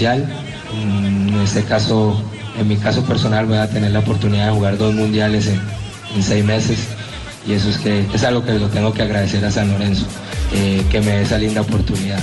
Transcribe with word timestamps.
Mm, 0.00 1.34
En 1.34 1.40
este 1.42 1.62
caso, 1.64 2.18
en 2.58 2.68
mi 2.68 2.76
caso 2.76 3.04
personal, 3.04 3.44
voy 3.44 3.58
a 3.58 3.68
tener 3.68 3.90
la 3.90 3.98
oportunidad 3.98 4.46
de 4.46 4.52
jugar 4.52 4.78
dos 4.78 4.94
mundiales 4.94 5.46
en, 5.46 5.60
en 6.14 6.22
seis 6.22 6.42
meses 6.44 6.78
y 7.46 7.52
eso 7.52 7.68
es 7.68 7.78
que 7.78 8.06
es 8.12 8.24
algo 8.24 8.42
que 8.44 8.52
lo 8.52 8.68
tengo 8.68 8.92
que 8.92 9.02
agradecer 9.02 9.44
a 9.44 9.50
San 9.50 9.70
Lorenzo, 9.70 10.06
eh, 10.52 10.84
que 10.90 11.00
me 11.00 11.12
dé 11.12 11.22
esa 11.22 11.36
linda 11.36 11.60
oportunidad. 11.60 12.18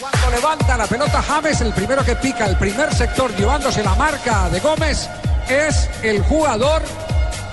Cuando 0.00 0.30
levanta 0.30 0.76
la 0.76 0.86
pelota 0.86 1.22
James, 1.22 1.60
el 1.60 1.72
primero 1.72 2.04
que 2.04 2.16
pica 2.16 2.46
el 2.46 2.56
primer 2.56 2.92
sector 2.92 3.34
llevándose 3.36 3.82
la 3.84 3.94
marca 3.94 4.48
de 4.50 4.58
Gómez 4.60 5.08
es 5.48 5.88
el 6.02 6.22
jugador 6.22 6.82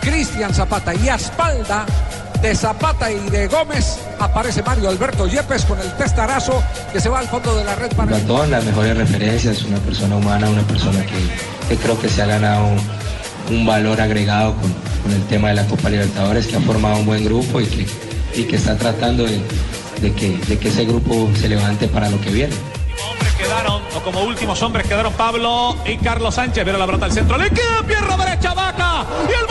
Cristian 0.02 0.54
Zapata. 0.54 0.96
Y 0.96 1.10
a 1.10 1.16
espalda 1.16 1.86
de 2.42 2.56
Zapata 2.56 3.12
y 3.12 3.20
de 3.30 3.48
Gómez 3.48 4.00
aparece 4.20 4.64
Mario 4.64 4.90
Alberto 4.90 5.28
Yepes 5.28 5.66
con 5.66 5.80
el 5.80 5.92
testarazo 5.94 6.64
que 6.92 7.00
se 7.00 7.10
va 7.10 7.20
al 7.20 7.28
fondo 7.28 7.56
de 7.56 7.64
la 7.64 7.76
red 7.76 7.92
para 7.96 8.12
Batón, 8.12 8.52
las 8.52 8.64
mejores 8.64 8.98
referencias, 8.98 9.64
una 9.64 9.78
persona 9.80 10.16
humana, 10.16 10.50
una 10.50 10.64
persona 10.64 11.06
que, 11.06 11.68
que 11.70 11.82
creo 11.82 12.00
que 12.00 12.10
se 12.10 12.22
ha 12.22 12.26
ganado 12.26 12.68
un, 13.50 13.66
valor 13.66 14.02
agregado 14.02 14.54
con, 14.56 14.74
con 15.04 15.12
el 15.12 15.24
tema 15.28 15.50
de 15.50 15.56
la 15.56 15.66
Copa 15.66 15.90
Libertadores, 15.90 16.48
que 16.48 16.58
ha 16.58 16.62
formado 16.62 16.98
un 16.98 17.06
buen 17.06 17.24
grupo 17.24 17.62
y 17.62 17.66
que, 17.66 17.88
y 18.36 18.44
que 18.44 18.56
está 18.56 18.78
tratando 18.78 19.24
de, 19.24 19.42
de 20.02 20.14
que, 20.14 20.38
de 20.38 20.60
que 20.60 20.70
ese 20.70 20.86
grupo 20.86 21.30
se 21.40 21.50
levante 21.50 21.88
para 21.88 22.10
lo 22.10 22.20
que 22.22 22.32
viene. 22.32 22.54
Quedaron, 23.38 23.84
o 23.96 24.00
como 24.02 24.24
últimos 24.24 24.62
hombres 24.64 24.88
quedaron 24.88 25.14
Pablo 25.14 25.76
y 25.86 25.98
Carlos 25.98 26.36
Sánchez. 26.36 26.64
Vieron 26.64 26.80
la 26.80 26.88
pelota 26.88 27.06
al 27.06 27.12
centro. 27.12 27.38
Le 27.38 27.52
queda 27.52 27.84
pierna 27.86 28.18
derecha 28.18 28.54
Vaca. 28.56 29.06
Y 29.30 29.42
el 29.42 29.48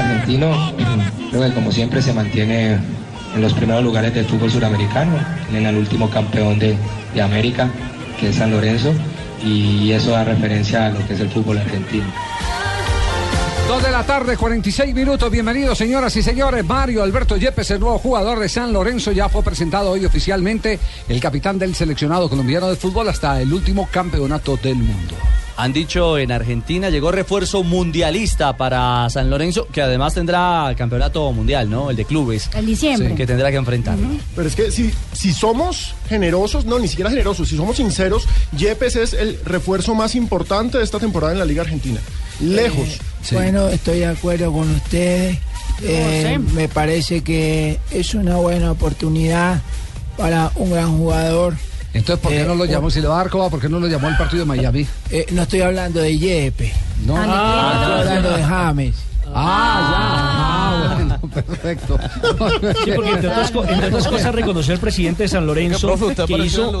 argentino, 0.00 0.72
creo 1.30 1.42
que 1.48 1.54
como 1.54 1.72
siempre 1.72 2.02
se 2.02 2.12
mantiene 2.12 2.78
en 3.34 3.40
los 3.40 3.52
primeros 3.52 3.82
lugares 3.84 4.14
del 4.14 4.24
fútbol 4.26 4.50
suramericano. 4.50 5.12
Tienen 5.48 5.66
al 5.66 5.76
último 5.76 6.10
campeón 6.10 6.58
de, 6.58 6.76
de 7.14 7.22
América, 7.22 7.70
que 8.18 8.30
es 8.30 8.36
San 8.36 8.50
Lorenzo, 8.50 8.92
y 9.42 9.92
eso 9.92 10.10
da 10.10 10.24
referencia 10.24 10.86
a 10.86 10.90
lo 10.90 11.06
que 11.06 11.14
es 11.14 11.20
el 11.20 11.30
fútbol 11.30 11.58
argentino. 11.58 12.06
Dos 13.70 13.84
de 13.84 13.90
la 13.92 14.02
tarde, 14.02 14.36
46 14.36 14.92
minutos. 14.92 15.30
Bienvenidos, 15.30 15.78
señoras 15.78 16.16
y 16.16 16.22
señores. 16.24 16.64
Mario 16.64 17.04
Alberto 17.04 17.36
Yepes, 17.36 17.70
el 17.70 17.78
nuevo 17.78 17.98
jugador 17.98 18.40
de 18.40 18.48
San 18.48 18.72
Lorenzo, 18.72 19.12
ya 19.12 19.28
fue 19.28 19.44
presentado 19.44 19.92
hoy 19.92 20.04
oficialmente 20.04 20.80
el 21.08 21.20
capitán 21.20 21.56
del 21.56 21.76
seleccionado 21.76 22.28
colombiano 22.28 22.68
de 22.68 22.74
fútbol 22.74 23.08
hasta 23.08 23.40
el 23.40 23.52
último 23.52 23.88
campeonato 23.92 24.56
del 24.56 24.74
mundo. 24.74 25.14
Han 25.56 25.72
dicho 25.72 26.18
en 26.18 26.32
Argentina 26.32 26.90
llegó 26.90 27.12
refuerzo 27.12 27.62
mundialista 27.62 28.56
para 28.56 29.08
San 29.10 29.30
Lorenzo, 29.30 29.66
que 29.72 29.82
además 29.82 30.14
tendrá 30.14 30.74
campeonato 30.76 31.30
mundial, 31.32 31.68
¿no? 31.68 31.90
El 31.90 31.96
de 31.96 32.04
clubes. 32.04 32.48
En 32.54 32.66
diciembre. 32.66 33.10
Sí, 33.10 33.14
que 33.14 33.26
tendrá 33.26 33.50
que 33.50 33.56
enfrentar. 33.56 33.96
Pero 34.34 34.48
es 34.48 34.54
que 34.54 34.70
si, 34.70 34.90
si 35.12 35.32
somos 35.32 35.94
generosos, 36.08 36.64
no, 36.64 36.78
ni 36.78 36.88
siquiera 36.88 37.10
generosos, 37.10 37.48
si 37.48 37.56
somos 37.56 37.76
sinceros, 37.76 38.26
Yepes 38.56 38.96
es 38.96 39.12
el 39.12 39.38
refuerzo 39.44 39.94
más 39.94 40.14
importante 40.14 40.78
de 40.78 40.84
esta 40.84 40.98
temporada 40.98 41.32
en 41.32 41.38
la 41.38 41.44
Liga 41.44 41.62
Argentina. 41.62 42.00
Lejos. 42.40 42.98
Bueno, 43.32 43.68
estoy 43.68 43.98
de 43.98 44.06
acuerdo 44.06 44.52
con 44.52 44.70
ustedes. 44.70 45.38
Eh, 45.82 46.38
me 46.54 46.68
parece 46.68 47.22
que 47.22 47.78
es 47.90 48.14
una 48.14 48.36
buena 48.36 48.72
oportunidad 48.72 49.62
para 50.16 50.52
un 50.56 50.70
gran 50.70 50.96
jugador. 50.98 51.54
Entonces, 51.92 52.22
¿por 52.22 52.30
qué 52.32 52.40
Eh, 52.42 52.44
no 52.44 52.54
lo 52.54 52.60
por- 52.60 52.68
llamó? 52.68 52.90
Si 52.90 53.00
le 53.00 53.08
va 53.08 53.14
a 53.16 53.18
dar 53.18 53.30
coba, 53.30 53.50
¿por 53.50 53.60
qué 53.60 53.68
no 53.68 53.80
lo 53.80 53.86
llamó 53.88 54.08
al 54.08 54.16
partido 54.16 54.40
de 54.42 54.46
Miami? 54.46 54.86
Eh, 55.10 55.26
no 55.32 55.42
estoy 55.42 55.60
hablando 55.62 56.00
de 56.00 56.16
Yepe. 56.18 56.72
No, 57.04 57.16
Ah, 57.18 57.72
estoy 57.80 57.92
hablando 58.16 58.30
de 58.36 58.42
James. 58.44 58.94
Ah, 59.26 59.28
ya. 59.32 59.36
Ah, 59.36 60.59
perfecto. 61.28 61.98
Sí, 62.84 62.90
porque 62.94 63.10
entre 63.10 63.28
otras, 63.28 63.50
co- 63.50 63.64
entre 63.64 63.86
otras 63.88 64.08
cosas 64.08 64.34
reconoció 64.34 64.74
el 64.74 64.80
presidente 64.80 65.24
de 65.24 65.28
San 65.28 65.46
Lorenzo 65.46 65.86
Profe, 65.86 66.14
que 66.26 66.38
hizo, 66.38 66.72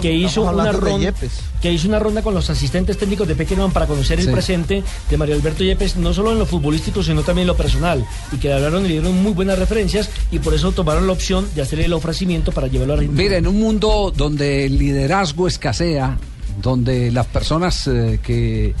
que 0.00 0.12
hizo 0.12 0.42
una 0.42 0.72
ronda 0.72 1.12
que 1.60 1.70
hizo 1.72 1.86
una 1.88 1.98
ronda 2.00 2.22
con 2.22 2.34
los 2.34 2.50
asistentes 2.50 2.98
técnicos 2.98 3.28
de 3.28 3.34
Pequeño 3.36 3.68
para 3.72 3.86
conocer 3.86 4.18
el 4.18 4.26
Sí. 4.26 4.32
presente 4.32 4.82
de 5.08 5.16
Mario 5.16 5.36
Alberto 5.36 5.62
Yepes 5.62 5.96
no 5.96 6.12
solo 6.12 6.32
en 6.32 6.38
lo 6.40 6.46
futbolístico 6.46 7.02
sino 7.02 7.22
también 7.22 7.42
en 7.44 7.48
lo 7.48 7.56
personal 7.56 8.04
y 8.32 8.36
que 8.38 8.48
le 8.48 8.54
hablaron 8.54 8.84
y 8.84 8.88
le 8.88 8.94
dieron 8.94 9.22
muy 9.22 9.32
buenas 9.32 9.58
referencias 9.58 10.10
y 10.32 10.38
por 10.40 10.54
eso 10.54 10.72
tomaron 10.72 11.06
la 11.06 11.12
opción 11.12 11.46
de 11.54 11.62
hacerle 11.62 11.84
el 11.84 11.92
ofrecimiento 11.92 12.50
para 12.52 12.66
llevarlo 12.66 12.94
a 12.94 12.96
Argentina. 12.96 13.22
Mire, 13.22 13.36
en 13.36 13.46
un 13.46 13.60
mundo 13.60 14.12
donde 14.16 14.66
el 14.66 14.76
liderazgo 14.78 15.46
escasea, 15.46 16.18
donde 16.60 17.12
las 17.12 17.26
personas 17.26 17.86
eh, 17.86 18.18
que 18.22 18.74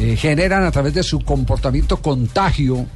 eh, 0.00 0.16
generan 0.16 0.64
a 0.64 0.72
través 0.72 0.92
de 0.94 1.02
su 1.04 1.20
comportamiento 1.20 1.98
contagio 1.98 2.86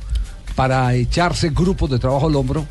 para 0.58 0.92
echarse 0.92 1.50
grupos 1.50 1.88
de 1.88 2.00
trabajo 2.00 2.26
al 2.26 2.34
hombro, 2.34 2.66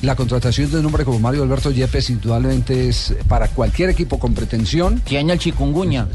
la 0.00 0.16
contratación 0.16 0.70
de 0.70 0.78
un 0.78 0.86
hombre 0.86 1.04
como 1.04 1.18
Mario 1.18 1.42
Alberto 1.42 1.70
Yepes 1.70 2.08
indudablemente 2.08 2.88
es 2.88 3.14
para 3.28 3.48
cualquier 3.48 3.90
equipo 3.90 4.18
con 4.18 4.32
pretensión. 4.32 5.00
Tiene 5.00 5.34
el 5.34 5.38
chikungunya. 5.38 6.06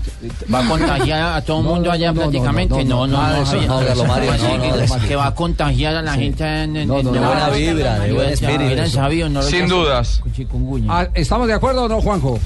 Va 0.51 0.65
a 0.65 0.67
contagiar 0.67 1.37
a 1.37 1.41
todo 1.43 1.59
el 1.59 1.65
No, 1.65 1.69
mundo 1.69 1.85
no, 1.89 1.91
allá 1.91 2.07
no, 2.07 2.13
no, 2.13 2.21
prácticamente. 2.21 2.83
no, 2.85 3.05
No, 3.05 3.07
no, 3.07 3.43
de 3.45 3.59
que- 3.59 5.07
de 5.07 5.15
va 5.15 5.27
a 5.27 5.35
contagiar 5.35 5.95
a 5.97 6.01
la 6.01 6.15
Sí. 6.15 6.19
gente 6.21 6.43
en, 6.63 6.77
en, 6.77 6.87
No, 6.87 6.95
no, 6.95 6.99
en- 7.01 7.05
no, 7.05 7.13
en- 7.21 7.27
buena 7.27 7.49
vibra, 7.49 7.99
de 7.99 8.13
buen 8.13 8.29
espíritu. 8.29 9.43
Sin 9.47 9.67
dudas. 9.67 10.19
chikungunya. 10.35 10.87
Ah, 10.89 11.07
¿Estamos 11.13 11.45
de 11.47 11.53
acuerdo 11.53 11.83
o 11.83 11.87
no, 11.89 12.01
Juanjo? 12.01 12.39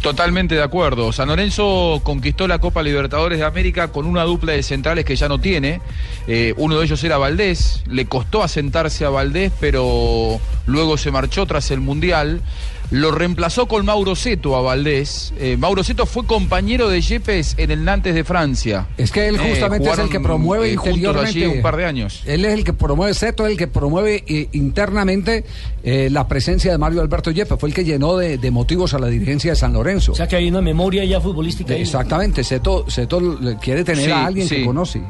Totalmente 0.00 0.54
de 0.54 0.62
acuerdo. 0.62 1.12
San 1.12 1.28
Lorenzo 1.28 2.00
conquistó 2.04 2.46
la 2.46 2.60
Copa 2.60 2.82
Libertadores 2.82 3.38
de 3.38 3.44
América 3.44 3.88
con 3.88 4.06
una 4.06 4.22
dupla 4.22 4.52
de 4.52 4.62
centrales 4.62 5.04
que 5.04 5.16
ya 5.16 5.28
no 5.28 5.40
tiene. 5.40 5.80
Eh, 6.28 6.54
uno 6.56 6.78
de 6.78 6.84
ellos 6.84 7.02
era 7.02 7.18
Valdés, 7.18 7.82
le 7.86 8.06
costó 8.06 8.44
asentarse 8.44 9.04
a 9.04 9.10
Valdés, 9.10 9.52
pero 9.58 10.40
luego 10.66 10.96
se 10.98 11.10
marchó 11.10 11.46
tras 11.46 11.72
el 11.72 11.80
Mundial. 11.80 12.40
Lo 12.90 13.10
reemplazó 13.10 13.68
con 13.68 13.84
Mauro 13.84 14.16
Seto 14.16 14.56
a 14.56 14.62
Valdés. 14.62 15.34
Eh, 15.38 15.58
Mauro 15.58 15.84
Seto 15.84 16.06
fue 16.06 16.24
compañero 16.24 16.88
de 16.88 17.02
Yepes 17.02 17.54
en 17.58 17.70
el 17.70 17.84
Nantes 17.84 18.14
de 18.14 18.24
Francia. 18.24 18.86
Es 18.96 19.12
que 19.12 19.28
él 19.28 19.36
Eh, 19.36 19.50
justamente 19.50 19.90
es 19.90 19.98
el 19.98 20.08
que 20.08 20.20
promueve 20.20 20.70
eh, 20.70 20.72
interiormente. 20.72 21.28
allí 21.28 21.44
un 21.44 21.60
par 21.60 21.76
de 21.76 21.84
años. 21.84 22.22
Él 22.24 22.46
es 22.46 22.54
el 22.54 22.64
que 22.64 22.72
promueve, 22.72 23.12
Seto 23.12 23.44
es 23.44 23.52
el 23.52 23.58
que 23.58 23.66
promueve 23.68 24.24
eh, 24.26 24.48
internamente 24.52 25.44
eh, 25.82 26.08
la 26.10 26.26
presencia 26.28 26.72
de 26.72 26.78
Mario 26.78 27.02
Alberto 27.02 27.30
Yepes. 27.30 27.58
Fue 27.60 27.68
el 27.68 27.74
que 27.74 27.84
llenó 27.84 28.16
de, 28.16 28.38
de 28.38 28.50
motivos 28.50 28.94
a 28.94 28.98
la 28.98 29.08
dirigencia 29.08 29.50
de 29.52 29.56
San 29.56 29.74
Lorenzo. 29.74 30.12
O 30.12 30.14
sea 30.14 30.26
que 30.26 30.36
hay 30.36 30.48
una 30.48 30.62
memoria 30.62 31.04
ya 31.04 31.20
futbolística. 31.20 31.74
ahí. 31.74 31.82
Exactamente, 31.82 32.42
Seto, 32.42 32.86
Seto 32.88 33.38
quiere 33.60 33.84
tener 33.84 34.06
Sí, 34.06 34.10
a 34.10 34.24
alguien 34.24 34.48
que 34.48 34.64
conoce. 34.64 35.02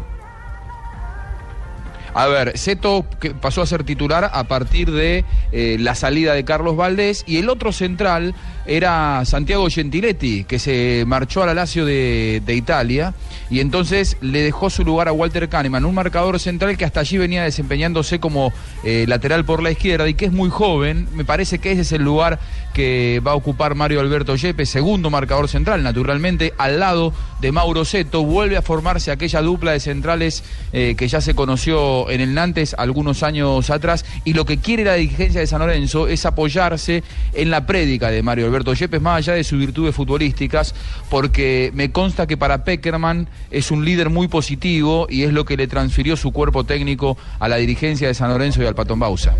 A 2.19 2.26
ver, 2.26 2.59
Seto 2.59 3.06
pasó 3.41 3.62
a 3.62 3.67
ser 3.67 3.85
titular 3.85 4.29
a 4.32 4.43
partir 4.49 4.91
de 4.91 5.25
eh, 5.53 5.76
la 5.79 5.94
salida 5.94 6.35
de 6.35 6.44
Carlos 6.44 6.76
Valdés 6.76 7.23
y 7.29 7.37
el 7.37 7.49
otro 7.49 7.70
central 7.70 8.35
era 8.67 9.25
Santiago 9.25 9.69
Gentiletti, 9.70 10.43
que 10.43 10.59
se 10.59 11.05
marchó 11.06 11.44
al 11.44 11.55
de, 11.55 12.43
de 12.44 12.55
Italia 12.56 13.15
y 13.50 13.61
entonces 13.61 14.17
le 14.20 14.43
dejó 14.43 14.69
su 14.69 14.85
lugar 14.85 15.06
a 15.06 15.12
Walter 15.12 15.49
Kahneman, 15.49 15.85
un 15.85 15.94
marcador 15.94 16.41
central 16.41 16.76
que 16.76 16.85
hasta 16.85 17.00
allí 17.00 17.19
venía 17.19 17.44
desempeñándose 17.44 18.19
como 18.19 18.53
eh, 18.82 19.05
lateral 19.06 19.44
por 19.44 19.62
la 19.62 19.70
izquierda 19.70 20.09
y 20.09 20.15
que 20.15 20.26
es 20.26 20.32
muy 20.32 20.50
joven. 20.50 21.09
Me 21.15 21.25
parece 21.25 21.61
que 21.61 21.70
ese 21.70 21.82
es 21.82 21.93
el 21.93 22.03
lugar 22.03 22.41
que 22.75 23.23
va 23.26 23.32
a 23.32 23.35
ocupar 23.35 23.75
Mario 23.75 24.00
Alberto 24.00 24.37
Yepes, 24.37 24.69
segundo 24.69 25.09
marcador 25.09 25.49
central, 25.49 25.82
naturalmente, 25.82 26.53
al 26.59 26.79
lado 26.79 27.12
de 27.41 27.53
Mauro 27.53 27.85
Seto. 27.85 28.23
Vuelve 28.23 28.56
a 28.56 28.62
formarse 28.62 29.11
aquella 29.11 29.41
dupla 29.41 29.73
de 29.73 29.81
centrales 29.81 30.44
eh, 30.73 30.94
que 30.97 31.09
ya 31.09 31.20
se 31.20 31.35
conoció 31.35 32.07
en 32.10 32.20
el 32.20 32.34
Nantes 32.34 32.75
algunos 32.78 33.22
años 33.22 33.70
atrás. 33.70 34.05
Y 34.25 34.34
lo 34.34 34.44
que 34.44 34.58
quiere 34.58 34.84
la 34.84 34.94
dirigencia 34.94 35.40
de 35.40 35.46
San 35.46 35.60
Lorenzo 35.60 36.08
es 36.08 36.26
apoyarse 36.26 37.02
en 37.32 37.50
la 37.50 37.66
prédica 37.66 38.10
de 38.10 38.22
Mario 38.22 38.46
Alberto 38.46 38.75
Yepes, 38.75 39.00
más 39.00 39.19
allá 39.19 39.34
de 39.34 39.44
sus 39.44 39.58
virtudes 39.58 39.94
futbolísticas, 39.94 40.75
porque 41.10 41.70
me 41.75 41.90
consta 41.90 42.26
que 42.26 42.37
para 42.37 42.64
Peckerman 42.64 43.28
es 43.50 43.70
un 43.70 43.84
líder 43.84 44.10
muy 44.10 44.28
positivo 44.28 45.06
y 45.08 45.22
es 45.22 45.32
lo 45.32 45.44
que 45.44 45.56
le 45.56 45.66
transfirió 45.66 46.16
su 46.16 46.32
cuerpo 46.32 46.64
técnico 46.64 47.16
a 47.38 47.49
la 47.49 47.56
dirigencia 47.56 48.08
de 48.08 48.14
San 48.14 48.31
Lorenzo 48.31 48.62
y 48.62 48.66
al 48.66 48.75
Patón 48.75 49.00
Bausa. 49.00 49.34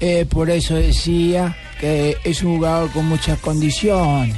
Eh, 0.00 0.26
por 0.30 0.48
eso 0.48 0.76
decía 0.76 1.54
que 1.78 2.16
es 2.24 2.42
un 2.42 2.56
jugador 2.56 2.90
con 2.90 3.06
muchas 3.06 3.38
condiciones. 3.38 4.34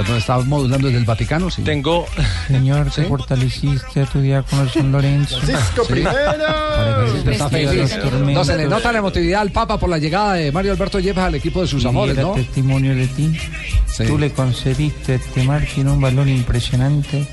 ¿Perdón, 0.00 0.16
¿Estás 0.18 0.46
modulando 0.46 0.86
desde 0.86 0.98
el 1.00 1.04
Vaticano? 1.04 1.50
Sí. 1.50 1.62
Tengo. 1.62 2.06
Señor, 2.48 2.90
te 2.94 3.04
fortaleciste 3.04 4.00
a 4.02 4.06
tu 4.06 4.20
diácono 4.20 4.68
San 4.68 4.90
Lorenzo. 4.92 5.38
Francisco. 5.40 5.86
No 8.32 8.44
se 8.44 8.56
le 8.56 8.66
nota 8.66 8.92
la 8.92 8.98
emotividad 8.98 9.42
al 9.42 9.50
Papa 9.50 9.78
por 9.78 9.90
la 9.90 9.98
llegada 9.98 10.34
de 10.34 10.50
Mario 10.52 10.72
Alberto 10.72 10.98
Yepes 10.98 11.22
al 11.22 11.34
equipo 11.34 11.60
de 11.60 11.66
sus 11.66 11.84
Y 11.84 11.88
amores, 11.88 12.16
¿no? 12.16 12.32
testimonio 12.32 12.94
de 12.94 13.06
ti. 13.08 13.38
Sí. 13.86 14.04
Tú 14.06 14.18
le 14.18 14.32
concediste 14.32 15.12
a 15.12 15.16
este 15.16 15.42
Martín 15.44 15.88
un 15.88 16.00
valor 16.00 16.28
impresionante 16.28 17.26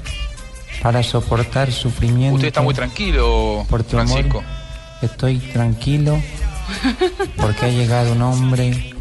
para 0.81 1.01
soportar 1.03 1.71
sufrimiento. 1.71 2.35
Usted 2.35 2.47
está 2.49 2.61
muy 2.61 2.73
tranquilo, 2.73 3.65
Por 3.69 3.83
tu 3.83 3.97
amor. 3.97 4.09
Francisco. 4.13 4.43
Estoy 5.01 5.37
tranquilo 5.39 6.21
porque 7.37 7.65
ha 7.65 7.69
llegado 7.69 8.11
un 8.13 8.21
hombre 8.23 8.93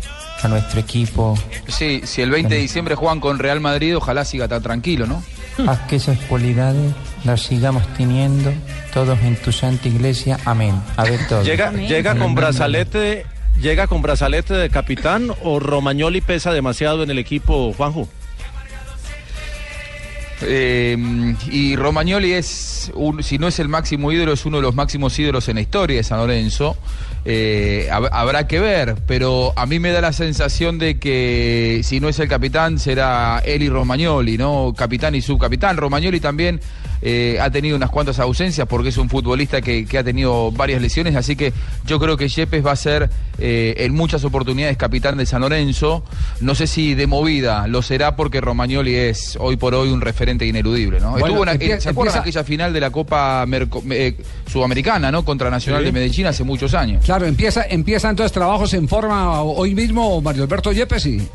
a 0.43 0.49
nuestro 0.49 0.81
equipo. 0.81 1.39
Sí, 1.69 2.03
si 2.05 2.23
el 2.23 2.31
20 2.31 2.55
de 2.55 2.61
diciembre 2.61 2.95
juegan 2.95 3.21
con 3.21 3.39
Real 3.39 3.61
Madrid, 3.61 3.97
ojalá 3.97 4.25
siga 4.25 4.49
tan 4.49 4.63
tranquilo, 4.63 5.07
¿no? 5.07 5.23
Haz 5.67 5.81
que 5.89 5.97
esas 5.97 6.19
cualidades 6.21 6.93
las 7.25 7.43
sigamos 7.43 7.83
teniendo 7.97 8.53
todos 8.93 9.19
en 9.23 9.37
tu 9.37 9.53
santa 9.53 9.89
iglesia. 9.89 10.39
Amén. 10.45 10.75
A 10.97 11.05
ver 11.05 11.27
todo. 11.29 11.43
Llega, 11.43 11.73
llega 11.73 12.15
con 12.17 12.35
brazalete, 12.35 13.25
llega 13.61 13.87
con 13.87 14.03
brazalete 14.03 14.53
de 14.55 14.69
capitán 14.69 15.31
o 15.43 15.59
Romagnoli 15.59 16.21
pesa 16.21 16.53
demasiado 16.53 17.03
en 17.03 17.11
el 17.11 17.19
equipo, 17.19 17.73
Juanjo. 17.73 18.07
Eh, 20.43 21.35
y 21.51 21.77
Romagnoli 21.77 22.33
es, 22.33 22.91
un- 22.95 23.23
si 23.23 23.39
no 23.39 23.49
es 23.49 23.59
el 23.59 23.69
máximo 23.69 24.13
ídolo, 24.13 24.35
es 24.35 24.45
uno 24.45 24.59
de 24.59 24.63
los 24.63 24.75
máximos 24.75 25.19
ídolos 25.19 25.49
en 25.49 25.55
la 25.55 25.63
historia 25.63 25.97
de 25.97 26.03
San 26.05 26.19
Lorenzo. 26.19 26.77
Eh, 27.29 27.89
hab- 27.91 28.09
habrá 28.13 28.47
que 28.47 28.61
ver, 28.61 28.95
pero 29.07 29.53
a 29.57 29.67
mí 29.67 29.81
me 29.81 29.91
da 29.91 30.01
la 30.01 30.13
sensación 30.13 30.79
de 30.79 31.01
que 31.01 31.81
si 31.83 31.99
no 31.99 32.09
es 32.09 32.21
el 32.21 32.29
capitán, 32.29 32.79
será 32.79 33.43
y 33.45 33.69
Romagnoli, 33.69 34.39
¿no? 34.39 34.73
Capitán 34.77 35.17
y 35.17 35.21
subcapitán. 35.23 35.77
Romagnoli 35.77 36.21
también 36.21 36.61
eh, 37.03 37.39
ha 37.41 37.51
tenido 37.51 37.77
unas 37.77 37.91
cuantas 37.91 38.19
ausencias 38.19 38.67
porque 38.67 38.89
es 38.91 38.97
un 38.99 39.09
futbolista 39.09 39.61
que, 39.61 39.85
que 39.87 39.99
ha 39.99 40.05
tenido 40.05 40.51
varias 40.53 40.81
lesiones, 40.83 41.15
así 41.17 41.37
que 41.37 41.53
yo 41.87 41.99
creo 41.99 42.17
que 42.17 42.29
Yepes 42.29 42.65
va 42.65 42.73
a 42.73 42.77
ser 42.77 43.11
eh, 43.39 43.75
en 43.79 43.95
muchas 43.95 44.25
oportunidades 44.25 44.77
capitán 44.77 45.17
de 45.17 45.27
San 45.27 45.41
Lorenzo. 45.43 46.05
No 46.41 46.55
sé 46.55 46.67
si 46.67 46.95
de 46.95 47.07
movida 47.07 47.67
lo 47.69 47.83
será 47.83 48.17
porque 48.17 48.41
Romagnoli 48.41 48.95
es 48.95 49.37
hoy 49.41 49.57
por 49.57 49.75
hoy 49.75 49.91
un 49.91 50.01
referente 50.01 50.47
ineludible, 50.47 51.01
¿no? 51.01 51.13
Bueno, 51.13 51.27
Estuvo 51.27 51.43
en, 51.47 51.81
¿Se 51.81 51.89
acuerdan 51.91 52.17
empieza- 52.17 52.21
aquella 52.21 52.45
final 52.45 52.73
de 52.73 52.81
la 52.81 52.91
Copa 52.91 53.45
Merco- 53.47 53.83
eh, 53.91 54.17
Sudamericana, 54.51 55.11
¿no? 55.13 55.25
Contra 55.25 55.51
Nacional 55.51 55.83
Sí. 55.83 55.87
de 55.87 55.93
Medellín 55.93 56.27
hace 56.27 56.45
muchos 56.45 56.75
años. 56.75 57.05
Claro, 57.05 57.27
empieza, 57.27 57.65
empieza 57.69 58.09
entonces 58.11 58.33
trabajos 58.33 58.73
en 58.75 58.89
forma 58.89 59.43
hoy 59.43 59.75
mismo 59.75 60.21
Mario 60.21 60.45
Alberto 60.45 60.73
Yepes 60.73 61.07
y 61.07 61.29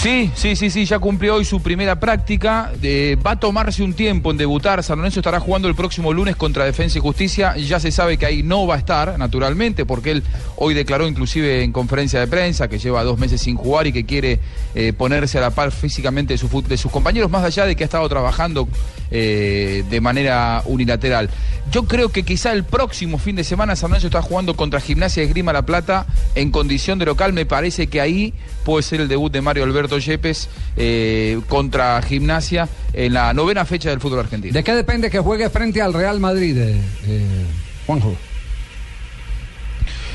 Sí, 0.00 0.30
sí, 0.36 0.54
sí, 0.54 0.70
sí, 0.70 0.84
ya 0.84 1.00
cumplió 1.00 1.34
hoy 1.34 1.44
su 1.44 1.60
primera 1.60 1.98
práctica. 1.98 2.70
eh, 2.82 3.16
va 3.26 3.32
a 3.32 3.40
tomarse 3.40 3.82
un 3.82 3.94
tiempo 3.94 4.30
en 4.30 4.36
debutar. 4.36 4.84
San 4.84 4.98
Lorenzo 4.98 5.18
estará 5.18 5.40
jugando 5.40 5.66
el 5.66 5.74
próximo 5.74 6.12
lunes 6.12 6.36
contra 6.36 6.64
Defensa 6.64 6.98
y 6.98 7.00
Justicia. 7.00 7.56
Ya 7.56 7.80
se 7.80 7.90
sabe 7.90 8.16
que 8.16 8.24
ahí 8.24 8.44
no 8.44 8.64
va 8.64 8.76
a 8.76 8.78
estar, 8.78 9.18
naturalmente, 9.18 9.84
porque 9.84 10.12
él 10.12 10.22
hoy 10.54 10.74
declaró 10.74 11.08
inclusive 11.08 11.64
en 11.64 11.72
conferencia 11.72 12.20
de 12.20 12.28
prensa 12.28 12.68
que 12.68 12.78
lleva 12.78 13.02
dos 13.02 13.18
meses 13.18 13.40
sin 13.40 13.56
jugar 13.56 13.88
y 13.88 13.92
que 13.92 14.06
quiere 14.06 14.38
eh, 14.76 14.92
ponerse 14.92 15.38
a 15.38 15.40
la 15.40 15.50
par 15.50 15.72
físicamente 15.72 16.34
de, 16.34 16.76
sus 16.76 16.92
compañeros, 16.92 17.28
más 17.28 17.42
allá 17.42 17.66
de 17.66 17.74
que 17.74 17.82
ha 17.82 17.86
estado 17.86 18.08
trabajando 18.08 18.68
eh, 19.10 19.82
de 19.90 20.00
manera 20.00 20.62
unilateral. 20.66 21.28
Yo 21.72 21.84
creo 21.84 22.10
que 22.10 22.22
quizá 22.22 22.52
el 22.52 22.64
próximo 22.64 23.18
fin 23.18 23.34
de 23.34 23.42
semana 23.44 23.74
San 23.74 23.90
Lorenzo 23.90 24.06
está 24.06 24.22
jugando 24.22 24.54
contra 24.54 24.80
Gimnasia 24.80 25.22
de 25.22 25.26
Esgrima 25.26 25.52
La 25.52 25.62
Plata 25.62 26.06
en 26.36 26.50
condición 26.50 27.00
de 27.00 27.06
local. 27.06 27.32
Me 27.32 27.46
parece 27.46 27.88
que 27.88 28.00
ahí 28.00 28.32
puede 28.64 28.82
ser 28.82 29.00
el 29.00 29.08
debut 29.08 29.32
de 29.32 29.40
Mario 29.40 29.64
Alberto 29.64 29.87
Yepes 29.96 30.48
eh, 30.76 31.40
contra 31.48 32.00
Gimnasia 32.02 32.68
en 32.92 33.14
la 33.14 33.32
novena 33.32 33.64
fecha 33.64 33.90
del 33.90 34.00
fútbol 34.00 34.20
argentino. 34.20 34.52
¿de 34.52 34.62
qué 34.64 34.74
depende 34.74 35.10
que 35.10 35.18
juegue 35.20 35.48
frente 35.50 35.80
al 35.80 35.94
Real 35.94 36.20
Madrid, 36.20 36.56
eh, 36.58 36.80
eh, 37.06 37.44
Juanjo? 37.86 38.14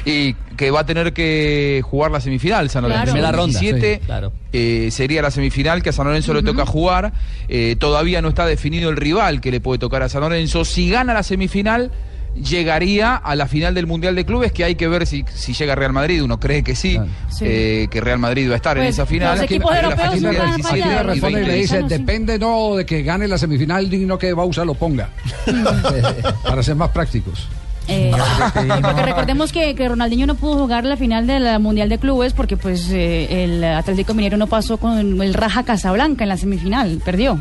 Y 0.06 0.34
que 0.58 0.70
va 0.70 0.82
a 0.82 0.86
tener 0.86 1.14
que 1.14 1.82
jugar 1.84 2.12
la 2.12 2.20
semifinal, 2.20 2.70
San 2.70 2.84
Lorenzo. 2.84 3.04
Claro. 3.04 3.14
Primera 3.14 3.32
ronda, 3.32 3.60
17 3.60 3.96
sí, 3.96 4.06
claro. 4.06 4.34
eh, 4.52 4.90
sería 4.92 5.22
la 5.22 5.32
semifinal 5.32 5.82
que 5.82 5.90
a 5.90 5.94
San 5.94 6.06
Lorenzo 6.06 6.34
le 6.34 6.44
toca 6.44 6.66
jugar. 6.66 7.14
Eh, 7.48 7.78
todavía 7.80 8.22
no 8.22 8.30
está 8.30 8.46
definido 8.46 8.90
el 8.90 8.98
rival 8.98 9.40
que 9.40 9.50
le 9.50 9.62
puede 9.62 9.80
tocar 9.80 10.04
a 10.04 10.10
San 10.10 10.22
Lorenzo. 10.22 10.66
Si 10.66 10.90
gana 10.90 11.14
la 11.14 11.24
semifinal, 11.24 11.92
llegaría 12.36 13.16
a 13.16 13.36
la 13.36 13.48
final 13.48 13.74
del 13.74 13.88
Mundial 13.88 14.16
de 14.16 14.26
Clubes, 14.26 14.52
que 14.52 14.64
hay 14.64 14.76
que 14.76 14.88
ver 14.88 15.06
si, 15.06 15.24
si 15.34 15.54
llega 15.54 15.76
Real 15.76 15.94
Madrid. 15.94 16.24
Uno 16.24 16.40
cree 16.40 16.64
que 16.64 16.76
sí, 16.76 17.00
Sí. 17.30 17.46
eh, 17.48 17.88
que 17.92 18.02
Real 18.02 18.20
Madrid 18.20 18.50
va 18.50 18.54
a 18.54 18.56
estar 18.58 18.78
en 18.78 18.86
esa 18.86 19.06
final. 19.06 19.36
los 19.38 19.46
equipos 19.46 19.72
la 19.72 19.82
europeos 19.82 20.08
facilidad 20.10 20.32
no 20.34 20.40
van 20.40 20.56
17 20.56 20.64
para 20.64 20.74
allá. 20.74 20.78
y 20.78 20.82
Aquí 20.82 20.90
le 20.90 21.04
responde 21.14 21.30
y 21.32 21.34
20. 21.44 21.52
le 21.52 21.58
dice, 21.62 21.82
no 21.82 21.88
depende 21.88 22.40
no 22.40 22.76
de 22.76 22.86
que 22.86 23.04
gane 23.04 23.28
la 23.28 23.38
semifinal, 23.38 23.90
sino 23.90 24.18
que 24.18 24.34
Bausa 24.34 24.66
lo 24.66 24.74
ponga. 24.74 25.10
Para 26.44 26.64
ser 26.64 26.76
más 26.76 26.90
prácticos. 26.90 27.48
Eh, 27.88 28.12
porque 28.84 29.02
recordemos 29.04 29.52
que, 29.52 29.76
que 29.76 29.90
Ronaldinho 29.90 30.26
no 30.26 30.36
pudo 30.36 30.58
jugar 30.58 30.86
la 30.86 30.96
final 30.96 31.28
del 31.28 31.60
Mundial 31.60 31.90
de 31.90 31.98
Clubes 32.00 32.32
porque 32.34 32.56
pues 32.56 32.90
eh, 32.92 33.44
el 33.44 33.64
Atlético 33.64 34.14
Minero 34.14 34.38
no 34.38 34.48
pasó 34.48 34.78
con 34.78 35.22
el 35.22 35.34
Raja 35.34 35.64
Casablanca 35.64 36.24
en 36.24 36.30
la 36.30 36.38
semifinal, 36.38 37.02
perdió. 37.04 37.40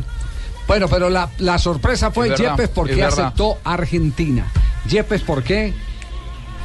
Bueno, 0.67 0.87
pero 0.89 1.09
la, 1.09 1.29
la 1.39 1.57
sorpresa 1.57 2.11
fue 2.11 2.29
Yepes 2.35 2.59
es 2.65 2.69
porque 2.69 3.03
aceptó 3.03 3.57
Argentina. 3.63 4.45
Yepes 4.89 5.21
porque 5.21 5.73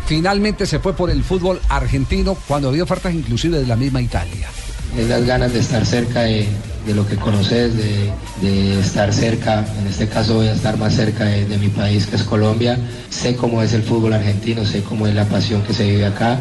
finalmente 0.06 0.66
se 0.66 0.78
fue 0.78 0.94
por 0.94 1.10
el 1.10 1.22
fútbol 1.22 1.60
argentino 1.68 2.36
cuando 2.46 2.68
había 2.68 2.82
ofertas 2.82 3.14
inclusive 3.14 3.58
de 3.58 3.66
la 3.66 3.76
misma 3.76 4.00
Italia. 4.00 4.48
Es 4.96 5.06
las 5.06 5.24
ganas 5.26 5.52
de 5.52 5.60
estar 5.60 5.84
cerca 5.84 6.22
de, 6.22 6.48
lo 6.94 7.06
que 7.06 7.16
conoces, 7.16 7.74
de, 7.76 8.80
estar 8.80 9.12
cerca, 9.12 9.66
en 9.78 9.86
este 9.86 10.08
caso 10.08 10.36
voy 10.36 10.48
a 10.48 10.54
estar 10.54 10.78
más 10.78 10.94
cerca 10.94 11.24
de, 11.26 11.58
mi 11.58 11.68
país 11.68 12.06
que 12.06 12.16
es 12.16 12.22
Colombia, 12.22 12.78
sé 13.10 13.36
cómo 13.36 13.62
es 13.62 13.74
el 13.74 13.82
fútbol 13.82 14.14
argentino, 14.14 14.64
sé 14.64 14.82
cómo 14.82 15.06
es 15.06 15.14
la 15.14 15.26
pasión 15.26 15.62
que 15.62 15.74
se 15.74 15.84
vive 15.84 16.06
acá 16.06 16.40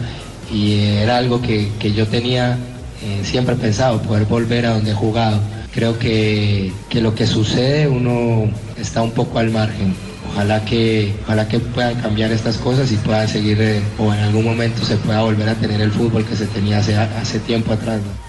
y 0.51 0.79
era 0.79 1.17
algo 1.17 1.41
que, 1.41 1.69
yo 1.93 2.07
tenía 2.07 2.57
eh, 3.03 3.21
siempre 3.25 3.55
pensado, 3.55 4.01
poder 4.01 4.25
volver 4.25 4.65
a 4.65 4.71
donde 4.71 4.91
he 4.91 4.95
jugado. 4.95 5.41
Creo 5.73 5.99
que 5.99 6.71
lo 6.93 7.13
que 7.13 7.27
sucede 7.27 7.87
uno 7.87 8.49
está 8.77 9.03
un 9.03 9.11
poco 9.11 9.39
al 9.39 9.51
margen. 9.51 10.06
Ojalá 10.31 10.63
que, 10.65 11.15
ojalá 11.23 11.47
que 11.47 11.59
puedan 11.59 11.95
cambiar 11.95 12.31
estas 12.31 12.57
cosas 12.57 12.91
y 12.91 12.95
puedan 12.97 13.27
seguir, 13.27 13.59
eh, 13.61 13.81
o 13.97 14.13
en 14.13 14.19
algún 14.19 14.45
momento 14.45 14.85
se 14.85 14.95
pueda 14.97 15.21
volver 15.21 15.49
a 15.49 15.55
tener 15.55 15.81
el 15.81 15.91
fútbol 15.91 16.25
que 16.25 16.35
se 16.35 16.45
tenía 16.47 16.79
hace, 16.79 16.95
hace 16.95 17.39
tiempo 17.39 17.73
atrás. 17.73 18.01
¿no? 18.01 18.27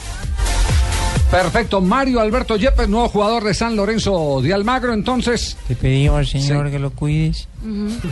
Perfecto, 1.30 1.82
Mario 1.82 2.20
Alberto 2.20 2.56
Yepes, 2.56 2.88
nuevo 2.88 3.06
jugador 3.10 3.44
de 3.44 3.52
San 3.52 3.76
Lorenzo 3.76 4.40
de 4.40 4.54
Almagro, 4.54 4.94
entonces... 4.94 5.58
Te 5.68 5.74
pedimos, 5.74 6.30
señor, 6.30 6.70
que 6.70 6.78
lo 6.78 6.90
cuides, 6.90 7.48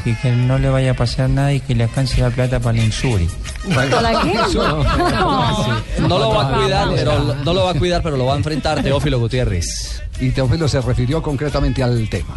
y 0.04 0.14
que 0.16 0.32
no 0.32 0.58
le 0.58 0.68
vaya 0.68 0.90
a 0.90 0.94
pasar 0.94 1.30
nada 1.30 1.54
y 1.54 1.60
que 1.60 1.74
le 1.74 1.84
alcance 1.84 2.20
la 2.20 2.28
plata 2.28 2.60
para 2.60 2.76
el 2.76 2.84
insuri. 2.84 3.26
¿Para 3.74 4.20
qué? 4.20 4.34
No 6.02 6.18
lo 6.18 6.28
va 6.28 6.48
a 6.48 6.60
cuidar, 6.60 6.88
pero 6.94 7.34
no 7.42 7.54
lo 7.54 7.64
va 7.64 7.70
a 7.70 7.74
cuidar, 7.74 8.02
pero 8.02 8.18
lo 8.18 8.26
va 8.26 8.34
a 8.34 8.36
enfrentar 8.36 8.82
Teófilo 8.82 9.18
Gutiérrez. 9.18 10.02
Y 10.20 10.30
Teófilo 10.30 10.68
se 10.68 10.82
refirió 10.82 11.22
concretamente 11.22 11.82
al 11.82 12.06
tema. 12.10 12.36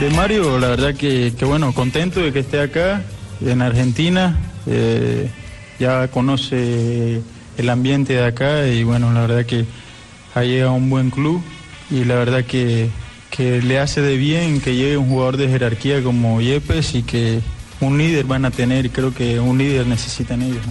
De 0.00 0.10
Mario, 0.10 0.58
la 0.58 0.68
verdad 0.68 0.94
que, 0.94 1.32
que 1.36 1.44
bueno, 1.44 1.72
contento 1.72 2.20
de 2.20 2.32
que 2.32 2.40
esté 2.40 2.60
acá 2.60 3.02
en 3.44 3.62
Argentina. 3.62 4.38
eh, 4.66 5.28
ya 5.78 6.08
conoce 6.08 7.20
el 7.56 7.70
ambiente 7.70 8.14
de 8.14 8.24
acá 8.24 8.66
y 8.66 8.84
bueno, 8.84 9.12
la 9.12 9.22
verdad 9.22 9.46
que 9.46 9.64
ha 10.34 10.42
llegado 10.42 10.72
a 10.72 10.74
un 10.74 10.90
buen 10.90 11.10
club 11.10 11.40
y 11.90 12.04
la 12.04 12.16
verdad 12.16 12.44
que, 12.44 12.90
que 13.30 13.62
le 13.62 13.78
hace 13.78 14.00
de 14.00 14.16
bien 14.16 14.60
que 14.60 14.74
llegue 14.74 14.96
un 14.96 15.08
jugador 15.08 15.36
de 15.36 15.48
jerarquía 15.48 16.02
como 16.02 16.40
Yepes 16.40 16.94
y 16.94 17.02
que 17.02 17.40
un 17.80 17.96
líder 17.96 18.24
van 18.24 18.44
a 18.44 18.50
tener 18.50 18.90
creo 18.90 19.14
que 19.14 19.38
un 19.38 19.58
líder 19.58 19.86
necesitan 19.86 20.42
ellos. 20.42 20.62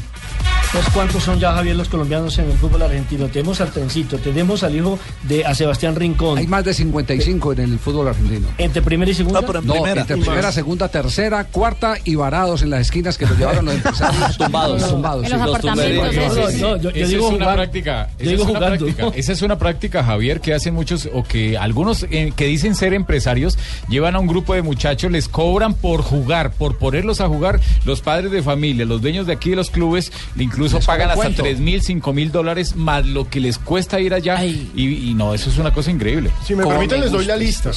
Cuántos 0.94 1.24
son 1.24 1.40
ya, 1.40 1.54
Javier, 1.54 1.76
los 1.76 1.90
colombianos 1.90 2.38
en 2.40 2.50
el 2.52 2.58
fútbol 2.58 2.82
argentino. 2.82 3.28
Tenemos 3.28 3.62
al 3.62 3.72
Trencito, 3.72 4.18
tenemos 4.18 4.64
al 4.64 4.76
hijo 4.76 4.98
de 5.24 5.46
a 5.46 5.54
Sebastián 5.54 5.96
Rincón. 5.96 6.38
Hay 6.38 6.48
más 6.48 6.64
de 6.66 6.74
55 6.74 7.54
en 7.54 7.60
el 7.60 7.80
fútbol 7.80 8.08
argentino. 8.08 8.48
Entre 8.58 8.82
primera 8.82 9.10
y 9.12 9.14
segunda. 9.14 9.42
No, 9.42 9.86
entre 9.88 10.18
primera, 10.18 10.52
segunda, 10.52 10.88
tercera, 10.90 11.44
cuarta 11.46 11.96
y 12.04 12.16
varados 12.16 12.62
en 12.64 12.70
las 12.72 12.82
esquinas 12.82 13.18
que 13.18 13.26
los 13.26 13.38
llevaron 13.38 13.66
los 13.66 13.76
empresarios. 13.76 14.38
Tumbados. 14.38 14.90
tumbados. 14.90 15.26
En 15.26 15.32
los 15.34 15.42
apartamentos, 15.42 16.16
No, 16.16 16.36
no, 16.36 16.78
yo, 16.78 16.78
yo 16.78 16.90
Esa 16.90 17.08
digo 17.10 17.28
es 17.28 17.34
una 17.34 17.46
jugar. 17.46 17.56
práctica, 17.56 18.10
Yo 18.18 18.24
esa 18.24 18.30
digo 18.32 18.44
es 18.44 18.50
una 18.50 18.60
jugando. 18.60 18.86
práctica, 18.86 19.08
esa 19.20 19.32
es 19.32 19.42
una 19.42 19.58
práctica, 19.60 20.04
Javier, 20.04 20.42
que 20.42 20.54
hacen 20.54 20.74
muchos 20.74 21.10
o 21.14 21.24
que 21.24 21.58
algunos 21.58 22.06
eh, 22.12 22.34
que 22.36 22.46
dicen 22.46 22.76
ser 22.76 22.94
empresarios 22.94 23.58
llevan 23.90 24.16
a 24.16 24.20
un 24.20 24.28
grupo 24.28 24.54
de 24.54 24.62
muchachos, 24.62 25.12
les 25.12 25.28
cobran 25.28 25.74
por 25.74 26.02
jugar, 26.02 26.52
por 26.54 26.78
ponerlos 26.78 27.22
a 27.22 27.28
jugar. 27.28 27.60
Los 27.86 28.02
padres 28.02 28.32
de 28.32 28.42
familia, 28.42 28.86
los 28.86 29.02
dueños 29.02 29.28
de 29.28 29.34
aquí 29.34 29.52
de 29.52 29.56
los 29.58 29.70
clubes, 29.70 30.12
incluso 30.38 30.67
Les 30.76 30.86
pagan 30.86 31.10
hasta 31.10 31.24
cuento. 31.24 31.44
tres 31.44 31.60
mil, 31.60 31.82
cinco 31.82 32.14
mil 32.14 32.32
dólares 32.32 32.76
más 32.76 33.06
lo 33.06 33.30
que 33.30 33.40
les 33.40 33.58
cuesta 33.58 34.00
ir 34.00 34.14
allá. 34.14 34.44
Y, 34.44 34.72
y 34.76 35.14
no, 35.14 35.34
eso 35.34 35.50
es 35.50 35.58
una 35.58 35.74
cosa 35.74 35.90
increíble. 35.90 36.30
Si 36.46 36.54
me 36.56 36.66
permiten, 36.66 37.02
les 37.02 37.12
doy 37.12 37.26
la 37.26 37.38
lista. 37.38 37.72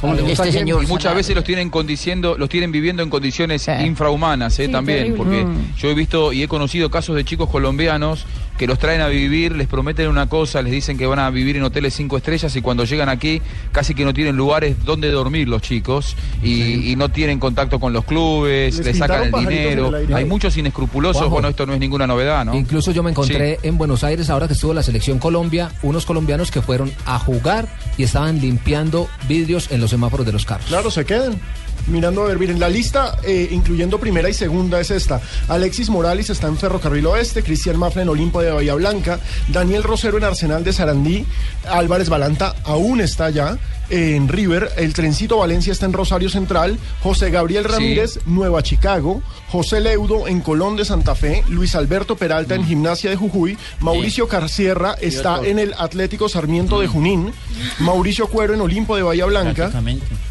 ¿Cómo 0.00 0.14
le 0.14 0.22
gusta 0.22 0.44
Este 0.44 0.58
señor. 0.58 0.82
Y 0.84 0.86
muchas 0.86 1.14
veces 1.14 1.34
los 1.34 1.44
tienen 1.44 1.70
condiciendo, 1.70 2.36
los 2.38 2.48
tienen 2.48 2.72
viviendo 2.72 3.02
en 3.02 3.10
condiciones 3.10 3.66
infrahumanas, 3.84 4.58
eh, 4.58 4.66
Sí, 4.66 4.72
también, 4.72 4.98
terrible. 5.14 5.16
porque 5.18 5.44
Mm. 5.44 5.74
yo 5.76 5.88
he 5.90 5.94
visto 5.94 6.32
y 6.32 6.42
he 6.42 6.48
conocido 6.48 6.90
casos 6.90 7.16
de 7.16 7.24
chicos 7.24 7.48
colombianos 7.48 8.26
que 8.58 8.66
los 8.68 8.78
traen 8.78 9.00
a 9.00 9.08
vivir, 9.08 9.56
les 9.56 9.66
prometen 9.66 10.06
una 10.08 10.28
cosa, 10.28 10.62
les 10.62 10.70
dicen 10.72 10.96
que 10.96 11.06
van 11.06 11.18
a 11.18 11.28
vivir 11.30 11.56
en 11.56 11.64
hoteles 11.64 11.92
cinco 11.94 12.16
estrellas 12.16 12.54
y 12.54 12.60
cuando 12.62 12.84
llegan 12.84 13.08
aquí 13.08 13.42
casi 13.72 13.94
que 13.94 14.04
no 14.04 14.14
tienen 14.14 14.36
lugares 14.36 14.84
donde 14.84 15.10
dormir 15.10 15.48
los 15.48 15.60
chicos 15.60 16.14
y, 16.42 16.92
y 16.92 16.94
no 16.96 17.08
tienen 17.08 17.40
contacto 17.40 17.80
con 17.80 17.92
los 17.92 18.04
clubes, 18.04 18.76
Les 18.76 18.86
les, 18.86 18.98
sacan 18.98 19.24
el 19.24 19.32
dinero. 19.48 19.96
el. 19.96 20.14
Hay 20.14 20.24
muchos 20.24 20.56
inescrupulosos, 20.56 21.16
Juanjo. 21.16 21.34
bueno, 21.34 21.48
esto 21.48 21.66
no 21.66 21.74
es 21.74 21.80
ninguna 21.80 22.06
novedad, 22.06 22.44
¿no? 22.44 22.54
Incluso 22.54 22.92
yo 22.92 23.02
me 23.02 23.10
encontré 23.10 23.58
Sí. 23.60 23.68
en 23.68 23.76
Buenos 23.76 24.04
Aires, 24.04 24.30
ahora 24.30 24.46
que 24.46 24.52
estuvo 24.52 24.72
la 24.72 24.82
selección 24.84 25.18
Colombia, 25.18 25.72
unos 25.82 26.06
colombianos 26.06 26.50
que 26.52 26.62
fueron 26.62 26.92
a 27.06 27.18
jugar 27.18 27.66
y 27.98 28.04
estaban 28.04 28.40
limpiando 28.40 29.08
vidrios 29.28 29.72
en 29.72 29.80
los 29.84 29.90
semáforos 29.90 30.26
de 30.26 30.32
los 30.32 30.44
carros. 30.44 30.66
Claro, 30.66 30.90
se 30.90 31.04
quedan. 31.04 31.38
Mirando 31.86 32.22
a 32.22 32.28
ver, 32.28 32.38
miren, 32.38 32.58
la 32.58 32.68
lista, 32.68 33.18
eh, 33.24 33.48
incluyendo 33.50 34.00
primera 34.00 34.28
y 34.30 34.34
segunda, 34.34 34.80
es 34.80 34.90
esta. 34.90 35.20
Alexis 35.48 35.90
Morales 35.90 36.30
está 36.30 36.46
en 36.46 36.56
Ferrocarril 36.56 37.06
Oeste, 37.06 37.42
Cristian 37.42 37.78
Mafra 37.78 38.02
en 38.02 38.08
Olimpo 38.08 38.40
de 38.40 38.50
Bahía 38.50 38.74
Blanca, 38.74 39.20
Daniel 39.48 39.82
Rosero 39.82 40.16
en 40.16 40.24
Arsenal 40.24 40.64
de 40.64 40.72
Sarandí, 40.72 41.26
Álvarez 41.68 42.08
Balanta 42.08 42.54
aún 42.64 43.02
está 43.02 43.26
allá 43.26 43.58
en 43.90 44.28
River, 44.28 44.70
el 44.76 44.92
Trencito 44.94 45.38
Valencia 45.38 45.72
está 45.72 45.86
en 45.86 45.92
Rosario 45.92 46.28
Central, 46.28 46.78
José 47.02 47.30
Gabriel 47.30 47.64
Ramírez, 47.64 48.20
Nueva 48.26 48.62
Chicago, 48.62 49.22
José 49.48 49.80
Leudo 49.80 50.26
en 50.26 50.40
Colón 50.40 50.76
de 50.76 50.84
Santa 50.84 51.14
Fe, 51.14 51.44
Luis 51.48 51.74
Alberto 51.74 52.16
Peralta 52.16 52.54
en 52.54 52.64
Gimnasia 52.64 53.10
de 53.10 53.16
Jujuy, 53.16 53.58
Mauricio 53.80 54.28
Carcierra 54.28 54.94
está 55.00 55.40
en 55.44 55.58
el 55.58 55.74
Atlético 55.78 56.28
Sarmiento 56.28 56.80
de 56.80 56.86
Junín, 56.86 57.32
Mauricio 57.78 58.28
Cuero 58.28 58.54
en 58.54 58.60
Olimpo 58.60 58.96
de 58.96 59.02
Bahía 59.02 59.26
Blanca. 59.26 59.70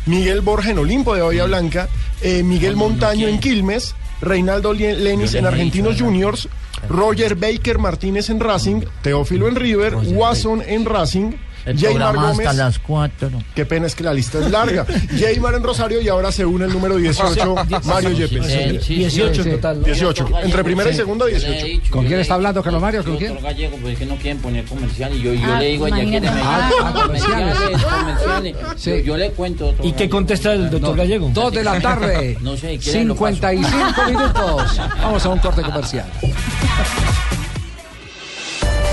Miguel 0.05 0.41
Borja 0.41 0.71
en 0.71 0.79
Olimpo 0.79 1.15
de 1.15 1.21
Bahía 1.21 1.45
Blanca, 1.45 1.89
eh, 2.21 2.43
Miguel 2.43 2.73
no 2.73 2.79
Montaño 2.79 3.27
en. 3.27 3.39
Quilmes, 3.39 3.95
Reinaldo 4.21 4.73
Lenis 4.73 5.33
en 5.35 5.45
Argentinos 5.45 5.99
Juniors, 5.99 6.49
Roger 6.89 7.35
Baker 7.35 7.79
Martínez 7.79 8.29
en 8.29 8.39
Racing, 8.39 8.81
Teófilo 9.01 9.47
en 9.47 9.55
River, 9.55 9.95
Watson 9.95 10.61
en 10.65 10.85
Racing, 10.85 11.31
El 11.65 11.79
Jaymar 11.79 12.11
programa 12.11 12.31
hasta 12.31 12.53
las 12.53 12.79
4. 12.79 13.29
Qué 13.55 13.65
pena 13.65 13.87
es 13.87 13.95
que 13.95 14.03
la 14.03 14.13
lista 14.13 14.39
es 14.39 14.51
larga. 14.51 14.85
Jaymar 15.17 15.55
en 15.55 15.63
Rosario 15.63 16.01
y 16.01 16.09
ahora 16.09 16.31
se 16.31 16.45
une 16.45 16.65
el 16.65 16.73
número 16.73 16.97
18, 16.97 17.55
Mario 17.85 18.11
Yepes. 18.11 18.45
Eh, 18.49 18.79
sí, 18.83 18.95
18 18.95 19.43
sí. 19.43 19.49
en 19.49 19.55
total. 19.55 19.79
¿no? 19.79 19.85
18. 19.85 20.27
Entre 20.43 20.63
primera 20.63 20.89
y 20.89 20.93
segunda, 20.93 21.25
18. 21.25 21.89
¿Con 21.89 22.05
quién 22.05 22.19
está 22.19 22.33
hablando, 22.33 22.61
Carlos 22.61 22.81
Mario? 22.81 23.03
¿Con 23.05 23.15
quién? 23.17 23.33
Doctor 23.33 23.49
Gallego, 23.51 23.77
pues 23.77 23.93
es 23.93 23.99
que 23.99 24.05
no 24.05 24.15
quieren 24.17 24.39
poner 24.41 24.65
comercial 24.65 25.13
y 25.15 25.21
yo, 25.21 25.33
yo 25.33 25.53
Ah, 25.53 25.59
le 25.59 25.67
digo 25.67 25.85
a 25.85 25.87
ella 25.87 25.97
que 25.97 26.03
imagínate. 26.03 26.35
me 26.35 26.41
Ah, 26.43 26.69
ah, 26.83 26.93
comerciales. 27.05 27.57
comerciales. 27.83 28.55
Sí. 28.75 28.89
Yo, 28.91 28.97
yo 28.97 29.17
le 29.17 29.31
cuento. 29.31 29.73
¿Y 29.83 29.91
qué 29.93 30.09
contesta 30.09 30.53
el 30.53 30.69
doctor 30.69 30.97
Gallego? 30.97 31.29
Dos 31.33 31.53
de 31.53 31.63
la 31.63 31.79
tarde. 31.79 32.37
No 32.43 32.57
sé, 32.57 32.77
¿quieren 32.77 33.07
lo 33.07 33.15
paso? 33.15 33.35
55 33.35 34.03
minutos. 34.07 34.81
Vamos 35.01 35.25
a 35.25 35.29
un 35.29 35.39
corte 35.39 35.61
comercial. 35.61 36.05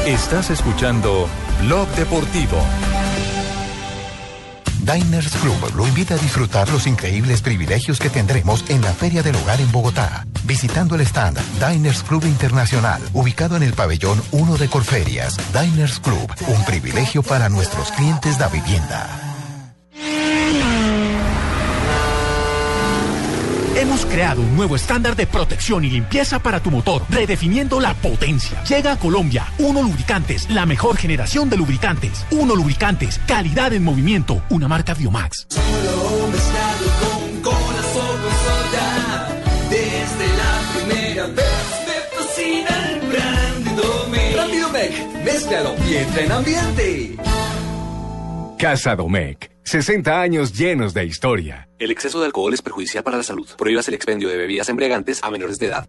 Estás 0.07 0.50
escuchando 0.50 1.29
Blog 1.62 1.88
Deportivo. 1.90 2.59
Diners 4.81 5.37
Club 5.37 5.75
lo 5.76 5.87
invita 5.87 6.14
a 6.14 6.19
disfrutar 6.19 6.69
los 6.71 6.87
increíbles 6.87 7.43
privilegios 7.43 7.99
que 7.99 8.09
tendremos 8.09 8.64
en 8.69 8.81
la 8.81 8.93
Feria 8.93 9.23
del 9.23 9.37
Hogar 9.37 9.61
en 9.61 9.71
Bogotá. 9.71 10.26
Visitando 10.45 10.95
el 10.95 11.02
stand 11.02 11.38
Diners 11.61 12.02
Club 12.02 12.25
Internacional, 12.25 13.02
ubicado 13.12 13.57
en 13.57 13.62
el 13.62 13.75
pabellón 13.75 14.21
1 14.33 14.57
de 14.57 14.69
Corferias. 14.69 15.37
Diners 15.52 16.00
Club, 16.00 16.33
un 16.49 16.64
privilegio 16.64 17.23
para 17.23 17.49
nuestros 17.49 17.93
clientes 17.93 18.38
de 18.38 18.47
vivienda. 18.49 19.30
Hemos 24.00 24.12
creado 24.14 24.40
un 24.40 24.57
nuevo 24.57 24.76
estándar 24.76 25.14
de 25.14 25.26
protección 25.26 25.85
y 25.85 25.90
limpieza 25.90 26.38
para 26.38 26.61
tu 26.61 26.71
motor, 26.71 27.02
redefiniendo 27.11 27.80
la 27.80 27.92
potencia. 27.92 28.64
Llega 28.64 28.92
a 28.92 28.99
Colombia, 28.99 29.45
Uno 29.59 29.83
Lubricantes, 29.83 30.49
la 30.49 30.64
mejor 30.64 30.97
generación 30.97 31.50
de 31.50 31.59
lubricantes. 31.59 32.25
Uno 32.30 32.57
Lubricantes, 32.57 33.21
calidad 33.26 33.75
en 33.75 33.85
movimiento, 33.85 34.42
una 34.49 34.69
marca 34.69 34.95
Biomax. 34.95 35.49
Solo 35.50 36.28
mezclado 36.28 36.87
con 37.02 37.42
corazón 37.42 38.21
soda. 38.47 39.28
Desde 39.69 40.28
la 40.38 40.62
primera 40.75 41.26
vez 41.26 41.66
me 41.87 42.16
fascina 42.16 42.71
el 42.92 43.00
Domec. 43.76 44.62
Domec, 44.62 45.25
mézclalo 45.25 45.75
y 45.87 45.97
entra 45.97 46.23
en 46.23 46.33
ambiente. 46.33 47.16
Casa 48.57 48.97
Domecq. 48.97 49.50
60 49.64 50.21
años 50.21 50.52
llenos 50.52 50.95
de 50.95 51.05
historia. 51.05 51.69
El 51.79 51.90
exceso 51.90 52.21
de 52.21 52.26
alcohol 52.26 52.52
es 52.55 52.62
perjudicial 52.62 53.05
para 53.05 53.17
la 53.17 53.23
salud. 53.23 53.49
Prohíbas 53.57 53.88
el 53.88 53.95
expendio 53.95 54.29
de 54.29 54.37
bebidas 54.37 54.69
embriagantes 54.69 55.23
a 55.23 55.31
menores 55.31 55.59
de 55.59 55.67
edad. 55.67 55.88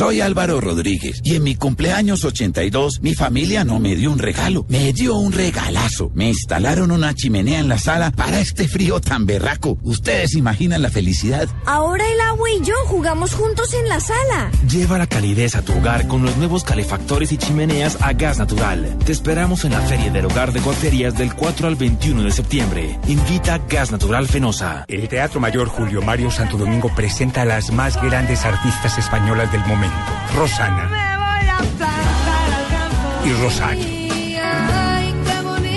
Soy 0.00 0.22
Álvaro 0.22 0.62
Rodríguez 0.62 1.20
y 1.24 1.34
en 1.34 1.42
mi 1.42 1.56
cumpleaños 1.56 2.24
82 2.24 3.02
mi 3.02 3.14
familia 3.14 3.64
no 3.64 3.78
me 3.80 3.94
dio 3.94 4.10
un 4.10 4.18
regalo, 4.18 4.64
me 4.70 4.94
dio 4.94 5.14
un 5.14 5.30
regalazo. 5.30 6.10
Me 6.14 6.30
instalaron 6.30 6.90
una 6.90 7.12
chimenea 7.14 7.58
en 7.58 7.68
la 7.68 7.76
sala 7.78 8.10
para 8.10 8.40
este 8.40 8.66
frío 8.66 9.02
tan 9.02 9.26
berraco. 9.26 9.76
¿Ustedes 9.82 10.36
imaginan 10.36 10.80
la 10.80 10.88
felicidad? 10.88 11.50
Ahora 11.66 12.02
el 12.10 12.18
agua 12.18 12.50
y 12.50 12.64
yo 12.64 12.74
jugamos 12.86 13.34
juntos 13.34 13.74
en 13.74 13.90
la 13.90 14.00
sala. 14.00 14.50
Lleva 14.66 14.96
la 14.96 15.06
calidez 15.06 15.54
a 15.54 15.60
tu 15.60 15.74
hogar 15.74 16.08
con 16.08 16.22
los 16.22 16.34
nuevos 16.38 16.64
calefactores 16.64 17.30
y 17.32 17.36
chimeneas 17.36 17.98
a 18.00 18.14
gas 18.14 18.38
natural. 18.38 18.96
Te 19.04 19.12
esperamos 19.12 19.66
en 19.66 19.72
la 19.72 19.82
Feria 19.82 20.10
del 20.10 20.24
Hogar 20.24 20.54
de 20.54 20.60
Cuarterías 20.60 21.18
del 21.18 21.34
4 21.34 21.68
al 21.68 21.76
21 21.76 22.22
de 22.22 22.30
septiembre. 22.30 22.98
Invita 23.06 23.60
Gas 23.68 23.92
Natural 23.92 24.26
Fenosa. 24.26 24.86
El 24.88 25.08
Teatro 25.08 25.40
Mayor 25.40 25.68
Julio 25.68 26.00
Mario 26.00 26.30
Santo 26.30 26.56
Domingo 26.56 26.90
presenta 26.96 27.42
a 27.42 27.44
las 27.44 27.70
más 27.70 28.00
grandes 28.00 28.46
artistas 28.46 28.96
españolas 28.96 29.52
del 29.52 29.60
momento, 29.66 29.89
Rosana 30.36 30.90
y 33.24 33.32
Rosario. 33.34 34.00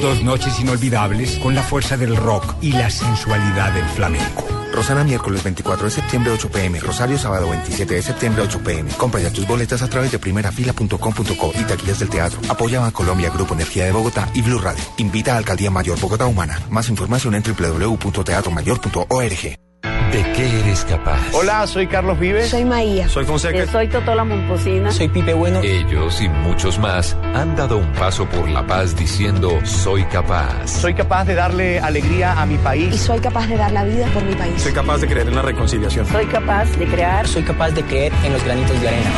Dos 0.02 0.24
noches 0.24 0.60
inolvidables 0.60 1.38
con 1.40 1.56
la 1.56 1.64
fuerza 1.64 1.98
del 1.98 2.16
rock 2.16 2.56
y 2.62 2.72
la 2.74 2.90
sensualidad 2.90 3.74
del 3.74 3.86
flamenco. 3.86 4.46
Rosana 4.74 5.04
miércoles 5.04 5.44
24 5.44 5.86
de 5.86 5.92
septiembre 5.92 6.32
8 6.34 6.50
pm. 6.50 6.80
Rosario 6.80 7.16
sábado 7.18 7.50
27 7.50 7.94
de 7.94 8.02
septiembre 8.02 8.44
8 8.44 8.60
pm. 8.64 8.90
Compra 8.98 9.22
ya 9.22 9.32
tus 9.32 9.48
boletas 9.48 9.82
a 9.82 9.88
través 9.88 10.12
de 10.12 10.20
primerafila.com.co 10.20 11.54
y 11.58 11.64
taquillas 11.64 12.00
del 12.00 12.10
teatro. 12.10 12.42
Apoya 12.50 12.86
a 12.86 12.92
Colombia 12.92 13.30
Grupo 13.30 13.54
Energía 13.54 13.86
de 13.86 13.92
Bogotá 13.92 14.30
y 14.34 14.42
Blue 14.42 14.60
Radio. 14.60 14.84
Invita 14.98 15.36
a 15.36 15.38
Alcaldía 15.38 15.72
Mayor 15.72 16.00
Bogotá 16.00 16.26
Humana. 16.26 16.60
Más 16.70 16.90
información 16.90 17.36
en 17.36 17.44
www.teatromayor.org. 17.44 19.73
¿De 20.14 20.22
qué 20.34 20.60
eres 20.60 20.86
capaz? 20.86 21.34
Hola, 21.34 21.66
soy 21.66 21.88
Carlos 21.88 22.20
Vives. 22.20 22.52
Soy 22.52 22.64
Maía. 22.64 23.10
Soy 23.10 23.26
Fonseca. 23.26 23.66
Soy 23.66 23.88
Totola 23.88 24.24
Momposina. 24.24 24.92
Soy 24.92 25.08
Pipe 25.08 25.34
Bueno. 25.34 25.60
Ellos 25.64 26.22
y 26.22 26.30
muchos 26.30 26.78
más 26.78 27.18
han 27.34 27.56
dado 27.56 27.80
un 27.80 27.92
paso 27.94 28.30
por 28.30 28.48
la 28.48 28.64
paz 28.68 28.96
diciendo 28.96 29.60
soy 29.64 30.04
capaz. 30.04 30.68
Soy 30.68 30.94
capaz 30.94 31.26
de 31.26 31.34
darle 31.34 31.80
alegría 31.80 32.40
a 32.40 32.46
mi 32.46 32.54
Y 32.54 32.58
país. 32.60 33.02
soy 33.02 33.20
capaz 33.22 33.48
de 33.48 33.58
dar 33.58 33.72
la 33.72 33.86
vida 33.86 34.06
por 34.14 34.24
mi 34.24 34.36
país. 34.36 34.62
Soy 34.62 34.72
capaz 34.72 35.00
de 35.00 35.08
creer 35.08 35.28
en 35.30 35.36
la 35.36 35.42
reconciliación. 35.42 36.06
Soy 36.06 36.28
capaz 36.28 36.66
de 36.78 36.86
crear. 36.86 37.28
Soy 37.28 37.42
capaz 37.42 37.72
de 37.72 37.82
creer 37.82 38.14
en 38.24 38.34
los 38.34 38.44
granitos 38.44 38.80
de 38.80 38.88
arena. 38.90 39.12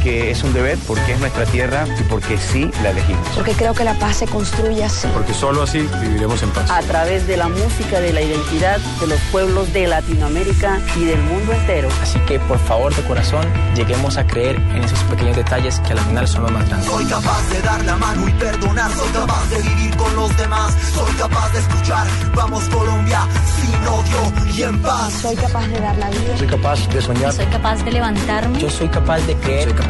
Porque 0.00 0.30
es 0.30 0.42
un 0.42 0.54
deber, 0.54 0.78
porque 0.86 1.12
es 1.12 1.20
nuestra 1.20 1.44
tierra 1.44 1.84
y 2.00 2.02
porque 2.04 2.38
sí 2.38 2.70
la 2.82 2.88
elegimos. 2.88 3.28
Porque 3.34 3.52
creo 3.52 3.74
que 3.74 3.84
la 3.84 3.92
paz 3.98 4.16
se 4.16 4.26
construye 4.26 4.82
así. 4.82 5.06
Porque 5.12 5.34
solo 5.34 5.64
así 5.64 5.86
viviremos 6.00 6.42
en 6.42 6.48
paz. 6.52 6.70
a 6.70 6.80
través 6.80 7.26
de 7.26 7.36
la 7.36 7.48
música, 7.48 8.00
de 8.00 8.10
la 8.14 8.22
identidad 8.22 8.78
de 8.98 9.06
los 9.06 9.20
pueblos 9.30 9.70
de 9.74 9.86
Latinoamérica 9.86 10.80
y 10.96 11.04
del 11.04 11.20
mundo 11.20 11.52
entero. 11.52 11.90
Así 12.00 12.18
que 12.20 12.40
por 12.40 12.58
favor 12.60 12.94
de 12.96 13.02
corazón 13.02 13.46
lleguemos 13.74 14.16
a 14.16 14.26
creer 14.26 14.56
en 14.56 14.82
esos 14.84 14.98
pequeños 15.04 15.36
detalles 15.36 15.78
que 15.80 15.92
al 15.92 15.98
final 15.98 16.26
son 16.26 16.44
los 16.44 16.52
más 16.52 16.66
grandes. 16.66 16.90
Soy 16.90 17.04
capaz 17.04 17.50
de 17.50 17.60
dar 17.60 17.84
la 17.84 17.96
mano 17.96 18.26
y 18.26 18.32
perdonar, 18.32 18.90
soy 18.92 19.08
capaz 19.10 19.50
de 19.50 19.60
vivir 19.60 19.96
con 19.98 20.16
los 20.16 20.34
demás, 20.38 20.74
soy 20.94 21.12
capaz 21.12 21.52
de 21.52 21.58
escuchar, 21.58 22.06
vamos 22.34 22.64
Colombia, 22.70 23.28
sin 23.54 23.86
odio 23.86 24.54
y 24.56 24.62
en 24.62 24.80
paz. 24.80 25.12
Soy 25.12 25.36
capaz 25.36 25.66
de 25.66 25.78
dar 25.78 25.98
la 25.98 26.08
vida. 26.08 26.38
Soy 26.38 26.46
capaz 26.46 26.88
de 26.88 27.02
soñar. 27.02 27.32
Soy 27.34 27.46
capaz 27.46 27.84
de 27.84 27.92
levantarme. 27.92 28.58
Yo 28.58 28.70
soy 28.70 28.88
capaz 28.88 29.20
de 29.26 29.34
creer. 29.34 29.64
Soy 29.64 29.74
capaz 29.74 29.89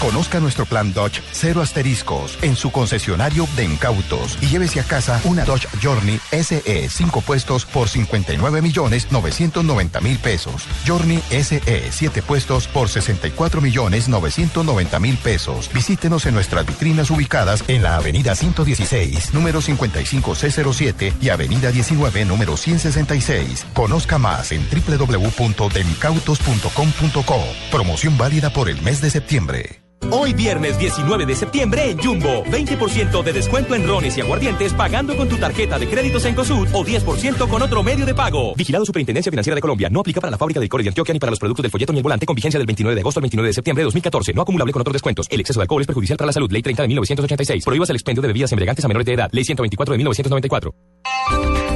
Conozca 0.00 0.40
nuestro 0.40 0.66
plan 0.66 0.92
Dodge 0.92 1.22
Cero 1.32 1.62
Asteriscos 1.62 2.38
en 2.42 2.54
su 2.54 2.70
concesionario 2.70 3.48
de 3.56 3.64
incautos 3.64 4.36
y 4.42 4.46
llévese 4.46 4.78
a 4.80 4.84
casa 4.84 5.20
una 5.24 5.44
Dodge 5.44 5.66
Journey 5.82 6.20
SE 6.30 6.88
5 6.88 7.20
puestos 7.22 7.64
por 7.64 7.88
59 7.88 8.60
millones 8.60 9.10
990 9.10 10.00
mil 10.00 10.18
pesos. 10.18 10.66
Journey 10.86 11.22
SE 11.30 11.90
7 11.90 12.22
puestos 12.22 12.68
por 12.68 12.90
64 12.90 13.62
millones 13.62 14.08
990 14.08 15.00
mil 15.00 15.16
pesos. 15.16 15.70
Visítenos 15.72 16.26
en 16.26 16.34
nuestras 16.34 16.66
vitrinas 16.66 17.10
ubicadas 17.10 17.64
en 17.66 17.82
la 17.82 17.96
avenida 17.96 18.34
116, 18.34 19.32
número 19.32 19.62
55C07 19.62 21.14
y 21.22 21.30
avenida 21.30 21.72
19, 21.72 22.26
número 22.26 22.58
166. 22.58 23.64
Conozca 23.72 24.18
más 24.18 24.52
en 24.52 24.62
www.demicautos.com.co. 24.68 27.44
Promoción 27.70 28.18
válida 28.18 28.52
por 28.52 28.68
el 28.68 28.82
mes 28.82 29.00
de 29.00 29.08
septiembre. 29.10 29.85
Hoy 30.10 30.34
viernes 30.34 30.78
19 30.78 31.26
de 31.26 31.34
septiembre 31.34 31.90
en 31.90 31.98
Jumbo, 31.98 32.44
20% 32.44 33.22
de 33.22 33.32
descuento 33.32 33.74
en 33.74 33.86
rones 33.86 34.16
y 34.16 34.20
aguardientes 34.20 34.72
pagando 34.72 35.16
con 35.16 35.28
tu 35.28 35.36
tarjeta 35.36 35.78
de 35.78 35.88
créditos 35.88 36.24
en 36.24 36.34
COSUD 36.34 36.68
o 36.72 36.84
10% 36.84 37.48
con 37.48 37.62
otro 37.62 37.82
medio 37.82 38.06
de 38.06 38.14
pago. 38.14 38.54
Vigilado 38.54 38.84
Superintendencia 38.84 39.30
Financiera 39.30 39.56
de 39.56 39.60
Colombia. 39.60 39.88
No 39.90 40.00
aplica 40.00 40.20
para 40.20 40.30
la 40.30 40.38
fábrica 40.38 40.60
de 40.60 40.66
licores 40.66 40.84
de 40.84 40.90
Antioquia 40.90 41.12
ni 41.12 41.18
para 41.18 41.30
los 41.30 41.40
productos 41.40 41.62
del 41.64 41.70
folleto 41.70 41.92
ni 41.92 41.98
el 41.98 42.02
volante 42.04 42.24
con 42.24 42.36
vigencia 42.36 42.58
del 42.58 42.66
29 42.66 42.94
de 42.94 43.00
agosto 43.00 43.18
al 43.18 43.22
29 43.22 43.48
de 43.48 43.52
septiembre 43.52 43.82
de 43.82 43.86
2014. 43.86 44.32
No 44.32 44.42
acumulable 44.42 44.72
con 44.72 44.80
otros 44.80 44.92
descuentos. 44.92 45.26
El 45.30 45.40
exceso 45.40 45.58
de 45.58 45.62
alcohol 45.64 45.80
es 45.80 45.86
perjudicial 45.86 46.16
para 46.16 46.26
la 46.26 46.32
salud. 46.32 46.50
Ley 46.52 46.62
30 46.62 46.82
de 46.82 46.88
1986. 46.88 47.64
Prohíbas 47.64 47.90
el 47.90 47.96
expendio 47.96 48.22
de 48.22 48.28
bebidas 48.28 48.52
embriagantes 48.52 48.84
a 48.84 48.88
menores 48.88 49.06
de 49.06 49.14
edad. 49.14 49.28
Ley 49.32 49.44
124 49.44 49.92
de 49.92 49.98
1994. 49.98 51.75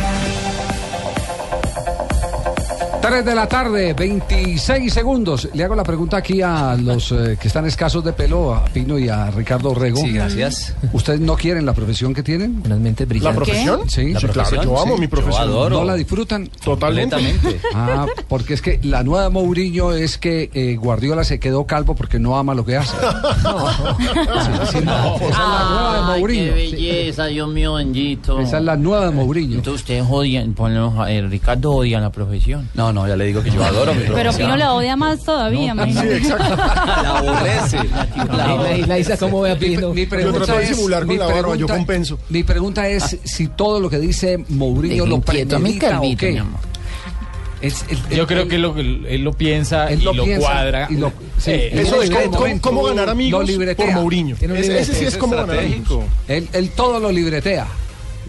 3 3.01 3.25
de 3.25 3.33
la 3.35 3.47
tarde, 3.47 3.93
26 3.93 4.93
segundos. 4.93 5.49
Le 5.55 5.63
hago 5.63 5.73
la 5.75 5.83
pregunta 5.83 6.17
aquí 6.17 6.41
a 6.43 6.75
los 6.75 7.11
eh, 7.11 7.35
que 7.41 7.47
están 7.47 7.65
escasos 7.65 8.03
de 8.03 8.13
pelo, 8.13 8.53
a 8.53 8.65
Pino 8.65 8.99
y 8.99 9.09
a 9.09 9.31
Ricardo 9.31 9.73
Rego. 9.73 9.97
Sí, 9.97 10.11
gracias. 10.11 10.75
¿Ustedes 10.93 11.19
no 11.19 11.35
quieren 11.35 11.65
la 11.65 11.73
profesión 11.73 12.13
que 12.13 12.21
tienen? 12.21 12.61
Unas 12.63 12.79
mentes 12.79 13.07
¿La 13.21 13.33
profesión? 13.33 13.89
Sí, 13.89 14.01
Sí, 14.01 14.13
la 14.13 14.19
claro, 14.19 14.33
profesión, 14.33 14.63
yo 14.65 14.79
amo 14.81 14.95
sí. 14.95 15.01
mi 15.01 15.07
profesión. 15.07 15.45
Yo 15.47 15.51
adoro. 15.51 15.79
¿No 15.79 15.83
la 15.85 15.95
disfrutan? 15.95 16.47
Totalmente. 16.63 17.15
Completamente. 17.15 17.67
Ah, 17.73 18.05
porque 18.27 18.53
es 18.53 18.61
que 18.61 18.79
la 18.83 19.03
nueva 19.03 19.29
Mourinho 19.31 19.93
es 19.93 20.17
que 20.19 20.51
eh, 20.53 20.75
Guardiola 20.75 21.23
se 21.23 21.39
quedó 21.39 21.65
calvo 21.65 21.95
porque 21.95 22.19
no 22.19 22.37
ama 22.37 22.53
lo 22.53 22.63
que 22.65 22.77
hace. 22.77 22.95
Sí, 23.91 24.77
sí, 24.77 24.85
no, 24.85 25.15
esa 25.15 25.25
es 25.25 25.37
la 25.37 25.69
nueva 25.69 25.93
de 26.07 26.13
Ay, 26.13 26.19
Mourinho. 26.19 26.43
qué 26.45 26.51
belleza, 26.51 27.25
Dios 27.25 27.49
mío 27.49 27.73
bendito. 27.75 28.39
Esa 28.39 28.57
es 28.59 28.63
la 28.63 28.75
nueva 28.75 29.05
de 29.05 29.11
Mourinho. 29.11 29.55
Entonces 29.55 29.81
ustedes 29.81 30.05
odian, 30.09 30.53
ponemos, 30.53 31.07
eh, 31.09 31.21
Ricardo 31.27 31.71
odia 31.71 31.99
la 31.99 32.11
profesión. 32.11 32.69
No, 32.73 32.90
no, 32.93 33.07
ya 33.07 33.15
le 33.15 33.25
digo 33.25 33.41
que 33.43 33.51
yo 33.51 33.63
adoro 33.63 33.93
mi 33.93 34.03
Pero. 34.15 34.31
Pino 34.33 34.55
la 34.55 34.73
odia 34.73 34.95
más 34.95 35.23
todavía, 35.23 35.71
imagínate. 35.71 36.19
La 36.29 37.17
aborrece. 37.17 37.77
La, 38.27 38.77
la 38.87 38.99
Isa, 38.99 39.17
¿cómo 39.17 39.41
ve 39.41 39.51
a 39.51 39.57
Pino? 39.59 39.93
Mi 39.93 40.03
Yo 40.03 40.09
pregunta 40.09 40.39
trato 40.45 40.59
de 40.59 40.65
es, 40.65 40.75
simular 40.75 41.05
con 41.05 41.17
la 41.19 41.25
barba, 41.25 41.39
yo 41.39 41.45
pregunta- 41.67 41.75
compenso. 41.75 42.19
Mi 42.29 42.43
pregunta 42.43 42.87
es 42.87 43.17
si 43.23 43.47
todo 43.47 43.79
lo 43.79 43.89
que 43.89 43.99
dice 43.99 44.43
Mourinho 44.49 45.05
lo 45.05 45.17
a 45.17 45.21
premedita 45.21 45.99
o 45.99 46.17
qué. 46.17 46.31
mi 46.31 46.37
amor. 46.39 46.59
Es- 47.61 47.85
el- 47.89 48.15
Yo 48.15 48.21
el- 48.23 48.27
creo 48.27 48.47
que 48.47 48.57
lo, 48.57 48.75
él 48.75 49.21
lo 49.23 49.33
piensa 49.33 49.87
él 49.91 50.01
y 50.01 50.03
lo 50.03 50.13
lo 50.13 50.23
piensa 50.23 50.47
cuadra. 50.49 50.87
y 50.89 50.95
lo- 50.95 51.11
sí, 51.37 51.51
Eh, 51.51 51.69
él 51.73 51.79
Eso 51.79 51.97
lo 51.97 52.01
en 52.03 52.11
cómo, 52.11 52.37
cómo- 52.37 52.61
cómo 52.61 52.83
ganar 52.83 53.05
lo 53.05 53.11
amigos 53.11 53.49
por 53.77 53.91
Mourinho. 53.93 54.35
Ese, 54.35 54.79
ese 54.79 54.85
sí 54.85 54.91
es 54.91 54.95
librete, 54.99 55.17
como 55.19 55.35
ganar 55.35 55.59
amigos. 55.59 56.05
Él, 56.27 56.49
él 56.53 56.69
todo 56.71 56.99
lo 56.99 57.11
libretea. 57.11 57.67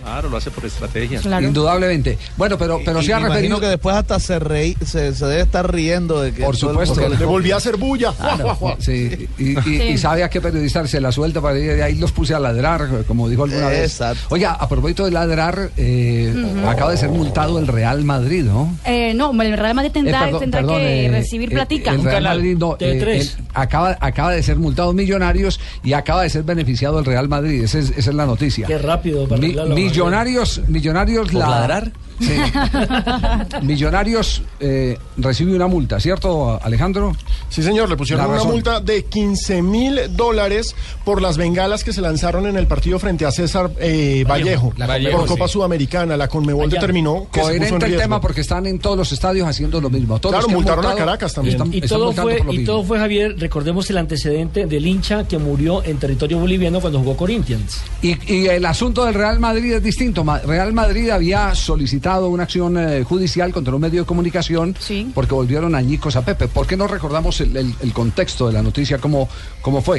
Claro, 0.03 0.29
lo 0.29 0.37
hace 0.37 0.51
por 0.51 0.65
estrategia. 0.65 1.21
Claro. 1.21 1.47
Indudablemente. 1.47 2.19
Bueno, 2.37 2.59
pero, 2.59 2.81
pero 2.85 3.01
Y 3.01 3.05
se 3.07 3.15
ha 3.15 3.19
referido. 3.19 3.61
que 3.61 3.67
después 3.67 3.95
hasta 3.97 4.19
se, 4.21 4.39
reí, 4.39 4.77
se, 4.85 5.15
se 5.15 5.27
debe 5.27 5.43
estar 5.43 5.73
riendo 5.73 6.21
de 6.21 6.33
que... 6.33 6.43
Por 6.43 6.55
el 6.55 6.61
supuesto. 6.61 7.09
Le 7.09 7.25
volví 7.25 7.51
a 7.53 7.57
hacer 7.57 7.77
bulla. 7.77 8.13
Juá, 8.13 8.55
juá. 8.55 8.77
Sí, 8.79 9.29
y, 9.39 9.51
y- 9.51 9.57
Sí. 9.63 9.83
y 9.83 9.99
sabe 9.99 10.25
a 10.25 10.29
qué 10.31 10.41
periodista 10.41 10.87
se 10.87 11.01
la 11.01 11.13
suelta 11.13 11.41
para 11.41 11.59
ir 11.59 11.75
de 11.77 11.83
ahí 11.83 11.95
los 11.97 12.11
puse 12.13 12.35
a 12.35 12.39
ladrar, 12.41 12.89
como 13.07 13.29
dijo 13.29 13.45
alguna 13.45 13.69
vez. 13.69 13.85
Exacto. 13.93 14.21
Oiga, 14.31 14.53
a 14.53 14.69
propósito 14.69 15.05
de 15.05 15.11
ladrar, 15.13 15.71
eh, 15.77 16.35
acaba 16.67 16.91
de 16.91 16.97
ser 16.97 17.11
multado 17.11 17.59
el 17.59 17.67
Real 17.69 18.03
Madrid, 18.05 18.45
¿no? 18.45 18.77
Eh, 18.85 19.15
no, 19.15 19.31
el 19.41 19.57
Real 19.57 19.75
Madrid 19.75 19.93
tendrá, 19.93 20.23
Eh, 20.23 20.25
perdón, 20.25 20.41
tendrá 20.41 20.61
perdón, 20.61 20.77
que 20.79 21.07
eh, 21.07 21.11
recibir 21.11 21.51
eh, 21.51 21.55
platica. 21.55 21.93
El, 21.93 22.03
Real 22.05 22.23
Madrid 22.25 22.57
no, 22.59 22.77
T3. 22.79 23.07
él 23.09 23.31
acaba, 23.55 23.97
acaba 24.01 24.33
de 24.33 24.43
ser 24.43 24.57
multado 24.57 24.93
millonarios 24.93 25.61
y 25.85 25.93
acaba 25.93 26.23
de 26.23 26.31
ser 26.31 26.43
beneficiado 26.43 26.99
el 26.99 27.05
Real 27.05 27.29
Madrid. 27.29 27.63
Esa 27.65 27.79
es, 27.79 27.91
esa 27.91 28.11
es 28.11 28.17
la 28.17 28.27
noticia. 28.27 28.67
Qué 28.67 28.79
rápido 28.79 29.29
para 29.29 29.41
Mi- 29.41 29.55
millonarios, 29.93 30.61
millonarios 30.69 31.31
¿Por 31.31 31.41
la- 31.41 31.49
ladrar? 31.49 31.93
Sí. 32.23 32.33
Millonarios 33.63 34.43
eh, 34.61 34.99
recibe 35.17 35.55
una 35.55 35.67
multa, 35.67 36.01
¿cierto, 36.01 36.59
Alejandro? 36.63 37.13
Sí, 37.49 37.63
señor, 37.63 37.89
le 37.89 37.97
pusieron 37.97 38.31
una 38.31 38.45
multa 38.45 38.81
de 38.81 39.05
15 39.05 39.63
mil 39.63 40.01
dólares 40.17 40.75
por 41.05 41.21
las 41.21 41.37
bengalas 41.37 41.85
que 41.85 41.93
se 41.93 42.01
lanzaron 42.01 42.47
en 42.47 42.57
el 42.57 42.67
partido 42.67 42.99
frente 42.99 43.27
a 43.27 43.31
César 43.33 43.71
eh, 43.79 44.25
Vallejo, 44.29 44.73
La 44.77 44.87
Vallejo, 44.87 45.19
por 45.21 45.29
Copa 45.29 45.47
sí. 45.49 45.53
Sudamericana. 45.55 46.17
La 46.17 46.29
Conmebol 46.29 46.67
Allá. 46.67 46.81
determinó 46.81 47.27
que 47.33 47.41
se 47.41 47.47
puso 47.47 47.51
en 47.53 47.59
Coherente 47.59 47.87
el 47.87 47.97
tema 47.99 48.21
porque 48.21 48.41
están 48.43 48.67
en 48.67 48.79
todos 48.79 48.97
los 48.97 49.13
estadios 49.13 49.49
haciendo 49.49 49.81
lo 49.81 49.91
mismo. 49.91 50.19
Todos 50.19 50.35
Claro, 50.37 50.49
multaron 50.49 50.87
a 50.87 50.95
Caracas 50.95 51.35
también. 51.35 51.57
están- 51.57 51.73
Y 51.75 51.79
están 51.79 51.99
todo, 51.99 52.13
fue, 52.13 52.43
y 52.51 52.65
todo 52.65 52.85
Javier, 52.85 53.35
recordemos 53.39 53.89
el 53.91 53.99
antecedente 53.99 54.67
del 54.67 54.87
hincha 54.87 55.27
que 55.27 55.39
murió 55.39 55.83
en 55.85 55.99
territorio 55.99 56.39
boliviano 56.39 56.81
cuando 56.81 56.99
jugó 57.01 57.17
Corinthians. 57.17 57.81
Y, 58.03 58.17
y 58.33 58.47
el 58.47 58.65
asunto 58.67 59.05
del 59.05 59.15
Real 59.15 59.39
Madrid 59.41 59.73
es 59.75 59.83
distinto. 59.83 60.25
Real 60.45 60.73
Madrid 60.73 61.11
había 61.11 61.55
solicitado 61.55 62.12
una 62.21 62.45
acción 62.45 62.77
eh, 62.79 63.03
judicial 63.05 63.53
contra 63.53 63.75
un 63.75 63.81
medio 63.81 64.03
de 64.03 64.07
comunicación 64.07 64.75
Sí. 64.79 65.11
porque 65.15 65.35
volvieron 65.35 65.75
añicos 65.75 66.17
a 66.17 66.23
Pepe. 66.25 66.49
¿Por 66.49 66.67
qué 66.67 66.77
no 66.77 66.87
recordamos 66.87 67.41
el, 67.41 67.57
el- 67.57 67.75
el 67.81 67.93
contexto 67.93 68.47
de 68.47 68.53
la 68.53 68.63
noticia, 68.63 68.99
cómo, 68.99 69.29
cómo 69.61 69.81
fue? 69.83 69.99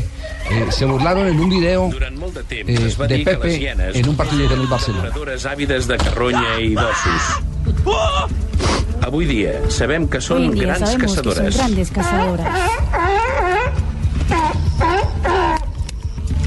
Eh, 0.49 0.67
se 0.71 0.85
burlaron 0.85 1.27
en 1.27 1.39
un 1.39 1.49
video 1.49 1.89
eh, 1.89 2.95
de 3.07 3.19
Pepe 3.19 3.71
en 3.99 4.09
un 4.09 4.15
partido 4.15 4.47
con 4.47 4.59
el 4.61 4.67
Barcelona. 4.67 5.03
depredadores 5.09 5.45
àvides 5.45 5.87
de 5.87 5.97
carronya 5.97 6.59
i 6.61 6.73
d'ossos. 6.75 7.23
Avui 9.03 9.25
dia 9.27 9.69
sabem 9.69 10.07
que 10.07 10.17
Hoy 10.17 10.23
són 10.23 10.55
grans 10.55 10.93
que 10.95 11.01
caçadores. 11.03 11.57
grandes 11.57 11.91
cazadoras. 11.91 12.47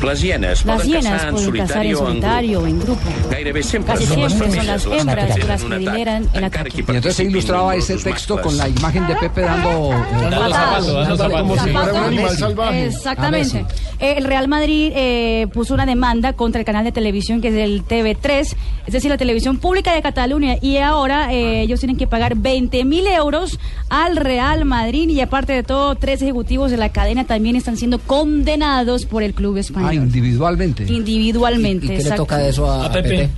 Les 0.03 0.21
hienes 0.21 0.65
Las 0.65 0.77
poden 0.77 0.89
hienas 0.89 1.13
caçar 1.13 1.29
en 1.29 1.35
pueden 1.35 1.67
cazar 1.67 1.87
en 1.87 1.95
solitari 1.95 1.95
o 1.95 1.99
en 1.99 2.07
solitario 2.07 2.61
o 2.61 2.67
en 2.67 2.79
grupo. 2.81 3.01
grup. 3.03 3.31
Gairebé 3.31 3.63
sempre 3.63 3.95
Casi 3.95 4.07
són 4.07 4.21
les 4.21 4.33
siempre 4.33 4.47
son 4.47 4.53
femelles 4.53 4.67
las 4.67 4.87
les 4.87 5.01
hembras 5.01 5.49
las 5.49 5.65
que 5.65 5.79
lideran 5.79 6.29
el 6.33 6.45
ataque. 6.45 6.71
Y 6.77 6.81
entonces 6.81 7.17
se 7.17 7.25
ilustraba 7.25 7.75
ese 7.75 7.97
texto 7.97 8.41
con 8.41 8.57
la 8.57 8.69
imagen 8.69 9.07
de 9.07 9.17
Pepe 9.17 9.41
dando... 9.43 9.91
Dando 9.91 10.55
zapatos, 10.55 10.93
dando 10.93 11.17
zapatos. 11.17 11.41
Como 11.41 11.55
si 11.55 11.61
fuera 11.61 11.81
un 11.81 11.87
Zapato. 11.87 12.07
animal 12.07 12.37
salvaje. 12.37 12.87
Exactamente. 12.87 13.67
Eh, 13.99 14.15
el 14.19 14.25
Real 14.25 14.49
Madrid 14.49 14.93
eh, 14.95 15.47
puso 15.53 15.75
una 15.75 15.87
demanda 15.87 16.35
contra 16.35 16.61
el 16.61 16.65
canal 16.65 16.85
de 16.85 16.93
televisión 16.93 17.41
que 17.41 17.49
es 17.49 17.55
el 17.55 17.85
TV3, 17.85 18.55
es 18.87 18.93
decir, 18.93 19.11
la 19.11 19.17
televisión 19.17 19.59
pública 19.59 19.95
de 19.95 20.03
Cataluña, 20.03 20.57
y 20.61 20.77
ahora 20.79 21.33
eh, 21.33 21.63
ellos 21.63 21.81
tienen 21.81 21.97
que 21.97 22.07
pagar 22.07 22.37
20 22.37 22.85
mil 22.85 23.07
euros 23.07 23.59
al 23.89 24.17
Real 24.17 24.65
Madrid 24.65 25.09
y 25.09 25.21
aparte 25.21 25.53
de 25.53 25.63
todo, 25.63 25.95
tres 25.95 26.21
ejecutivos 26.23 26.71
de 26.71 26.77
la 26.77 26.91
cadena 26.91 27.25
también 27.25 27.57
están 27.57 27.77
siendo 27.77 27.99
condenados 27.99 29.07
por 29.07 29.23
el 29.23 29.33
club 29.35 29.57
Ah, 29.89 29.95
individualmente. 29.95 30.85
Individualmente. 30.85 31.87
¿Y 31.87 31.89
qué 31.97 32.03
le 32.05 32.11
toca 32.13 32.39
de 32.39 32.49
eso 32.51 32.71
a, 32.71 32.85
A 32.85 32.87
a 32.87 32.93
Pepe. 32.93 33.09
Pepe? 33.09 33.31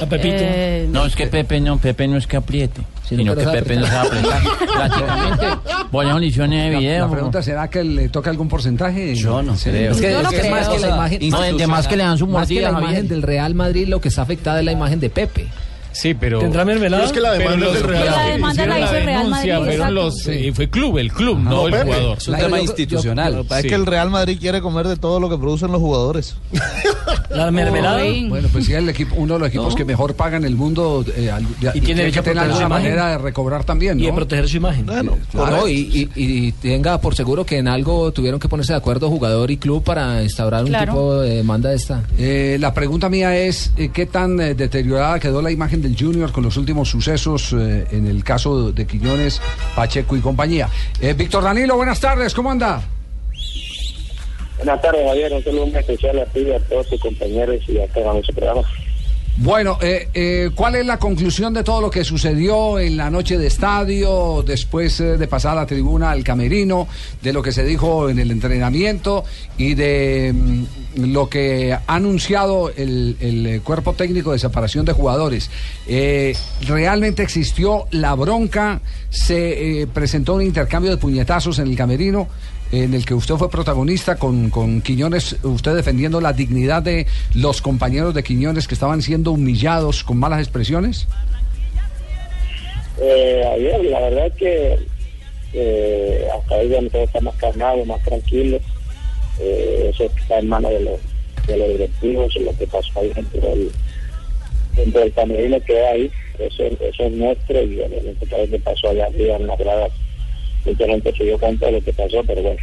A 0.00 0.06
Pepito. 0.06 0.34
Eh, 0.38 0.88
No, 0.90 1.06
es 1.06 1.14
que 1.14 1.26
Pepe 1.28 1.60
no, 1.60 1.78
Pepe 1.78 2.08
no 2.08 2.16
es 2.16 2.26
que 2.26 2.36
apriete, 2.36 2.82
sino 3.08 3.34
que 3.34 3.40
que 3.40 3.46
no 3.46 3.52
Pepe 3.52 3.76
no 3.76 3.86
sabe 3.86 4.08
apretar. 4.08 4.42
Prácticamente, 4.74 5.46
de 6.64 6.76
video. 6.78 7.06
la 7.06 7.12
pregunta 7.12 7.42
será 7.42 7.68
que 7.70 7.84
le 7.84 8.08
toca 8.08 8.30
algún 8.30 8.48
porcentaje. 8.48 9.14
Yo 9.14 9.40
no 9.42 9.56
Sí. 9.56 9.70
creo. 9.70 9.92
Es 9.92 10.00
que, 10.00 10.10
Yo 10.10 10.22
no 10.22 10.28
es 10.30 10.34
que 10.34 10.40
creo. 10.40 10.50
más 10.56 10.68
que 10.68 10.78
la 10.80 10.88
imagen, 10.88 11.28
No, 11.30 11.40
de 11.42 11.66
más 11.68 11.86
que 11.86 11.96
le 11.96 12.02
dan 12.02 12.18
su 12.18 12.26
más 12.26 12.48
que 12.48 12.60
la 12.60 12.70
imagen 12.70 13.06
del 13.08 13.22
Real 13.22 13.54
Madrid, 13.54 13.86
lo 13.88 14.00
que 14.00 14.08
está 14.08 14.22
afectada 14.22 14.58
es 14.58 14.64
la 14.64 14.72
imagen 14.72 14.98
de 15.00 15.10
Pepe. 15.10 15.46
Sí, 15.94 16.12
pero. 16.12 16.40
¿Tendrá 16.40 16.64
mermelada? 16.64 17.04
Pero 17.04 17.06
es 17.06 17.12
que 17.12 17.20
la 17.20 17.30
pero 17.38 17.50
demanda 17.52 17.66
los 17.66 17.76
es 17.76 17.82
Real 17.82 18.04
La 18.04 18.22
demanda 18.26 18.66
la 18.66 18.80
hizo 18.80 18.94
el 18.96 19.04
Real 19.04 19.22
denuncia 19.24 19.58
Madrid, 19.60 19.72
exacto. 19.74 19.94
los, 19.94 20.26
eh, 20.28 20.52
fue 20.54 20.68
club, 20.68 20.98
el 20.98 21.12
club, 21.12 21.38
no, 21.38 21.66
el 21.66 21.72
Pepe. 21.72 21.84
jugador. 21.84 22.18
Es 22.18 22.28
un 22.28 22.34
tema 22.36 22.48
yo- 22.50 22.56
yo- 22.56 22.62
institucional. 22.62 23.46
Es 23.50 23.62
Sí. 23.62 23.68
que 23.68 23.74
el 23.74 23.86
Real 23.86 24.10
Madrid 24.10 24.36
quiere 24.40 24.60
comer 24.60 24.88
de 24.88 24.96
todo 24.96 25.20
lo 25.20 25.30
que 25.30 25.38
producen 25.38 25.72
los 25.72 25.80
jugadores. 25.80 26.36
La 27.30 27.50
mermelada. 27.50 28.02
Uy. 28.04 28.28
Bueno, 28.28 28.48
pues 28.52 28.66
sí, 28.66 28.72
el 28.74 28.88
equipo, 28.88 29.16
uno 29.16 29.34
de 29.34 29.40
los 29.40 29.48
equipos 29.48 29.70
No. 29.70 29.74
que 29.76 29.84
mejor 29.84 30.14
pagan 30.14 30.42
en 30.42 30.48
el 30.50 30.56
mundo 30.56 31.04
eh, 31.16 31.30
al- 31.30 31.44
ya- 31.60 31.72
Y 31.74 31.80
tiene 31.80 32.02
derecho 32.02 32.22
que 32.22 32.30
a 32.30 32.32
tener 32.32 32.44
proteger 32.44 32.56
su 32.56 32.62
alguna 32.62 32.66
imagen. 32.80 32.96
manera 32.96 33.10
de 33.10 33.18
recobrar 33.18 33.64
también, 33.64 33.98
Y 33.98 34.02
de 34.04 34.08
¿no? 34.10 34.14
proteger 34.14 34.48
su 34.48 34.56
imagen. 34.58 34.86
Bueno, 34.86 35.16
Claro. 35.32 35.56
No, 35.58 35.68
y, 35.68 35.74
y- 35.74 36.10
y 36.16 36.52
tenga 36.52 37.00
por 37.00 37.14
seguro 37.14 37.44
que 37.44 37.58
en 37.58 37.68
algo 37.68 38.12
tuvieron 38.12 38.38
que 38.38 38.48
ponerse 38.48 38.72
de 38.72 38.78
acuerdo 38.78 39.08
jugador 39.10 39.50
y 39.50 39.56
club 39.56 39.82
para 39.82 40.22
instaurar 40.22 40.62
un 40.62 40.68
Claro. 40.68 40.92
tipo 40.92 41.20
de 41.20 41.36
demanda 41.36 41.70
de 41.70 41.76
esta. 41.76 42.02
Eh, 42.18 42.56
la 42.60 42.72
pregunta 42.74 43.08
mía 43.08 43.36
es, 43.36 43.72
eh, 43.76 43.90
¿qué 43.92 44.06
tan 44.06 44.40
eh, 44.40 44.54
deteriorada 44.54 45.18
quedó 45.18 45.42
la 45.42 45.50
imagen 45.50 45.82
del 45.84 45.96
Junior 45.96 46.32
con 46.32 46.42
los 46.42 46.56
últimos 46.56 46.88
sucesos 46.88 47.52
eh, 47.52 47.86
en 47.92 48.06
el 48.06 48.24
caso 48.24 48.72
de 48.72 48.86
Quiñones, 48.86 49.40
Pacheco 49.76 50.16
y 50.16 50.20
compañía? 50.20 50.68
Eh, 51.00 51.12
Víctor 51.12 51.44
Danilo, 51.44 51.76
buenas 51.76 52.00
tardes, 52.00 52.34
¿cómo 52.34 52.50
anda? 52.50 52.82
Buenas 54.56 54.80
tardes, 54.80 55.06
Javier. 55.06 55.32
Un 55.32 55.44
saludo 55.44 55.66
muy 55.66 55.76
especial 55.76 56.18
a 56.18 56.26
ti 56.26 56.40
y 56.40 56.52
a 56.52 56.60
todos 56.60 56.88
tus 56.88 57.00
compañeros 57.00 57.60
y 57.68 57.78
a 57.78 57.86
todos 57.88 58.14
nuestro 58.14 58.34
programa. 58.34 58.62
Bueno, 59.36 59.78
eh, 59.82 60.08
eh, 60.14 60.50
¿cuál 60.54 60.76
es 60.76 60.86
la 60.86 60.98
conclusión 60.98 61.52
de 61.54 61.64
todo 61.64 61.80
lo 61.80 61.90
que 61.90 62.04
sucedió 62.04 62.78
en 62.78 62.96
la 62.96 63.10
noche 63.10 63.36
de 63.36 63.48
estadio, 63.48 64.44
después 64.46 65.00
eh, 65.00 65.16
de 65.16 65.26
pasar 65.26 65.52
a 65.52 65.62
la 65.62 65.66
tribuna 65.66 66.12
al 66.12 66.22
camerino, 66.22 66.86
de 67.20 67.32
lo 67.32 67.42
que 67.42 67.50
se 67.50 67.64
dijo 67.64 68.08
en 68.08 68.20
el 68.20 68.30
entrenamiento 68.30 69.24
y 69.58 69.74
de 69.74 70.32
mm, 70.32 71.12
lo 71.12 71.28
que 71.28 71.72
ha 71.72 71.82
anunciado 71.88 72.70
el, 72.76 73.16
el, 73.18 73.46
eh, 73.46 73.60
cuerpo 73.60 73.94
técnico 73.94 74.30
de 74.30 74.38
separación 74.38 74.84
de 74.84 74.92
jugadores? 74.92 75.50
Eh, 75.88 76.36
¿Realmente 76.68 77.24
existió 77.24 77.86
la 77.90 78.14
bronca? 78.14 78.82
¿Se 79.10 79.88
presentó 79.92 80.34
un 80.34 80.42
intercambio 80.42 80.92
de 80.92 80.96
puñetazos 80.96 81.58
en 81.58 81.66
el 81.66 81.76
camerino? 81.76 82.28
En 82.82 82.94
el 82.94 83.04
que 83.04 83.14
usted 83.14 83.36
fue 83.36 83.48
protagonista 83.48 84.16
con, 84.16 84.50
con 84.50 84.82
Quiñones, 84.82 85.36
usted 85.42 85.74
defendiendo 85.74 86.20
la 86.20 86.32
dignidad 86.32 86.82
de 86.82 87.06
los 87.34 87.62
compañeros 87.62 88.14
de 88.14 88.22
Quiñones 88.24 88.66
que 88.66 88.74
estaban 88.74 89.00
siendo 89.02 89.32
humillados 89.32 90.02
con 90.02 90.18
malas 90.18 90.40
expresiones? 90.40 91.06
Eh, 93.00 93.42
Javier, 93.44 93.84
la 93.84 94.00
verdad 94.00 94.26
es 94.26 94.32
que 94.34 94.78
eh, 95.52 96.26
hasta 96.34 96.54
ahí 96.56 96.68
donde 96.68 96.90
todo 96.90 97.02
está 97.04 97.20
más 97.20 97.34
calmado, 97.36 97.84
más 97.84 98.02
tranquilo. 98.02 98.58
Eh, 99.40 99.90
eso 99.92 100.04
está 100.04 100.38
en 100.38 100.48
manos 100.48 100.70
de 100.72 100.80
los, 100.80 101.00
de 101.46 101.56
los 101.56 101.68
directivos, 101.68 102.34
lo 102.36 102.56
que 102.56 102.66
pasó 102.66 103.00
ahí 103.00 103.12
dentro 103.14 103.40
del, 103.40 103.70
dentro 104.74 105.00
del 105.00 105.12
camerino 105.12 105.60
que 105.60 105.86
hay. 105.86 106.10
Eso, 106.38 106.64
eso 106.64 107.04
es 107.04 107.12
nuestro 107.12 107.62
y 107.62 107.76
lo 107.76 108.50
que 108.50 108.58
pasó 108.58 108.88
allá 108.88 109.06
arriba 109.06 109.36
en 109.36 109.46
las 109.46 109.58
gradas. 109.58 109.92
Mucha 110.64 110.86
gente 110.86 111.12
se 111.14 111.24
dio 111.24 111.38
cuenta 111.38 111.66
de 111.66 111.72
lo 111.72 111.82
que 111.84 111.92
pasó, 111.92 112.22
pero 112.24 112.42
bueno, 112.42 112.60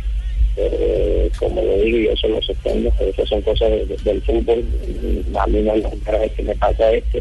eh, 0.57 1.29
como 1.37 1.61
lo 1.61 1.77
digo, 1.77 1.97
yo 1.97 2.11
eso 2.11 2.27
lo 2.27 2.41
sostengo, 2.41 2.91
esas 2.99 3.29
son 3.29 3.41
cosas 3.41 3.69
de- 3.69 3.85
de- 3.85 3.97
del 3.97 4.21
fútbol. 4.23 4.63
A 5.39 5.47
mí 5.47 5.61
no 5.61 5.73
es 5.73 5.83
la 5.83 5.89
primera 5.89 6.17
vez 6.19 6.31
que 6.33 6.43
me 6.43 6.55
pasa 6.55 6.91
esto 6.91 7.19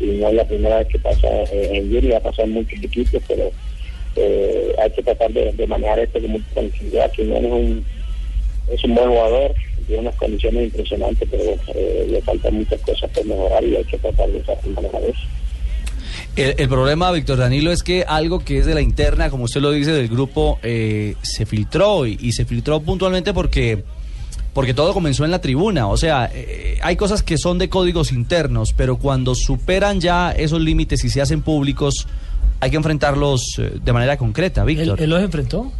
y 0.00 0.06
no 0.06 0.28
es 0.28 0.34
la 0.34 0.44
primera 0.44 0.78
vez 0.78 0.88
que 0.88 0.98
pasa 0.98 1.28
eh, 1.52 1.70
en 1.72 1.92
Junior, 1.92 2.14
ha 2.16 2.20
pasado 2.20 2.48
en 2.48 2.54
muchos 2.54 2.82
equipos, 2.82 3.22
pero 3.28 3.52
eh, 4.16 4.74
hay 4.78 4.90
que 4.90 5.02
tratar 5.02 5.32
de, 5.32 5.66
manejar 5.66 6.00
esto 6.00 6.20
con 6.20 6.30
mucha 6.30 6.50
tranquilidad. 6.54 7.12
Quiñones 7.12 7.44
es 7.44 7.52
un, 7.52 7.86
es 8.72 8.84
un 8.84 8.94
buen 8.94 9.08
jugador, 9.08 9.54
tiene 9.86 10.02
unas 10.02 10.16
condiciones 10.16 10.64
impresionantes, 10.64 11.28
pero 11.30 11.44
eh, 11.74 12.06
le 12.10 12.22
faltan 12.22 12.54
muchas 12.54 12.80
cosas 12.80 13.10
por 13.10 13.24
mejorar 13.24 13.64
y 13.64 13.76
hay 13.76 13.84
que 13.84 13.98
tratar 13.98 14.28
de 14.30 14.42
manejar 14.74 15.02
eso. 15.04 15.41
El, 16.36 16.54
el 16.58 16.68
problema, 16.68 17.10
Víctor 17.12 17.38
Danilo, 17.38 17.72
es 17.72 17.82
que 17.82 18.04
algo 18.06 18.40
que 18.40 18.58
es 18.58 18.66
de 18.66 18.74
la 18.74 18.80
interna, 18.80 19.30
como 19.30 19.44
usted 19.44 19.60
lo 19.60 19.70
dice, 19.70 19.92
del 19.92 20.08
grupo, 20.08 20.58
eh, 20.62 21.16
se 21.22 21.46
filtró 21.46 22.06
y, 22.06 22.18
y 22.20 22.32
se 22.32 22.44
filtró 22.44 22.80
puntualmente 22.80 23.32
porque, 23.32 23.84
porque 24.54 24.74
todo 24.74 24.92
comenzó 24.94 25.24
en 25.24 25.30
la 25.30 25.40
tribuna. 25.40 25.88
O 25.88 25.96
sea, 25.96 26.30
eh, 26.32 26.78
hay 26.82 26.96
cosas 26.96 27.22
que 27.22 27.38
son 27.38 27.58
de 27.58 27.68
códigos 27.68 28.12
internos, 28.12 28.72
pero 28.76 28.96
cuando 28.96 29.34
superan 29.34 30.00
ya 30.00 30.32
esos 30.32 30.60
límites 30.60 31.04
y 31.04 31.10
se 31.10 31.20
hacen 31.20 31.42
públicos, 31.42 32.06
hay 32.60 32.70
que 32.70 32.76
enfrentarlos 32.76 33.42
eh, 33.58 33.72
de 33.82 33.92
manera 33.92 34.16
concreta, 34.16 34.64
Víctor. 34.64 34.98
¿Él, 34.98 35.04
él 35.04 35.10
los 35.10 35.22
enfrentó? 35.22 35.72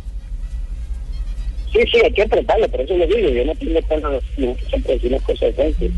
Sí, 1.72 1.78
sí, 1.90 1.98
hay 2.04 2.12
que 2.12 2.22
enfrentarlo, 2.22 2.68
por 2.68 2.82
eso 2.82 2.94
lo 2.98 3.06
digo, 3.06 3.30
yo 3.30 3.44
no 3.46 3.54
tengo 3.54 4.10
de 4.10 4.56
siempre 4.68 4.92
decir 4.92 5.10
las 5.10 5.22
cosas 5.22 5.40
de 5.40 5.52
frente. 5.54 5.90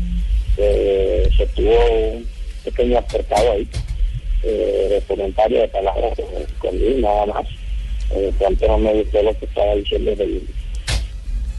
Eh, 0.55 1.29
se 1.35 1.45
tuvo 1.47 2.13
un 2.13 2.25
pequeño 2.63 2.97
apartado 2.97 3.51
ahí, 3.51 3.67
eh, 4.45 4.87
de 4.91 5.01
comentario 5.07 5.59
de 5.61 5.67
palabras 5.69 6.17
eh, 6.19 6.45
con 6.59 6.77
Luis, 6.79 6.97
nada 6.97 7.25
más. 7.25 7.45
Eh, 8.11 8.31
tanto 8.39 8.67
no 8.67 8.77
me 8.77 8.93
gustó 8.93 9.21
lo 9.23 9.37
que 9.39 9.45
estaba 9.45 9.75
diciendo 9.75 10.15
del- 10.15 10.47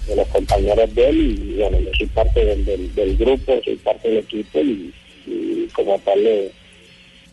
de 0.07 0.15
los 0.15 0.29
compañeros 0.29 0.95
de 0.95 1.09
él 1.09 1.39
y 1.57 1.61
bueno, 1.61 1.81
yo 1.81 1.91
soy 1.99 2.07
parte 2.07 2.45
del, 2.45 2.65
del, 2.65 2.95
del 2.95 3.17
grupo, 3.17 3.59
soy 3.65 3.75
parte 3.77 4.09
del 4.09 4.19
equipo 4.19 4.61
y, 4.61 4.95
y 5.27 5.69
como 5.75 5.99
tal 5.99 6.23
le, 6.23 6.53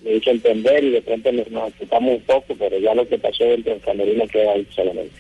le 0.04 0.16
hice 0.18 0.32
entender 0.32 0.84
y 0.84 0.90
de 0.90 1.02
pronto 1.04 1.32
nos, 1.32 1.48
nos 1.52 1.70
ocupamos 1.72 2.16
un 2.16 2.22
poco, 2.22 2.56
pero 2.58 2.80
ya 2.80 2.96
lo 2.96 3.08
que 3.08 3.20
pasó 3.20 3.44
dentro 3.44 3.74
del 3.74 3.82
camerino 3.84 4.28
queda 4.28 4.54
ahí 4.54 4.68
solamente. 4.76 5.14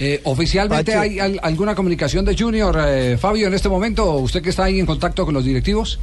Eh, 0.00 0.20
¿Oficialmente 0.24 0.94
hay 0.94 1.20
al- 1.20 1.38
alguna 1.42 1.76
comunicación 1.76 2.24
de 2.24 2.36
Junior, 2.36 2.76
eh, 2.88 3.16
Fabio, 3.18 3.46
en 3.46 3.54
este 3.54 3.68
momento? 3.68 4.14
¿Usted 4.16 4.42
que 4.42 4.50
está 4.50 4.64
ahí 4.64 4.80
en 4.80 4.86
contacto 4.86 5.24
con 5.24 5.34
los 5.34 5.44
directivos? 5.44 6.00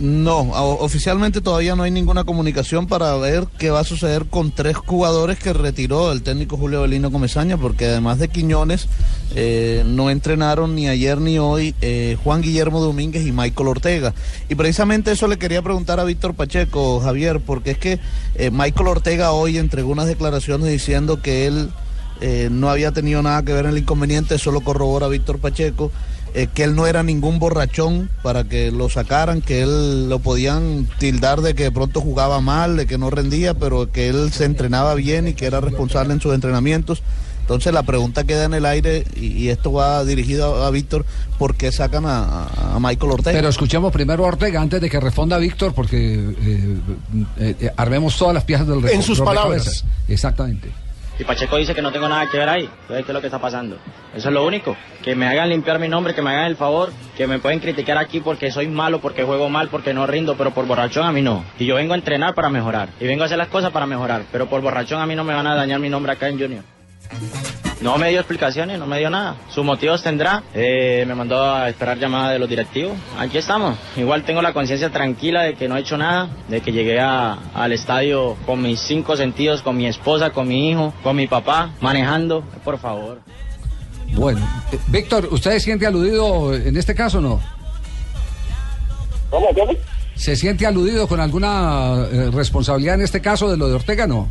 No, 0.00 0.40
oficialmente 0.80 1.40
todavía 1.40 1.76
no 1.76 1.84
hay 1.84 1.92
ninguna 1.92 2.24
comunicación 2.24 2.88
para 2.88 3.14
ver 3.14 3.46
qué 3.58 3.70
va 3.70 3.78
a 3.78 3.84
suceder 3.84 4.26
con 4.26 4.50
tres 4.50 4.76
jugadores 4.76 5.38
que 5.38 5.52
retiró 5.52 6.10
el 6.10 6.22
técnico 6.22 6.56
Julio 6.56 6.82
Belino 6.82 7.12
Comesaña, 7.12 7.56
porque 7.56 7.86
además 7.86 8.18
de 8.18 8.26
Quiñones, 8.26 8.88
eh, 9.36 9.84
no 9.86 10.10
entrenaron 10.10 10.74
ni 10.74 10.88
ayer 10.88 11.20
ni 11.20 11.38
hoy 11.38 11.76
eh, 11.80 12.16
Juan 12.24 12.42
Guillermo 12.42 12.80
Domínguez 12.80 13.24
y 13.24 13.30
Michael 13.30 13.68
Ortega. 13.68 14.14
Y 14.48 14.56
precisamente 14.56 15.12
eso 15.12 15.28
le 15.28 15.38
quería 15.38 15.62
preguntar 15.62 16.00
a 16.00 16.04
Víctor 16.04 16.34
Pacheco, 16.34 16.98
Javier, 16.98 17.38
porque 17.38 17.70
es 17.70 17.78
que 17.78 18.00
eh, 18.34 18.50
Michael 18.50 18.88
Ortega 18.88 19.30
hoy 19.30 19.58
entregó 19.58 19.92
unas 19.92 20.08
declaraciones 20.08 20.68
diciendo 20.68 21.22
que 21.22 21.46
él 21.46 21.70
no 22.50 22.70
había 22.70 22.90
tenido 22.90 23.20
nada 23.20 23.42
que 23.42 23.52
ver 23.52 23.66
en 23.66 23.72
el 23.72 23.78
inconveniente, 23.78 24.36
eso 24.36 24.50
lo 24.50 24.62
corrobora 24.62 25.08
Víctor 25.08 25.40
Pacheco, 25.40 25.92
eh, 26.34 26.48
que 26.52 26.64
él 26.64 26.74
no 26.74 26.86
era 26.88 27.04
ningún 27.04 27.38
borrachón 27.38 28.10
para 28.24 28.42
que 28.42 28.72
lo 28.72 28.88
sacaran, 28.88 29.40
que 29.40 29.62
él 29.62 30.08
lo 30.08 30.18
podían 30.18 30.88
tildar 30.98 31.42
de 31.42 31.54
que 31.54 31.62
de 31.62 31.70
pronto 31.70 32.00
jugaba 32.00 32.40
mal, 32.40 32.76
de 32.76 32.86
que 32.86 32.98
no 32.98 33.08
rendía, 33.08 33.54
pero 33.54 33.92
que 33.92 34.08
él 34.08 34.32
se 34.32 34.44
entrenaba 34.44 34.94
bien 34.94 35.28
y 35.28 35.34
que 35.34 35.46
era 35.46 35.60
responsable 35.60 36.12
en 36.12 36.20
sus 36.20 36.34
entrenamientos. 36.34 37.04
Entonces 37.40 37.72
la 37.72 37.82
pregunta 37.84 38.24
queda 38.24 38.44
en 38.44 38.54
el 38.54 38.66
aire 38.66 39.04
y, 39.14 39.26
y 39.26 39.50
esto 39.50 39.70
va 39.72 40.04
dirigido 40.04 40.64
a, 40.64 40.66
a 40.66 40.70
Víctor, 40.70 41.04
¿por 41.38 41.54
qué 41.54 41.70
sacan 41.70 42.04
a, 42.06 42.78
Michael 42.80 43.12
Ortega? 43.12 43.36
Pero 43.36 43.48
escuchemos 43.48 43.92
primero 43.92 44.24
a 44.24 44.28
Ortega 44.28 44.60
antes 44.60 44.80
de 44.80 44.90
que 44.90 44.98
responda 44.98 45.38
Víctor, 45.38 45.72
porque 45.72 46.34
eh, 46.36 47.56
eh, 47.60 47.70
armemos 47.76 48.16
todas 48.16 48.34
las 48.34 48.44
piezas 48.44 48.66
del 48.66 48.84
En 48.88 49.02
sus 49.02 49.20
palabras. 49.20 49.84
Exactamente. 50.08 50.83
Y 51.18 51.24
Pacheco 51.24 51.56
dice 51.56 51.74
que 51.74 51.82
no 51.82 51.92
tengo 51.92 52.08
nada 52.08 52.26
que 52.28 52.38
ver 52.38 52.48
ahí. 52.48 52.62
Entonces, 52.64 53.04
¿qué 53.06 53.12
es 53.12 53.14
lo 53.14 53.20
que 53.20 53.28
está 53.28 53.38
pasando? 53.38 53.78
Eso 54.14 54.28
es 54.28 54.34
lo 54.34 54.44
único. 54.44 54.76
Que 55.02 55.14
me 55.14 55.26
hagan 55.26 55.48
limpiar 55.48 55.78
mi 55.78 55.88
nombre, 55.88 56.12
que 56.12 56.22
me 56.22 56.30
hagan 56.30 56.46
el 56.46 56.56
favor, 56.56 56.92
que 57.16 57.26
me 57.28 57.38
pueden 57.38 57.60
criticar 57.60 57.98
aquí 57.98 58.20
porque 58.20 58.50
soy 58.50 58.66
malo, 58.66 59.00
porque 59.00 59.22
juego 59.22 59.48
mal, 59.48 59.68
porque 59.68 59.94
no 59.94 60.06
rindo, 60.06 60.36
pero 60.36 60.50
por 60.50 60.66
borrachón 60.66 61.06
a 61.06 61.12
mí 61.12 61.22
no. 61.22 61.44
Y 61.58 61.66
yo 61.66 61.76
vengo 61.76 61.92
a 61.92 61.96
entrenar 61.96 62.34
para 62.34 62.48
mejorar. 62.48 62.88
Y 63.00 63.06
vengo 63.06 63.22
a 63.22 63.26
hacer 63.26 63.38
las 63.38 63.48
cosas 63.48 63.70
para 63.70 63.86
mejorar. 63.86 64.22
Pero 64.32 64.48
por 64.48 64.60
borrachón 64.60 65.00
a 65.00 65.06
mí 65.06 65.14
no 65.14 65.22
me 65.22 65.34
van 65.34 65.46
a 65.46 65.54
dañar 65.54 65.78
mi 65.78 65.88
nombre 65.88 66.12
acá 66.12 66.28
en 66.28 66.38
Junior. 66.38 66.73
No 67.84 67.98
me 67.98 68.08
dio 68.08 68.18
explicaciones, 68.20 68.78
no 68.78 68.86
me 68.86 68.98
dio 68.98 69.10
nada. 69.10 69.36
Sus 69.50 69.62
motivos 69.62 70.02
tendrá. 70.02 70.42
Eh, 70.54 71.04
me 71.06 71.14
mandó 71.14 71.44
a 71.44 71.68
esperar 71.68 71.98
llamada 71.98 72.30
de 72.32 72.38
los 72.38 72.48
directivos. 72.48 72.92
Aquí 73.18 73.36
estamos. 73.36 73.76
Igual 73.98 74.24
tengo 74.24 74.40
la 74.40 74.54
conciencia 74.54 74.88
tranquila 74.88 75.42
de 75.42 75.52
que 75.54 75.68
no 75.68 75.76
he 75.76 75.80
hecho 75.80 75.98
nada, 75.98 76.30
de 76.48 76.62
que 76.62 76.72
llegué 76.72 76.98
a- 76.98 77.36
al 77.52 77.72
estadio 77.72 78.36
con 78.46 78.62
mis 78.62 78.80
cinco 78.80 79.16
sentidos, 79.18 79.60
con 79.60 79.76
mi 79.76 79.86
esposa, 79.86 80.30
con 80.30 80.48
mi 80.48 80.70
hijo, 80.70 80.94
con 81.02 81.14
mi 81.14 81.26
papá, 81.26 81.72
manejando. 81.82 82.42
Por 82.64 82.78
favor. 82.78 83.20
Bueno, 84.14 84.40
eh, 84.72 84.78
Víctor, 84.88 85.28
¿usted 85.30 85.50
se 85.52 85.60
siente 85.60 85.86
aludido 85.86 86.54
en 86.54 86.74
este 86.78 86.94
caso 86.94 87.18
o 87.18 87.20
no? 87.20 87.40
¿Cómo, 89.28 89.48
cómo? 89.54 89.72
¿Se 90.14 90.36
siente 90.36 90.66
aludido 90.66 91.06
con 91.06 91.20
alguna 91.20 92.06
eh, 92.10 92.30
responsabilidad 92.32 92.94
en 92.94 93.02
este 93.02 93.20
caso 93.20 93.50
de 93.50 93.58
lo 93.58 93.68
de 93.68 93.74
Ortega, 93.74 94.06
no? 94.06 94.28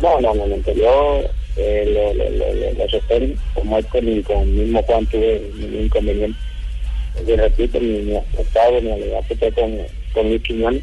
No, 0.00 0.20
no, 0.22 0.32
no, 0.34 0.46
no, 0.46 0.56
yo 0.72 1.20
eh, 1.58 1.84
lo, 1.92 2.14
lo, 2.14 2.30
lo, 2.30 2.54
lo, 2.54 2.72
lo 2.72 2.88
sostengo, 2.88 3.34
con 3.54 3.68
Michael 3.68 4.08
y 4.08 4.22
con 4.22 4.56
mismo 4.56 4.82
Juan 4.82 5.06
tuve 5.06 5.42
ningún 5.56 5.84
inconveniente. 5.84 6.38
Yo 7.26 7.36
repito, 7.36 7.80
ni, 7.80 7.98
ni 7.98 8.16
aceptado, 8.16 8.80
ni 8.80 8.92
alegato 8.92 9.34
fue 9.36 9.52
con, 9.52 9.78
con 10.12 10.28
Luis 10.28 10.42
Quiñones. 10.42 10.82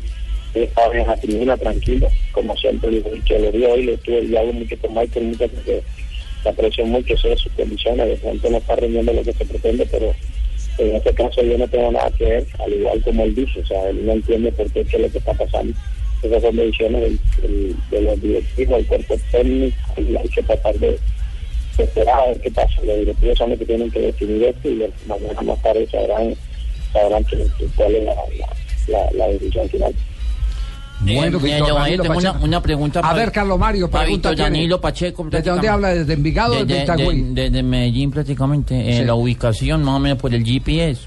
Estaba 0.53 0.95
en 0.95 1.07
la 1.07 1.17
tribuna 1.17 1.57
tranquilo, 1.57 2.07
como 2.31 2.55
siempre 2.55 2.89
y 2.91 3.01
que 3.21 3.39
lo 3.39 3.51
vi 3.51 3.65
hoy, 3.65 3.83
lo 3.83 3.93
estuve 3.93 4.23
y 4.23 4.37
hablo 4.37 4.53
mucho 4.53 4.77
con 4.79 4.93
Michael, 4.93 5.25
mucho 5.25 5.49
porque 5.49 5.81
la 6.45 6.51
aprecio 6.51 6.85
mucho, 6.85 7.13
de 7.13 7.35
sus 7.35 7.51
condiciones, 7.53 8.07
de 8.07 8.15
pronto 8.15 8.49
no 8.49 8.57
está 8.57 8.75
rindiendo 8.77 9.11
lo 9.11 9.23
que 9.23 9.33
se 9.33 9.45
pretende, 9.45 9.85
pero 9.87 10.13
en 10.77 10.95
este 10.95 11.13
caso 11.13 11.41
yo 11.41 11.57
no 11.57 11.67
tengo 11.67 11.91
nada 11.91 12.09
que 12.11 12.25
ver, 12.25 12.45
al 12.59 12.73
igual 12.73 13.01
como 13.03 13.23
él 13.23 13.35
dice, 13.35 13.59
o 13.59 13.65
sea, 13.65 13.89
él 13.89 14.05
no 14.05 14.13
entiende 14.13 14.51
por 14.51 14.71
qué, 14.71 14.85
qué 14.85 14.95
es 14.95 15.01
lo 15.01 15.11
que 15.11 15.17
está 15.17 15.33
pasando. 15.33 15.73
Esas 16.25 16.41
son 16.41 16.55
decisiones 16.55 17.01
del, 17.01 17.19
del- 17.41 17.75
de 17.91 18.01
los 18.01 18.21
directivos, 18.21 18.77
del 18.77 18.85
cuerpo 18.87 19.15
técnico, 19.31 19.77
y 19.97 20.15
hay 20.17 20.27
que 20.29 20.43
tratar 20.43 20.75
de, 20.79 20.99
de 21.77 21.83
esperar 21.83 22.19
a 22.19 22.25
ver 22.27 22.41
qué 22.41 22.51
pasa. 22.51 22.81
Los 22.83 22.97
directivos 22.99 23.37
son 23.37 23.49
los 23.51 23.59
que 23.59 23.65
tienen 23.65 23.91
que 23.91 23.99
definir 23.99 24.43
esto 24.43 24.69
y 24.69 24.75
los- 24.75 24.89
mañana 25.07 25.41
más 25.41 25.61
tarde 25.61 25.87
sabrán, 25.91 26.33
sabrán 26.93 27.23
que- 27.25 27.37
que 27.57 27.65
cuál 27.75 27.95
es 27.95 28.03
la, 28.05 28.13
la, 28.15 28.47
la, 28.99 29.11
la 29.13 29.27
decisión 29.33 29.69
final. 29.69 29.93
Bueno, 31.01 31.37
Eh, 31.39 31.41
Víctor 31.43 31.67
yo, 31.67 31.75
Danilo 31.75 32.03
tengo 32.03 32.17
una, 32.17 32.31
una 32.31 32.61
pregunta 32.63 32.99
A 32.99 33.01
para- 33.01 33.13
ver, 33.15 33.31
Carlos 33.33 33.59
Mario, 33.59 33.89
para 33.91 34.05
pregunta 34.05 34.29
tiene. 34.29 34.43
Danilo 34.43 34.79
Pacheco. 34.79 35.27
¿Desde 35.29 35.49
dónde 35.51 35.67
habla? 35.67 35.89
¿Desde 35.93 36.13
Envigado 36.13 36.53
o 36.57 36.65
desde 36.65 36.83
Itagüí? 36.83 37.21
de- 37.21 37.41
Desde 37.49 37.63
Medellín 37.63 38.11
prácticamente. 38.11 38.79
eh, 38.79 38.99
Sí. 38.99 39.03
La 39.05 39.13
ubicación 39.13 39.83
más 39.83 39.95
o 39.95 39.99
menos 39.99 40.17
por 40.17 40.33
el 40.33 40.43
GPS. 40.45 41.01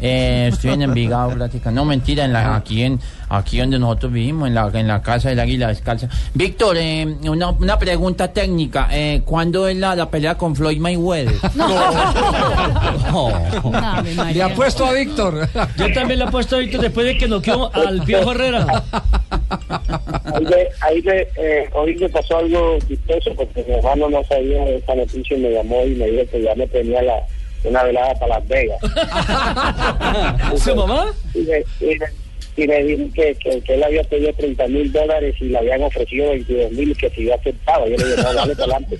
Eh, 0.00 0.48
estoy 0.52 0.72
en 0.72 0.82
Envigado 0.82 1.30
prácticamente. 1.30 1.76
No, 1.76 1.84
mentira, 1.84 2.24
en 2.24 2.32
la, 2.32 2.56
aquí 2.56 2.82
en 2.82 2.98
aquí 3.30 3.58
donde 3.58 3.78
nosotros 3.78 4.12
vivimos, 4.12 4.48
en 4.48 4.54
la, 4.54 4.70
en 4.74 4.86
la 4.88 5.00
casa 5.02 5.28
del 5.30 5.40
Águila 5.40 5.68
Descalza. 5.68 6.08
Víctor, 6.34 6.76
eh, 6.78 7.06
una, 7.22 7.50
una 7.50 7.78
pregunta 7.78 8.32
técnica. 8.32 8.88
Eh, 8.90 9.22
¿Cuándo 9.24 9.66
es 9.68 9.76
la, 9.76 9.94
la 9.96 10.10
pelea 10.10 10.36
con 10.36 10.54
Floyd 10.54 10.78
Mayweather? 10.78 11.34
Le 14.34 14.42
apuesto 14.42 14.84
a 14.86 14.92
Víctor. 14.92 15.48
Yo 15.76 15.92
también 15.92 16.18
le 16.18 16.24
apuesto 16.26 16.56
a 16.56 16.58
Víctor 16.58 16.80
después 16.82 17.06
de 17.06 17.16
que 17.18 17.28
noqueó 17.28 17.70
al 17.74 18.02
Piojo 18.04 18.32
Herrera. 18.32 18.66
Ahí, 20.34 20.44
me, 20.44 20.56
ahí 20.80 21.02
me, 21.02 21.20
eh, 21.36 21.68
hoy 21.72 21.96
me 21.96 22.08
pasó 22.08 22.38
algo 22.38 22.78
chistoso 22.86 23.32
porque 23.36 23.64
mi 23.66 23.74
hermano 23.74 24.08
no 24.10 24.22
sabía 24.24 24.64
de 24.64 24.76
esa 24.76 24.94
noticia 24.94 25.36
y 25.36 25.40
me 25.40 25.50
llamó 25.50 25.84
y 25.84 25.90
me 25.94 26.06
dijo 26.06 26.24
que 26.30 26.42
ya 26.42 26.54
me 26.54 26.66
tenía 26.68 27.02
la, 27.02 27.14
una 27.64 27.82
velada 27.84 28.14
para 28.14 28.38
Las 28.38 28.48
Vegas. 28.48 28.78
¿Su 30.62 30.74
mamá? 30.74 31.06
Y 31.34 31.38
me, 31.40 31.58
y 31.80 31.98
me- 31.98 32.19
y 32.60 32.68
me 32.68 32.84
dijo 32.84 33.04
que, 33.14 33.34
que, 33.36 33.60
que 33.60 33.74
él 33.74 33.82
había 33.82 34.02
pedido 34.04 34.32
30 34.34 34.66
mil 34.68 34.92
dólares 34.92 35.34
y 35.40 35.44
le 35.44 35.58
habían 35.58 35.82
ofrecido 35.82 36.30
22 36.30 36.72
mil 36.72 36.90
y 36.90 36.94
que 36.94 37.10
si 37.10 37.24
yo 37.24 37.34
aceptaba. 37.34 37.88
Yo 37.88 37.96
le 37.96 38.04
dije, 38.04 38.22
no, 38.22 38.34
dale 38.34 38.56
para 38.56 38.76
adelante. 38.76 38.98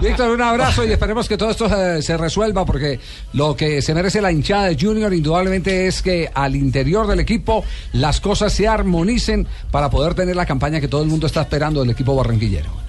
Víctor, 0.06 0.30
un 0.30 0.42
abrazo 0.42 0.84
y 0.84 0.92
esperemos 0.92 1.28
que 1.28 1.36
todo 1.36 1.50
esto 1.50 1.66
eh, 1.66 2.02
se 2.02 2.16
resuelva 2.16 2.64
porque 2.64 2.98
lo 3.32 3.56
que 3.56 3.82
se 3.82 3.94
merece 3.94 4.20
la 4.20 4.32
hinchada 4.32 4.68
de 4.68 4.76
Junior 4.78 5.12
indudablemente 5.12 5.86
es 5.86 6.02
que 6.02 6.28
al 6.32 6.56
interior 6.56 7.06
del 7.06 7.20
equipo 7.20 7.64
las 7.92 8.20
cosas 8.20 8.52
se 8.52 8.66
armonicen 8.66 9.46
para 9.70 9.90
poder 9.90 10.14
tener 10.14 10.36
la 10.36 10.46
campaña 10.46 10.80
que 10.80 10.88
todo 10.88 11.02
el 11.02 11.08
mundo 11.08 11.26
está 11.26 11.42
esperando 11.42 11.80
del 11.80 11.90
equipo 11.90 12.14
barranquillero. 12.14 12.88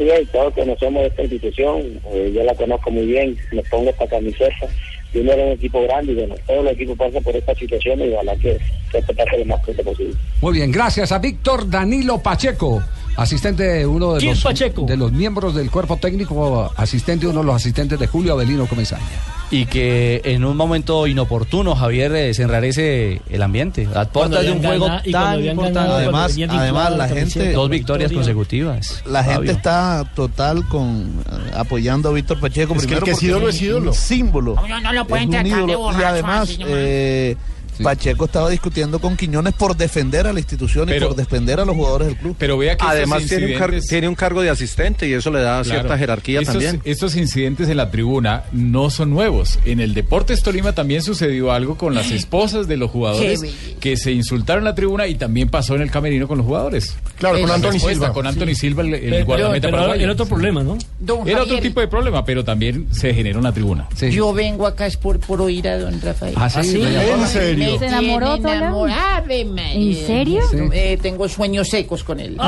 Es, 0.00 0.30
todos 0.30 0.52
conocemos 0.54 1.06
esta 1.06 1.22
institución, 1.22 2.00
eh, 2.12 2.30
yo 2.34 2.44
la 2.44 2.54
conozco 2.54 2.90
muy 2.90 3.06
bien, 3.06 3.36
me 3.52 3.62
pongo 3.62 3.88
esta 3.88 4.06
camiseta. 4.06 4.68
Junior 5.12 5.38
es 5.38 5.46
un 5.46 5.52
equipo 5.52 5.82
grande 5.82 6.12
y 6.12 6.14
bueno, 6.14 6.34
todos 6.46 6.64
los 6.64 6.72
equipos 6.72 6.96
pasan 6.98 7.22
por 7.22 7.36
esta 7.36 7.54
situación 7.54 8.00
y 8.00 8.12
ojalá 8.12 8.34
que, 8.36 8.58
que 8.90 8.98
esto 8.98 9.14
pase 9.14 9.38
lo 9.38 9.44
más 9.44 9.60
pronto 9.60 9.82
posible. 9.82 10.14
Muy 10.40 10.54
bien, 10.54 10.72
gracias 10.72 11.12
a 11.12 11.18
Víctor 11.18 11.68
Danilo 11.68 12.18
Pacheco, 12.18 12.82
asistente 13.16 13.62
de 13.62 13.86
uno 13.86 14.14
de 14.14 14.20
¿Quién 14.20 14.32
los, 14.32 14.42
Pacheco? 14.42 14.84
de 14.86 14.96
los 14.96 15.12
miembros 15.12 15.54
del 15.54 15.70
cuerpo 15.70 15.96
técnico, 15.96 16.72
asistente 16.76 17.26
uno 17.26 17.40
de 17.40 17.46
los 17.46 17.56
asistentes 17.56 17.98
de 17.98 18.06
Julio 18.06 18.32
Avelino 18.34 18.66
Comesaña. 18.66 19.02
Y 19.50 19.66
que 19.66 20.22
en 20.24 20.46
un 20.46 20.56
momento 20.56 21.06
inoportuno, 21.06 21.74
Javier, 21.76 22.10
eh, 22.14 22.32
se 22.32 22.42
enrarece 22.44 23.20
el 23.28 23.42
ambiente. 23.42 23.86
A 23.94 24.06
puertas 24.06 24.42
de 24.44 24.52
un 24.52 24.62
juego 24.64 24.86
tan 25.10 25.44
importante. 25.44 25.78
ganado, 25.78 25.96
Además- 25.96 26.36
además 26.48 26.96
la 26.96 27.08
gente- 27.08 27.52
Dos 27.52 27.68
victorias 27.68 28.08
victoria. 28.10 28.34
consecutivas. 28.34 29.02
La 29.06 29.22
gente 29.22 29.34
Fabio. 29.36 29.52
está 29.52 30.10
total 30.14 30.66
con 30.68 31.22
eh, 31.30 31.50
apoyando 31.54 32.08
a 32.08 32.12
Víctor 32.12 32.40
Pacheco. 32.40 32.72
Es 32.74 32.80
que 32.80 32.86
primero 32.86 33.00
el 33.00 33.04
que 33.04 33.10
es 33.10 33.16
porque 33.18 33.26
ídolo 33.26 33.48
es 33.50 33.60
ídolo. 33.60 33.90
Un 33.90 33.94
símbolo. 33.96 34.54
No, 34.66 34.80
no 34.80 34.92
lo 34.94 35.06
pueden 35.06 35.24
Es 35.34 35.42
un 35.42 35.48
tratar 35.48 35.66
de 35.66 35.72
ídolo. 35.72 35.78
borracho, 35.80 36.00
Y 36.00 36.04
además, 36.04 36.48
así. 36.48 37.36
Pacheco 37.82 38.24
estaba 38.26 38.48
discutiendo 38.50 38.98
con 39.00 39.16
Quiñones 39.16 39.54
por 39.54 39.76
defender 39.76 40.26
a 40.26 40.32
la 40.32 40.40
institución 40.40 40.88
y 40.88 40.98
por 41.00 41.14
defender 41.16 41.60
a 41.60 41.64
los 41.64 41.74
jugadores 41.76 42.08
del 42.08 42.16
club. 42.16 42.36
Pero 42.38 42.58
vea 42.58 42.76
que 42.76 42.84
Además 42.86 43.24
tiene 43.26 43.46
un, 43.52 43.58
cargo, 43.58 43.76
incidentes- 43.76 43.88
tiene 43.88 44.08
un 44.08 44.14
cargo 44.14 44.42
de 44.42 44.50
asistente 44.50 45.08
y 45.08 45.12
eso 45.14 45.30
le 45.30 45.40
da 45.40 45.62
cierta 45.64 45.96
jerarquía 45.98 46.40
estos, 46.40 46.54
también. 46.54 46.80
Estos 46.84 47.16
incidentes 47.16 47.68
en 47.68 47.76
la 47.76 47.90
tribuna 47.90 48.44
no 48.52 48.90
son 48.90 49.10
nuevos. 49.10 49.58
En 49.64 49.80
el 49.80 49.94
Deportes 49.94 50.42
Tolima 50.42 50.72
también 50.72 51.02
sucedió 51.02 51.52
algo 51.52 51.76
con 51.76 51.94
las 51.94 52.10
esposas 52.10 52.68
de 52.68 52.76
los 52.76 52.90
jugadores 52.90 53.42
que 53.80 53.96
se 53.96 54.12
insultaron 54.12 54.62
en 54.62 54.66
la 54.66 54.74
tribuna 54.74 55.06
y 55.06 55.14
también 55.14 55.48
pasó 55.48 55.74
en 55.74 55.82
el 55.82 55.90
camerino 55.90 56.28
con 56.28 56.38
los 56.38 56.46
jugadores. 56.46 56.96
Claro, 57.18 57.40
con 57.40 57.50
Anthony 57.50 57.78
Silva. 57.78 58.12
Con 58.12 58.26
Anthony 58.26 58.54
Silva, 58.54 58.82
el, 58.82 58.94
el 58.94 59.10
Pero- 59.10 59.24
guardameta 59.26 59.66
pero 59.68 59.76
paraguayo. 59.76 60.02
era 60.04 60.12
otro 60.12 60.26
problema, 60.26 60.62
¿no? 60.62 60.78
Era 61.26 61.42
otro 61.42 61.58
tipo 61.60 61.80
de 61.80 61.88
problema, 61.88 62.24
pero 62.24 62.44
también 62.44 62.86
se 62.92 63.14
generó 63.14 63.38
en 63.38 63.44
la 63.44 63.52
tribuna. 63.52 63.88
Yo 64.10 64.32
vengo 64.32 64.66
acá 64.66 64.86
es 64.86 64.96
por, 64.96 65.18
por 65.20 65.40
oír 65.40 65.68
a 65.68 65.78
don 65.78 66.00
Rafael. 66.00 66.34
¿Ah, 66.36 66.48
sí? 66.50 66.58
¿Ah, 66.58 66.62
sí? 66.64 66.82
¿En 66.82 67.26
serio? 67.28 67.71
Me 67.72 67.78
¿Se 67.78 67.86
enamoró, 67.86 68.38
Tola? 68.38 69.22
¿En 69.28 70.06
serio? 70.06 70.40
Sí. 70.50 70.56
Eh, 70.72 70.98
tengo 71.00 71.28
sueños 71.28 71.68
secos 71.68 72.04
con 72.04 72.20
él. 72.20 72.36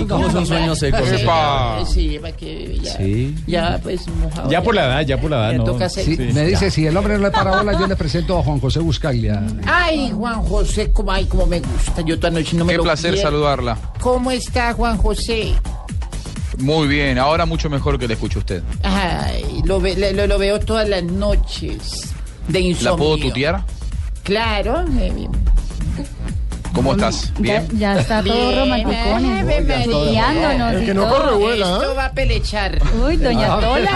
¿Y 0.00 0.04
cómo 0.04 0.30
son 0.30 0.46
sueños 0.46 0.78
secos? 0.78 1.08
Sí, 1.88 2.18
para 2.20 2.36
que 2.36 2.78
ya, 2.82 2.96
Sí. 2.96 3.34
ya 3.46 3.80
pues 3.82 4.06
mojado. 4.08 4.50
Ya 4.50 4.62
por 4.62 4.74
la 4.74 4.86
edad, 4.86 5.00
ya 5.02 5.20
por 5.20 5.30
la 5.30 5.36
edad, 5.38 5.52
Me 5.52 5.58
no. 5.58 5.64
toca 5.64 5.88
Sí, 5.88 6.16
me 6.32 6.46
dice, 6.46 6.70
si 6.70 6.86
el 6.86 6.96
hombre 6.96 7.14
no 7.16 7.24
le 7.24 7.30
para 7.30 7.56
bola, 7.58 7.78
yo 7.78 7.86
le 7.86 7.96
presento 7.96 8.38
a 8.38 8.42
Juan 8.42 8.60
José 8.60 8.80
Buscaglia. 8.80 9.42
Ay, 9.66 10.12
Juan 10.14 10.42
José, 10.42 10.92
como, 10.92 11.12
ay, 11.12 11.26
como 11.26 11.46
me 11.46 11.60
gusta. 11.60 12.02
Yo 12.02 12.18
toda 12.18 12.30
noche 12.32 12.56
no 12.56 12.64
me 12.64 12.72
Qué 12.72 12.76
lo 12.78 12.84
placer 12.84 13.16
saludarla. 13.18 13.78
¿Cómo 14.00 14.30
está 14.30 14.72
Juan 14.74 14.96
José? 14.98 15.52
Muy 16.58 16.86
bien, 16.86 17.18
ahora 17.18 17.46
mucho 17.46 17.68
mejor 17.68 17.98
que 17.98 18.06
le 18.06 18.14
escuche 18.14 18.38
usted. 18.38 18.62
Ay, 18.82 19.62
lo, 19.64 19.80
ve- 19.80 19.96
le- 19.96 20.12
lo, 20.12 20.26
lo 20.26 20.38
veo 20.38 20.60
todas 20.60 20.88
las 20.88 21.02
noches 21.02 22.13
de 22.48 22.60
insomnio. 22.60 22.90
¿La 22.92 22.96
puedo 22.96 23.16
tutear? 23.18 23.62
Claro. 24.22 24.84
eh, 24.98 25.28
¿Cómo 26.74 26.92
estás? 26.92 27.32
¿Bien? 27.38 27.66
ya 27.72 28.00
está 28.00 28.22
todo 28.22 28.34
Bien, 28.34 28.58
romanticón. 28.58 29.24
Ave 29.38 29.60
María. 29.62 29.86
Guiándonos 30.10 30.82
y 30.82 30.86
todo. 30.92 31.52
Esto 31.52 31.94
va 31.96 32.04
a 32.06 32.12
pelechar. 32.12 32.78
Uy, 33.06 33.16
doña 33.16 33.60
Tola. 33.60 33.90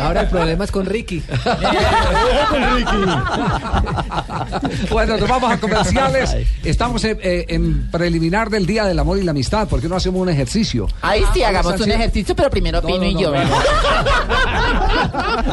Ahora 0.02 0.20
el 0.22 0.28
problema 0.28 0.64
es 0.64 0.70
con 0.70 0.84
Ricky. 0.86 1.22
Bueno, 4.90 5.16
nos 5.16 5.28
vamos 5.28 5.50
a 5.52 5.58
comerciales. 5.58 6.36
Estamos 6.64 7.04
en, 7.04 7.18
eh, 7.22 7.44
en 7.48 7.90
preliminar 7.90 8.50
del 8.50 8.66
Día 8.66 8.84
del 8.84 8.98
Amor 8.98 9.18
y 9.18 9.22
la 9.22 9.30
Amistad. 9.32 9.68
¿Por 9.68 9.80
qué 9.80 9.88
no 9.88 9.96
hacemos 9.96 10.20
un 10.20 10.28
ejercicio? 10.28 10.86
Ahí 11.02 11.22
sí, 11.34 11.42
hagamos 11.42 11.72
¿Cuáles 11.72 11.82
han 11.86 11.88
un 11.94 11.96
ejercicio, 12.00 12.34
pero 12.36 12.50
primero 12.50 12.80
No, 12.80 12.86
Pino 12.86 12.98
no, 13.00 13.04
y 13.06 13.14
no, 13.14 13.20
yo. 13.20 13.32
no. 13.32 13.38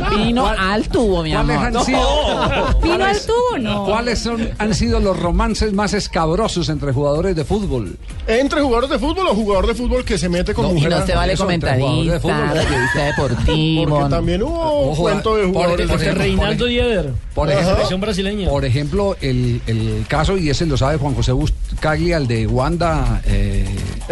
Pino 0.09 0.47
al 0.47 0.87
tubo, 0.89 1.23
mi 1.23 1.31
¿Cuáles 1.33 1.57
amor. 1.57 1.77
han 1.77 1.85
sido? 1.85 2.79
¿Pino 2.81 2.97
¿Cuáles- 2.97 3.21
al 3.21 3.25
tubo? 3.27 3.57
No. 3.59 3.85
¿Cuáles 3.85 4.19
son, 4.19 4.49
han 4.57 4.73
sido 4.73 4.99
los 4.99 5.17
romances 5.19 5.73
más 5.73 5.93
escabrosos 5.93 6.32
entre 6.69 6.91
jugadores 6.91 7.35
de 7.35 7.43
fútbol? 7.45 7.95
¿Entre 8.27 8.61
jugadores 8.61 8.89
de 8.89 8.99
fútbol 8.99 9.27
o 9.27 9.35
jugador 9.35 9.67
de 9.67 9.75
fútbol 9.75 10.03
que 10.03 10.17
se 10.17 10.29
mete 10.29 10.53
con 10.53 10.65
No, 10.65 10.69
y 10.69 10.73
Y 10.73 10.75
mujeres? 10.75 10.99
no 10.99 11.05
se 11.05 11.15
vale 11.15 11.33
Eso, 11.33 11.43
jugadores 11.43 11.61
de 11.61 11.67
comentarista, 11.77 12.19
fútbol. 12.19 12.63
periodista 12.67 13.03
deportivo. 13.05 13.89
Porque 13.89 14.09
también 14.09 14.43
hubo 14.43 14.79
un 14.81 14.91
Ojo, 14.91 15.01
cuento 15.03 15.35
de 15.35 15.43
por- 15.43 15.53
jugadores 15.53 15.87
por 15.87 15.97
de 15.99 16.03
ejemplo, 16.05 16.23
fútbol. 16.23 16.37
Reinaldo 16.39 16.65
Dieder. 16.65 17.13
Por 17.33 17.51
ejemplo, 17.51 17.97
brasileña. 17.99 18.49
Por 18.49 18.65
ejemplo, 18.65 19.15
el, 19.21 19.61
el 19.67 20.05
caso, 20.07 20.37
y 20.37 20.49
ese 20.49 20.65
lo 20.65 20.77
sabe 20.77 20.97
Juan 20.97 21.15
José 21.15 21.31
Buscaglia, 21.31 22.17
el 22.17 22.27
de 22.27 22.47
Wanda. 22.47 23.21
Eh, 23.25 23.65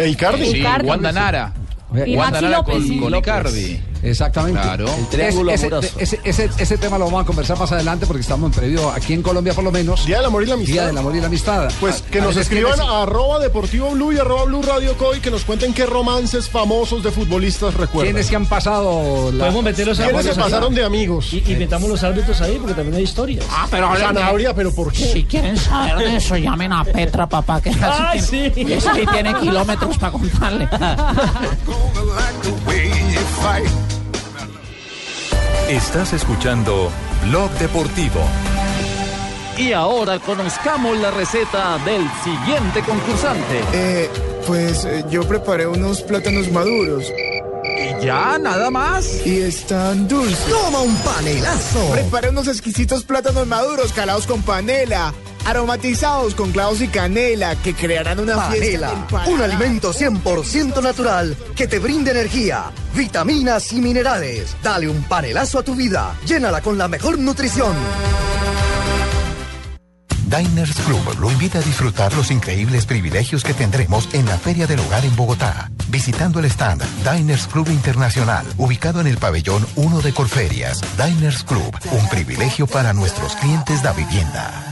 Icardi. 0.08 0.46
Sí, 0.46 0.56
Icardi. 0.58 0.88
Wanda 0.88 1.12
Nara. 1.12 1.52
Y 2.06 2.16
Wanda 2.16 2.30
Maxi 2.40 2.44
Nara 2.44 2.56
López, 2.58 2.74
con, 2.74 2.82
sí. 2.86 2.98
con 2.98 3.10
López. 3.12 3.28
Icardi. 3.28 3.80
Exactamente. 4.02 4.60
Claro. 4.60 4.86
El 4.86 5.02
Es- 5.02 5.10
triángulo 5.10 5.52
ese, 5.52 5.66
amoroso. 5.66 5.98
ese, 5.98 6.20
ese- 6.24 6.50
ese 6.58 6.78
tema 6.78 6.98
lo 6.98 7.04
vamos 7.06 7.22
a 7.22 7.26
conversar 7.26 7.58
más 7.58 7.70
adelante 7.72 8.06
porque 8.06 8.22
estamos 8.22 8.50
en 8.52 8.58
previo 8.58 8.90
aquí 8.90 9.12
en 9.12 9.22
Colombia 9.22 9.54
por 9.54 9.64
lo 9.64 9.72
menos. 9.72 10.04
Día 10.06 10.16
del 10.18 10.26
amor 10.26 10.42
y 10.42 10.46
la 10.46 10.54
amistad. 10.54 10.72
Día 10.72 10.86
del 10.86 10.98
amor 10.98 11.16
y 11.16 11.20
la 11.20 11.26
amistad. 11.26 11.70
Pues 11.80 12.02
A- 12.02 12.10
que 12.10 12.20
a 12.20 12.24
nos 12.24 12.36
escriban 12.36 12.80
a 12.80 13.02
arroba 13.02 13.38
deportivo 13.38 13.90
blue 13.90 14.12
y 14.12 14.18
arroba 14.18 14.44
blue 14.44 14.62
radio 14.62 14.96
co 14.96 15.14
y 15.14 15.20
que 15.20 15.30
nos 15.30 15.44
cuenten 15.44 15.72
qué 15.72 15.86
romances 15.86 16.48
famosos 16.48 17.02
de 17.02 17.10
futbolistas 17.10 17.74
recuerdan. 17.74 18.12
¿Quiénes 18.12 18.28
que 18.30 18.36
han 18.36 18.46
pasado? 18.46 19.30
la- 19.32 19.38
Podemos 19.44 19.64
meter 19.64 19.86
los 19.86 19.98
¿Quiénes 19.98 20.24
se 20.24 20.30
ahí? 20.32 20.36
pasaron 20.36 20.74
de 20.74 20.84
amigos? 20.84 21.32
Y, 21.32 21.42
y 21.46 21.56
metamos 21.56 21.88
los 21.88 22.02
árbitros 22.02 22.40
ahí 22.40 22.56
porque 22.58 22.74
también 22.74 22.96
hay 22.96 23.02
historias. 23.04 23.44
Ah, 23.50 23.66
pero 23.70 23.92
de- 23.92 23.98
Sanabria, 24.00 24.54
pero 24.54 24.72
¿por 24.74 24.92
qué? 24.92 25.12
Si 25.12 25.24
quieren 25.24 25.56
saber 25.56 25.96
de 25.98 26.16
eso, 26.16 26.36
llamen 26.36 26.72
a 26.72 26.84
Petra, 26.84 27.28
papá, 27.28 27.60
que 27.60 27.70
Ay, 27.82 28.20
sí 28.20 28.50
tiene, 28.54 28.80
sí. 28.80 28.88
sí 28.94 29.06
tiene 29.12 29.34
kilómetros 29.34 29.98
para 29.98 30.12
contarle. 30.12 30.68
Estás 35.68 36.12
escuchando 36.12 36.90
Blog 37.28 37.50
Deportivo. 37.52 38.20
Y 39.56 39.72
ahora 39.72 40.18
conozcamos 40.18 40.98
la 40.98 41.10
receta 41.10 41.78
del 41.78 42.02
siguiente 42.24 42.82
concursante. 42.82 43.60
Eh, 43.72 44.10
pues 44.46 44.84
eh, 44.84 45.04
yo 45.08 45.22
preparé 45.22 45.66
unos 45.66 46.02
plátanos 46.02 46.50
maduros. 46.50 47.04
¿Y 47.64 48.04
ya? 48.04 48.38
¿Nada 48.38 48.70
más? 48.70 49.24
Y 49.24 49.40
están 49.40 50.08
dulces. 50.08 50.44
¡Toma 50.46 50.80
un 50.80 50.96
panelazo! 50.96 51.90
Preparé 51.92 52.30
unos 52.30 52.48
exquisitos 52.48 53.04
plátanos 53.04 53.46
maduros 53.46 53.92
calados 53.92 54.26
con 54.26 54.42
panela, 54.42 55.14
aromatizados 55.44 56.34
con 56.34 56.52
clavos 56.52 56.80
y 56.80 56.88
canela, 56.88 57.56
que 57.56 57.74
crearán 57.74 58.20
una 58.20 58.48
fiesta. 58.48 58.88
Panela, 58.88 58.90
del 58.90 59.04
paladar. 59.04 59.34
un 59.34 59.42
alimento 59.42 59.92
100% 59.92 60.82
natural 60.82 61.36
que 61.56 61.66
te 61.66 61.78
brinde 61.78 62.10
energía, 62.10 62.70
vitaminas 62.94 63.72
y 63.72 63.80
minerales. 63.80 64.56
Dale 64.62 64.88
un 64.88 65.02
panelazo 65.04 65.58
a 65.58 65.62
tu 65.62 65.74
vida. 65.74 66.14
Llénala 66.26 66.60
con 66.60 66.78
la 66.78 66.88
mejor 66.88 67.18
nutrición. 67.18 67.74
Diners 70.32 70.80
Club 70.86 71.20
lo 71.20 71.30
invita 71.30 71.58
a 71.58 71.62
disfrutar 71.62 72.14
los 72.14 72.30
increíbles 72.30 72.86
privilegios 72.86 73.44
que 73.44 73.52
tendremos 73.52 74.08
en 74.14 74.24
la 74.24 74.38
Feria 74.38 74.66
del 74.66 74.80
Hogar 74.80 75.04
en 75.04 75.14
Bogotá. 75.14 75.70
Visitando 75.88 76.40
el 76.40 76.46
stand 76.46 76.82
Diners 77.04 77.46
Club 77.48 77.68
Internacional, 77.68 78.46
ubicado 78.56 79.02
en 79.02 79.08
el 79.08 79.18
pabellón 79.18 79.66
1 79.76 80.00
de 80.00 80.14
Corferias. 80.14 80.80
Diners 80.96 81.44
Club, 81.44 81.76
un 81.90 82.08
privilegio 82.08 82.66
para 82.66 82.94
nuestros 82.94 83.36
clientes 83.36 83.82
de 83.82 83.92
vivienda. 83.92 84.71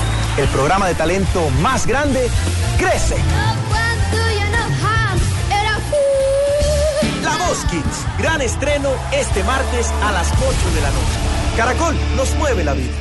El 0.37 0.47
programa 0.47 0.87
de 0.87 0.95
talento 0.95 1.49
más 1.61 1.85
grande 1.85 2.27
crece. 2.77 3.15
La 7.21 7.37
Voz 7.45 7.65
Kids. 7.65 8.05
Gran 8.17 8.41
estreno 8.41 8.89
este 9.11 9.43
martes 9.43 9.91
a 10.01 10.11
las 10.13 10.31
8 10.31 10.41
de 10.73 10.81
la 10.81 10.89
noche. 10.89 11.57
Caracol 11.57 11.95
nos 12.15 12.33
mueve 12.35 12.63
la 12.63 12.73
vida. 12.73 12.93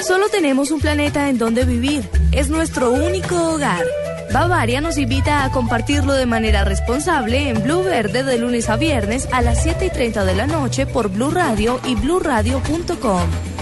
Solo 0.00 0.28
tenemos 0.28 0.72
un 0.72 0.80
planeta 0.80 1.28
en 1.28 1.38
donde 1.38 1.64
vivir. 1.64 2.08
Es 2.32 2.48
nuestro 2.48 2.90
único 2.90 3.54
hogar. 3.54 3.84
Bavaria 4.32 4.80
nos 4.80 4.98
invita 4.98 5.44
a 5.44 5.52
compartirlo 5.52 6.14
de 6.14 6.26
manera 6.26 6.64
responsable 6.64 7.48
en 7.48 7.62
Blue 7.62 7.84
Verde 7.84 8.24
de 8.24 8.38
lunes 8.38 8.68
a 8.68 8.76
viernes 8.76 9.28
a 9.32 9.40
las 9.40 9.62
7 9.62 9.86
y 9.86 9.90
30 9.90 10.24
de 10.24 10.34
la 10.34 10.48
noche 10.48 10.84
por 10.84 11.10
Blue 11.10 11.30
Radio 11.30 11.80
y 11.84 11.94
bluradio.com. 11.94 13.55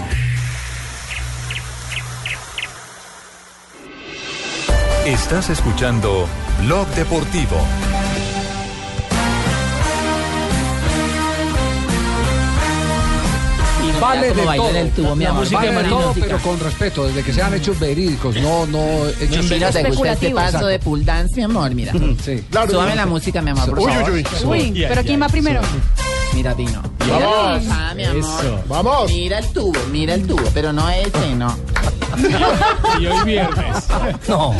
Estás 5.05 5.49
escuchando 5.49 6.27
Blog 6.63 6.87
Deportivo. 6.95 7.57
Vale 14.01 14.27
de 14.27 14.33
todo. 14.43 14.69
en 14.69 14.75
el 14.75 14.91
tubo, 14.91 15.15
mi 15.15 15.23
La 15.23 15.29
amor. 15.29 15.43
música 15.43 15.59
Vale 15.61 15.83
de 15.83 15.89
todo, 15.89 16.13
pero 16.19 16.37
con 16.39 16.59
respeto, 16.59 17.07
desde 17.07 17.23
que 17.23 17.33
sean 17.33 17.53
hechos 17.53 17.79
verídicos, 17.79 18.35
no, 18.37 18.65
no 18.67 19.07
hechos 19.19 19.49
Mira, 19.49 19.71
te 19.71 19.83
gusta 19.89 20.11
este 20.13 20.31
paso 20.31 20.67
de 20.67 20.79
pull 20.79 21.05
dance, 21.05 21.35
mi 21.37 21.43
amor, 21.43 21.73
mira. 21.73 21.93
Sí. 22.23 22.43
Claro, 22.49 22.71
Súbame 22.71 22.89
no. 22.91 22.95
la 22.95 23.05
música, 23.05 23.41
mi 23.41 23.51
amor, 23.51 23.69
por 23.69 23.79
Uy, 23.79 23.91
favor. 23.93 24.11
uy, 24.11 24.25
uy. 24.43 24.71
Uy, 24.73 24.85
pero 24.87 25.03
¿quién 25.03 25.21
va 25.21 25.29
primero? 25.29 25.61
Mira, 26.35 26.53
vino. 26.53 26.81
Vamos. 26.99 27.63
Ah, 27.71 27.93
mi 27.95 28.03
amor. 28.03 28.19
Eso. 28.19 28.63
Vamos. 28.67 29.09
Mira 29.09 29.39
el 29.39 29.47
tubo, 29.47 29.79
mira 29.89 30.15
el 30.15 30.27
tubo, 30.27 30.43
pero 30.53 30.73
no 30.73 30.89
ese, 30.89 31.33
no. 31.35 31.55
Y 32.99 33.05
hoy 33.07 33.25
viernes. 33.25 33.87
No. 34.27 34.53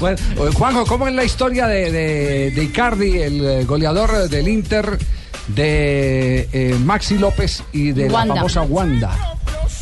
bueno, 0.00 0.18
eh, 0.18 0.50
Juanjo, 0.52 0.84
¿cómo 0.86 1.06
es 1.06 1.14
la 1.14 1.22
historia 1.22 1.68
de, 1.68 1.92
de, 1.92 2.50
de 2.50 2.64
Icardi, 2.64 3.18
el 3.18 3.44
eh, 3.44 3.64
goleador 3.64 4.28
del 4.28 4.48
Inter, 4.48 4.98
de 5.48 6.48
eh, 6.52 6.76
Maxi 6.84 7.18
López 7.18 7.62
y 7.72 7.92
de 7.92 8.08
Wanda. 8.08 8.26
la 8.26 8.34
famosa 8.34 8.62
Wanda? 8.62 9.36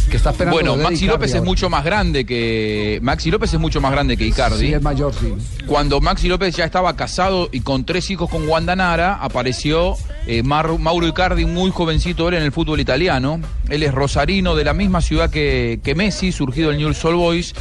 Que 0.08 0.16
está 0.16 0.30
esperando 0.30 0.56
Bueno, 0.56 0.76
Maxi 0.76 1.06
López 1.06 1.34
es 1.34 1.42
mucho 1.42 1.68
más 1.68 1.84
grande 1.84 2.24
que 2.24 2.98
Maxi 3.02 3.30
López 3.30 3.52
es 3.52 3.60
mucho 3.60 3.80
más 3.80 3.92
grande 3.92 4.16
que 4.16 4.26
Icardi. 4.26 4.68
Sí, 4.68 4.72
es 4.72 4.82
mayor, 4.82 5.12
sí. 5.14 5.34
Cuando 5.66 6.00
Maxi 6.00 6.28
López 6.28 6.56
ya 6.56 6.64
estaba 6.64 6.96
casado 6.96 7.48
y 7.52 7.60
con 7.60 7.84
tres 7.84 8.10
hijos 8.10 8.30
con 8.30 8.48
Wanda 8.48 8.74
Nara, 8.74 9.18
apareció 9.20 9.96
eh, 10.26 10.42
Mauro 10.42 11.06
Icardi, 11.06 11.44
muy 11.44 11.70
jovencito 11.70 12.28
él 12.28 12.34
en 12.34 12.42
el 12.42 12.52
fútbol 12.52 12.80
italiano. 12.80 13.40
Él 13.68 13.82
es 13.82 13.92
rosarino 13.92 14.54
de 14.54 14.64
la 14.64 14.74
misma 14.74 15.00
ciudad 15.00 15.30
que, 15.30 15.80
que 15.82 15.94
Messi, 15.94 16.32
surgido 16.32 16.70
del 16.70 16.78
Newell's 16.78 17.04
Old 17.04 17.16
Boys. 17.16 17.54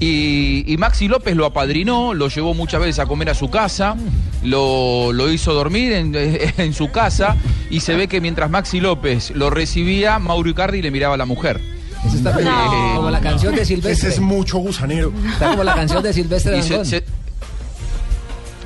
Y, 0.00 0.64
y 0.66 0.76
Maxi 0.78 1.06
López 1.06 1.36
lo 1.36 1.46
apadrinó, 1.46 2.14
lo 2.14 2.28
llevó 2.28 2.54
muchas 2.54 2.80
veces 2.80 2.98
a 2.98 3.06
comer 3.06 3.30
a 3.30 3.34
su 3.34 3.50
casa, 3.50 3.96
lo, 4.42 5.12
lo 5.12 5.30
hizo 5.30 5.54
dormir 5.54 5.92
en, 5.92 6.12
en 6.58 6.74
su 6.74 6.90
casa 6.90 7.36
y 7.70 7.80
se 7.80 7.94
ve 7.94 8.08
que 8.08 8.20
mientras 8.20 8.50
Maxi 8.50 8.80
López 8.80 9.30
lo 9.30 9.50
recibía, 9.50 10.18
Mauro 10.18 10.50
Icardi 10.50 10.82
le 10.82 10.90
miraba 10.90 11.14
a 11.14 11.18
la 11.18 11.26
mujer. 11.26 11.60
Eso 12.06 12.16
está 12.16 12.32
No. 12.40 12.96
como 12.96 13.10
la 13.10 13.20
canción 13.20 13.54
de 13.54 13.64
Silvestre. 13.64 13.92
Ese 13.92 14.08
es 14.08 14.20
mucho 14.20 14.58
gusanero. 14.58 15.12
Está 15.32 15.50
como 15.50 15.64
la 15.64 15.74
canción 15.74 16.02
de 16.02 16.12
Silvestre 16.12 16.62
se- 16.62 16.84
se- 16.84 17.04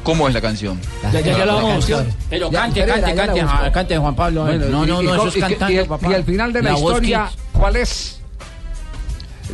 ¿Cómo 0.02 0.28
es 0.28 0.34
la 0.34 0.40
canción? 0.40 0.80
Ya, 1.12 1.20
ya, 1.20 1.36
ya 1.38 1.44
la 1.46 1.54
vamos 1.54 1.72
a 1.72 1.76
buscar. 1.76 2.06
Pero 2.30 2.50
Ya, 2.50 2.60
cante, 2.60 2.86
cante, 2.86 3.14
cante, 3.14 3.42
busco. 3.42 3.58
ah, 3.60 3.72
cante 3.72 3.98
Juan 3.98 4.14
Pablo. 4.14 4.42
Bueno, 4.44 4.66
no, 4.66 4.86
no, 4.86 5.02
no, 5.02 5.14
y- 5.14 5.16
eso 5.16 5.28
es 5.28 5.34
cantando, 5.36 5.72
y 5.74 5.78
el- 5.78 5.86
papá. 5.86 6.08
y 6.10 6.14
al 6.14 6.24
final 6.24 6.52
de 6.52 6.62
la, 6.62 6.72
historia. 6.74 7.28
¿cuál 7.52 7.76
es? 7.76 8.12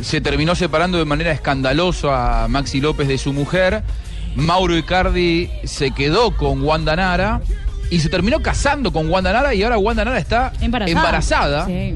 se 0.01 0.21
terminó 0.21 0.55
separando 0.55 0.97
de 0.97 1.05
manera 1.05 1.31
escandalosa 1.31 2.43
a 2.43 2.47
Maxi 2.47 2.81
López 2.81 3.07
de 3.07 3.17
su 3.17 3.31
mujer. 3.31 3.83
Mauro 4.35 4.75
Icardi 4.77 5.49
se 5.63 5.91
quedó 5.91 6.35
con 6.35 6.61
Wanda 6.63 6.95
Nara 6.95 7.41
y 7.91 7.99
se 7.99 8.09
terminó 8.09 8.41
casando 8.41 8.91
con 8.91 9.09
Wanda 9.09 9.31
Nara 9.33 9.53
y 9.53 9.61
ahora 9.63 9.77
Wanda 9.77 10.03
Nara 10.03 10.17
está 10.17 10.51
Embarazada. 10.61 10.91
embarazada. 10.91 11.65
Sí. 11.67 11.95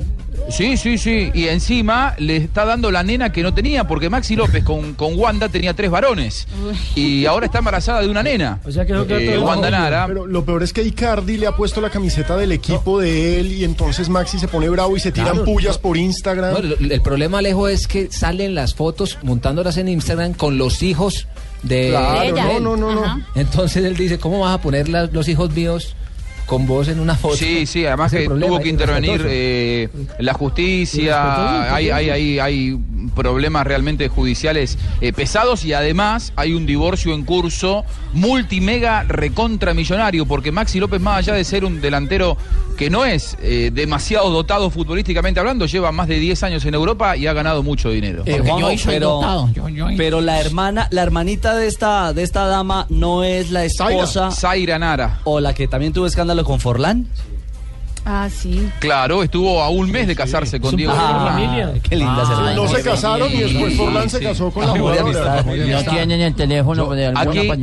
Sí, 0.50 0.78
sí, 0.78 0.98
sí. 0.98 1.30
Y 1.34 1.48
encima 1.48 2.16
le 2.20 2.38
está 2.38 2.64
dando 2.66 2.90
la 2.92 3.04
nena 3.04 3.32
que 3.32 3.44
no 3.44 3.54
tenía, 3.54 3.86
porque 3.86 4.10
Maxi 4.10 4.36
López 4.36 4.64
con, 4.64 4.94
con 4.94 5.18
Wanda 5.20 5.50
tenía 5.50 5.74
tres 5.74 5.92
varones. 5.92 6.48
Y 6.96 7.26
ahora 7.26 7.48
está 7.48 7.60
embarazada 7.60 8.02
de 8.02 8.08
una 8.10 8.24
nena. 8.24 8.60
O 8.66 8.72
sea 8.72 8.86
que 8.86 8.94
queda 8.94 9.20
Eh, 9.20 9.36
todo 9.36 9.46
Wanda 9.46 9.70
Nara. 9.70 10.06
Pero 10.08 10.26
lo 10.26 10.46
peor 10.46 10.64
es 10.64 10.72
que 10.74 10.84
Icardi 10.84 11.38
le 11.38 11.48
ha 11.48 11.52
puesto 11.56 11.82
la 11.82 11.90
camiseta 11.90 12.38
del 12.38 12.52
equipo 12.54 13.00
de 13.00 13.40
él 13.40 13.52
y 13.52 13.64
entonces 13.64 14.10
Maxi 14.10 14.40
se 14.40 14.48
pone 14.48 14.70
bravo 14.70 14.96
y 14.96 15.00
se 15.00 15.12
tiran 15.12 15.32
Claro, 15.32 15.46
pullas 15.46 15.78
por 15.78 15.98
Instagram. 15.98 16.52
No, 16.54 16.58
el, 16.60 16.92
el 16.92 17.02
problema, 17.02 17.40
Alejo, 17.40 17.68
es 17.68 17.88
que 17.88 18.10
salen 18.12 18.56
las 18.56 18.74
fotos 18.74 19.18
montándolas 19.24 19.78
en 19.78 19.90
Instagram 19.90 20.34
con 20.34 20.58
los 20.58 20.82
hijos 20.84 21.28
de 21.64 21.90
Claro, 21.90 22.22
de 22.36 22.42
no, 22.42 22.52
él. 22.52 22.64
no, 22.64 22.78
no, 22.78 22.96
no. 22.96 23.26
Entonces 23.36 23.84
él 23.84 23.96
dice, 23.98 24.18
¿cómo 24.18 24.40
vas 24.40 24.56
a 24.56 24.62
poner 24.62 24.88
los 24.90 25.28
hijos 25.28 25.52
míos 25.52 25.96
con 26.48 26.66
vos 26.66 26.88
en 26.88 27.00
una 27.00 27.16
foto? 27.16 27.36
Sí, 27.36 27.68
sí, 27.68 27.86
además 27.86 28.12
que 28.12 28.26
problema, 28.26 28.48
tuvo 28.48 28.60
que 28.60 28.70
intervenir 28.70 29.24
eh, 29.28 29.90
la 30.18 30.34
justicia, 30.34 31.76
hay, 31.76 31.92
hay, 31.92 32.10
hay, 32.10 32.40
hay 32.40 32.80
problemas 33.16 33.68
realmente 33.68 34.08
judiciales 34.08 34.78
eh, 35.02 35.14
pesados 35.14 35.66
y 35.66 35.74
además 35.74 36.34
hay 36.36 36.54
un 36.54 36.66
divorcio 36.66 37.14
en 37.14 37.26
curso 37.26 37.84
multimega 38.14 39.04
recontramillonario, 39.04 40.26
porque 40.26 40.52
Maxi 40.52 40.80
López, 40.80 41.02
más 41.02 41.20
allá 41.20 41.34
de 41.34 41.44
ser 41.44 41.66
un 41.66 41.82
delantero 41.82 42.38
que 42.78 42.90
no 42.90 43.04
es 43.04 43.36
eh, 43.42 43.72
demasiado 43.74 44.30
dotado 44.30 44.70
futbolísticamente 44.70 45.40
hablando, 45.40 45.66
lleva 45.66 45.92
más 45.92 46.08
de 46.08 46.20
10 46.20 46.44
años 46.44 46.64
en 46.66 46.76
Europa 46.76 47.18
y 47.18 47.28
ha 47.28 47.34
ganado 47.34 47.64
mucho 47.64 47.90
dinero. 47.90 48.24
Eh, 48.26 48.36
Porque 48.38 48.50
Juanjo, 48.52 48.72
yo 48.72 48.78
soy 48.78 48.94
pero, 48.94 49.10
dotado, 49.10 49.50
yo- 49.54 49.68
yo- 49.70 49.88
pero 49.98 50.22
la 50.22 50.40
hermana, 50.40 50.88
la 50.92 51.02
hermanita 51.04 51.56
de 51.56 51.68
esta, 51.68 52.14
de 52.14 52.24
esta 52.24 52.46
dama 52.46 52.86
no 52.90 53.24
es 53.24 53.52
la 53.52 53.66
esposa 53.66 54.32
Zaira 54.32 54.78
Nara. 54.80 55.20
o 55.26 55.40
la 55.40 55.54
que 55.54 55.68
también 55.68 55.92
tuvo 55.92 56.06
escándalo 56.06 56.44
con 56.46 56.60
Forlán. 56.60 57.08
Ah, 58.10 58.30
sí. 58.30 58.70
Claro, 58.80 59.22
estuvo 59.22 59.62
a 59.62 59.70
un 59.70 59.92
mes 59.92 60.08
de 60.08 60.16
casarse 60.16 60.62
con 60.62 60.74
Diego 60.78 60.94
Forlán. 60.94 61.82
Qué 61.82 61.96
linda 61.98 62.24
Ah, 62.26 62.54
No 62.56 62.66
se 62.68 62.82
casaron 62.82 63.30
y 63.34 63.40
después 63.40 63.74
sí, 63.74 63.78
Forlán 63.78 64.10
se 64.10 64.20
casó 64.22 64.50
con 64.50 64.66
la 64.66 64.72
Ah, 64.72 64.78
jugadora. 64.78 65.44
No 65.44 65.84
tienen 65.92 66.22
el 66.22 66.34
teléfono 66.34 66.90
de 66.94 67.08
alguna 67.08 67.56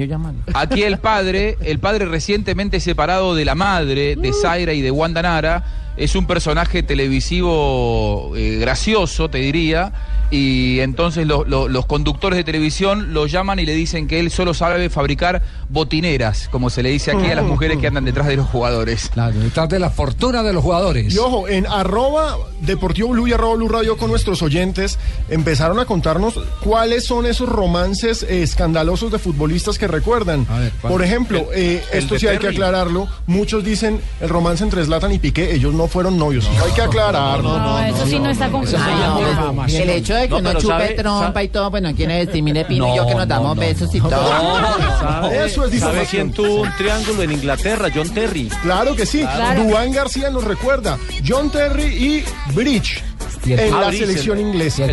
Aquí, 0.53 0.83
el 0.83 0.99
padre, 0.99 1.57
el 1.63 1.79
padre 1.79 2.05
recientemente 2.05 2.79
separado 2.81 3.35
de 3.35 3.47
la 3.47 3.55
madre 3.55 4.17
de 4.17 4.33
Zaira 4.35 4.75
y 4.75 4.83
de 4.83 4.91
Wanda 4.91 5.23
Nara, 5.23 5.65
es 5.97 6.15
un 6.15 6.27
personaje 6.27 6.83
televisivo 6.83 8.33
eh, 8.37 8.59
gracioso, 8.61 9.31
te 9.31 9.39
diría, 9.39 9.93
y 10.35 10.81
entonces 10.81 11.27
lo- 11.27 11.45
lo- 11.45 11.69
los 11.69 11.87
conductores 11.87 12.37
de 12.37 12.45
televisión 12.45 13.13
lo 13.15 13.27
llaman 13.27 13.59
y 13.61 13.67
le 13.67 13.75
dicen 13.75 14.09
que 14.09 14.19
él 14.21 14.31
solo 14.31 14.53
sabe 14.55 14.91
fabricar 14.91 15.43
botineras, 15.69 16.49
como 16.51 16.71
se 16.71 16.83
le 16.83 16.91
dice 16.91 17.11
aquí 17.13 17.27
a 17.31 17.35
las 17.37 17.45
mujeres 17.45 17.79
que 17.79 17.87
andan 17.87 18.05
detrás 18.05 18.27
de 18.27 18.37
los 18.37 18.47
jugadores. 18.49 19.11
Claro, 19.13 19.39
detrás 19.39 19.69
de 19.69 19.79
la 19.79 19.91
fortuna 19.91 20.43
de 20.43 20.53
los 20.53 20.63
jugadores. 20.63 21.13
Y 21.15 21.19
ojo, 21.19 21.49
en 21.49 21.67
arroba 21.67 22.37
Deportivo 22.61 23.09
Blue 23.11 23.29
y 23.29 23.33
arroba 23.33 23.55
Blue 23.57 23.69
Radio 23.69 23.97
con 23.97 24.11
nuestros 24.11 24.43
oyentes 24.43 24.99
empezaron 25.29 25.79
a 25.79 25.85
contarnos 25.85 26.41
cuáles 26.63 27.05
son 27.05 27.27
esos 27.27 27.49
romances 27.49 28.23
eh, 28.23 28.43
escandalosos 28.43 29.13
de 29.13 29.19
futbolistas 29.19 29.79
que 29.79 29.87
recuerdan. 29.89 30.45
¿cuál? 30.45 30.73
Por 30.93 31.03
ejemplo, 31.03 31.47
eh, 31.55 31.83
el 31.93 31.99
esto 32.01 32.19
sí 32.19 32.27
hay 32.27 32.39
que 32.39 32.49
aclararlo. 32.49 33.09
Muchos 33.27 33.65
dicen 33.65 34.01
el 34.21 34.29
romance 34.29 34.65
entre 34.65 34.85
Zlatan 34.85 35.13
y 35.13 35.19
Piqué, 35.19 35.55
ellos 35.55 35.75
no 35.75 35.87
fueron 35.87 36.19
novios. 36.19 36.49
hay 36.65 36.73
que 36.73 36.83
aclararlo. 36.83 37.59
No, 37.59 37.81
eso 37.83 38.07
sí 38.07 38.19
no 38.19 38.31
está 38.31 38.51
confirmado. 38.51 39.63
El 39.69 39.91
hecho 39.91 40.15
de 40.15 40.24
que 40.29 40.41
No, 40.43 40.51
uno 40.51 40.61
chupe 40.61 40.67
sabe- 40.73 40.95
trompa 40.95 41.43
y 41.43 41.49
todo, 41.49 41.71
pues 41.71 41.83
no 41.83 41.95
quiere 41.95 42.27
decir, 42.27 42.43
mire, 42.43 42.65
Pino 42.65 42.93
y 42.93 42.97
yo 42.97 43.07
que 43.07 43.15
nos 43.15 43.29
damos 43.29 43.57
besos 43.57 43.95
y 43.95 44.01
todo. 44.01 44.11
¿Sabe, 45.01 45.37
Eso 45.37 45.45
es 45.47 45.53
¿Sabe 45.55 45.71
difamación. 45.71 46.07
quién 46.11 46.33
tuvo 46.33 46.63
un 46.63 46.73
triángulo 46.77 47.23
en 47.23 47.33
Inglaterra? 47.33 47.89
John 47.95 48.09
Terry. 48.11 48.49
Claro 48.63 48.95
que 48.97 49.07
sí. 49.07 49.21
Claro. 49.21 49.63
Duván 49.65 49.93
García 49.93 50.31
nos 50.31 50.45
recuerda. 50.45 50.99
John 51.27 51.51
Terry 51.51 51.85
y 51.85 52.25
Bridge 52.55 53.03
en 53.47 53.75
Ah, 53.75 53.81
la 53.83 53.93
selección 53.93 54.39
el- 54.39 54.47
inglesa. 54.47 54.87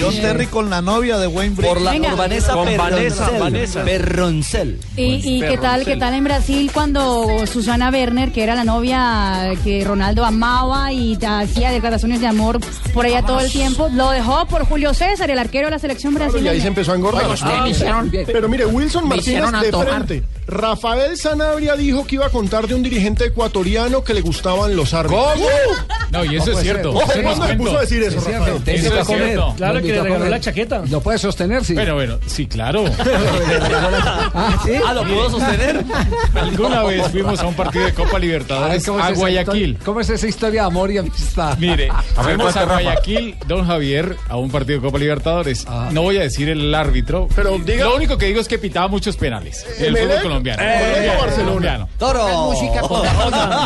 John 0.00 0.14
Terry 0.14 0.46
con 0.46 0.70
la 0.70 0.82
novia 0.82 1.18
de 1.18 1.26
Wayne 1.26 1.54
Bridge. 1.54 1.68
Por 1.68 1.80
la 1.80 1.90
Venga. 1.92 2.08
por 2.10 2.18
Vanessa 2.18 2.52
Con 2.52 2.66
Perroncel. 2.66 2.94
Vanessa, 2.96 3.30
Vanessa. 3.38 3.84
Perroncel. 3.84 4.80
¿Y, 4.96 5.36
y 5.36 5.40
qué 5.40 5.58
tal 5.58 5.84
qué 5.84 5.96
tal 5.96 6.14
en 6.14 6.24
Brasil 6.24 6.70
cuando 6.72 7.46
Susana 7.46 7.90
Werner, 7.90 8.32
que 8.32 8.42
era 8.42 8.54
la 8.54 8.64
novia 8.64 9.52
que 9.64 9.84
Ronaldo 9.84 10.24
amaba 10.24 10.92
y 10.92 11.18
hacía 11.24 11.70
declaraciones 11.70 12.20
de 12.20 12.26
amor 12.26 12.58
por 12.92 13.06
ella 13.06 13.22
todo 13.22 13.40
el 13.40 13.50
tiempo, 13.50 13.88
lo 13.92 14.10
dejó 14.10 14.46
por 14.46 14.64
Julio 14.66 14.94
César, 14.94 15.30
el 15.30 15.38
arquero 15.38 15.66
de 15.66 15.72
la 15.72 15.78
selección 15.78 16.14
Claro, 16.14 16.30
y 16.30 16.32
brasileña? 16.32 16.52
ahí 16.54 16.60
se 16.60 16.68
empezó 16.68 16.92
a 16.92 16.96
engordar. 16.96 17.24
Oye, 17.26 17.70
hicieron- 17.70 18.10
Pero 18.10 18.48
mire, 18.48 18.66
Wilson 18.66 19.04
me 19.08 19.16
Martínez 19.16 19.50
de 19.62 19.72
frente. 19.72 20.22
Rafael 20.46 21.16
Sanabria 21.16 21.74
dijo 21.76 22.06
que 22.06 22.16
iba 22.16 22.26
a 22.26 22.30
contar 22.30 22.66
de 22.68 22.74
un 22.74 22.82
dirigente 22.82 23.24
ecuatoriano 23.26 24.04
que 24.04 24.14
le 24.14 24.20
gustaban 24.20 24.76
los 24.76 24.94
árbitros. 24.94 25.26
¿Cómo? 25.34 25.46
No, 26.16 26.24
y 26.32 26.36
eso 26.36 26.52
es 26.52 26.58
cierto. 26.60 26.90
Ojo, 26.92 27.12
¿cuándo 27.22 27.46
le 27.46 27.54
puso 27.56 27.78
a 27.78 27.80
decir 27.82 28.02
eso, 28.02 28.16
Rafael? 28.20 28.62
Eso 28.66 28.98
es 28.98 29.06
comer. 29.06 29.24
cierto. 29.24 29.54
Claro 29.56 29.80
que 29.80 29.86
le 29.88 29.92
regaló 29.94 30.14
comer. 30.16 30.30
la 30.30 30.40
chaqueta. 30.40 30.82
Lo 30.90 31.00
puede 31.00 31.18
sostener, 31.18 31.64
sí. 31.64 31.74
Bueno, 31.74 31.94
bueno, 31.94 32.18
sí, 32.26 32.46
claro. 32.46 32.84
Ah, 34.38 34.60
¿sí? 34.64 34.72
Ah, 34.86 34.92
¿lo 34.94 35.02
puedo 35.04 35.30
sostener? 35.30 35.84
Alguna 36.34 36.82
vez 36.84 37.08
fuimos 37.10 37.40
a 37.40 37.46
un 37.46 37.54
partido 37.54 37.84
de 37.84 37.92
Copa 37.94 38.10
A 38.10 38.12
ver, 38.14 38.20
Libertadores 38.22 38.84
¿cómo 38.86 38.98
es 38.98 39.04
a 39.04 39.12
Guayaquil. 39.12 39.62
historia- 39.70 39.84
¿Cómo 39.84 40.00
es 40.00 40.10
esa 40.10 40.26
historia 40.26 40.62
de 40.62 40.66
amor 40.66 40.90
y 40.90 40.98
amistad? 40.98 41.56
Mire, 41.58 41.88
fuimos 42.14 42.56
a. 42.56 42.64
Guayaquil, 42.64 43.36
don 43.46 43.66
Javier, 43.66 44.16
a 44.28 44.36
un 44.36 44.50
partido 44.50 44.80
de 44.80 44.86
Copa 44.86 44.98
Libertadores. 44.98 45.66
No 45.92 46.02
voy 46.02 46.18
a 46.18 46.20
decir 46.22 46.48
el 46.48 46.74
árbitro, 46.74 47.28
Pero 47.34 47.58
diga- 47.58 47.84
lo 47.84 47.96
único 47.96 48.18
que 48.18 48.26
digo 48.26 48.40
es 48.40 48.48
que 48.48 48.58
pitaba 48.58 48.88
muchos 48.88 49.16
penales. 49.16 49.64
El 49.78 49.96
fútbol 49.96 50.22
colombiano. 50.22 50.62
Eh, 50.62 50.78
Colombiano, 50.86 51.18
Barcelona. 51.20 51.46
colombiano. 51.48 51.88
Toro. 51.98 52.52
música. 52.52 52.80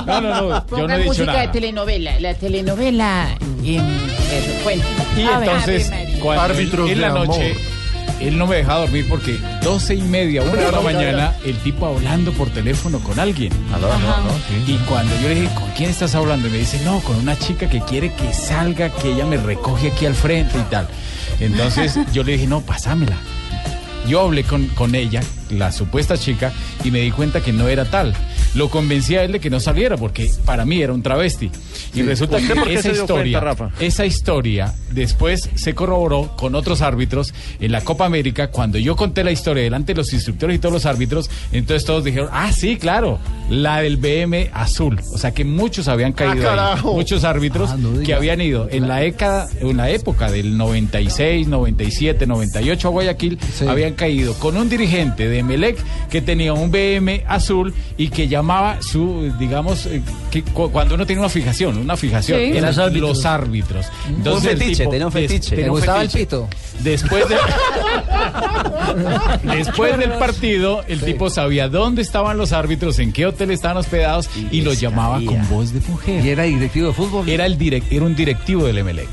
No, 0.07 0.21
no, 0.21 0.31
no, 0.51 0.67
yo 0.77 0.87
no 0.89 0.95
he 0.95 0.97
dicho 0.99 1.09
música 1.09 1.33
de 1.33 1.39
nada. 1.39 1.53
telenovela, 1.53 2.21
la 2.21 2.35
telenovela. 2.41 3.37
Y, 3.63 3.77
eso. 3.77 4.71
Y 5.17 5.23
A 5.23 5.39
ver, 5.39 5.49
entonces, 5.49 5.87
Ave 5.89 6.05
María. 6.05 6.21
cuando 6.21 6.43
Árbitros 6.43 6.91
en 6.91 7.01
la 7.01 7.07
de 7.09 7.13
amor. 7.13 7.27
noche, 7.29 7.55
él 8.21 8.39
no 8.39 8.47
me 8.47 8.57
dejaba 8.57 8.81
dormir 8.81 9.07
porque 9.09 9.39
doce 9.63 9.95
y 9.95 10.03
media, 10.03 10.43
una 10.43 10.53
de 10.53 10.73
la 10.73 10.81
mañana, 10.81 11.35
el 11.45 11.57
tipo 11.59 11.87
hablando 11.87 12.33
por 12.33 12.49
teléfono 12.51 12.99
con 13.01 13.19
alguien. 13.19 13.53
Y 14.67 14.77
cuando 14.89 15.15
yo 15.21 15.29
le 15.29 15.35
dije, 15.37 15.55
¿con 15.55 15.71
quién 15.71 15.91
estás 15.91 16.15
hablando? 16.15 16.49
Y 16.49 16.51
me 16.51 16.59
dice, 16.59 16.81
no, 16.85 17.01
con 17.01 17.17
una 17.17 17.39
chica 17.39 17.69
que 17.69 17.81
quiere 17.81 18.13
que 18.13 18.33
salga, 18.33 18.91
que 18.91 19.13
ella 19.13 19.27
me 19.27 19.37
recoge 19.37 19.91
aquí 19.91 20.07
al 20.07 20.15
frente 20.15 20.59
y 20.59 20.71
tal. 20.71 20.89
Entonces 21.39 21.99
yo 22.13 22.23
le 22.23 22.33
dije, 22.33 22.47
no, 22.47 22.61
pásamela. 22.61 23.17
Yo 24.07 24.23
hablé 24.23 24.45
con, 24.45 24.67
con 24.69 24.95
ella, 24.95 25.21
la 25.51 25.73
supuesta 25.73 26.17
chica, 26.17 26.53
y 26.85 26.91
me 26.91 27.01
di 27.01 27.11
cuenta 27.11 27.41
que 27.41 27.53
no 27.53 27.69
era 27.69 27.85
tal. 27.85 28.15
Lo 28.55 28.69
convencí 28.69 29.15
a 29.17 29.23
él 29.25 29.33
de 29.33 29.41
que 29.41 29.51
no 29.51 29.61
saliera 29.61 29.97
porque 29.97 30.29
para 30.45 30.65
mí 30.65 30.83
era 30.83 30.93
un 30.93 31.03
travesti. 31.03 31.51
Y 31.95 32.03
resulta 32.03 32.37
¿Usted 32.39 32.55
por 32.55 32.67
que 32.69 32.75
esa 32.75 32.91
historia, 32.91 33.41
cuenta, 33.41 33.65
Rafa? 33.65 33.85
esa 33.85 34.07
historia 34.07 34.75
después 34.91 35.49
se 35.55 35.75
corroboró 35.75 36.35
con 36.37 36.55
otros 36.55 36.83
árbitros 36.83 37.33
en 37.61 37.73
la 37.73 37.81
Copa 37.83 38.07
América. 38.07 38.49
Cuando 38.51 38.79
yo 38.79 38.97
conté 38.97 39.23
la 39.25 39.31
historia 39.31 39.63
delante 39.63 39.93
de 39.93 39.99
los 39.99 40.13
instructores 40.13 40.57
y 40.57 40.59
todos 40.59 40.73
los 40.73 40.87
árbitros, 40.87 41.31
entonces 41.53 41.85
todos 41.87 42.05
dijeron, 42.05 42.29
ah, 42.33 42.51
sí, 42.53 42.77
claro, 42.77 43.19
la 43.49 43.81
del 43.83 43.97
BM 43.99 44.51
azul. 44.53 45.01
O 45.15 45.19
sea 45.19 45.33
que 45.33 45.45
muchos 45.45 45.87
habían 45.89 46.13
caído 46.13 46.33
ahí, 46.35 46.41
carajo. 46.57 46.95
muchos 46.95 47.23
árbitros 47.25 47.71
Ah, 47.73 47.77
no 47.79 47.91
digas. 47.93 48.07
que 48.07 48.15
habían 48.15 48.41
ido 48.41 48.69
en 48.71 48.89
la 48.89 48.97
década, 48.97 49.49
en 49.61 49.77
la 49.77 49.91
época 49.91 50.31
del 50.31 50.57
96, 50.57 51.47
97, 51.49 52.27
98 52.27 52.89
a 52.89 52.91
Guayaquil, 52.91 53.39
Sí. 53.55 53.67
habían 53.67 53.95
caído 53.95 54.35
con 54.35 54.57
un 54.57 54.69
dirigente 54.69 55.29
de 55.29 55.40
Melec 55.43 55.79
que 56.11 56.21
tenía 56.23 56.53
un 56.53 56.71
BM 56.71 57.25
azul 57.27 57.73
y 57.97 58.09
que 58.09 58.29
llamaba 58.29 58.79
su, 58.83 59.33
digamos, 59.39 59.87
eh, 59.87 60.03
que 60.31 60.43
cu- 60.43 60.71
cuando 60.71 60.95
uno 60.95 61.07
tiene 61.07 61.21
una 61.21 61.29
fijación, 61.29 61.79
una 61.79 61.97
fijación, 61.97 62.39
Sí. 62.41 62.45
eran 62.57 62.71
Los 62.71 62.79
árbitros. 62.79 63.11
los 63.17 63.25
árbitros. 63.27 63.87
Un 64.25 64.43
fetiche, 64.43 64.87
tenía 64.87 65.07
un 65.07 65.13
des- 65.13 65.29
fetiche. 65.31 65.51
tenía 65.51 65.65
¿Te 65.65 65.71
un 65.71 65.77
gustaba 65.77 66.03
el 66.03 66.11
fetiche. 66.11 66.27
pito? 66.27 66.49
Después 66.81 67.29
de- 67.29 67.37
Después 69.57 69.99
del 69.99 70.13
partido, 70.13 70.83
el 70.89 71.01
tipo 71.01 71.31
sabía 71.31 71.69
dónde 71.69 72.03
estaban 72.03 72.37
los 72.37 72.53
árbitros, 72.53 72.99
en 72.99 73.13
qué 73.13 73.27
hotel 73.27 73.51
estaban 73.51 73.77
hospedados 73.77 74.29
y, 74.51 74.61
los 74.63 74.81
llamaba 74.81 75.21
con 75.25 75.49
voz 75.49 75.73
de 75.73 75.81
mujer. 75.89 76.25
¿Y 76.25 76.31
era 76.31 76.45
directivo 76.45 76.89
de 76.89 76.95
fútbol? 76.95 77.29
Era 77.29 77.47
el 77.47 77.59
direc- 77.59 77.85
era 77.91 78.05
un 78.05 78.15
directivo 78.15 78.65
del 78.65 78.79
Emelec. 78.79 79.09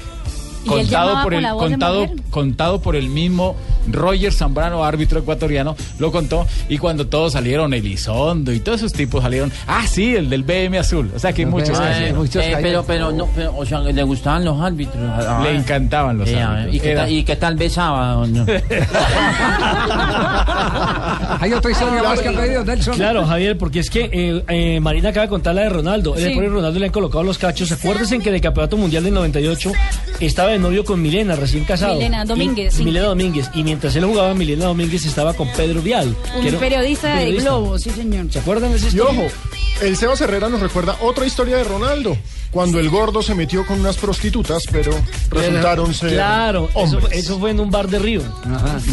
¿Y 0.65 0.69
él 0.69 0.75
Contado 0.81 1.23
por 1.23 1.33
el 1.33 1.47
contado 1.49 2.07
contado 2.29 2.81
por 2.81 2.95
el 2.95 3.09
mismo 3.09 3.55
Roger 3.89 4.33
Zambrano, 4.33 4.83
árbitro 4.83 5.19
ecuatoriano, 5.19 5.75
lo 5.99 6.11
contó 6.11 6.45
y 6.67 6.77
cuando 6.77 7.07
todos 7.07 7.33
salieron 7.33 7.73
Elizondo 7.73 8.51
y 8.51 8.59
todos 8.59 8.79
esos 8.81 8.91
tipos 8.93 9.23
salieron, 9.23 9.51
ah 9.67 9.85
sí, 9.87 10.15
el 10.15 10.29
del 10.29 10.43
BM 10.43 10.77
azul, 10.77 11.09
o 11.15 11.19
sea 11.19 11.31
que 11.31 11.45
muchos 11.45 11.79
Ah, 11.79 11.89
cayeron. 11.93 12.25
eh, 12.25 12.57
pero, 12.61 12.83
pero, 12.85 13.11
no, 13.11 13.27
pero, 13.33 13.55
o 13.55 13.65
sea, 13.65 13.79
le 13.79 14.03
gustaban 14.03 14.43
los 14.43 14.59
árbitros. 14.61 14.97
Ah, 14.99 15.39
Le 15.43 15.55
encantaban 15.55 16.17
los 16.17 16.27
eh, 16.29 16.41
árbitros. 16.41 16.75
¿Y 16.75 16.79
qué, 16.81 16.95
tal, 16.95 17.11
¿Y 17.11 17.23
qué 17.23 17.35
tal 17.37 17.55
besaba? 17.55 18.25
no? 18.27 18.45
¿Hay 21.39 21.53
otra 21.53 21.71
historia 21.71 22.03
más 22.03 22.19
que 22.19 22.31
pedido, 22.31 22.63
Nelson? 22.65 22.95
Claro, 22.95 23.25
Javier, 23.25 23.57
porque 23.57 23.79
es 23.79 23.89
que 23.89 24.09
eh, 24.11 24.43
eh, 24.49 24.79
Marina 24.79 25.09
acaba 25.09 25.25
de 25.25 25.29
contar 25.29 25.55
la 25.55 25.61
de 25.63 25.69
Ronaldo. 25.69 26.15
El 26.15 26.23
Sí. 26.27 26.33
pobre 26.33 26.49
Ronaldo 26.49 26.79
le 26.79 26.85
han 26.87 26.91
colocado 26.91 27.23
los 27.23 27.37
cachos. 27.37 27.71
Acuérdense 27.71 28.19
que 28.19 28.29
en 28.29 28.35
el 28.35 28.41
Campeonato 28.41 28.77
Mundial 28.77 29.03
del 29.03 29.13
98 29.13 29.71
estaba 30.19 30.53
de 30.57 30.63
novio 30.63 30.83
con 30.85 31.01
Milena, 31.01 31.35
recién 31.35 31.63
casado. 31.65 31.93
Milena 31.95 32.25
Domínguez, 32.25 32.73
Y- 32.73 32.77
sí. 32.77 32.83
Milena 32.83 33.07
Domínguez. 33.07 33.49
Y 33.53 33.63
mientras 33.63 33.95
él 33.95 34.05
jugaba, 34.05 34.33
Milena 34.33 34.65
Domínguez 34.65 35.05
estaba 35.05 35.33
con 35.33 35.47
Pedro 35.53 35.81
Vial. 35.81 36.15
que 36.33 36.39
Un 36.39 36.47
era- 36.47 36.59
periodista 36.59 37.07
de 37.09 37.15
periodista. 37.15 37.49
Globo, 37.49 37.79
sí, 37.79 37.89
señor. 37.91 38.31
¿Se 38.31 38.39
acuerdan 38.39 38.71
de 38.71 38.77
esa 38.77 38.95
Y 38.95 38.99
ojo, 38.99 39.27
el 39.81 39.95
Sebas 39.97 40.21
Herrera 40.21 40.49
nos 40.49 40.59
recuerda 40.61 40.97
otra 41.01 41.25
historia 41.25 41.57
de 41.57 41.63
Ronaldo. 41.63 42.17
Cuando 42.51 42.79
el 42.79 42.89
gordo 42.89 43.21
se 43.21 43.35
metió 43.35 43.65
con 43.65 43.79
unas 43.81 43.97
prostitutas, 43.97 44.63
pero 44.71 44.91
resultaron 45.29 45.93
ser 45.93 46.13
Claro, 46.13 46.69
eso, 46.69 46.79
hombres. 46.79 47.11
eso 47.11 47.39
fue 47.39 47.51
en 47.51 47.59
un 47.59 47.69
bar 47.69 47.87
de 47.89 47.99
Río. 47.99 48.21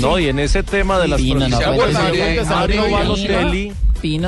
No, 0.01 0.19
y 0.19 0.29
en 0.29 0.41
ese 0.41 0.63
tema 0.65 0.99
de 0.99 1.09
las 1.09 1.21
prostitutas, 1.23 2.49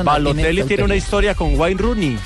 Balotelli, 0.04 0.62
tiene 0.64 0.82
una 0.84 0.96
historia 0.96 1.34
con 1.34 1.58
Wayne 1.58 1.80
Rooney. 1.80 2.18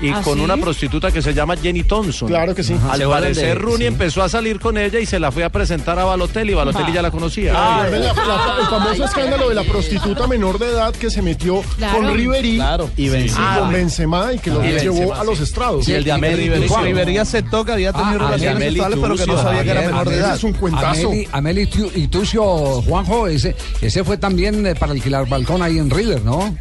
Y 0.00 0.10
¿Ah, 0.10 0.20
con 0.22 0.36
sí? 0.38 0.44
una 0.44 0.56
prostituta 0.58 1.10
que 1.10 1.22
se 1.22 1.32
llama 1.32 1.56
Jenny 1.56 1.82
Thompson. 1.82 2.28
Claro 2.28 2.54
que 2.54 2.62
sí. 2.62 2.74
Al 2.74 2.80
¿Se 2.98 3.04
acuerdan 3.04 3.22
parecer, 3.22 3.58
Rooney 3.58 3.78
sí. 3.78 3.84
empezó 3.86 4.22
a 4.22 4.28
salir 4.28 4.60
con 4.60 4.76
ella 4.76 4.98
y 5.00 5.06
se 5.06 5.18
la 5.18 5.32
fue 5.32 5.42
a 5.44 5.48
presentar 5.50 5.98
a 5.98 6.04
Balotelli. 6.04 6.52
Balotelli 6.54 6.92
ya 6.92 7.00
la 7.02 7.10
conocía. 7.10 7.52
Ah, 7.56 7.84
¿recuerdan 7.84 8.14
la- 8.16 8.24
la- 8.36 8.56
el 8.60 8.66
famoso 8.66 9.04
escándalo 9.04 9.48
de 9.48 9.54
la 9.54 9.64
prostituta 9.64 10.26
menor 10.26 10.58
de 10.58 10.66
edad 10.68 10.94
que 10.94 11.10
se 11.10 11.22
metió 11.22 11.62
Claro. 11.78 11.96
con 11.98 12.14
Ribery 12.14 12.56
Claro. 12.56 12.90
Y 12.96 13.08
Benzema. 13.08 13.58
con 13.58 13.72
Benzema 13.72 14.32
y 14.34 14.38
que 14.38 14.50
lo 14.50 14.64
Y 14.64 14.68
llevó 14.72 14.94
Benzema, 14.98 15.20
a 15.20 15.24
los 15.24 15.40
estrados. 15.40 15.88
Y 15.88 15.92
el 15.94 16.04
de 16.04 16.12
Ameli 16.12 16.42
River- 16.44 16.60
Tuccio. 16.66 16.82
Rivería 16.84 17.22
aceptó 17.22 17.64
que 17.64 17.72
había 17.72 17.92
tenido 17.92 18.10
Ah, 18.20 18.24
relaciones 18.26 18.56
Ameli 18.56 18.70
sexuales, 18.80 18.98
pero 19.02 19.16
que 19.16 19.26
no 19.26 19.42
sabía 19.42 19.64
que 19.64 19.70
era 19.70 19.80
menor 19.82 20.08
de 20.08 20.16
edad. 20.16 20.34
es 20.36 20.44
un 20.44 20.52
cuentazo. 20.52 21.10
Y 21.94 22.08
Tucio, 22.08 22.42
Juanjo, 22.82 23.26
ese, 23.28 23.54
ese 23.80 24.04
fue 24.04 24.16
también 24.18 24.66
eh, 24.66 24.74
para 24.74 24.92
alquilar 24.92 25.28
balcón 25.28 25.62
ahí 25.62 25.78
en 25.78 25.90
River, 25.90 26.22
¿no? 26.24 26.56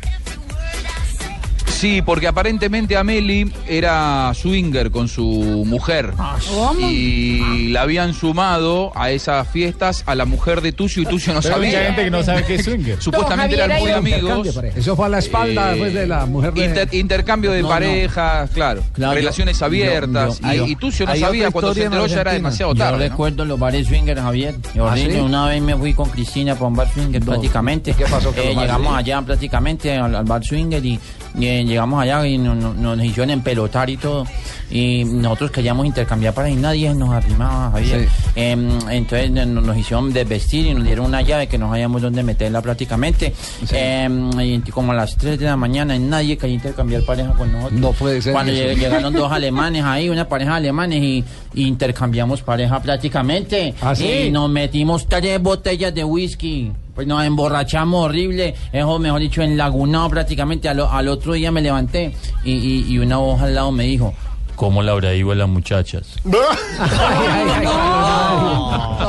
Sí, 1.85 2.01
porque 2.01 2.27
aparentemente 2.27 2.97
Ameli 2.97 3.51
era 3.67 4.31
swinger 4.33 4.89
con 4.89 5.07
su 5.07 5.63
mujer. 5.67 6.13
¿Cómo? 6.51 6.79
Y 6.89 7.67
la 7.67 7.83
habían 7.83 8.15
sumado 8.15 8.91
a 8.95 9.11
esas 9.11 9.47
fiestas 9.47 10.01
a 10.07 10.15
la 10.15 10.25
mujer 10.25 10.61
de 10.61 10.71
Tucio 10.71 11.03
y 11.03 11.05
Tucio 11.05 11.31
no 11.31 11.41
Pero 11.41 11.57
hay 11.57 11.61
sabía. 11.61 11.69
mucha 11.77 11.85
gente 11.89 12.03
que 12.05 12.09
no 12.09 12.23
sabe 12.23 12.43
qué 12.43 12.55
es 12.55 12.65
swinger. 12.65 12.99
Supuestamente 12.99 13.55
No, 13.55 13.63
eran 13.65 13.79
muy 13.79 13.91
amigos. 13.91 14.47
Eso 14.75 14.95
fue 14.95 15.05
a 15.05 15.09
la 15.09 15.19
espalda 15.19 15.75
Eh, 15.75 15.77
pues, 15.77 15.93
de 15.93 16.07
la 16.07 16.25
mujer 16.25 16.53
de... 16.55 16.65
Inter- 16.65 16.89
intercambio 16.91 17.51
de 17.51 17.61
No, 17.61 17.67
no. 17.67 17.73
parejas, 17.75 18.49
claro, 18.49 18.81
Claro, 18.93 19.13
relaciones 19.13 19.59
yo- 19.59 19.65
abiertas. 19.65 20.39
yo- 20.39 20.51
y, 20.53 20.57
yo- 20.57 20.65
y 20.65 20.75
Tucio 20.77 21.05
no 21.05 21.11
hay 21.11 21.19
sabía, 21.19 21.51
cuando 21.51 21.75
se 21.75 21.83
enteró 21.83 22.07
ya 22.07 22.21
era 22.21 22.33
demasiado 22.33 22.73
Yo 22.73 22.79
tarde. 22.79 22.97
¿no? 23.05 23.11
recuerdo 23.11 23.45
los 23.45 23.59
bares 23.59 23.85
swinger, 23.87 24.17
Javier. 24.19 24.55
Sí? 24.73 24.79
Una 25.19 25.45
vez 25.49 25.61
me 25.61 25.75
fui 25.77 25.93
con 25.93 26.09
Cristina 26.09 26.55
para 26.55 26.65
un 26.65 26.75
bar 26.77 26.91
swinger 26.91 27.21
prácticamente. 27.23 27.93
¿Qué 27.93 28.05
pasó 28.05 28.33
Eh, 28.35 28.55
llegamos 28.59 28.97
allá 28.97 29.21
prácticamente 29.21 29.95
al, 29.95 30.15
al 30.15 30.25
bar 30.25 30.43
swinger 30.43 30.83
y, 30.83 30.99
eh, 31.39 31.63
llegamos 31.65 32.01
allá 32.01 32.25
y 32.25 32.37
nos, 32.37 33.03
hicieron 33.03 33.29
empelotar 33.29 33.89
y 33.89 33.97
todo. 33.97 34.25
Y 34.69 35.03
nosotros 35.05 35.51
queríamos 35.51 35.85
intercambiar 35.85 36.33
para 36.33 36.49
y 36.49 36.55
nadie 36.55 36.93
nos 36.93 37.11
arrimaba, 37.11 37.71
Javier. 37.71 38.07
Em, 38.35 38.69
entonces 38.89 39.29
nos, 39.31 39.77
hicieron 39.77 40.11
desvestir 40.11 40.65
y 40.65 40.73
nos 40.73 40.83
dieron 40.83 41.05
una 41.05 41.21
llave 41.21 41.47
que 41.47 41.57
no 41.57 41.69
sabíamos 41.69 42.01
dónde 42.01 42.23
meterla 42.23 42.61
prácticamente. 42.61 43.33
Em, 43.71 44.31
y 44.39 44.59
como 44.71 44.91
a 44.91 44.95
las 44.95 45.15
3 45.17 45.37
de 45.39 45.45
la 45.45 45.57
mañana 45.57 45.97
nadie 45.99 46.37
quería 46.37 46.55
intercambiar 46.55 47.03
pareja 47.03 47.33
con 47.33 47.51
nosotros. 47.51 47.79
No 47.79 47.91
puede 47.91 48.21
ser 48.21 48.33
Cuando 48.33 48.51
eso. 48.51 48.79
llegaron 48.79 49.13
dos 49.13 49.31
alemanes 49.31 49.83
ahí, 49.83 50.09
una 50.09 50.27
pareja 50.27 50.51
de 50.51 50.57
alemanes 50.57 51.03
y, 51.03 51.23
y 51.53 51.67
intercambiamos 51.67 52.41
pareja 52.41 52.81
prácticamente. 52.81 53.73
¿Ah, 53.81 53.95
sí? 53.95 54.25
Y 54.27 54.31
nos 54.31 54.49
metimos 54.49 55.07
tres 55.07 55.41
botellas 55.41 55.93
de 55.93 56.03
whisky. 56.03 56.71
Pues 56.95 57.05
nos 57.07 57.23
emborrachamos 57.25 58.05
horrible, 58.05 58.55
eso 58.71 58.97
mejor 58.99 59.19
dicho, 59.19 59.41
enlagunado 59.41 60.09
prácticamente. 60.09 60.69
Al, 60.69 60.79
al 60.79 61.07
otro 61.09 61.33
día 61.33 61.51
me 61.51 61.61
levanté 61.61 62.13
y, 62.45 62.53
y- 62.53 62.85
y 62.87 62.97
una 62.99 63.17
voz 63.17 63.41
al 63.41 63.53
lado 63.53 63.71
me 63.73 63.83
dijo, 63.83 64.13
¿cómo 64.55 64.81
le 64.83 64.91
habrá 64.91 65.13
ido 65.13 65.31
a 65.31 65.35
las 65.35 65.47
muchachas? 65.49 66.03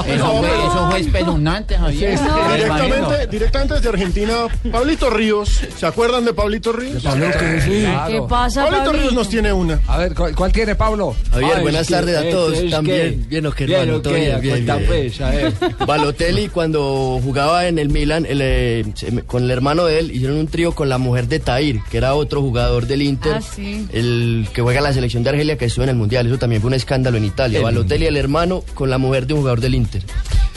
Eso 0.06 0.36
fue, 0.38 0.48
eso 0.48 0.88
fue 0.90 1.00
espeluznante, 1.00 1.76
Javier. 1.76 2.18
Directamente, 2.18 3.26
directamente 3.28 3.74
desde 3.74 3.88
Argentina, 3.88 4.34
Pablito 4.70 5.10
Ríos. 5.10 5.60
¿Se 5.76 5.86
acuerdan 5.86 6.24
de 6.24 6.32
Pablito 6.34 6.72
Ríos? 6.72 7.02
Claro. 7.02 7.26
¿Qué 7.38 8.22
pasa, 8.28 8.62
Pablito 8.64 8.84
Pablito? 8.84 8.92
Ríos 8.92 9.12
nos 9.14 9.28
tiene 9.28 9.52
una. 9.52 9.80
A 9.86 9.98
ver, 9.98 10.14
¿cuál, 10.14 10.34
cuál 10.34 10.52
tiene 10.52 10.74
Pablo? 10.74 11.14
Javier, 11.30 11.52
Ay, 11.56 11.62
buenas 11.62 11.82
es 11.82 11.88
que- 11.88 11.94
tardes 11.94 12.16
a 12.16 12.30
todos. 12.30 12.58
que- 12.60 12.70
También, 12.70 13.26
bien 13.28 13.46
o 13.46 13.52
qué, 13.52 13.66
Bien, 13.66 13.80
hermano, 13.80 14.00
bien, 14.10 14.40
bien, 14.40 14.64
cuenta 14.66 14.76
bien. 14.76 15.54
pues. 15.58 15.78
Balotelli 15.86 16.48
cuando 16.48 17.18
jugaba 17.22 17.66
en 17.66 17.78
el 17.78 17.88
Milan, 17.88 18.26
el, 18.28 18.40
eh, 18.42 18.84
con 19.26 19.44
el 19.44 19.50
hermano 19.50 19.86
de 19.86 19.98
él, 20.00 20.10
hicieron 20.12 20.36
un 20.36 20.46
trío 20.48 20.72
con 20.74 20.88
la 20.88 20.98
mujer 20.98 21.26
de 21.28 21.40
Tair, 21.40 21.80
que 21.90 21.96
era 21.98 22.14
otro 22.14 22.42
jugador 22.42 22.86
del 22.86 23.02
Inter, 23.02 23.36
Ah, 23.38 23.40
sí. 23.40 23.86
el 23.92 24.46
que 24.52 24.62
juega 24.62 24.78
en 24.78 24.84
la 24.84 24.92
selección 24.92 25.22
de 25.22 25.30
Argelia, 25.36 25.56
que 25.58 25.64
estuvo 25.66 25.84
en 25.84 25.90
el 25.90 25.96
Mundial. 25.96 26.26
Eso 26.26 26.38
también 26.38 26.60
fue 26.60 26.68
un 26.68 26.74
escándalo 26.74 27.16
en 27.16 27.24
Italia. 27.24 27.58
El- 27.58 27.64
Balotelli, 27.64 28.06
el 28.06 28.16
hermano, 28.16 28.62
con 28.74 28.90
la 28.90 28.98
mujer 28.98 29.26
de 29.26 29.34
un 29.34 29.40
jugador 29.40 29.60
del 29.60 29.74
Inter. 29.74 30.02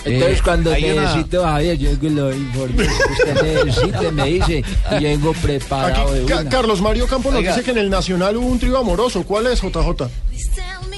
Entonces, 0.05 0.41
cuando 0.41 0.71
hay 0.71 0.91
una- 0.91 1.01
necesito, 1.03 1.43
Javier, 1.43 1.77
yo 1.77 1.89
lo 2.09 2.34
informe 2.34 2.84
que 2.88 3.11
usted 3.34 3.63
necesite, 3.65 4.11
me 4.13 4.25
dice, 4.25 4.59
y 4.91 4.93
yo 4.93 5.01
vengo 5.09 5.32
Aquí, 5.32 5.39
preparado 5.41 6.13
de 6.13 6.23
Ca- 6.25 6.39
una. 6.41 6.49
Carlos 6.49 6.82
Mario 6.82 7.05
Campos 7.07 7.34
nos 7.34 7.39
Oiga. 7.41 7.51
dice 7.53 7.65
que 7.65 7.71
en 7.71 7.77
el 7.80 7.89
Nacional 7.89 8.38
hubo 8.38 8.47
un 8.47 8.59
trío 8.59 8.77
amoroso. 8.77 9.23
¿Cuál 9.23 9.47
es, 9.47 9.61
JJ? 9.61 10.07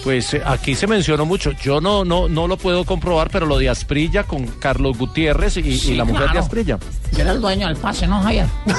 Pues 0.04 0.34
eh, 0.34 0.42
aquí 0.44 0.74
se 0.76 0.88
mencionó 0.88 1.26
mucho. 1.26 1.52
Yo 1.52 1.80
no, 1.80 2.04
no, 2.04 2.28
no 2.28 2.48
lo 2.48 2.58
puedo 2.58 2.86
comprobar, 2.86 3.30
pero 3.30 3.46
lo 3.46 3.58
de 3.60 3.70
Asprilla 3.70 4.24
con 4.24 4.48
Carlos 4.48 4.98
Gutiérrez 4.98 5.58
y, 5.58 5.94
la 5.96 6.06
mujer 6.06 6.22
de 6.24 6.26
claro. 6.32 6.40
Asprilla. 6.40 6.80
Yo 7.12 7.20
era 7.22 7.32
el 7.34 7.42
dueño 7.42 7.68
del 7.68 7.78
pase, 7.78 8.08
¿no, 8.08 8.22
Javier? 8.22 8.48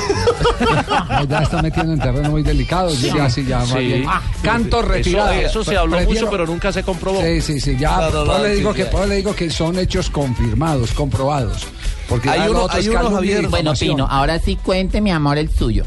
No, 1.08 1.24
ya 1.24 1.38
está 1.40 1.62
metiendo 1.62 1.92
en 1.92 2.00
terreno 2.00 2.30
muy 2.30 2.42
delicado. 2.42 2.90
Sí. 2.90 3.10
Ya, 3.14 3.28
sí, 3.30 3.44
ya, 3.44 3.58
más 3.58 3.68
Sí. 3.68 3.78
bien. 3.78 4.04
Ah, 4.08 4.22
Canto 4.42 4.82
retirado. 4.82 5.32
eso 5.32 5.62
se 5.64 5.76
habló 5.76 5.96
Prefiero- 5.98 6.20
mucho, 6.20 6.30
pero 6.30 6.46
nunca 6.46 6.72
se 6.72 6.82
comprobó. 6.82 7.20
Sí, 7.22 7.40
sí, 7.40 7.60
sí. 7.60 7.76
Ya, 7.78 7.96
Claro, 7.96 8.24
no, 8.24 8.38
le 8.38 8.50
sí, 8.50 8.56
digo 8.58 8.72
que, 8.74 8.88
le 9.06 9.16
digo 9.16 9.34
que 9.34 9.50
son 9.50 9.78
hechos 9.78 10.10
confirmados, 10.10 10.92
comprobados. 10.92 11.66
Porque 12.08 12.30
Hay 12.30 12.48
uno- 12.48 12.64
otro 12.64 12.78
hay 12.78 12.88
uno, 12.88 13.10
Javier. 13.10 13.48
Bueno. 13.48 13.72
Pino, 13.78 14.06
ahora 14.10 14.38
sí 14.38 14.56
cuente, 14.56 15.00
mi 15.00 15.10
amor, 15.10 15.38
el 15.38 15.50
suyo. 15.50 15.84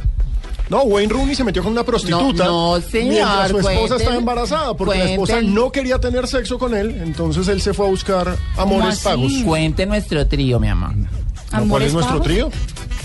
No, 0.70 0.82
Wayne 0.84 1.14
Rooney 1.14 1.36
se 1.36 1.44
metió 1.44 1.62
con 1.62 1.72
una 1.72 1.84
prostituta. 1.84 2.46
No, 2.46 2.76
no, 2.78 2.82
señor, 2.82 3.14
Mientras 3.14 3.50
su 3.52 3.58
esposa 3.60 3.78
cuente- 3.78 3.96
estaba 3.98 4.16
embarazada, 4.18 4.74
porque 4.76 4.98
la 4.98 5.06
esposa 5.12 5.42
no 5.42 5.72
quería 5.72 6.00
tener 6.00 6.28
sexo 6.28 6.58
con 6.58 6.74
él. 6.76 7.02
Entonces 7.04 7.48
él 7.48 7.62
se 7.62 7.74
fue 7.74 7.86
a 7.86 7.90
buscar 7.90 8.36
amores 8.58 9.00
pagos. 9.02 9.32
Cuente 9.46 9.86
nuestro 9.86 10.26
trío, 10.28 10.60
mi 10.60 10.68
amor. 10.70 10.92
¿Cuál 11.70 11.84
es 11.84 11.94
nuestro 11.94 12.20
trío? 12.22 12.50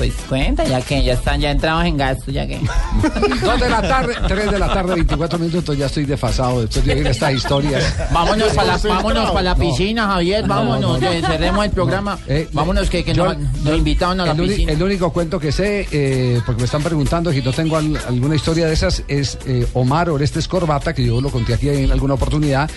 Pues 0.01 0.15
cuenta, 0.31 0.65
ya 0.65 0.81
que 0.81 1.05
ya 1.05 1.13
están, 1.13 1.43
ya 1.43 1.51
entramos 1.51 1.85
en 1.85 1.99
gasto, 1.99 2.31
ya 2.31 2.47
que. 2.47 2.59
Dos 3.45 3.61
de 3.61 3.69
la 3.69 3.83
tarde, 3.83 4.15
tres 4.27 4.51
de 4.51 4.59
la 4.59 4.73
tarde, 4.73 4.95
24 4.95 5.39
minutos, 5.39 5.77
ya 5.77 5.85
estoy 5.85 6.07
desfasado 6.07 6.63
después 6.63 6.87
de 6.87 6.95
oír 6.95 7.07
estas 7.07 7.35
historias. 7.35 7.85
Vámonos 8.11 8.49
para 8.55 8.69
la, 8.69 8.79
vámonos 8.79 9.31
pa' 9.31 9.43
la 9.43 9.55
piscina, 9.55 10.07
Javier, 10.07 10.49
No, 10.49 10.55
vámonos, 10.55 10.99
no, 11.03 11.11
no. 11.13 11.27
cerremos 11.29 11.65
el 11.67 11.71
programa. 11.73 12.19
Eh, 12.27 12.49
vámonos, 12.53 12.89
que, 12.89 13.05
que 13.05 13.13
yo- 13.13 13.27
nos, 13.27 13.37
nos 13.63 13.77
invitaron 13.77 14.21
a 14.23 14.25
la 14.27 14.33
el, 14.33 14.41
piscina. 14.49 14.73
el 14.73 14.83
único 14.83 15.13
cuento 15.13 15.39
que 15.39 15.53
sé, 15.53 15.87
eh, 15.93 16.41
porque 16.47 16.61
me 16.61 16.65
están 16.65 16.83
preguntando 16.83 17.31
si 17.31 17.43
no 17.43 17.53
tengo 17.53 17.77
al- 17.77 18.01
alguna 18.09 18.35
historia 18.37 18.67
de 18.69 18.73
esas, 18.73 19.03
es 19.07 19.37
eh, 19.45 19.67
Omar 19.75 20.09
Orestes 20.09 20.49
Corbata, 20.49 20.95
que 20.95 21.05
yo 21.05 21.21
lo 21.21 21.29
conté 21.29 21.53
aquí 21.53 21.69
en 21.69 21.93
alguna 21.93 22.15
oportunidad, 22.15 22.71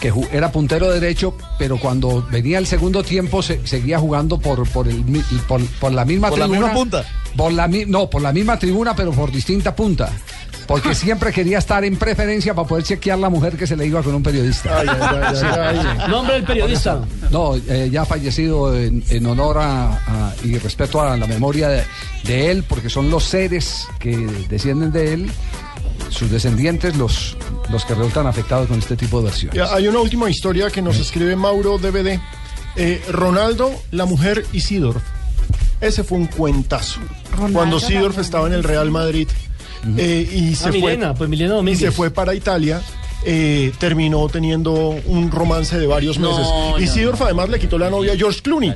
que 0.00 0.12
era 0.32 0.50
puntero 0.50 0.90
derecho, 0.90 1.34
pero 1.58 1.76
cuando 1.78 2.26
venía 2.30 2.58
el 2.58 2.66
segundo 2.66 3.02
tiempo 3.02 3.42
se- 3.42 3.66
seguía 3.66 3.98
jugando 3.98 4.38
por, 4.38 4.66
por, 4.70 4.88
el, 4.88 5.04
por, 5.46 5.64
por 5.78 5.92
la 5.92 6.04
misma 6.04 6.30
¿Por 6.30 6.38
la 6.38 6.46
tribuna. 6.46 6.66
misma 6.68 6.78
punta? 6.80 7.04
Por 7.36 7.52
la, 7.52 7.68
mi- 7.68 7.84
no, 7.86 8.08
por 8.10 8.22
la 8.22 8.32
misma 8.32 8.58
tribuna, 8.58 8.94
pero 8.96 9.12
por 9.12 9.30
distinta 9.30 9.74
punta. 9.76 10.10
Porque 10.66 10.94
siempre 10.94 11.32
quería 11.32 11.58
estar 11.58 11.84
en 11.84 11.96
preferencia 11.96 12.54
para 12.54 12.68
poder 12.68 12.84
chequear 12.84 13.18
la 13.18 13.28
mujer 13.28 13.56
que 13.56 13.66
se 13.66 13.76
le 13.76 13.86
iba 13.86 14.02
con 14.04 14.14
un 14.14 14.22
periodista. 14.22 14.78
Ay, 14.78 14.86
ay, 14.88 15.00
ay, 15.02 15.36
ay, 15.58 15.80
ay. 15.98 16.08
Nombre 16.10 16.34
del 16.34 16.44
periodista. 16.44 17.00
No, 17.32 17.56
eh, 17.56 17.88
ya 17.90 18.04
fallecido 18.04 18.76
en, 18.76 19.02
en 19.10 19.26
honor 19.26 19.58
a, 19.58 19.90
a- 19.94 20.34
y 20.44 20.56
respeto 20.58 21.00
a 21.02 21.16
la 21.16 21.26
memoria 21.26 21.68
de, 21.68 21.82
de 22.22 22.52
él, 22.52 22.62
porque 22.68 22.88
son 22.88 23.10
los 23.10 23.24
seres 23.24 23.84
que 23.98 24.16
descienden 24.48 24.92
de 24.92 25.12
él, 25.14 25.32
sus 26.08 26.30
descendientes, 26.30 26.96
los, 26.96 27.36
los 27.70 27.84
que 27.84 27.94
resultan 27.94 28.26
afectados 28.26 28.68
con 28.68 28.78
este 28.78 28.96
tipo 28.96 29.18
de 29.18 29.24
versiones. 29.26 29.56
Ya, 29.56 29.74
hay 29.74 29.88
una 29.88 30.00
última 30.00 30.30
historia 30.30 30.70
que 30.70 30.82
nos 30.82 30.98
escribe 30.98 31.36
Mauro 31.36 31.78
DVD. 31.78 32.18
Eh, 32.76 33.02
Ronaldo, 33.10 33.72
la 33.90 34.04
mujer 34.04 34.46
y 34.52 34.60
Sidorf. 34.60 35.02
Ese 35.80 36.04
fue 36.04 36.18
un 36.18 36.26
cuentazo. 36.26 37.00
Ronaldo, 37.32 37.58
Cuando 37.58 37.78
la 37.78 37.86
Sidorf 37.86 38.18
estaba 38.18 38.46
en 38.46 38.52
el 38.52 38.62
Real 38.64 38.90
Madrid 38.90 39.28
eh, 39.96 40.28
y, 40.32 40.54
se 40.54 40.68
Ah, 40.68 40.72
fue, 40.72 40.80
Milena, 40.80 41.14
pues 41.14 41.30
Milena 41.30 41.70
y 41.70 41.76
se 41.76 41.90
fue 41.90 42.10
para 42.10 42.34
Italia. 42.34 42.82
Eh, 43.24 43.72
terminó 43.78 44.28
teniendo 44.28 44.72
un 45.06 45.30
romance 45.30 45.78
de 45.78 45.86
varios 45.86 46.18
No, 46.18 46.30
meses. 46.30 46.46
y 46.78 46.84
no, 46.86 46.92
Sidorf 46.92 47.22
además 47.22 47.48
le 47.48 47.58
quitó 47.58 47.78
la 47.78 47.90
novia 47.90 48.12
a 48.12 48.16
George 48.16 48.40
Clooney. 48.42 48.72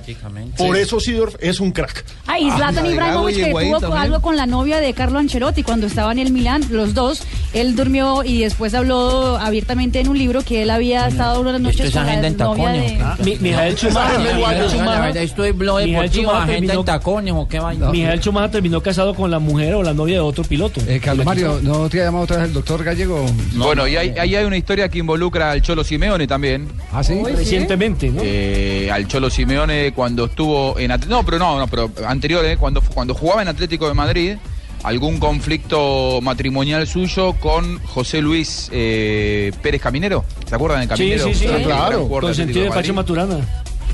Por 0.57 0.77
Sí. 0.77 0.83
eso 0.83 1.01
Sidorf 1.01 1.35
es 1.41 1.61
un 1.61 1.73
crack. 1.73 2.05
Ah, 2.27 2.39
y 2.39 2.51
Zlatan 2.51 2.87
Ah, 2.87 2.91
Ibrahimovic 2.91 3.37
que 3.37 3.51
tuvo 3.51 3.81
también. 3.81 4.03
algo 4.03 4.21
con 4.21 4.37
la 4.37 4.47
novia 4.47 4.81
de 4.81 4.93
Carlo 4.93 5.19
Ancelotti 5.19 5.63
cuando 5.63 5.87
estaba 5.87 6.13
en 6.13 6.19
el 6.19 6.33
Milán, 6.33 6.65
los 6.71 6.95
dos. 6.95 7.23
Él 7.53 7.77
durmió 7.77 8.23
y 8.25 8.41
después 8.41 8.75
habló 8.75 9.37
abiertamente 9.37 10.01
en 10.01 10.09
un 10.09 10.19
libro 10.19 10.43
que 10.43 10.63
él 10.63 10.71
había 10.71 11.07
estado 11.09 11.41
unas 11.41 11.61
noches 11.61 11.81
es 11.87 11.93
con 11.93 12.05
la 12.05 12.09
agenda 12.11 12.29
en 12.29 12.37
novia 12.37 12.65
tacones. 12.65 13.19
de... 13.19 13.25
Mi- 13.25 13.39
Mijael 13.39 13.77
Schumacher, 13.77 14.19
No, 14.19 14.35
Mijael 14.37 14.59
la 14.63 14.69
Schumacher. 14.69 15.03
verdad, 15.03 15.23
esto 15.23 15.45
es 15.45 15.57
blog 15.57 15.77
Mijael 15.79 15.93
deportivo, 15.93 16.31
agenda 16.33 16.55
en 16.55 16.67
terminó- 16.67 16.85
tacones 16.85 17.35
o 17.37 17.49
qué 17.49 17.59
vaina. 17.61 17.91
Mijael 17.91 18.21
Schumacher 18.21 18.51
terminó 18.51 18.81
casado 18.83 19.15
con 19.15 19.31
la 19.31 19.39
mujer 19.39 19.75
o 19.75 19.83
la 19.83 19.95
novia 19.95 20.15
de 20.17 20.21
otro 20.21 20.45
piloto. 20.45 20.81
Eh, 20.87 21.01
Carlos 21.03 21.25
Mario, 21.25 21.61
¿no 21.63 21.89
te 21.89 22.01
ha 22.01 22.05
llamado 22.07 22.25
otra 22.25 22.39
vez 22.39 22.47
el 22.49 22.53
doctor 22.53 22.83
Gallego? 22.85 23.25
bueno, 23.55 23.87
y 23.87 23.97
hay- 23.97 24.13
ahí 24.35 24.41
hay 24.43 24.45
una 24.47 24.57
historia 24.57 24.89
que 24.89 24.99
involucra 24.99 25.51
al 25.51 25.63
Cholo 25.63 25.85
Simeone 25.85 26.27
también. 26.27 26.69
Ah, 26.93 27.03
sí. 27.03 27.15
Recientemente, 27.25 28.11
¿no? 28.11 28.21
Eh, 28.25 28.91
al 28.93 29.07
Cholo 29.09 29.31
Simeone 29.31 29.93
cuando 29.95 30.27
estuvo 30.27 30.79
en 30.79 30.91
At- 30.93 31.07
no 31.07 31.25
pero 31.25 31.39
no 31.39 31.59
no 31.59 31.67
pero 31.69 31.91
anterior 32.07 32.45
eh, 32.45 32.57
cuando 32.57 32.81
cuando 32.81 33.15
jugaba 33.15 33.43
en 33.43 33.49
Atlético 33.49 33.89
de 33.89 33.95
Madrid 33.95 34.37
algún 34.83 35.19
conflicto 35.19 36.21
matrimonial 36.23 36.87
suyo 36.87 37.33
con 37.41 37.79
José 37.85 38.21
Luis 38.21 38.69
eh, 38.73 39.51
Pérez 39.63 39.81
Caminero 39.81 40.25
¿se 40.47 40.55
acuerdan 40.55 40.81
de 40.81 40.85
Sí, 40.85 40.89
Caminero? 40.89 41.25
sí, 41.29 41.35
sí. 41.35 41.47
Gran 41.47 41.63
Claro. 41.63 42.09
Con 42.09 42.35
sentido 42.35 42.65
de 42.65 42.69
Atlético 42.69 42.95
Pacho. 42.95 43.15
Maturana. 43.25 43.47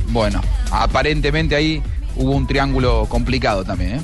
bueno 0.08 0.40
aparentemente 0.72 1.54
ahí 1.54 1.80
hubo 2.16 2.32
un 2.32 2.46
triángulo 2.46 3.06
complicado 3.08 3.62
también 3.64 3.96
¿eh? 3.96 4.00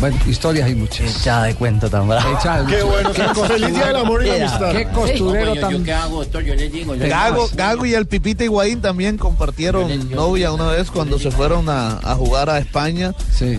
Bueno, 0.00 0.16
historias 0.28 0.66
hay 0.66 0.76
muchas. 0.76 1.16
Echada 1.16 1.44
de 1.46 1.54
cuento 1.56 1.90
tan 1.90 2.06
bravo. 2.06 2.38
Echada 2.38 2.62
de 2.62 2.76
Qué 2.76 2.82
bueno, 2.84 3.10
feliz 3.12 3.74
día 3.74 3.86
del 3.86 3.96
amor 3.96 4.24
y 4.24 4.28
la 4.28 4.34
amistad. 4.36 4.72
Qué 4.72 4.86
costurero 4.86 5.54
Yo, 5.56 5.60
tan... 5.60 5.84
¿qué 5.84 5.92
hago? 5.92 6.22
Yo 6.24 6.40
les 6.40 6.72
digo. 6.72 6.94
yo 6.94 7.00
les 7.00 7.10
Gago, 7.10 7.44
digo. 7.44 7.56
Gago 7.56 7.84
y 7.84 7.94
el 7.94 8.06
Pipita 8.06 8.44
Higuaín 8.44 8.80
también 8.80 9.18
compartieron 9.18 10.10
novia 10.10 10.52
una 10.52 10.68
vez 10.68 10.92
cuando 10.92 11.18
se 11.18 11.32
fueron 11.32 11.68
a, 11.68 11.98
a 11.98 12.14
jugar 12.14 12.48
a 12.48 12.58
España. 12.58 13.12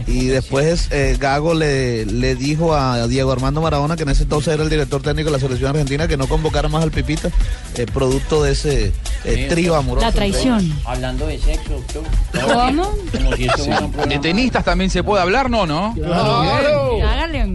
Y 0.07 0.27
después 0.27 0.87
eh, 0.91 1.17
Gago 1.19 1.53
le, 1.53 2.05
le 2.05 2.35
dijo 2.35 2.73
a 2.73 3.05
Diego 3.07 3.33
Armando 3.33 3.61
Maradona, 3.61 3.97
que 3.97 4.03
en 4.03 4.09
ese 4.09 4.23
entonces 4.23 4.53
era 4.53 4.63
el 4.63 4.69
director 4.69 5.01
técnico 5.01 5.29
de 5.29 5.33
la 5.33 5.39
selección 5.39 5.71
argentina, 5.71 6.07
que 6.07 6.15
no 6.15 6.27
convocara 6.27 6.69
más 6.69 6.83
al 6.83 6.91
Pipita, 6.91 7.29
eh, 7.75 7.85
producto 7.93 8.43
de 8.43 8.53
ese 8.53 8.93
eh, 9.25 9.47
trío 9.49 9.75
amoroso. 9.75 10.05
La 10.05 10.13
traición. 10.13 10.73
Hablando 10.85 11.27
de 11.27 11.37
sexo. 11.37 11.83
¿Cómo? 11.93 12.91
Como 13.11 13.35
si 13.35 13.43
un 13.43 13.91
programa. 13.91 14.05
de 14.05 14.19
tenistas 14.19 14.63
también 14.63 14.89
se 14.89 15.03
puede 15.03 15.21
hablar 15.21 15.49
no 15.49 15.65
no 15.65 15.93
Hágale. 16.29 17.53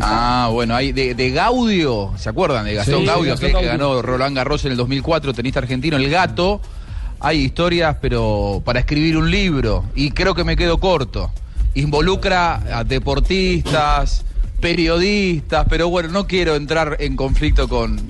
Ah, 0.00 0.48
bueno, 0.50 0.74
hay 0.74 0.92
de, 0.92 1.14
de 1.14 1.30
Gaudio, 1.30 2.12
¿se 2.16 2.30
acuerdan 2.30 2.64
de 2.64 2.74
Gastón 2.74 3.00
Sí, 3.00 3.06
Gaudio, 3.06 3.32
Gastón 3.32 3.48
que 3.48 3.52
Gaudio. 3.52 3.68
ganó 3.70 4.00
Roland 4.00 4.34
Garros 4.34 4.64
en 4.64 4.70
el 4.72 4.78
2004, 4.78 5.34
tenista 5.34 5.58
argentino, 5.60 5.96
el 5.98 6.08
gato? 6.08 6.62
Hay 7.20 7.40
historias, 7.40 7.96
pero 8.00 8.62
para 8.64 8.80
escribir 8.80 9.18
un 9.18 9.30
libro, 9.30 9.84
y 9.94 10.10
creo 10.12 10.34
que 10.34 10.44
me 10.44 10.56
quedo 10.56 10.78
corto. 10.78 11.30
Involucra 11.74 12.78
a 12.78 12.84
deportistas, 12.84 14.24
periodistas, 14.60 15.66
pero 15.68 15.90
bueno, 15.90 16.08
no 16.08 16.26
quiero 16.26 16.56
entrar 16.56 16.96
en 17.00 17.14
conflicto 17.14 17.68
con, 17.68 18.00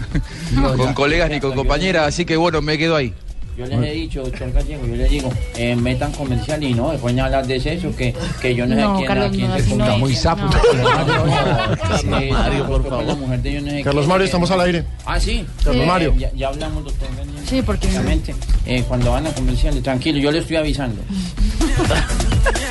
con 0.76 0.94
colegas 0.94 1.30
ni 1.30 1.40
con 1.40 1.52
compañeras, 1.54 2.06
así 2.06 2.24
que 2.24 2.36
bueno, 2.36 2.62
me 2.62 2.78
quedo 2.78 2.94
ahí. 2.94 3.12
Yo 3.56 3.66
les 3.66 3.78
he 3.82 3.92
dicho, 3.92 4.22
doctor 4.22 4.50
Gallego, 4.52 4.86
yo 4.86 4.96
les 4.96 5.10
digo, 5.10 5.30
eh, 5.56 5.76
metan 5.76 6.10
comercial 6.12 6.62
y 6.64 6.72
no, 6.72 6.90
después 6.90 7.16
a 7.18 7.24
hablar 7.26 7.46
de 7.46 7.56
eso, 7.56 7.94
que, 7.94 8.14
que 8.40 8.54
yo 8.54 8.66
no 8.66 8.74
sé 8.74 8.80
No, 8.80 8.94
quién 8.96 9.06
Carlos, 9.08 9.26
a 9.26 9.30
quién 9.30 9.48
no, 9.48 9.54
le 9.56 9.60
así 9.60 9.70
no 9.74 9.78
ponga 9.78 9.94
es. 9.94 10.00
muy 10.00 10.14
sapo. 10.14 10.42
Mario, 12.08 12.66
por 12.66 12.88
favor. 12.88 13.16
Mujer 13.16 13.42
de 13.42 13.52
yo 13.52 13.60
no 13.60 13.70
sé 13.70 13.82
Carlos 13.82 14.06
Mario, 14.06 14.22
eh, 14.22 14.26
estamos 14.26 14.50
al 14.50 14.60
aire. 14.62 14.84
Ah, 15.04 15.20
sí. 15.20 15.44
Carlos 15.64 15.82
Eh, 15.82 15.86
Mario. 15.86 16.14
Ya, 16.18 16.30
ya 16.34 16.48
hablamos, 16.48 16.84
doctor 16.84 17.08
Gallego. 17.16 17.38
Sí, 17.46 17.62
porque... 17.62 17.86
Exactamente. 17.88 18.34
Eh, 18.66 18.84
cuando 18.88 19.12
van 19.12 19.26
a 19.26 19.30
comerciales, 19.32 19.82
tranquilo, 19.82 20.18
yo 20.18 20.30
le 20.32 20.38
estoy 20.38 20.56
avisando. 20.56 21.02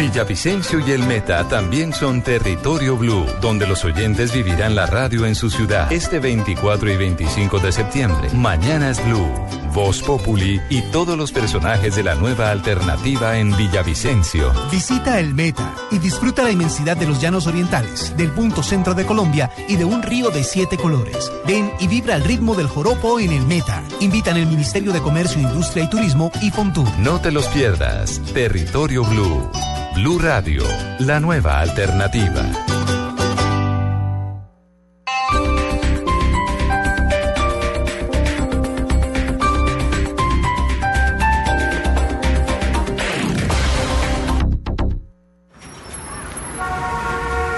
Villavicencio 0.00 0.80
y 0.80 0.92
el 0.92 1.02
Meta 1.02 1.46
también 1.46 1.92
son 1.92 2.22
territorio 2.22 2.96
blue, 2.96 3.26
donde 3.42 3.66
los 3.66 3.84
oyentes 3.84 4.32
vivirán 4.32 4.74
la 4.74 4.86
radio 4.86 5.26
en 5.26 5.34
su 5.34 5.50
ciudad 5.50 5.92
este 5.92 6.18
24 6.18 6.90
y 6.90 6.96
25 6.96 7.58
de 7.58 7.70
septiembre. 7.70 8.30
Mañanas 8.32 9.04
Blue, 9.04 9.28
Voz 9.74 10.00
Populi 10.00 10.58
y 10.70 10.80
todos 10.90 11.18
los 11.18 11.32
personajes 11.32 11.96
de 11.96 12.02
la 12.02 12.14
nueva 12.14 12.50
alternativa 12.50 13.36
en 13.36 13.54
Villavicencio. 13.54 14.54
Visita 14.72 15.20
el 15.20 15.34
Meta 15.34 15.74
y 15.90 15.98
disfruta 15.98 16.44
la 16.44 16.50
inmensidad 16.50 16.96
de 16.96 17.06
los 17.06 17.20
llanos 17.20 17.46
orientales, 17.46 18.16
del 18.16 18.30
punto 18.30 18.62
centro 18.62 18.94
de 18.94 19.04
Colombia 19.04 19.50
y 19.68 19.76
de 19.76 19.84
un 19.84 20.02
río 20.02 20.30
de 20.30 20.44
siete 20.44 20.78
colores. 20.78 21.30
Ven 21.46 21.72
y 21.78 21.88
vibra 21.88 22.14
al 22.14 22.24
ritmo 22.24 22.54
del 22.54 22.68
joropo 22.68 23.20
en 23.20 23.32
el 23.32 23.44
Meta. 23.44 23.82
Invitan 24.00 24.38
el 24.38 24.46
Ministerio 24.46 24.94
de 24.94 25.02
Comercio, 25.02 25.42
Industria 25.42 25.84
y 25.84 25.90
Turismo 25.90 26.32
y 26.40 26.50
Fontur. 26.50 26.88
No 27.00 27.20
te 27.20 27.30
los 27.30 27.46
pierdas. 27.48 28.18
Territorio 28.32 29.04
Blue. 29.04 29.50
Blue 29.94 30.18
Radio, 30.18 30.62
la 31.00 31.18
nueva 31.20 31.60
alternativa. 31.60 32.44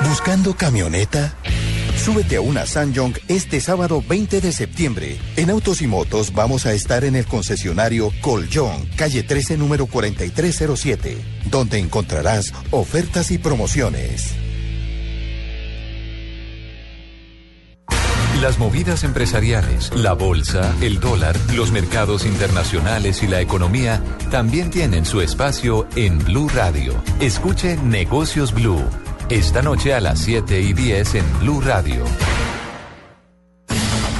¿Buscando 0.08 0.54
camioneta? 0.54 1.34
Súbete 2.02 2.34
a 2.34 2.40
una 2.40 2.66
Sanyong 2.66 3.14
este 3.28 3.60
sábado 3.60 4.02
20 4.04 4.40
de 4.40 4.50
septiembre. 4.50 5.18
En 5.36 5.50
Autos 5.50 5.82
y 5.82 5.86
Motos 5.86 6.32
vamos 6.34 6.66
a 6.66 6.72
estar 6.72 7.04
en 7.04 7.14
el 7.14 7.26
concesionario 7.26 8.10
Colyón, 8.20 8.88
calle 8.96 9.22
13, 9.22 9.56
número 9.56 9.86
4307, 9.86 11.16
donde 11.48 11.78
encontrarás 11.78 12.52
ofertas 12.72 13.30
y 13.30 13.38
promociones. 13.38 14.34
Las 18.40 18.58
movidas 18.58 19.04
empresariales, 19.04 19.94
la 19.94 20.14
bolsa, 20.14 20.74
el 20.80 20.98
dólar, 20.98 21.36
los 21.54 21.70
mercados 21.70 22.26
internacionales 22.26 23.22
y 23.22 23.28
la 23.28 23.40
economía 23.40 24.02
también 24.32 24.70
tienen 24.70 25.04
su 25.04 25.20
espacio 25.20 25.86
en 25.94 26.18
Blue 26.18 26.48
Radio. 26.48 27.00
Escuche 27.20 27.76
Negocios 27.76 28.52
Blue. 28.52 28.82
Esta 29.32 29.62
noche 29.62 29.94
a 29.94 30.00
las 30.00 30.18
7 30.18 30.60
y 30.60 30.74
10 30.74 31.14
en 31.14 31.38
Blue 31.40 31.62
Radio. 31.62 32.04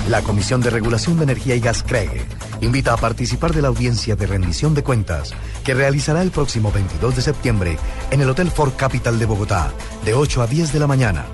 La 0.08 0.22
Comisión 0.22 0.62
de 0.62 0.70
Regulación 0.70 1.18
de 1.18 1.24
Energía 1.24 1.54
y 1.54 1.60
Gas 1.60 1.82
CREG 1.82 2.24
invita 2.62 2.94
a 2.94 2.96
participar 2.96 3.52
de 3.52 3.60
la 3.60 3.68
audiencia 3.68 4.16
de 4.16 4.26
rendición 4.26 4.74
de 4.74 4.82
cuentas 4.82 5.34
que 5.64 5.74
realizará 5.74 6.22
el 6.22 6.30
próximo 6.30 6.72
22 6.72 7.14
de 7.14 7.20
septiembre 7.20 7.76
en 8.10 8.22
el 8.22 8.30
Hotel 8.30 8.50
Ford 8.50 8.72
Capital 8.74 9.18
de 9.18 9.26
Bogotá 9.26 9.70
de 10.02 10.14
8 10.14 10.40
a 10.40 10.46
10 10.46 10.72
de 10.72 10.80
la 10.80 10.86
mañana. 10.86 11.26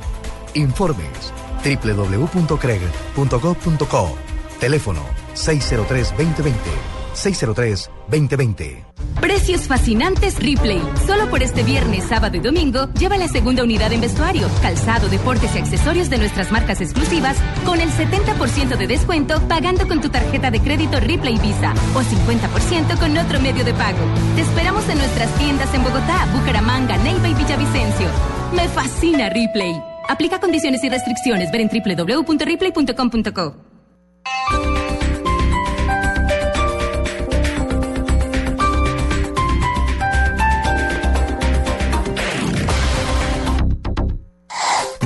Informes 0.54 1.32
www.creg.gov.co 1.62 4.18
Teléfono 4.58 5.02
603-2020 5.36 6.97
603-2020 7.24 8.88
Precios 9.20 9.66
fascinantes 9.66 10.38
Ripley. 10.38 10.80
Solo 11.06 11.28
por 11.28 11.42
este 11.42 11.62
viernes, 11.62 12.04
sábado 12.04 12.36
y 12.36 12.40
domingo, 12.40 12.88
lleva 12.94 13.16
la 13.16 13.28
segunda 13.28 13.64
unidad 13.64 13.92
en 13.92 14.00
vestuario, 14.00 14.48
calzado, 14.62 15.08
deportes 15.08 15.54
y 15.54 15.58
accesorios 15.58 16.08
de 16.08 16.18
nuestras 16.18 16.52
marcas 16.52 16.80
exclusivas 16.80 17.36
con 17.64 17.80
el 17.80 17.90
70% 17.90 18.76
de 18.76 18.86
descuento 18.86 19.40
pagando 19.48 19.88
con 19.88 20.00
tu 20.00 20.08
tarjeta 20.08 20.50
de 20.50 20.60
crédito 20.60 21.00
Ripley 21.00 21.36
Visa 21.38 21.74
o 21.94 22.00
50% 22.00 22.98
con 22.98 23.18
otro 23.18 23.40
medio 23.40 23.64
de 23.64 23.74
pago. 23.74 23.98
Te 24.36 24.42
esperamos 24.42 24.88
en 24.88 24.98
nuestras 24.98 25.34
tiendas 25.36 25.74
en 25.74 25.82
Bogotá, 25.82 26.26
Bucaramanga, 26.32 26.96
Neiva 26.98 27.28
y 27.28 27.34
Villavicencio. 27.34 28.08
Me 28.54 28.68
fascina 28.68 29.28
Ripley. 29.28 29.74
Aplica 30.08 30.38
condiciones 30.40 30.82
y 30.84 30.88
restricciones. 30.88 31.50
Ver 31.50 31.62
en 31.62 31.68
www.ripley.com.co. 31.68 33.56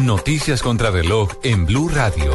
Noticias 0.03 0.63
contra 0.63 0.91
reloj 0.91 1.31
en 1.45 1.65
Blue 1.65 1.89
Radio. 1.89 2.33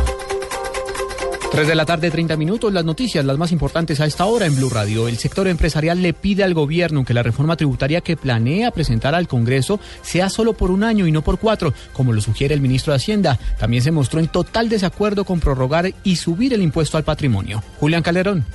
3 1.51 1.67
de 1.67 1.75
la 1.75 1.85
tarde, 1.85 2.09
30 2.09 2.37
minutos. 2.37 2.71
Las 2.71 2.85
noticias, 2.85 3.25
las 3.25 3.37
más 3.37 3.51
importantes 3.51 3.99
a 3.99 4.05
esta 4.05 4.23
hora 4.23 4.45
en 4.45 4.55
Blue 4.55 4.69
Radio. 4.69 5.09
El 5.09 5.17
sector 5.17 5.49
empresarial 5.49 6.01
le 6.01 6.13
pide 6.13 6.45
al 6.45 6.53
gobierno 6.53 7.03
que 7.03 7.13
la 7.13 7.23
reforma 7.23 7.57
tributaria 7.57 7.99
que 7.99 8.15
planea 8.15 8.71
presentar 8.71 9.15
al 9.15 9.27
Congreso 9.27 9.81
sea 10.01 10.29
solo 10.29 10.53
por 10.53 10.71
un 10.71 10.85
año 10.85 11.07
y 11.07 11.11
no 11.11 11.23
por 11.23 11.39
cuatro, 11.39 11.73
como 11.91 12.13
lo 12.13 12.21
sugiere 12.21 12.53
el 12.55 12.61
ministro 12.61 12.93
de 12.93 12.97
Hacienda. 12.97 13.37
También 13.59 13.83
se 13.83 13.91
mostró 13.91 14.21
en 14.21 14.29
total 14.29 14.69
desacuerdo 14.69 15.25
con 15.25 15.41
prorrogar 15.41 15.91
y 16.05 16.15
subir 16.15 16.53
el 16.53 16.61
impuesto 16.61 16.95
al 16.95 17.03
patrimonio. 17.03 17.61
Julián 17.81 18.01
Calderón. 18.01 18.45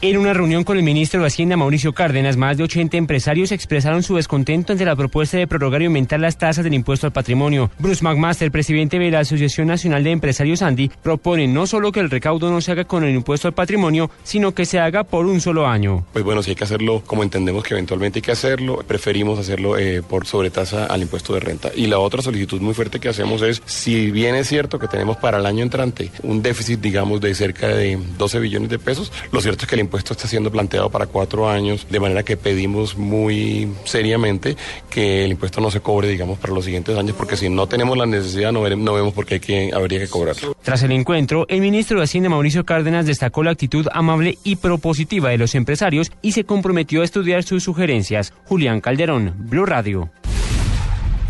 En 0.00 0.16
una 0.16 0.32
reunión 0.32 0.62
con 0.62 0.76
el 0.76 0.84
ministro 0.84 1.20
de 1.20 1.26
Hacienda 1.26 1.56
Mauricio 1.56 1.92
Cárdenas, 1.92 2.36
más 2.36 2.56
de 2.56 2.62
80 2.62 2.96
empresarios 2.96 3.50
expresaron 3.50 4.04
su 4.04 4.14
descontento 4.14 4.70
ante 4.70 4.84
la 4.84 4.94
propuesta 4.94 5.38
de 5.38 5.48
prorrogar 5.48 5.82
y 5.82 5.86
aumentar 5.86 6.20
las 6.20 6.38
tasas 6.38 6.62
del 6.62 6.74
impuesto 6.74 7.08
al 7.08 7.12
patrimonio. 7.12 7.68
Bruce 7.80 8.04
McMaster, 8.04 8.52
presidente 8.52 9.00
de 9.00 9.10
la 9.10 9.18
Asociación 9.18 9.66
Nacional 9.66 10.04
de 10.04 10.12
Empresarios 10.12 10.62
Andy, 10.62 10.88
propone 11.02 11.48
no 11.48 11.66
solo 11.66 11.90
que 11.90 11.98
el 11.98 12.10
recaudo 12.10 12.48
no 12.48 12.60
se 12.60 12.70
haga 12.70 12.84
con 12.84 13.02
el 13.02 13.12
impuesto 13.12 13.48
al 13.48 13.54
patrimonio, 13.54 14.08
sino 14.22 14.54
que 14.54 14.66
se 14.66 14.78
haga 14.78 15.02
por 15.02 15.26
un 15.26 15.40
solo 15.40 15.66
año. 15.66 16.06
Pues 16.12 16.24
bueno, 16.24 16.44
si 16.44 16.50
hay 16.50 16.54
que 16.54 16.62
hacerlo 16.62 17.02
como 17.04 17.24
entendemos 17.24 17.64
que 17.64 17.74
eventualmente 17.74 18.20
hay 18.20 18.22
que 18.22 18.30
hacerlo, 18.30 18.84
preferimos 18.86 19.36
hacerlo 19.40 19.76
eh, 19.78 20.02
por 20.02 20.28
sobretasa 20.28 20.86
al 20.86 21.02
impuesto 21.02 21.34
de 21.34 21.40
renta. 21.40 21.72
Y 21.74 21.88
la 21.88 21.98
otra 21.98 22.22
solicitud 22.22 22.60
muy 22.60 22.74
fuerte 22.74 23.00
que 23.00 23.08
hacemos 23.08 23.42
es, 23.42 23.62
si 23.66 24.12
bien 24.12 24.36
es 24.36 24.46
cierto 24.46 24.78
que 24.78 24.86
tenemos 24.86 25.16
para 25.16 25.38
el 25.38 25.46
año 25.46 25.64
entrante 25.64 26.12
un 26.22 26.40
déficit, 26.40 26.78
digamos, 26.78 27.20
de 27.20 27.34
cerca 27.34 27.66
de 27.66 27.98
12 28.16 28.38
billones 28.38 28.68
de 28.68 28.78
pesos, 28.78 29.10
lo 29.32 29.40
cierto 29.40 29.64
es 29.64 29.68
que 29.68 29.74
el 29.74 29.87
impuesto 29.88 30.12
está 30.12 30.28
siendo 30.28 30.50
planteado 30.50 30.90
para 30.90 31.06
cuatro 31.06 31.48
años, 31.48 31.86
de 31.90 31.98
manera 31.98 32.22
que 32.22 32.36
pedimos 32.36 32.96
muy 32.96 33.68
seriamente 33.84 34.56
que 34.90 35.24
el 35.24 35.32
impuesto 35.32 35.60
no 35.60 35.70
se 35.70 35.80
cobre, 35.80 36.08
digamos, 36.08 36.38
para 36.38 36.52
los 36.54 36.64
siguientes 36.64 36.96
años, 36.96 37.16
porque 37.16 37.36
si 37.36 37.48
no 37.48 37.66
tenemos 37.66 37.96
la 37.98 38.06
necesidad, 38.06 38.52
no, 38.52 38.62
veremos- 38.62 38.84
no 38.84 38.94
vemos 38.94 39.14
por 39.14 39.26
qué 39.26 39.34
hay 39.34 39.40
que, 39.40 39.70
habría 39.74 39.98
que 39.98 40.08
cobrarlo. 40.08 40.54
Tras 40.62 40.82
el 40.82 40.92
encuentro, 40.92 41.46
el 41.48 41.60
ministro 41.60 41.98
de 41.98 42.04
Hacienda 42.04 42.28
Mauricio 42.28 42.64
Cárdenas 42.64 43.06
destacó 43.06 43.42
la 43.42 43.50
actitud 43.50 43.86
amable 43.92 44.38
y 44.44 44.56
propositiva 44.56 45.30
de 45.30 45.38
los 45.38 45.54
empresarios 45.54 46.12
y 46.22 46.32
se 46.32 46.44
comprometió 46.44 47.00
a 47.00 47.04
estudiar 47.04 47.42
sus 47.42 47.64
sugerencias. 47.64 48.32
Julián 48.44 48.80
Calderón, 48.80 49.34
Blue 49.38 49.64
Radio. 49.66 50.10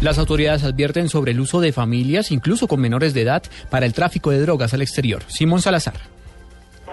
Las 0.00 0.18
autoridades 0.18 0.62
advierten 0.62 1.08
sobre 1.08 1.32
el 1.32 1.40
uso 1.40 1.60
de 1.60 1.72
familias, 1.72 2.30
incluso 2.30 2.68
con 2.68 2.80
menores 2.80 3.14
de 3.14 3.22
edad, 3.22 3.42
para 3.68 3.84
el 3.86 3.92
tráfico 3.94 4.30
de 4.30 4.40
drogas 4.40 4.72
al 4.72 4.82
exterior. 4.82 5.22
Simón 5.28 5.60
Salazar. 5.60 5.94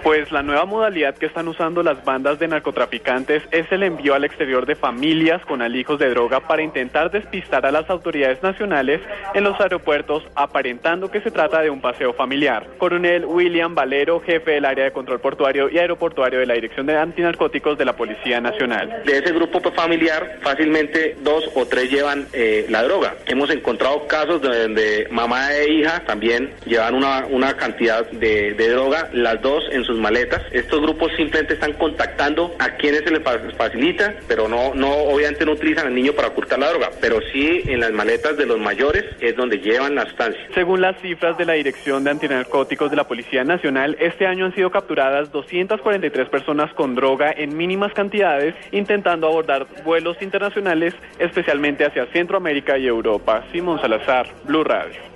Pues 0.06 0.32
la 0.32 0.44
nueva 0.44 0.66
modalidad 0.66 1.16
que 1.16 1.26
están 1.26 1.48
usando 1.48 1.82
las 1.82 2.06
bandas 2.06 2.38
de 2.38 2.48
narcotraficantes 2.48 3.42
es 3.50 3.66
el 3.72 3.82
envío 3.82 4.14
al 4.14 4.24
exterior 4.24 4.68
de 4.68 4.76
familias 4.76 5.44
con 5.46 5.64
alijos 5.64 5.98
de 5.98 6.12
droga 6.12 6.42
para 6.42 6.62
intentar 6.62 7.10
despistar 7.10 7.66
a 7.66 7.72
las 7.72 7.90
autoridades 7.90 8.44
nacionales 8.44 9.02
en 9.34 9.44
los 9.44 9.60
aeropuertos 9.60 10.24
aparentando 10.36 11.10
que 11.10 11.22
se 11.22 11.32
trata 11.32 11.62
de 11.62 11.72
un 11.72 11.82
paseo 11.82 12.14
familiar. 12.14 12.68
Coronel 12.78 13.26
William 13.26 13.74
Valero, 13.74 14.20
jefe 14.20 14.52
del 14.52 14.66
área 14.66 14.84
de 14.84 14.92
control 14.92 15.20
portuario 15.22 15.72
y 15.72 15.80
aeroportuario 15.80 16.38
de 16.38 16.46
la 16.46 16.54
Dirección 16.54 16.86
de 16.86 16.96
Antinarcóticos 16.96 17.76
de 17.76 17.86
la 17.86 17.94
Policía 17.94 18.40
Nacional. 18.40 19.02
De 19.08 19.18
ese 19.18 19.34
grupo 19.34 19.60
familiar, 19.72 20.38
fácilmente 20.44 21.18
dos 21.24 21.50
o 21.56 21.66
tres 21.66 21.90
llevan 21.90 22.28
eh, 22.32 22.68
la 22.70 22.84
droga. 22.84 23.16
Hemos 23.26 23.50
encontrado 23.50 24.06
casos 24.06 24.40
donde 24.40 25.08
mamá 25.10 25.52
e 25.52 25.74
hija 25.74 26.04
también 26.06 26.54
llevan 26.64 26.94
una, 26.94 27.26
una 27.26 27.58
cantidad 27.58 28.08
de, 28.12 28.54
de 28.54 28.70
droga, 28.70 29.10
las 29.12 29.42
dos 29.42 29.64
en 29.72 29.84
sus 29.84 29.95
maletas. 30.00 30.42
Estos 30.52 30.82
grupos 30.82 31.12
simplemente 31.18 31.54
están 31.56 31.74
contactando 31.74 32.56
a 32.60 32.72
quienes 32.78 33.02
se 33.02 33.12
les 33.12 33.24
fa- 33.24 33.40
facilita, 33.58 34.16
pero 34.28 34.48
no, 34.48 34.74
no, 34.76 34.92
obviamente 34.92 35.46
no 35.46 35.54
utilizan 35.54 35.88
al 35.88 35.96
niño 35.96 36.14
para 36.14 36.30
ocultar 36.30 36.60
la 36.60 36.70
droga, 36.70 36.90
pero 37.02 37.20
sí 37.32 37.62
en 37.66 37.80
las 37.80 37.92
maletas 37.92 38.38
de 38.38 38.46
los 38.46 38.60
mayores 38.60 39.04
es 39.22 39.36
donde 39.36 39.58
llevan 39.60 39.96
la 39.96 40.06
sustancia. 40.06 40.42
Según 40.54 40.82
las 40.82 41.00
cifras 41.02 41.38
de 41.38 41.46
la 41.46 41.54
Dirección 41.54 42.04
de 42.04 42.12
Antinarcóticos 42.12 42.90
de 42.90 42.98
la 42.98 43.08
Policía 43.08 43.44
Nacional, 43.44 43.96
este 44.00 44.26
año 44.28 44.46
han 44.46 44.56
sido 44.56 44.72
capturadas 44.72 45.32
243 45.32 46.30
personas 46.30 46.74
con 46.74 46.96
droga 46.96 47.32
en 47.36 47.56
mínimas 47.56 47.94
cantidades, 47.94 48.56
intentando 48.72 49.28
abordar 49.28 49.68
vuelos 49.84 50.22
internacionales, 50.22 50.94
especialmente 51.20 51.86
hacia 51.86 52.06
Centroamérica 52.08 52.78
y 52.78 52.88
Europa. 52.88 53.44
Simón 53.52 53.80
Salazar, 53.82 54.28
Blue 54.44 54.64
Radio. 54.64 55.15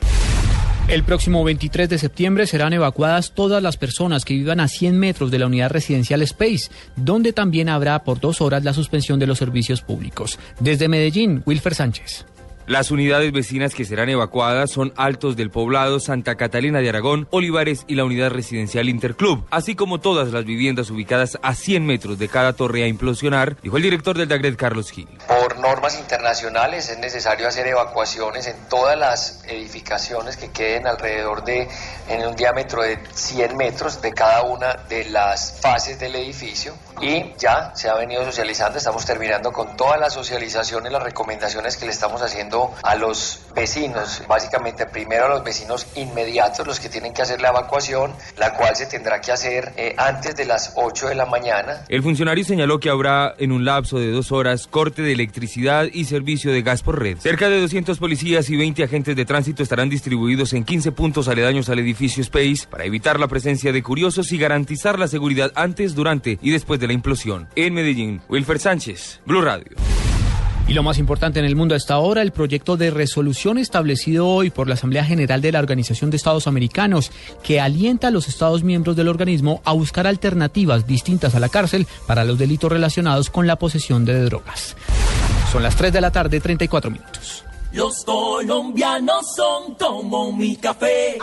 El 0.90 1.04
próximo 1.04 1.44
23 1.44 1.88
de 1.88 2.00
septiembre 2.00 2.48
serán 2.48 2.74
evacuadas 2.74 3.34
todas 3.36 3.62
las 3.62 3.78
personas 3.78 4.26
que 4.26 4.34
vivan 4.34 4.60
a 4.60 4.68
100 4.68 4.98
metros 4.98 5.30
de 5.30 5.38
la 5.38 5.46
unidad 5.46 5.70
residencial 5.70 6.24
Space, 6.24 6.72
donde 6.96 7.32
también 7.32 7.70
habrá 7.70 8.04
por 8.04 8.20
dos 8.20 8.42
horas 8.42 8.64
la 8.64 8.74
suspensión 8.74 9.20
de 9.20 9.28
los 9.28 9.38
servicios 9.38 9.84
públicos. 9.84 10.40
Desde 10.60 10.88
Medellín, 10.88 11.44
Wilfer 11.46 11.76
Sánchez. 11.76 12.26
Las 12.70 12.92
unidades 12.92 13.32
vecinas 13.32 13.74
que 13.74 13.84
serán 13.84 14.10
evacuadas 14.10 14.70
son 14.70 14.94
Altos 14.96 15.36
del 15.36 15.50
Poblado, 15.50 16.00
Santa 16.00 16.36
Catalina 16.36 16.82
de 16.82 16.90
Aragón, 16.90 17.28
Olivares 17.32 17.84
y 17.88 17.96
la 17.96 18.06
unidad 18.06 18.30
residencial 18.30 18.90
Interclub, 18.90 19.44
así 19.50 19.74
como 19.76 20.00
todas 20.00 20.32
las 20.32 20.46
viviendas 20.46 20.92
ubicadas 20.92 21.40
a 21.42 21.56
100 21.56 21.84
metros 21.84 22.20
de 22.20 22.30
cada 22.30 22.54
torre 22.54 22.84
a 22.84 22.88
implosionar, 22.88 23.58
dijo 23.64 23.78
el 23.78 23.82
director 23.82 24.16
del 24.16 24.28
DAGRED, 24.28 24.56
Carlos 24.56 24.92
Gil. 24.92 25.08
Por 25.28 25.58
normas 25.58 25.98
internacionales 25.98 26.92
es 26.92 27.00
necesario 27.00 27.48
hacer 27.48 27.66
evacuaciones 27.66 28.46
en 28.46 28.56
todas 28.70 28.96
las 28.96 29.44
edificaciones 29.48 30.38
que 30.38 30.52
queden 30.52 30.86
alrededor 30.86 31.44
de, 31.44 31.68
en 32.08 32.28
un 32.28 32.36
diámetro 32.36 32.84
de 32.84 33.00
100 33.12 33.58
metros 33.58 34.00
de 34.00 34.14
cada 34.14 34.44
una 34.44 34.76
de 34.88 35.06
las 35.06 35.60
fases 35.60 36.00
del 36.00 36.14
edificio 36.14 36.76
y 37.02 37.34
ya 37.40 37.72
se 37.76 37.90
ha 37.90 37.96
venido 37.96 38.24
socializando, 38.26 38.78
estamos 38.78 39.06
terminando 39.08 39.52
con 39.52 39.76
todas 39.76 40.00
las 40.00 40.14
socializaciones, 40.14 40.92
las 40.92 41.02
recomendaciones 41.02 41.76
que 41.76 41.86
le 41.86 41.92
estamos 41.92 42.22
haciendo 42.22 42.59
a 42.84 42.96
los 42.96 43.42
vecinos, 43.56 44.24
básicamente 44.28 44.86
primero 44.86 45.26
a 45.26 45.30
los 45.30 45.44
vecinos 45.44 45.88
inmediatos, 45.96 46.66
los 46.66 46.80
que 46.80 46.90
tienen 46.90 47.14
que 47.14 47.22
hacer 47.22 47.42
la 47.42 47.50
evacuación, 47.50 48.14
la 48.38 48.54
cual 48.54 48.76
se 48.76 48.86
tendrá 48.86 49.20
que 49.22 49.32
hacer 49.32 49.74
eh, 49.76 49.96
antes 49.98 50.36
de 50.36 50.46
las 50.46 50.74
8 50.76 51.10
de 51.10 51.16
la 51.16 51.26
mañana 51.26 51.50
El 51.90 52.04
funcionario 52.04 52.44
señaló 52.44 52.80
que 52.80 52.90
habrá 52.90 53.34
en 53.38 53.52
un 53.52 53.66
lapso 53.66 54.00
de 54.00 54.12
dos 54.12 54.32
horas 54.32 54.68
corte 54.68 55.02
de 55.02 55.14
electricidad 55.14 55.88
y 55.92 56.06
servicio 56.06 56.52
de 56.52 56.62
gas 56.62 56.84
por 56.84 57.00
red. 57.00 57.18
Cerca 57.18 57.50
de 57.50 57.62
200 57.62 57.98
policías 57.98 58.50
y 58.50 58.58
20 58.58 58.84
agentes 58.84 59.16
de 59.16 59.26
tránsito 59.26 59.64
estarán 59.64 59.90
distribuidos 59.90 60.54
en 60.54 60.64
15 60.64 60.92
puntos 60.92 61.28
aledaños 61.28 61.70
al 61.70 61.80
edificio 61.80 62.22
Space 62.22 62.68
para 62.70 62.86
evitar 62.86 63.20
la 63.20 63.28
presencia 63.28 63.72
de 63.72 63.84
curiosos 63.84 64.32
y 64.32 64.38
garantizar 64.38 65.00
la 65.00 65.08
seguridad 65.08 65.52
antes, 65.56 65.96
durante 65.96 66.40
y 66.42 66.52
después 66.52 66.80
de 66.80 66.88
la 66.88 66.94
implosión. 66.94 67.48
En 67.56 67.74
Medellín, 67.74 68.22
Wilfer 68.30 68.60
Sánchez, 68.60 69.22
Blue 69.26 69.42
Radio. 69.42 69.76
Y 70.70 70.76
lo 70.76 70.84
más 70.84 71.00
importante 71.00 71.40
en 71.40 71.46
el 71.46 71.56
mundo 71.56 71.74
hasta 71.74 71.96
ahora, 71.96 72.22
el 72.22 72.32
proyecto 72.32 72.78
de 72.78 72.92
resolución 72.92 73.58
establecido 73.58 74.28
hoy 74.28 74.52
por 74.52 74.68
la 74.68 74.76
Asamblea 74.76 75.04
General 75.04 75.42
de 75.42 75.52
la 75.52 75.58
Organización 75.58 76.12
de 76.12 76.18
Estados 76.18 76.46
Americanos, 76.46 77.12
que 77.42 77.60
alienta 77.60 78.10
a 78.10 78.12
los 78.12 78.28
Estados 78.28 78.64
miembros 78.64 78.96
del 78.96 79.08
organismo 79.08 79.64
a 79.66 79.74
buscar 79.74 80.06
alternativas 80.06 80.86
distintas 80.86 81.34
a 81.34 81.40
la 81.40 81.50
cárcel 81.50 81.88
para 82.06 82.24
los 82.24 82.38
delitos 82.38 82.72
relacionados 82.72 83.32
con 83.32 83.48
la 83.48 83.56
posesión 83.56 84.06
de 84.06 84.22
drogas. 84.26 84.76
Son 85.52 85.64
las 85.64 85.76
3 85.76 85.92
de 85.92 86.02
la 86.02 86.12
tarde, 86.12 86.40
34 86.40 86.92
minutos. 86.92 87.44
Los 87.72 88.04
colombianos 88.06 89.26
son 89.36 89.74
como 89.74 90.32
mi 90.34 90.56
café. 90.56 91.18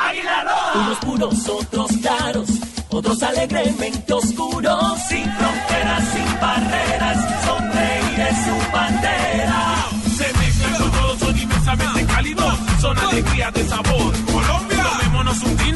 Unos 0.75 0.99
puros, 0.99 1.49
otros 1.49 1.93
claros, 2.03 2.49
otros 2.89 3.23
alegremente 3.23 4.13
oscuros. 4.13 4.99
Sin 5.09 5.23
fronteras, 5.23 6.05
sin 6.13 6.41
barreras, 6.41 7.45
sonreír 7.45 7.76
es 8.23 8.45
su 8.45 8.73
bandera. 8.73 9.77
Se 10.17 10.33
mezclan 10.39 10.75
con 10.81 10.91
todos, 10.93 11.19
son 11.19 11.39
inmensamente 11.39 12.07
cálidos, 12.07 12.59
son 12.81 12.99
alegría 12.99 13.51
de 13.51 13.69
sabor. 13.69 14.13
Colombia, 14.33 14.85
tomémonos 14.85 15.43
un 15.43 15.57
tinto. 15.57 15.76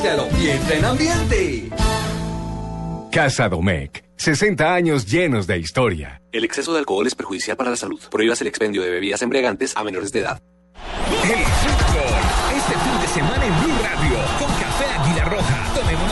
Y 0.00 0.48
entra 0.48 0.76
en 0.76 0.84
ambiente. 0.84 1.68
Casa 3.10 3.48
Domecq. 3.48 4.04
60 4.16 4.72
años 4.72 5.06
llenos 5.06 5.48
de 5.48 5.58
historia. 5.58 6.22
El 6.30 6.44
exceso 6.44 6.72
de 6.72 6.78
alcohol 6.78 7.06
es 7.08 7.16
perjudicial 7.16 7.56
para 7.56 7.70
la 7.70 7.76
salud. 7.76 8.00
Prohíbas 8.08 8.40
el 8.40 8.46
expendio 8.46 8.82
de 8.82 8.90
bebidas 8.90 9.22
embriagantes 9.22 9.76
a 9.76 9.82
menores 9.82 10.12
de 10.12 10.20
edad. 10.20 10.40
El 11.24 11.44
fútbol. 11.44 12.14
Este 12.56 12.74
fin 12.74 13.00
de 13.00 13.08
semana 13.08 13.44
en 13.44 13.67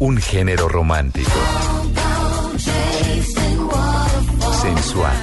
Un 0.00 0.16
género 0.18 0.68
romántico, 0.68 1.28
sensual, 4.62 5.16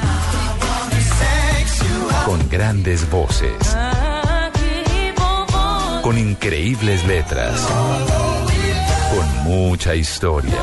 con 2.26 2.50
grandes 2.50 3.10
voces, 3.10 3.56
con 6.02 6.18
increíbles 6.18 7.08
letras, 7.08 7.66
con 9.14 9.44
mucha 9.46 9.96
historia. 9.96 10.60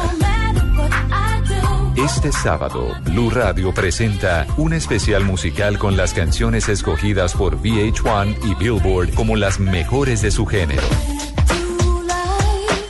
Este 1.97 2.33
sábado, 2.33 2.95
Blue 3.05 3.31
Radio 3.31 3.73
presenta 3.73 4.47
un 4.59 4.75
especial 4.75 5.25
musical 5.25 5.79
con 5.79 5.97
las 5.97 6.13
canciones 6.13 6.69
escogidas 6.69 7.33
por 7.33 7.59
VH1 7.63 8.37
y 8.45 8.55
Billboard 8.57 9.15
como 9.15 9.37
las 9.37 9.59
mejores 9.59 10.21
de 10.21 10.31
su 10.31 10.45
género. 10.45 10.83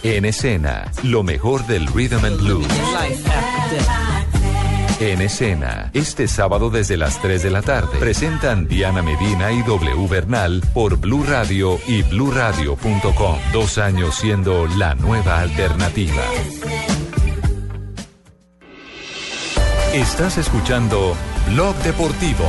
En 0.04 0.24
escena, 0.24 0.90
lo 1.04 1.22
mejor 1.22 1.64
del 1.66 1.86
rhythm 1.86 2.24
and 2.24 2.40
blues. 2.40 2.66
En 4.98 5.20
escena, 5.20 5.90
este 5.94 6.26
sábado 6.26 6.70
desde 6.70 6.96
las 6.96 7.22
3 7.22 7.40
de 7.44 7.50
la 7.50 7.62
tarde, 7.62 7.98
presentan 8.00 8.66
Diana 8.66 9.00
Medina 9.02 9.52
y 9.52 9.62
W 9.62 10.08
Bernal 10.08 10.60
por 10.74 10.96
Blue 10.96 11.24
Radio 11.24 11.78
y 11.86 12.02
bluradio.com. 12.02 13.38
Dos 13.52 13.78
años 13.78 14.16
siendo 14.16 14.66
la 14.76 14.96
nueva 14.96 15.38
alternativa. 15.38 16.22
Estás 19.94 20.36
escuchando 20.38 21.14
Blog 21.48 21.76
Deportivo. 21.84 22.44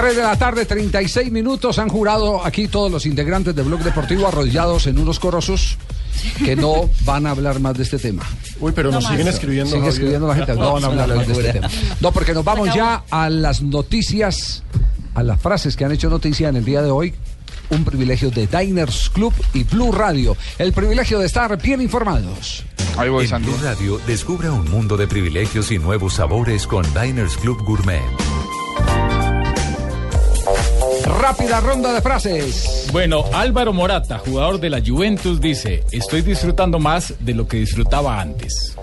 3 0.00 0.14
de 0.14 0.22
la 0.22 0.38
tarde, 0.38 0.64
36 0.64 1.32
minutos. 1.32 1.76
Han 1.80 1.88
jurado 1.88 2.46
aquí 2.46 2.68
todos 2.68 2.88
los 2.88 3.04
integrantes 3.04 3.56
de 3.56 3.64
Blog 3.64 3.80
Deportivo 3.80 4.28
arrodillados 4.28 4.86
en 4.86 4.96
unos 4.96 5.18
corosos 5.18 5.76
que 6.44 6.54
no 6.54 6.88
van 7.04 7.26
a 7.26 7.30
hablar 7.30 7.58
más 7.58 7.76
de 7.76 7.82
este 7.82 7.98
tema. 7.98 8.22
Uy, 8.60 8.70
pero 8.76 8.92
nos 8.92 9.04
siguen 9.04 9.26
escribiendo. 9.26 9.74
Sigue 9.74 9.88
escribiendo 9.88 10.28
la 10.28 10.36
gente, 10.36 10.54
no 10.54 10.74
van 10.74 10.84
a 10.84 10.86
hablar 10.86 11.16
más 11.16 11.26
de 11.26 11.32
este 11.32 11.52
tema. 11.52 11.68
No, 12.00 12.12
porque 12.12 12.32
nos 12.32 12.44
vamos 12.44 12.72
ya 12.72 13.02
a 13.10 13.28
las 13.28 13.60
noticias, 13.60 14.62
a 15.14 15.24
las 15.24 15.40
frases 15.40 15.74
que 15.74 15.84
han 15.84 15.90
hecho 15.90 16.08
noticia 16.08 16.48
en 16.48 16.54
el 16.54 16.64
día 16.64 16.80
de 16.80 16.92
hoy. 16.92 17.12
Un 17.70 17.84
privilegio 17.84 18.30
de 18.30 18.46
Diners 18.46 19.10
Club 19.10 19.34
y 19.52 19.64
Blue 19.64 19.90
Radio. 19.90 20.36
El 20.58 20.72
privilegio 20.72 21.18
de 21.18 21.26
estar 21.26 21.60
bien 21.60 21.82
informados. 21.82 22.64
en 22.96 23.42
Blue 23.42 23.58
Radio, 23.64 24.00
descubra 24.06 24.52
un 24.52 24.70
mundo 24.70 24.96
de 24.96 25.08
privilegios 25.08 25.72
y 25.72 25.78
nuevos 25.80 26.14
sabores 26.14 26.68
con 26.68 26.86
Diners 26.94 27.36
Club 27.36 27.64
Gourmet. 27.64 28.37
Rápida 31.04 31.60
ronda 31.60 31.92
de 31.92 32.00
frases. 32.00 32.88
Bueno, 32.92 33.24
Álvaro 33.32 33.72
Morata, 33.72 34.18
jugador 34.18 34.60
de 34.60 34.70
la 34.70 34.80
Juventus, 34.84 35.40
dice, 35.40 35.84
estoy 35.92 36.22
disfrutando 36.22 36.78
más 36.78 37.14
de 37.20 37.34
lo 37.34 37.46
que 37.46 37.58
disfrutaba 37.58 38.20
antes. 38.20 38.76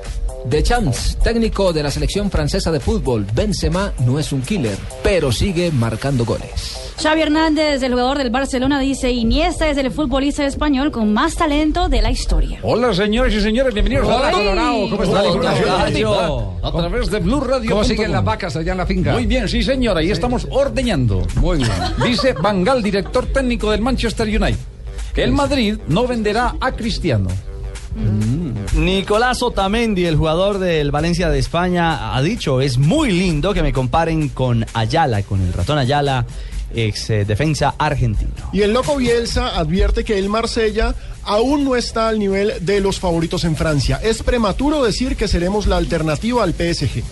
De 0.50 0.62
Champs, 0.62 1.18
técnico 1.24 1.74
de 1.74 1.82
la 1.82 1.90
selección 1.90 2.30
francesa 2.30 2.72
de 2.72 2.80
fútbol, 2.80 3.26
Benzema 3.34 3.94
no 4.06 4.20
es 4.20 4.32
un 4.32 4.44
killer, 4.44 4.78
pero 5.02 5.32
sigue 5.32 5.72
marcando 5.72 6.24
goles. 6.24 6.94
Xavi 7.02 7.24
Hernández, 7.24 7.82
el 7.82 7.94
jugador 7.94 8.20
del 8.20 8.30
Barcelona, 8.30 8.80
dice 8.80 9.12
Iniesta 9.12 9.68
es 9.70 9.78
el 9.78 9.90
futbolista 9.90 10.46
español 10.46 10.92
con 10.92 11.12
más 11.14 11.36
talento 11.36 11.90
de 11.90 12.02
la 12.04 12.12
historia. 12.12 12.60
Hola, 12.62 12.94
señores 12.94 13.34
y 13.34 13.42
señores, 13.42 13.74
bienvenidos 13.74 14.08
Hola, 14.08 14.28
a 14.28 14.32
Colorado, 14.32 14.90
¿cómo 14.92 15.04
está? 15.04 15.24
Hola, 15.24 15.54
Gallo. 15.90 16.54
A 16.62 16.72
través 16.72 17.10
de 17.10 17.20
Blue 17.20 17.42
Radio. 17.42 17.72
¿Cómo 17.72 17.84
siguen 17.84 18.12
las 18.12 18.24
vacas 18.24 18.56
allá 18.56 18.74
en 18.74 18.78
la 18.78 18.86
finca? 18.86 19.14
Muy 19.14 19.26
bien, 19.26 19.50
sí, 19.50 19.64
señora, 19.64 20.04
y 20.04 20.12
estamos 20.12 20.48
ordeñando. 20.52 21.26
Muy 21.38 21.58
bien. 21.58 21.72
Dice 22.06 22.34
Bangal, 22.34 22.84
director 22.84 23.26
técnico 23.26 23.72
del 23.72 23.82
Manchester 23.82 24.28
United, 24.28 24.60
que 25.14 25.24
el 25.24 25.32
Madrid 25.32 25.80
no 25.88 26.06
venderá 26.06 26.56
a 26.62 26.72
Cristiano. 26.72 27.30
Nicolás 28.74 29.42
Otamendi, 29.44 30.06
el 30.06 30.16
jugador 30.16 30.60
del 30.60 30.92
Valencia 30.92 31.30
de 31.30 31.40
España, 31.40 32.16
ha 32.16 32.22
dicho, 32.22 32.62
es 32.62 32.78
muy 32.78 33.12
lindo 33.12 33.54
que 33.54 33.62
me 33.62 33.72
comparen 33.72 34.30
con 34.30 34.66
Ayala, 34.74 35.24
con 35.24 35.42
el 35.42 35.54
ratón 35.54 35.78
Ayala, 35.78 36.26
ex 36.74 37.10
eh, 37.10 37.26
defensa 37.26 37.76
argentino. 37.78 38.32
Y 38.52 38.62
el 38.62 38.74
loco 38.74 38.98
Bielsa 38.98 39.58
advierte 39.58 40.04
que 40.04 40.18
el 40.18 40.30
Marsella 40.30 40.96
aún 41.24 41.64
no 41.64 41.76
está 41.76 42.10
al 42.10 42.20
nivel 42.20 42.54
de 42.62 42.82
los 42.82 43.00
favoritos 43.00 43.44
en 43.44 43.56
Francia. 43.56 44.00
Es 44.04 44.24
prematuro 44.24 44.84
decir 44.84 45.16
que 45.16 45.28
seremos 45.28 45.68
la 45.68 45.78
alternativa 45.78 46.44
al 46.44 46.54
PSG. 46.54 47.04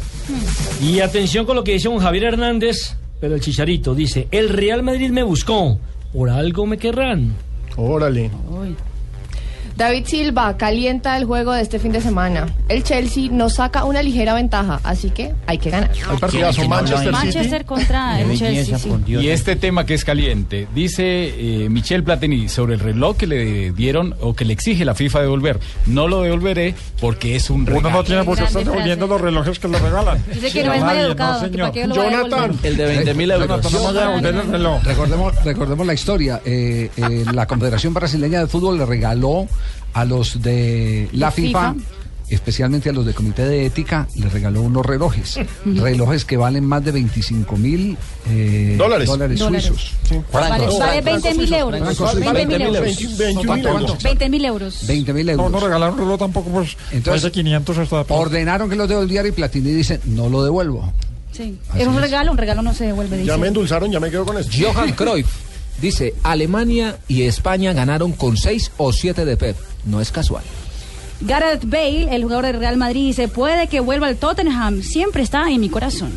Y 0.81 0.99
atención 0.99 1.45
con 1.45 1.55
lo 1.55 1.63
que 1.63 1.73
dice 1.73 1.87
un 1.87 1.99
Javier 1.99 2.25
Hernández, 2.25 2.95
pero 3.19 3.35
el 3.35 3.41
chicharito 3.41 3.95
dice, 3.95 4.27
el 4.31 4.49
Real 4.49 4.83
Madrid 4.83 5.11
me 5.11 5.23
buscó, 5.23 5.79
por 6.13 6.29
algo 6.29 6.65
me 6.65 6.77
querrán. 6.77 7.35
Órale. 7.75 8.29
David 9.75 10.05
Silva 10.05 10.55
calienta 10.57 11.17
el 11.17 11.25
juego 11.25 11.51
de 11.51 11.61
este 11.61 11.79
fin 11.79 11.91
de 11.91 12.01
semana. 12.01 12.45
El 12.69 12.83
Chelsea 12.83 13.29
nos 13.31 13.55
saca 13.55 13.85
una 13.85 14.03
ligera 14.03 14.33
ventaja, 14.35 14.79
así 14.83 15.09
que 15.09 15.33
hay 15.47 15.57
que 15.57 15.71
ganar. 15.71 15.91
Hay 16.09 16.17
partidazo 16.17 16.67
Manchester 16.67 16.99
City. 16.99 17.11
Manchester 17.11 17.65
contra 17.65 18.21
el 18.21 18.37
Chelsea. 18.37 18.77
sí. 18.77 18.91
Y 19.07 19.29
este 19.29 19.55
tema 19.55 19.85
que 19.85 19.95
es 19.95 20.05
caliente, 20.05 20.67
dice 20.75 21.63
eh, 21.63 21.69
Michel 21.69 22.03
Platini 22.03 22.49
sobre 22.49 22.75
el 22.75 22.79
reloj 22.79 23.17
que 23.17 23.27
le 23.27 23.71
dieron 23.71 24.15
o 24.21 24.35
que 24.35 24.45
le 24.45 24.53
exige 24.53 24.85
la 24.85 24.93
FIFA 24.93 25.21
devolver. 25.21 25.59
No 25.87 26.07
lo 26.07 26.21
devolveré 26.21 26.75
porque 27.01 27.35
es 27.35 27.49
un 27.49 27.65
regalo. 27.65 27.87
Uno 27.87 27.97
no 27.97 28.03
tiene 28.03 28.23
por 28.23 28.37
qué 28.37 28.43
estar 28.43 28.63
devolviendo 28.63 29.07
los 29.07 29.19
relojes 29.19 29.59
que 29.59 29.67
le 29.67 29.79
regalan. 29.79 30.23
Dice 30.33 30.51
que 30.51 30.63
no 30.63 30.73
es 30.73 30.81
mal 30.81 30.97
educado, 30.97 31.41
devolver. 31.49 32.51
El 32.63 32.77
de 32.77 32.85
20 32.85 33.13
mil 33.15 33.31
euros. 33.31 33.71
Jonathan, 33.71 34.51
reloj. 34.51 34.83
Recordemos, 34.83 35.43
recordemos 35.43 35.87
la 35.87 35.93
historia. 35.93 36.41
Eh, 36.45 36.89
eh, 36.95 37.25
la 37.33 37.47
Confederación 37.47 37.93
Brasileña 37.93 38.39
de 38.39 38.47
Fútbol 38.47 38.77
le 38.77 38.85
regaló 38.85 39.47
a 39.93 40.05
los 40.05 40.41
de 40.41 41.07
la 41.13 41.31
FIFA, 41.31 41.73
FIFA. 41.73 41.85
especialmente 42.29 42.89
a 42.89 42.93
los 42.93 43.05
del 43.05 43.13
Comité 43.13 43.45
de 43.45 43.65
Ética, 43.65 44.07
le 44.15 44.27
regaló 44.29 44.61
unos 44.61 44.85
relojes. 44.85 45.39
relojes 45.65 46.25
que 46.25 46.37
valen 46.37 46.65
más 46.65 46.83
de 46.83 46.91
25 46.91 47.55
mil 47.57 47.97
eh, 48.29 48.75
Dólares. 48.77 49.07
Dólares. 49.07 49.39
suizos. 49.39 49.91
Vale, 50.31 50.67
vale 50.79 51.01
20 51.01 51.33
mil 51.35 51.53
euros. 51.53 51.79
Francos, 51.79 52.19
20 52.19 52.45
mil 52.45 52.61
euros. 52.61 53.17
21 53.17 53.69
euros. 53.69 54.03
20 54.03 54.29
mil 54.29 54.45
euros. 54.45 54.87
20 54.87 55.13
mil 55.13 55.25
No, 55.27 55.31
euros. 55.31 55.51
no 55.51 55.59
regalaron 55.59 55.97
reloj 55.97 56.19
tampoco, 56.19 56.49
pues. 56.49 56.75
Entonces, 56.91 57.23
de 57.23 57.31
500 57.31 57.77
hasta. 57.77 58.05
Ordenaron 58.09 58.69
que 58.69 58.75
los 58.75 58.89
devolviera 58.89 59.27
y 59.27 59.31
Platini 59.31 59.71
dice, 59.71 59.99
no 60.05 60.29
lo 60.29 60.43
devuelvo. 60.43 60.91
Sí. 61.31 61.57
Así 61.69 61.81
Es 61.81 61.87
un 61.87 61.99
regalo, 61.99 62.31
un 62.31 62.37
regalo 62.37 62.61
no 62.61 62.73
se 62.73 62.85
devuelve. 62.85 63.17
Dice. 63.17 63.27
Ya 63.27 63.37
me 63.37 63.47
endulzaron, 63.47 63.91
ya 63.91 63.99
me 63.99 64.09
quedo 64.11 64.25
con 64.25 64.37
esto. 64.37 64.51
Johan 64.59 64.91
Cruyff 64.95 65.27
dice, 65.83 66.15
Alemania 66.23 66.97
y 67.07 67.23
España 67.23 67.73
ganaron 67.73 68.13
con 68.13 68.37
6 68.37 68.71
o 68.77 68.91
7 68.91 69.25
de 69.25 69.37
Pep. 69.37 69.57
No 69.85 70.01
es 70.01 70.11
casual. 70.11 70.43
Gareth 71.25 71.63
Bale, 71.65 72.13
el 72.15 72.23
jugador 72.23 72.45
del 72.45 72.59
Real 72.59 72.77
Madrid, 72.77 73.05
dice 73.07 73.27
puede 73.27 73.67
que 73.67 73.79
vuelva 73.79 74.07
al 74.07 74.17
Tottenham. 74.17 74.81
Siempre 74.81 75.23
está 75.23 75.49
en 75.49 75.61
mi 75.61 75.69
corazón. 75.69 76.11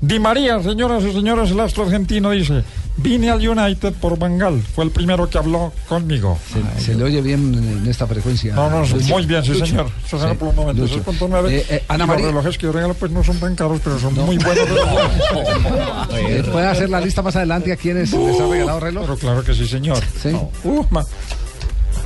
Di 0.00 0.18
María, 0.18 0.62
señoras 0.62 1.04
y 1.04 1.12
señores, 1.12 1.50
el 1.50 1.60
astro 1.60 1.84
argentino 1.84 2.30
dice: 2.30 2.64
Vine 2.96 3.30
al 3.30 3.46
United 3.46 3.92
por 3.94 4.18
Bangal. 4.18 4.62
Fue 4.74 4.84
el 4.84 4.90
primero 4.90 5.28
que 5.28 5.36
habló 5.36 5.72
conmigo. 5.88 6.38
Se, 6.78 6.84
se 6.84 6.94
le 6.94 7.04
oye 7.04 7.20
bien 7.20 7.52
en 7.54 7.86
esta 7.86 8.06
frecuencia. 8.06 8.54
No, 8.54 8.70
no, 8.70 8.80
Lucho. 8.80 8.96
muy 9.08 9.26
bien, 9.26 9.42
sí, 9.44 9.50
Lucho. 9.52 9.66
señor. 9.66 9.90
Será 10.08 10.30
Sí, 10.30 10.36
por 10.38 10.48
un 10.48 10.56
momento. 10.56 10.84
Eso 10.84 10.96
es. 10.96 11.52
Eh, 11.52 11.66
eh, 11.68 11.84
Ana 11.88 12.04
Y 12.04 12.06
María. 12.06 12.24
Los 12.26 12.34
relojes 12.34 12.58
que 12.58 12.66
yo 12.66 12.72
regalo, 12.72 12.94
pues 12.94 13.12
no 13.12 13.22
son 13.22 13.38
tan 13.38 13.54
caros, 13.54 13.80
pero 13.84 13.98
son 13.98 14.14
muy 14.14 14.38
buenos 14.38 14.68
relojes. 14.68 15.22
Eh, 16.12 16.44
¿Puede 16.50 16.66
hacer 16.66 16.88
la 16.88 17.00
lista 17.00 17.20
más 17.20 17.36
adelante 17.36 17.72
a 17.72 17.76
quienes 17.76 18.10
les 18.12 18.40
ha 18.40 18.46
regalado 18.48 18.80
reloj? 18.80 19.02
Pero 19.04 19.16
claro 19.18 19.44
que 19.44 19.54
sí, 19.54 19.66
señor. 19.66 19.98
Sí. 20.22 20.30
Uh, 20.64 20.84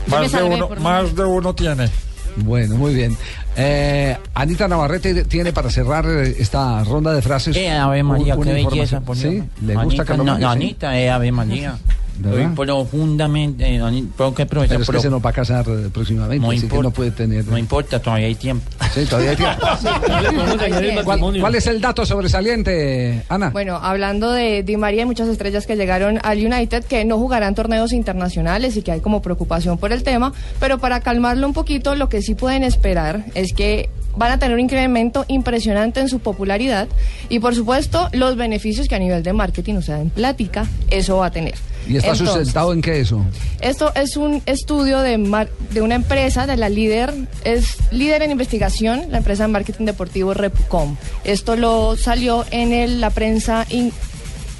de 0.06 0.42
uno, 0.42 0.68
más 0.80 1.14
de 1.14 1.24
uno 1.24 1.54
tiene. 1.54 1.88
Bueno, 2.36 2.76
muy 2.76 2.94
bien. 2.94 3.16
Eh, 3.56 4.16
Anita 4.34 4.66
Navarrete 4.66 5.24
tiene 5.24 5.52
para 5.52 5.70
cerrar 5.70 6.04
eh, 6.06 6.34
esta 6.38 6.82
ronda 6.84 7.12
de 7.14 7.22
frases. 7.22 7.56
Eh, 7.56 7.70
Ave 7.70 8.02
María, 8.02 8.34
un- 8.36 8.44
qué 8.44 8.52
belleza, 8.52 9.00
Sí, 9.14 9.42
le 9.64 9.74
gusta 9.76 10.02
Anita, 10.02 10.16
no, 10.16 10.24
María, 10.24 10.46
no, 10.46 10.52
sí. 10.52 10.58
Anita, 10.58 10.98
eh, 10.98 11.10
Ave 11.10 11.32
María. 11.32 11.78
¿Verdad? 12.18 12.54
Profundamente. 12.54 13.64
eh, 13.76 13.78
es 13.78 14.34
que 14.34 14.46
Pero- 14.46 15.00
se 15.00 15.10
nos 15.10 15.24
va 15.24 15.30
a 15.30 15.32
casar 15.32 15.64
próximamente, 15.92 16.38
No 16.44 16.50
así 16.50 16.60
que 16.60 16.66
importa. 16.66 16.82
no 16.84 16.90
puede 16.92 17.10
tener. 17.10 17.44
No 17.46 17.58
importa, 17.58 18.00
todavía 18.00 18.26
hay 18.26 18.34
tiempo. 18.34 18.64
Sí, 18.92 19.04
todavía 19.04 19.30
hay 19.30 19.36
tiempo. 19.36 19.66
¿Cuál, 21.04 21.20
cuál 21.40 21.54
es 21.54 21.66
el 21.66 21.80
dato 21.80 22.06
sobresaliente, 22.06 23.22
Ana? 23.28 23.50
Bueno, 23.50 23.76
hablando 23.76 24.32
de 24.32 24.62
Di 24.62 24.76
María 24.76 25.02
y 25.02 25.06
muchas 25.06 25.28
estrellas 25.28 25.66
que 25.66 25.76
llegaron 25.76 26.18
al 26.22 26.38
United 26.44 26.84
que 26.84 27.04
no 27.04 27.18
jugarán 27.18 27.54
torneos 27.54 27.92
internacionales 27.92 28.76
y 28.76 28.82
que 28.82 28.92
hay 28.92 29.00
como 29.00 29.22
preocupación 29.22 29.78
por 29.78 29.92
el 29.92 30.02
tema, 30.02 30.32
pero 30.60 30.78
para 30.78 31.00
calmarlo 31.00 31.46
un 31.46 31.52
poquito, 31.52 31.94
lo 31.94 32.08
que 32.08 32.22
sí 32.22 32.34
pueden 32.34 32.62
esperar 32.62 33.24
es 33.34 33.52
que 33.52 33.90
van 34.16 34.32
a 34.32 34.38
tener 34.38 34.54
un 34.54 34.60
incremento 34.60 35.24
impresionante 35.28 36.00
en 36.00 36.08
su 36.08 36.20
popularidad 36.20 36.88
y 37.28 37.38
por 37.40 37.54
supuesto 37.54 38.08
los 38.12 38.36
beneficios 38.36 38.88
que 38.88 38.94
a 38.94 38.98
nivel 38.98 39.22
de 39.22 39.32
marketing, 39.32 39.74
o 39.76 39.82
sea, 39.82 40.00
en 40.00 40.10
plática, 40.10 40.66
eso 40.90 41.16
va 41.18 41.26
a 41.26 41.30
tener. 41.30 41.54
¿Y 41.86 41.96
está 41.96 42.12
Entonces, 42.12 42.34
sustentado 42.34 42.72
en 42.72 42.80
qué 42.80 43.00
eso? 43.00 43.22
esto 43.60 43.92
es 43.94 44.16
un 44.16 44.42
estudio 44.46 45.00
de, 45.00 45.18
mar- 45.18 45.50
de 45.70 45.82
una 45.82 45.94
empresa, 45.96 46.46
de 46.46 46.56
la 46.56 46.68
líder, 46.70 47.12
es 47.44 47.76
líder 47.90 48.22
en 48.22 48.30
investigación, 48.30 49.02
la 49.10 49.18
empresa 49.18 49.42
de 49.44 49.48
marketing 49.48 49.84
deportivo 49.84 50.32
Repucom. 50.32 50.96
Esto 51.24 51.56
lo 51.56 51.96
salió 51.96 52.44
en 52.50 52.72
el- 52.72 53.00
la 53.02 53.10
prensa 53.10 53.66
in- 53.68 53.92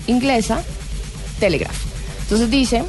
inglesa, 0.06 0.62
Telegraph. 1.40 1.76
Entonces 2.22 2.50
dice 2.50 2.84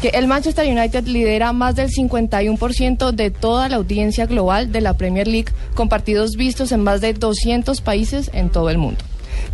que 0.00 0.08
el 0.08 0.26
Manchester 0.26 0.66
United 0.66 1.06
lidera 1.06 1.52
más 1.52 1.76
del 1.76 1.90
51% 1.90 3.12
de 3.12 3.30
toda 3.30 3.68
la 3.68 3.76
audiencia 3.76 4.26
global 4.26 4.72
de 4.72 4.80
la 4.80 4.94
Premier 4.94 5.28
League, 5.28 5.52
con 5.74 5.88
partidos 5.88 6.36
vistos 6.36 6.72
en 6.72 6.82
más 6.82 7.00
de 7.00 7.12
200 7.12 7.80
países 7.82 8.30
en 8.32 8.48
todo 8.48 8.70
el 8.70 8.78
mundo. 8.78 9.00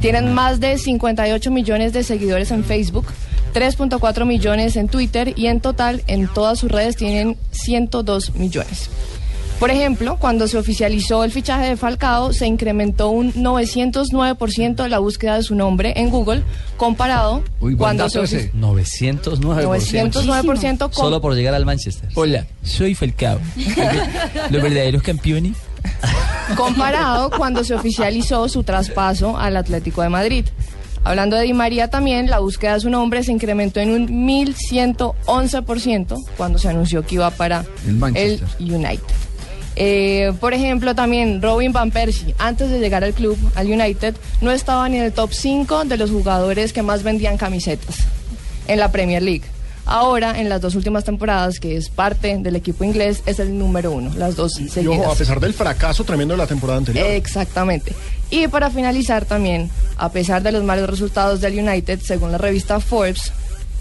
Tienen 0.00 0.32
más 0.32 0.60
de 0.60 0.78
58 0.78 1.50
millones 1.50 1.92
de 1.92 2.04
seguidores 2.04 2.50
en 2.50 2.64
Facebook, 2.64 3.06
3.4 3.54 4.24
millones 4.24 4.76
en 4.76 4.88
Twitter 4.88 5.32
y 5.36 5.46
en 5.46 5.60
total 5.60 6.02
en 6.06 6.28
todas 6.28 6.58
sus 6.58 6.70
redes 6.70 6.96
tienen 6.96 7.36
102 7.50 8.34
millones. 8.34 8.90
Por 9.58 9.70
ejemplo, 9.70 10.18
cuando 10.18 10.46
se 10.48 10.58
oficializó 10.58 11.24
el 11.24 11.32
fichaje 11.32 11.66
de 11.70 11.76
Falcao, 11.78 12.34
se 12.34 12.46
incrementó 12.46 13.08
un 13.08 13.32
909% 13.32 14.86
la 14.88 14.98
búsqueda 14.98 15.36
de 15.36 15.42
su 15.42 15.54
nombre 15.54 15.94
en 15.96 16.10
Google, 16.10 16.42
comparado 16.76 17.42
Uy, 17.60 17.74
cuando 17.74 18.08
se 18.10 18.22
ese. 18.22 18.52
909%. 18.52 19.40
909% 20.12 20.78
con- 20.78 20.92
Solo 20.92 21.20
por 21.22 21.34
llegar 21.34 21.54
al 21.54 21.64
Manchester. 21.64 22.10
Hola, 22.14 22.46
soy 22.62 22.94
Falcao. 22.94 23.38
Los 24.50 24.62
verdaderos 24.62 25.02
campeones. 25.02 25.56
comparado 26.54 27.30
cuando 27.36 27.64
se 27.64 27.74
oficializó 27.74 28.48
su 28.50 28.62
traspaso 28.62 29.38
al 29.38 29.56
Atlético 29.56 30.02
de 30.02 30.10
Madrid. 30.10 30.44
Hablando 31.02 31.36
de 31.36 31.44
Di 31.44 31.52
María 31.54 31.88
también, 31.88 32.28
la 32.28 32.40
búsqueda 32.40 32.74
de 32.74 32.80
su 32.80 32.90
nombre 32.90 33.22
se 33.22 33.32
incrementó 33.32 33.80
en 33.80 33.90
un 33.90 34.08
1111% 34.28 36.22
cuando 36.36 36.58
se 36.58 36.68
anunció 36.68 37.06
que 37.06 37.14
iba 37.14 37.30
para 37.30 37.64
El 37.86 37.94
Manchester. 37.96 38.46
el 38.58 38.74
United. 38.74 39.00
Eh, 39.76 40.32
por 40.40 40.54
ejemplo, 40.54 40.94
también 40.94 41.42
Robin 41.42 41.70
Van 41.72 41.90
Persie, 41.90 42.34
antes 42.38 42.70
de 42.70 42.78
llegar 42.78 43.04
al 43.04 43.12
club, 43.12 43.36
al 43.54 43.70
United, 43.70 44.14
no 44.40 44.50
estaba 44.50 44.88
ni 44.88 44.96
en 44.96 45.04
el 45.04 45.12
top 45.12 45.32
5 45.32 45.84
de 45.84 45.96
los 45.98 46.10
jugadores 46.10 46.72
que 46.72 46.82
más 46.82 47.02
vendían 47.02 47.36
camisetas 47.36 47.98
en 48.68 48.78
la 48.80 48.90
Premier 48.90 49.22
League. 49.22 49.42
Ahora, 49.88 50.40
en 50.40 50.48
las 50.48 50.60
dos 50.60 50.74
últimas 50.74 51.04
temporadas, 51.04 51.60
que 51.60 51.76
es 51.76 51.90
parte 51.90 52.36
del 52.38 52.56
equipo 52.56 52.82
inglés, 52.82 53.22
es 53.24 53.38
el 53.38 53.56
número 53.56 53.92
uno, 53.92 54.10
las 54.16 54.34
dos 54.34 54.58
Y 54.58 54.68
seguidas. 54.68 54.98
ojo, 54.98 55.12
a 55.12 55.14
pesar 55.14 55.38
del 55.38 55.54
fracaso 55.54 56.02
tremendo 56.02 56.34
de 56.34 56.38
la 56.38 56.46
temporada 56.48 56.78
anterior. 56.78 57.06
Exactamente. 57.06 57.92
Y 58.30 58.48
para 58.48 58.70
finalizar 58.70 59.26
también, 59.26 59.70
a 59.96 60.10
pesar 60.10 60.42
de 60.42 60.50
los 60.50 60.64
malos 60.64 60.90
resultados 60.90 61.40
del 61.40 61.56
United, 61.60 62.00
según 62.00 62.32
la 62.32 62.38
revista 62.38 62.80
Forbes, 62.80 63.30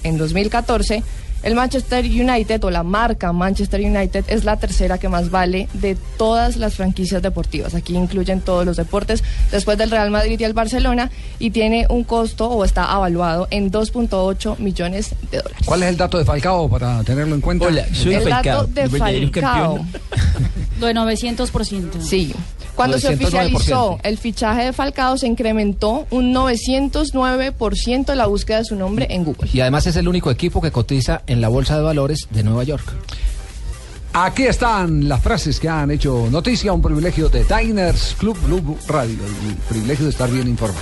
en 0.04 0.20
2014, 0.20 1.02
El 1.46 1.54
Manchester 1.54 2.04
United 2.04 2.64
o 2.64 2.72
la 2.72 2.82
marca 2.82 3.32
Manchester 3.32 3.80
United 3.80 4.26
es 4.30 4.46
la 4.46 4.58
tercera 4.58 4.98
que 4.98 5.10
más 5.10 5.30
vale 5.30 5.70
de 5.74 5.96
todas 6.18 6.58
las 6.58 6.74
franquicias 6.74 7.22
deportivas. 7.22 7.76
Aquí 7.76 7.96
incluyen 7.96 8.42
todos 8.42 8.66
los 8.66 8.78
deportes 8.78 9.24
después 9.52 9.78
del 9.78 9.92
Real 9.92 10.10
Madrid 10.10 10.40
y 10.40 10.44
el 10.44 10.54
Barcelona 10.54 11.12
y 11.38 11.52
tiene 11.52 11.86
un 11.88 12.04
costo 12.04 12.50
o 12.50 12.66
está 12.66 12.86
avaluado 12.86 13.48
en 13.52 13.72
2.8 13.72 14.58
millones 14.58 15.14
de 15.30 15.38
dólares. 15.38 15.62
¿Cuál 15.66 15.84
es 15.84 15.90
el 15.90 15.98
dato 15.98 16.18
de 16.18 16.26
Falcao 16.26 16.68
para 16.68 17.04
tenerlo 17.04 17.36
en 17.36 17.42
cuenta? 17.42 17.68
Hola, 17.68 17.86
soy 17.94 18.16
El 18.16 18.24
Falcao, 18.24 18.66
dato 18.66 18.72
de 18.74 18.90
Falcao. 18.90 19.86
De 20.80 20.96
900%. 20.96 21.92
Sí. 22.02 22.34
Cuando 22.76 23.00
se 23.00 23.10
909%. 23.10 23.14
oficializó 23.16 24.00
el 24.04 24.18
fichaje 24.18 24.66
de 24.66 24.74
Falcao 24.74 25.18
se 25.18 25.28
incrementó 25.28 26.06
un 26.12 26.34
909% 26.34 28.14
la 28.16 28.28
búsqueda 28.28 28.60
de 28.60 28.66
su 28.66 28.76
nombre 28.76 29.08
en 29.10 29.24
Google. 29.24 29.50
Y 29.54 29.62
además 29.62 29.88
es 29.88 29.96
el 29.96 30.08
único 30.08 30.32
equipo 30.32 30.62
que 30.62 30.72
cotiza 30.72 31.22
en 31.28 31.42
la 31.42 31.48
Bolsa 31.48 31.78
de 31.78 31.84
Valores 31.84 32.28
de 32.32 32.44
Nueva 32.44 32.64
York. 32.64 32.94
Aquí 34.14 34.44
están 34.44 35.10
las 35.10 35.22
frases 35.22 35.60
que 35.60 35.68
han 35.68 35.92
hecho 35.92 36.30
noticia, 36.32 36.72
un 36.72 36.82
privilegio 36.82 37.28
de 37.28 37.44
Diners 37.44 38.16
Club 38.18 38.38
Blue 38.46 38.78
Radio, 38.88 39.18
el 39.26 39.56
privilegio 39.68 40.06
de 40.06 40.12
estar 40.12 40.32
bien 40.32 40.48
informado. 40.48 40.80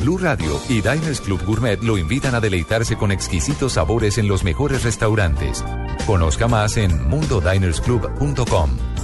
Blue 0.00 0.18
Radio 0.18 0.60
y 0.68 0.80
Diners 0.80 1.20
Club 1.20 1.44
Gourmet 1.46 1.80
lo 1.82 1.96
invitan 1.96 2.34
a 2.34 2.40
deleitarse 2.40 2.96
con 2.96 3.12
exquisitos 3.12 3.74
sabores 3.74 4.18
en 4.18 4.26
los 4.26 4.42
mejores 4.42 4.82
restaurantes. 4.82 5.64
Conozca 6.06 6.48
más 6.48 6.76
en 6.76 7.08
mundodinersclub.com. 7.08 9.03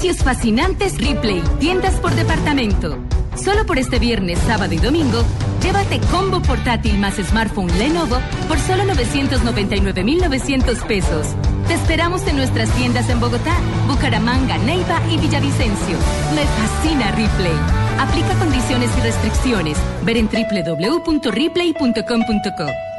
Precios 0.00 0.24
fascinantes 0.24 0.96
Ripley, 0.96 1.42
tiendas 1.58 1.96
por 1.96 2.14
departamento. 2.14 2.96
Solo 3.36 3.66
por 3.66 3.78
este 3.78 3.98
viernes, 3.98 4.38
sábado 4.38 4.72
y 4.72 4.78
domingo, 4.78 5.22
llévate 5.62 6.00
combo 6.10 6.40
portátil 6.40 6.98
más 6.98 7.16
smartphone 7.16 7.70
Lenovo 7.78 8.16
por 8.48 8.58
solo 8.58 8.86
999,900 8.86 10.78
pesos. 10.84 11.26
Te 11.68 11.74
esperamos 11.74 12.26
en 12.26 12.36
nuestras 12.36 12.70
tiendas 12.76 13.10
en 13.10 13.20
Bogotá, 13.20 13.54
Bucaramanga, 13.88 14.56
Neiva 14.56 15.02
y 15.10 15.18
Villavicencio. 15.18 15.98
Me 16.34 16.46
fascina 16.46 17.10
Ripley. 17.10 17.52
Aplica 17.98 18.34
condiciones 18.38 18.90
y 18.96 19.02
restricciones. 19.02 19.76
Ver 20.02 20.16
en 20.16 20.30
www.ripley.com.co. 20.30 22.89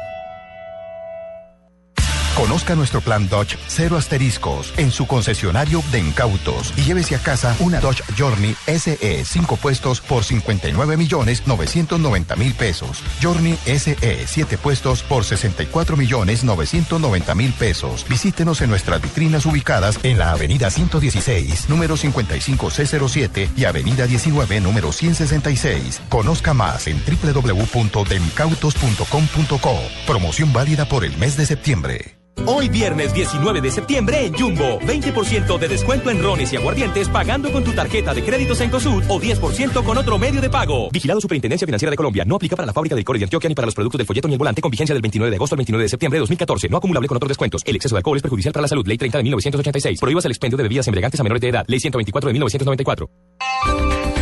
Conozca 2.36 2.74
nuestro 2.74 3.00
plan 3.02 3.28
Dodge 3.28 3.58
Cero 3.68 3.98
Asteriscos 3.98 4.72
en 4.78 4.90
su 4.90 5.06
concesionario 5.06 5.84
de 5.92 5.98
incautos 6.00 6.72
y 6.78 6.82
llévese 6.82 7.14
a 7.14 7.18
casa 7.18 7.54
una 7.60 7.78
Dodge 7.78 8.02
Journey 8.16 8.56
SE 8.66 9.22
5 9.24 9.56
puestos 9.56 10.00
por 10.00 10.24
59 10.24 10.96
millones 10.96 11.46
990 11.46 12.34
mil 12.36 12.54
pesos. 12.54 13.02
Journey 13.22 13.58
SE 13.66 14.26
7 14.26 14.58
puestos 14.58 15.02
por 15.02 15.24
64 15.24 15.98
millones 15.98 16.42
990 16.42 17.34
mil 17.34 17.52
pesos. 17.52 18.06
Visítenos 18.08 18.62
en 18.62 18.70
nuestras 18.70 19.02
vitrinas 19.02 19.44
ubicadas 19.44 19.98
en 20.02 20.16
la 20.18 20.32
avenida 20.32 20.70
116, 20.70 21.68
número 21.68 21.98
55C07 21.98 23.50
y 23.56 23.66
avenida 23.66 24.06
19, 24.06 24.60
número 24.60 24.90
166. 24.90 26.00
Conozca 26.08 26.54
más 26.54 26.86
en 26.86 26.98
www.demcautos.com.co. 27.04 29.80
Promoción 30.06 30.52
válida 30.54 30.88
por 30.88 31.04
el 31.04 31.14
mes 31.18 31.36
de 31.36 31.44
septiembre. 31.44 32.22
Hoy 32.44 32.68
viernes 32.68 33.14
19 33.14 33.60
de 33.60 33.70
septiembre 33.70 34.26
en 34.26 34.34
Jumbo, 34.34 34.80
20% 34.80 35.58
de 35.58 35.68
descuento 35.68 36.10
en 36.10 36.20
rones 36.20 36.52
y 36.52 36.56
aguardientes 36.56 37.08
pagando 37.08 37.52
con 37.52 37.62
tu 37.62 37.72
tarjeta 37.72 38.12
de 38.14 38.22
créditos 38.24 38.60
en 38.60 38.70
COSUD 38.70 39.04
o 39.08 39.20
10% 39.20 39.84
con 39.84 39.96
otro 39.96 40.18
medio 40.18 40.40
de 40.40 40.50
pago. 40.50 40.88
Vigilado 40.90 41.20
Superintendencia 41.20 41.66
Financiera 41.66 41.90
de 41.90 41.96
Colombia. 41.96 42.24
No 42.24 42.36
aplica 42.36 42.56
para 42.56 42.66
la 42.66 42.72
fábrica 42.72 42.96
de 42.96 43.00
licores 43.00 43.20
de 43.20 43.24
Antioquia 43.24 43.48
ni 43.48 43.54
para 43.54 43.66
los 43.66 43.74
productos 43.74 43.98
del 43.98 44.06
folleto 44.06 44.26
ni 44.26 44.34
el 44.34 44.38
volante 44.38 44.60
con 44.60 44.70
vigencia 44.70 44.92
del 44.94 45.02
29 45.02 45.30
de 45.30 45.36
agosto 45.36 45.54
al 45.54 45.58
29 45.58 45.82
de 45.84 45.88
septiembre 45.88 46.16
de 46.16 46.20
2014. 46.20 46.68
No 46.68 46.78
acumulable 46.78 47.06
con 47.06 47.16
otros 47.16 47.28
descuentos. 47.28 47.62
El 47.64 47.76
exceso 47.76 47.94
de 47.94 47.98
alcohol 47.98 48.16
es 48.16 48.22
perjudicial 48.22 48.52
para 48.52 48.62
la 48.62 48.68
salud. 48.68 48.86
Ley 48.86 48.98
30 48.98 49.18
de 49.18 49.24
1986. 49.24 50.00
Prohíbas 50.00 50.24
el 50.24 50.32
expendio 50.32 50.56
de 50.56 50.64
bebidas 50.64 50.88
embriagantes 50.88 51.20
a 51.20 51.22
menores 51.22 51.40
de 51.40 51.48
edad. 51.48 51.64
Ley 51.68 51.78
124 51.78 52.28
de 52.28 52.32
1994. 52.32 54.21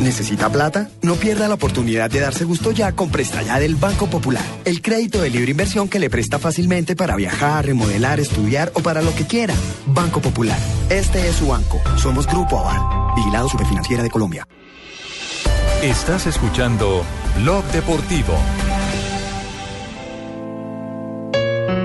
¿Necesita 0.00 0.50
plata? 0.50 0.90
No 1.02 1.14
pierda 1.14 1.48
la 1.48 1.54
oportunidad 1.54 2.10
de 2.10 2.20
darse 2.20 2.44
gusto 2.44 2.70
ya 2.70 2.92
con 2.92 3.10
Presta 3.10 3.42
Ya 3.42 3.58
del 3.58 3.76
Banco 3.76 4.08
Popular. 4.08 4.44
El 4.64 4.82
crédito 4.82 5.20
de 5.22 5.30
libre 5.30 5.50
inversión 5.50 5.88
que 5.88 5.98
le 5.98 6.10
presta 6.10 6.38
fácilmente 6.38 6.94
para 6.96 7.16
viajar, 7.16 7.66
remodelar, 7.66 8.20
estudiar 8.20 8.70
o 8.74 8.80
para 8.80 9.02
lo 9.02 9.14
que 9.14 9.26
quiera. 9.26 9.54
Banco 9.86 10.20
Popular. 10.20 10.58
Este 10.90 11.28
es 11.28 11.36
su 11.36 11.48
banco. 11.48 11.80
Somos 11.96 12.26
Grupo 12.26 12.58
Aval. 12.58 13.14
Vigilado 13.16 13.48
Superfinanciera 13.48 14.02
de 14.02 14.10
Colombia. 14.10 14.46
Estás 15.82 16.26
escuchando 16.26 17.04
Blog 17.38 17.64
Deportivo. 17.72 18.34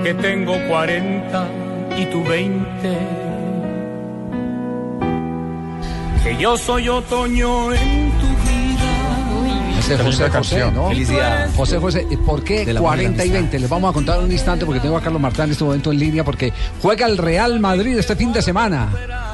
que 0.02 0.14
tengo 0.14 0.54
40 0.68 1.48
y 1.96 2.06
tú 2.06 2.24
20. 2.24 3.31
Que 6.24 6.36
yo 6.38 6.56
soy 6.56 6.88
otoño 6.88 7.72
en 7.72 8.10
tu 8.12 8.26
vida. 8.26 9.78
Ese 9.78 9.94
es 9.94 10.00
José 10.02 10.30
José, 10.30 10.70
¿no? 10.72 10.88
Felicidades. 10.88 11.54
José 11.56 11.78
José, 11.78 12.06
¿por 12.24 12.44
qué 12.44 12.64
De 12.64 12.72
la 12.74 12.80
40 12.80 13.24
y 13.24 13.30
20? 13.30 13.58
Les 13.58 13.68
vamos 13.68 13.90
a 13.90 13.92
contar 13.92 14.20
un 14.20 14.30
instante 14.30 14.64
porque 14.64 14.80
tengo 14.80 14.96
a 14.96 15.00
Carlos 15.00 15.20
Martán 15.20 15.46
en 15.46 15.52
este 15.52 15.64
momento 15.64 15.90
en 15.90 15.98
línea 15.98 16.24
porque 16.24 16.52
juega 16.80 17.06
el 17.06 17.18
Real 17.18 17.58
Madrid 17.58 17.98
este 17.98 18.14
fin 18.14 18.32
de 18.32 18.40
semana, 18.42 18.88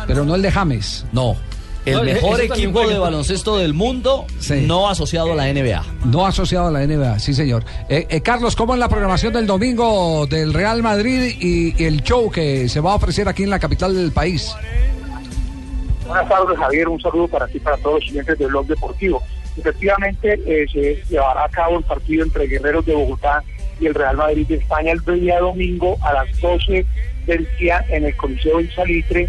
pero 0.06 0.24
no 0.24 0.34
el 0.34 0.40
de 0.42 0.50
James. 0.50 1.04
No. 1.12 1.36
El 1.84 1.94
No, 1.98 2.02
mejor 2.04 2.40
equipo 2.40 2.86
de 2.86 2.98
baloncesto 2.98 3.58
del 3.58 3.72
mundo 3.72 4.26
no 4.62 4.88
asociado 4.88 5.32
a 5.32 5.36
la 5.36 5.52
NBA. 5.52 5.84
No 6.06 6.26
asociado 6.26 6.68
a 6.68 6.70
la 6.70 6.86
NBA, 6.86 7.18
sí 7.18 7.34
señor. 7.34 7.64
Eh, 7.88 8.06
eh, 8.08 8.20
Carlos, 8.20 8.56
¿cómo 8.56 8.74
es 8.74 8.80
la 8.80 8.88
programación 8.88 9.32
del 9.34 9.46
domingo 9.46 10.26
del 10.26 10.52
Real 10.54 10.82
Madrid 10.82 11.34
y, 11.38 11.80
y 11.82 11.86
el 11.86 12.02
show 12.02 12.30
que 12.30 12.68
se 12.68 12.80
va 12.80 12.92
a 12.92 12.94
ofrecer 12.96 13.28
aquí 13.28 13.42
en 13.42 13.50
la 13.50 13.58
capital 13.58 13.94
del 13.94 14.12
país? 14.12 14.54
Buenas 16.08 16.26
tardes, 16.26 16.58
Javier. 16.58 16.88
Un 16.88 17.00
saludo 17.02 17.28
para 17.28 17.46
ti 17.46 17.60
para 17.60 17.76
todos 17.76 18.00
los 18.00 18.10
clientes 18.10 18.38
del 18.38 18.48
Blog 18.48 18.66
Deportivo. 18.66 19.22
Efectivamente, 19.58 20.40
eh, 20.46 20.66
se 20.72 21.02
llevará 21.10 21.44
a 21.44 21.48
cabo 21.50 21.76
el 21.78 21.84
partido 21.84 22.24
entre 22.24 22.46
Guerreros 22.46 22.86
de 22.86 22.94
Bogotá 22.94 23.44
y 23.78 23.86
el 23.86 23.94
Real 23.94 24.16
Madrid 24.16 24.46
de 24.46 24.54
España 24.54 24.92
el 24.92 25.20
día 25.20 25.38
domingo 25.38 25.98
a 26.00 26.14
las 26.14 26.40
12 26.40 26.86
del 27.26 27.46
día 27.58 27.84
en 27.90 28.06
el 28.06 28.16
Coliseo 28.16 28.56
del 28.56 28.74
Salitre. 28.74 29.28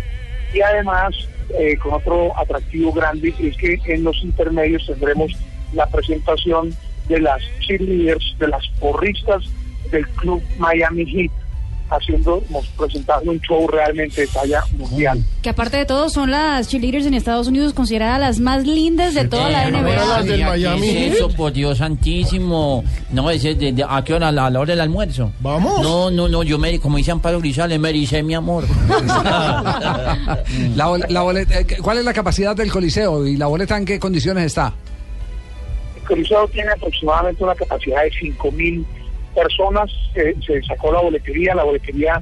Y 0.54 0.62
además, 0.62 1.14
eh, 1.60 1.76
con 1.76 1.96
otro 1.96 2.32
atractivo 2.40 2.94
grande, 2.94 3.34
es 3.38 3.58
que 3.58 3.78
en 3.94 4.06
los 4.06 4.24
intermedios 4.24 4.86
tendremos 4.88 5.34
la 5.74 5.86
presentación 5.88 6.74
de 7.10 7.20
las 7.20 7.42
cheerleaders, 7.60 8.38
de 8.40 8.48
las 8.48 8.66
porristas 8.80 9.44
del 9.92 10.08
club 10.12 10.42
Miami 10.58 11.06
Heat. 11.06 11.32
Haciendo, 11.90 12.44
presentando 12.78 13.32
un 13.32 13.40
show 13.42 13.68
realmente 13.68 14.22
de 14.22 14.28
talla 14.28 14.62
mundial. 14.78 15.24
Que 15.42 15.50
aparte 15.50 15.78
de 15.78 15.86
todo 15.86 16.10
son 16.10 16.32
las 16.32 16.68
cheerleaders 16.68 17.06
en 17.06 17.14
Estados 17.14 17.48
Unidos 17.48 17.74
consideradas 17.74 18.20
las 18.20 18.40
más 18.40 18.66
lindas 18.66 19.14
de 19.14 19.26
toda 19.28 19.50
la 19.50 19.70
NBA. 19.70 20.78
¿Qué 20.80 21.08
es 21.08 21.16
eso, 21.16 21.30
por 21.30 21.52
Dios 21.54 21.78
santísimo? 21.80 22.84
No, 23.12 23.30
ese 23.32 23.56
de, 23.56 23.72
de- 23.74 23.86
¿a 23.88 24.04
qué 24.04 24.14
hora? 24.14 24.30
A 24.30 24.32
la, 24.32 24.46
a 24.48 24.50
la 24.50 24.60
hora 24.60 24.72
del 24.74 24.82
almuerzo. 24.82 25.32
¿Vamos? 25.40 25.82
No, 25.82 26.12
no, 26.12 26.28
no, 26.28 26.44
yo 26.44 26.58
me, 26.60 26.80
como 26.80 26.98
dice 26.98 27.12
Amparo 27.12 27.40
Grisales, 27.40 27.80
me 27.80 27.90
ericé, 27.90 28.22
mi 28.24 28.34
amor. 28.36 28.66
La 30.76 31.22
boleta, 31.22 31.60
eh, 31.60 31.66
¿Cuál 31.82 31.98
es 32.00 32.06
la 32.06 32.14
capacidad 32.14 32.56
del 32.56 32.72
Coliseo 32.72 33.26
y 33.26 33.38
la 33.38 33.48
boleta 33.48 33.78
en 33.78 33.86
qué 33.86 34.00
condiciones 34.00 34.46
está? 34.46 34.74
El 35.96 36.04
Coliseo 36.04 36.48
tiene 36.48 36.72
aproximadamente 36.72 37.44
una 37.44 37.56
capacidad 37.56 38.02
de 38.04 38.10
5.000 38.12 38.86
personas. 39.40 39.90
Se, 40.14 40.64
sacó 40.64 40.92
la 40.92 41.02
boletería. 41.02 41.56
La 41.56 41.64
boletería, 41.64 42.22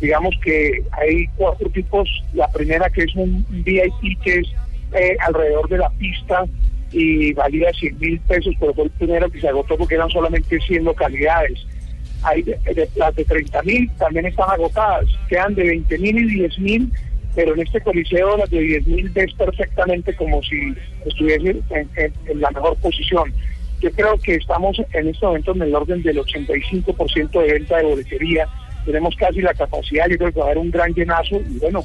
digamos 0.00 0.34
que 0.42 0.82
hay 0.92 1.26
cuatro 1.36 1.68
tipos. 1.70 2.08
La 2.34 2.48
primera 2.48 2.88
que 2.90 3.02
es 3.02 3.14
un 3.14 3.44
VIP, 3.48 4.20
que 4.22 4.38
es 4.38 4.48
eh, 4.94 5.16
alrededor 5.20 5.68
de 5.68 5.78
la 5.78 5.90
pista 5.90 6.44
y 6.90 7.32
valía 7.32 7.72
100 7.72 7.98
mil 7.98 8.20
pesos, 8.20 8.54
pero 8.60 8.74
fue 8.74 8.84
el 8.84 8.90
primero 8.90 9.30
que 9.30 9.40
se 9.40 9.48
agotó 9.48 9.78
porque 9.78 9.94
eran 9.94 10.10
solamente 10.10 10.60
100 10.60 10.84
localidades. 10.84 11.66
Hay 12.22 12.42
de, 12.42 12.58
las 12.96 13.14
de 13.16 13.24
30 13.24 13.62
mil 13.62 13.90
también 13.98 14.26
están 14.26 14.50
agotadas. 14.50 15.06
Quedan 15.28 15.54
de 15.54 15.64
20 15.64 15.98
mil 15.98 16.18
y 16.18 16.34
10 16.40 16.58
mil 16.58 16.92
pero 17.34 17.54
en 17.54 17.60
este 17.60 17.80
coliseo 17.80 18.36
las 18.36 18.50
de 18.50 18.60
10 18.60 18.86
mil 18.88 19.08
ves 19.10 19.32
perfectamente 19.34 20.14
como 20.16 20.42
si 20.42 20.74
estuviese 21.06 21.62
en 21.70 22.40
la 22.40 22.50
mejor 22.50 22.76
posición. 22.76 23.32
Yo 23.82 23.90
creo 23.90 24.16
que 24.16 24.36
estamos 24.36 24.80
en 24.92 25.08
este 25.08 25.26
momento 25.26 25.52
en 25.52 25.62
el 25.62 25.74
orden 25.74 26.02
del 26.04 26.18
85% 26.18 27.30
de 27.32 27.52
venta 27.52 27.78
de 27.78 27.82
boletería, 27.82 28.46
tenemos 28.84 29.16
casi 29.16 29.40
la 29.40 29.52
capacidad, 29.54 30.08
yo 30.08 30.18
creo 30.18 30.32
que 30.32 30.38
va 30.38 30.46
a 30.46 30.50
haber 30.50 30.58
un 30.58 30.70
gran 30.70 30.94
llenazo 30.94 31.40
y 31.40 31.58
bueno, 31.58 31.82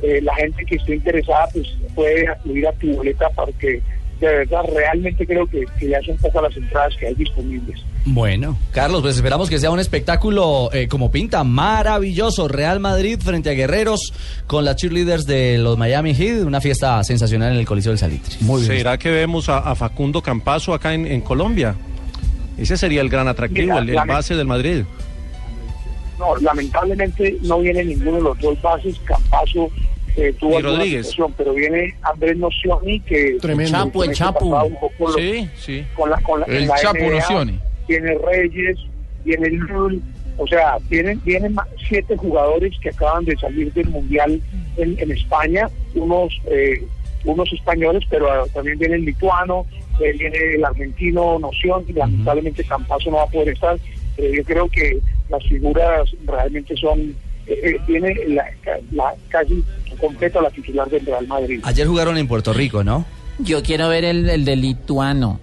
eh, 0.00 0.20
la 0.22 0.32
gente 0.36 0.64
que 0.64 0.76
esté 0.76 0.94
interesada 0.94 1.48
pues 1.52 1.76
puede 1.92 2.28
acudir 2.28 2.68
a 2.68 2.72
tu 2.72 2.94
boleta 2.94 3.28
porque 3.30 3.82
de 4.20 4.26
verdad 4.26 4.62
realmente 4.74 5.26
creo 5.26 5.46
que, 5.46 5.64
que 5.78 5.88
ya 5.88 6.00
son 6.02 6.16
pocas 6.18 6.42
las 6.42 6.56
entradas 6.56 6.94
que 6.98 7.06
hay 7.06 7.14
disponibles. 7.14 7.80
Bueno, 8.04 8.58
Carlos, 8.72 9.02
pues 9.02 9.16
esperamos 9.16 9.50
que 9.50 9.58
sea 9.58 9.70
un 9.70 9.80
espectáculo 9.80 10.70
eh, 10.72 10.88
como 10.88 11.10
pinta, 11.10 11.42
maravilloso. 11.44 12.48
Real 12.48 12.80
Madrid 12.80 13.18
frente 13.20 13.50
a 13.50 13.52
Guerreros 13.52 14.12
con 14.46 14.64
las 14.64 14.76
cheerleaders 14.76 15.26
de 15.26 15.58
los 15.58 15.76
Miami 15.76 16.14
Heat, 16.14 16.44
una 16.44 16.60
fiesta 16.60 17.02
sensacional 17.04 17.52
en 17.52 17.58
el 17.58 17.66
Coliseo 17.66 17.92
del 17.92 17.98
Salitre. 17.98 18.36
¿Será 18.64 18.98
que 18.98 19.10
vemos 19.10 19.48
a, 19.48 19.58
a 19.58 19.74
Facundo 19.74 20.22
Campazo 20.22 20.74
acá 20.74 20.94
en, 20.94 21.06
en 21.06 21.20
Colombia? 21.20 21.74
Ese 22.58 22.76
sería 22.76 23.00
el 23.00 23.08
gran 23.08 23.26
atractivo, 23.28 23.68
Mira, 23.68 23.78
el, 23.78 23.88
el 23.90 24.06
base 24.06 24.34
del 24.34 24.46
Madrid. 24.46 24.84
No, 26.18 26.36
lamentablemente 26.36 27.38
no 27.42 27.60
viene 27.60 27.82
ninguno 27.84 28.16
de 28.16 28.22
los 28.22 28.38
dos 28.38 28.60
bases. 28.60 29.00
Campazo 29.04 29.70
eh, 30.16 30.34
tuvo 30.38 30.56
alguna 30.58 30.76
Rodríguez. 30.78 31.06
situación, 31.06 31.34
pero 31.38 31.54
viene 31.54 31.94
Andrés 32.02 32.36
Nocioni 32.36 33.00
que 33.00 33.36
Tremendo. 33.40 33.64
El 33.64 33.72
Chapo, 33.84 34.04
el 34.04 34.12
Chapo. 34.12 34.70
lo- 34.98 35.12
Sí, 35.14 35.48
sí. 35.56 35.84
con 35.94 36.10
la, 36.10 36.20
con 36.22 36.40
la, 36.40 36.46
El 36.46 36.62
en 36.62 36.68
la 36.68 36.76
Chapo 36.76 36.98
NBA, 36.98 37.14
Nocioni. 37.20 37.58
Tiene 37.86 38.18
Reyes, 38.18 38.76
tiene 39.24 39.48
Lul, 39.50 40.02
o 40.38 40.46
sea, 40.46 40.76
tienen 40.88 41.20
vienen 41.24 41.54
ma- 41.54 41.66
siete 41.88 42.16
jugadores 42.16 42.72
que 42.80 42.90
acaban 42.90 43.24
de 43.24 43.36
salir 43.36 43.72
del 43.72 43.88
mundial 43.88 44.40
en, 44.76 44.98
en 44.98 45.10
España, 45.10 45.68
unos 45.94 46.32
eh, 46.46 46.82
unos 47.24 47.52
españoles, 47.52 48.02
pero 48.08 48.30
ah, 48.32 48.44
también 48.54 48.78
viene 48.78 48.94
el 48.94 49.04
lituano, 49.04 49.66
eh, 50.00 50.12
viene 50.18 50.38
el 50.54 50.64
argentino 50.64 51.38
Noción, 51.38 51.84
y 51.88 51.92
lamentablemente 51.92 52.64
Campazo 52.64 53.10
no 53.10 53.18
va 53.18 53.24
a 53.24 53.26
poder 53.26 53.50
estar, 53.50 53.76
pero 54.16 54.32
yo 54.32 54.42
creo 54.44 54.68
que 54.70 54.98
las 55.28 55.44
figuras 55.46 56.10
realmente 56.24 56.74
son, 56.78 57.14
eh, 57.50 57.80
tiene 57.86 58.14
la, 58.28 58.44
la- 58.92 59.14
casi 59.28 59.62
completa 60.00 60.40
la 60.40 60.50
titular 60.50 60.88
del 60.88 61.04
Real 61.04 61.26
Madrid. 61.26 61.60
Ayer 61.64 61.86
jugaron 61.86 62.16
en 62.16 62.26
Puerto 62.28 62.52
Rico, 62.52 62.82
¿no? 62.84 63.04
Yo 63.38 63.62
quiero 63.62 63.88
ver 63.88 64.04
el, 64.04 64.28
el 64.28 64.44
de 64.44 64.56
lituano. 64.56 65.40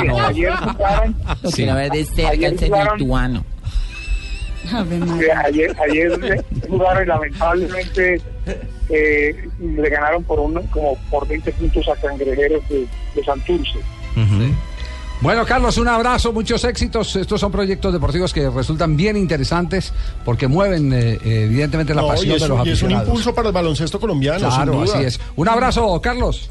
Sí, 0.00 0.08
Ayer 0.18 0.52
jugaron, 0.56 1.16
Lo 1.42 1.50
quiero 1.50 1.74
ver 1.74 1.90
de 1.92 2.04
cerca, 2.04 2.30
Ayer 2.30 2.56
jugaron- 2.58 2.98
lituano. 2.98 3.44
ayer, 5.44 5.76
ayer 5.88 6.44
jugaron 6.68 7.02
y 7.04 7.06
lamentablemente 7.06 8.20
eh, 8.88 9.48
le 9.60 9.88
ganaron 9.90 10.24
por 10.24 10.40
un, 10.40 10.54
como 10.68 10.96
por 11.10 11.26
20 11.28 11.52
puntos 11.52 11.88
a 11.88 11.94
Cangrejeros 11.96 12.68
de, 12.68 12.86
de 13.14 13.24
Santurce. 13.24 13.78
Bueno, 15.22 15.46
Carlos, 15.46 15.78
un 15.78 15.88
abrazo, 15.88 16.32
muchos 16.32 16.62
éxitos. 16.64 17.16
Estos 17.16 17.40
son 17.40 17.50
proyectos 17.50 17.92
deportivos 17.92 18.32
que 18.34 18.50
resultan 18.50 18.96
bien 18.96 19.16
interesantes 19.16 19.92
porque 20.24 20.46
mueven 20.46 20.92
eh, 20.92 21.18
evidentemente 21.24 21.94
la 21.94 22.02
No, 22.02 22.08
pasión 22.08 22.38
de 22.38 22.46
los 22.48 22.50
un- 22.60 22.66
y 22.66 22.70
es 22.70 22.82
un 22.82 22.88
aficionados. 22.88 23.08
impulso 23.08 23.34
para 23.34 23.48
el 23.48 23.54
baloncesto 23.54 23.98
colombiano, 23.98 24.38
Claro, 24.48 24.72
sin 24.72 24.82
duda. 24.84 24.96
así 24.98 25.04
es. 25.04 25.20
Un 25.36 25.48
abrazo, 25.48 26.00
Carlos. 26.02 26.50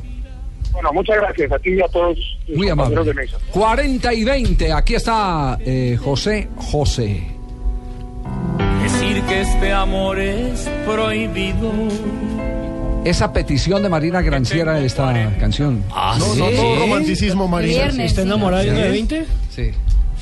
Bueno, 0.71 0.91
muchas 0.93 1.15
gracias 1.17 1.51
a 1.51 1.59
ti 1.59 1.69
y 1.73 1.81
a 1.81 1.87
todos 1.87 2.17
los 2.47 2.57
Muy 2.57 2.67
amable. 2.67 3.03
de 3.03 3.13
mesa. 3.13 3.37
40 3.51 4.13
y 4.13 4.23
20, 4.25 4.73
aquí 4.73 4.95
está 4.95 5.57
eh, 5.61 5.97
José 6.03 6.49
José. 6.57 7.23
Decir 8.81 9.21
que 9.23 9.41
este 9.41 9.71
amor 9.71 10.19
es 10.19 10.67
prohibido. 10.85 11.71
Esa 13.05 13.31
petición 13.31 13.83
de 13.83 13.89
Marina 13.89 14.21
Granciera 14.21 14.73
de 14.73 14.85
esta 14.85 15.13
canción. 15.39 15.83
Ah, 15.93 16.15
No, 16.19 16.25
sí. 16.25 16.39
no, 16.39 16.49
todo 16.49 16.79
romanticismo, 16.79 17.47
Marina. 17.47 17.83
Viernes, 17.83 18.05
¿Está 18.11 18.23
enamorada 18.23 18.63
de 18.63 18.69
una 18.71 18.79
de 18.79 18.85
Sí. 18.85 18.91
20? 18.91 19.25
Sí. 19.55 19.71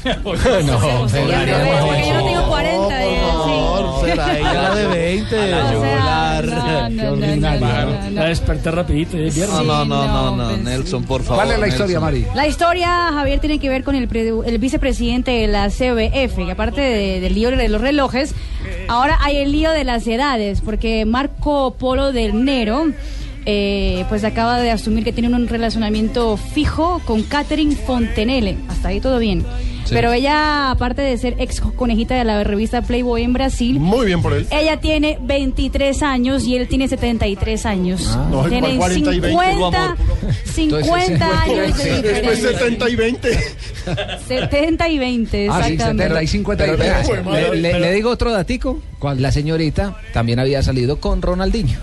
No, 0.05 0.21
porque 0.23 0.49
yo 0.49 2.13
no 2.13 2.25
tengo 2.25 2.47
40. 2.49 2.93
Sí. 4.05 4.09
será 4.11 4.37
ella 4.37 4.53
la 4.53 4.75
de 4.75 4.87
20, 4.87 5.51
la 5.51 5.71
yugular. 5.73 6.45
La 8.11 8.25
desperté 8.25 8.71
rapidito. 8.71 9.17
No, 9.17 9.63
no, 9.63 9.85
no, 9.85 10.07
no, 10.07 10.35
no, 10.35 10.57
Nelson, 10.57 11.03
por 11.03 11.21
favor. 11.23 11.43
¿Cuál 11.43 11.53
es 11.55 11.59
la 11.59 11.67
historia, 11.67 11.99
Mari? 11.99 12.25
La 12.35 12.47
historia, 12.47 13.09
Javier, 13.13 13.39
tiene 13.39 13.59
que 13.59 13.69
ver 13.69 13.83
con 13.83 13.95
el, 13.95 14.07
pre- 14.07 14.29
el 14.45 14.57
vicepresidente 14.57 15.31
de 15.31 15.47
la 15.47 15.69
CBF, 15.69 16.35
que 16.45 16.51
aparte 16.51 16.81
de- 16.81 17.19
del 17.19 17.33
lío 17.35 17.51
de 17.51 17.69
los 17.69 17.81
relojes, 17.81 18.33
ahora 18.87 19.17
hay 19.21 19.37
el 19.37 19.51
lío 19.51 19.71
de 19.71 19.83
las 19.83 20.05
edades, 20.07 20.61
porque 20.61 21.05
Marco 21.05 21.75
Polo 21.77 22.11
del 22.11 22.43
Nero, 22.45 22.87
eh, 23.45 24.05
pues 24.09 24.23
acaba 24.23 24.59
de 24.59 24.71
asumir 24.71 25.03
que 25.03 25.11
tiene 25.13 25.33
un 25.35 25.47
relacionamiento 25.47 26.37
fijo 26.37 27.01
con 27.05 27.23
Catherine 27.23 27.75
Fontenelle. 27.75 28.57
Hasta 28.69 28.89
ahí 28.89 28.99
todo 28.99 29.19
bien. 29.19 29.45
Sí. 29.85 29.89
Pero 29.95 30.13
ella, 30.13 30.71
aparte 30.71 31.01
de 31.01 31.17
ser 31.17 31.35
ex 31.39 31.59
conejita 31.59 32.15
de 32.15 32.23
la 32.23 32.41
revista 32.45 32.81
Playboy 32.83 33.21
en 33.23 33.33
Brasil, 33.33 33.81
Muy 33.81 34.05
bien 34.05 34.21
por 34.21 34.31
él. 34.31 34.47
ella 34.49 34.79
tiene 34.79 35.17
23 35.21 36.01
años 36.03 36.45
y 36.45 36.55
él 36.55 36.69
tiene 36.69 36.87
73 36.87 37.65
años. 37.65 38.05
Ah. 38.15 38.29
No, 38.31 38.43
Tienen 38.45 38.77
¿cuál 38.77 38.91
40 39.03 39.13
y 39.13 39.19
20? 39.19 39.37
50, 39.43 39.95
50 40.53 41.41
años 41.41 41.77
de 41.77 41.83
Después 42.01 42.41
diferencia. 42.41 42.49
70 42.59 42.89
y 42.89 42.95
20. 42.95 43.39
70 44.27 44.89
y 44.89 44.97
20, 44.99 45.47
Ah, 45.49 45.61
sí, 45.65 45.73
exactamente. 45.73 46.03
70 46.03 46.23
y 46.23 46.27
50 46.27 46.63
y 46.65 46.69
Pero, 46.69 46.77
20. 46.77 47.21
vea, 47.31 47.49
le, 47.53 47.61
le- 47.61 47.79
le 47.79 47.91
digo 47.91 48.09
otro 48.09 48.31
datico. 48.31 48.79
La 49.17 49.31
señorita 49.33 49.97
también 50.13 50.39
había 50.39 50.63
salido 50.63 51.01
con 51.01 51.21
Ronaldinho. 51.21 51.77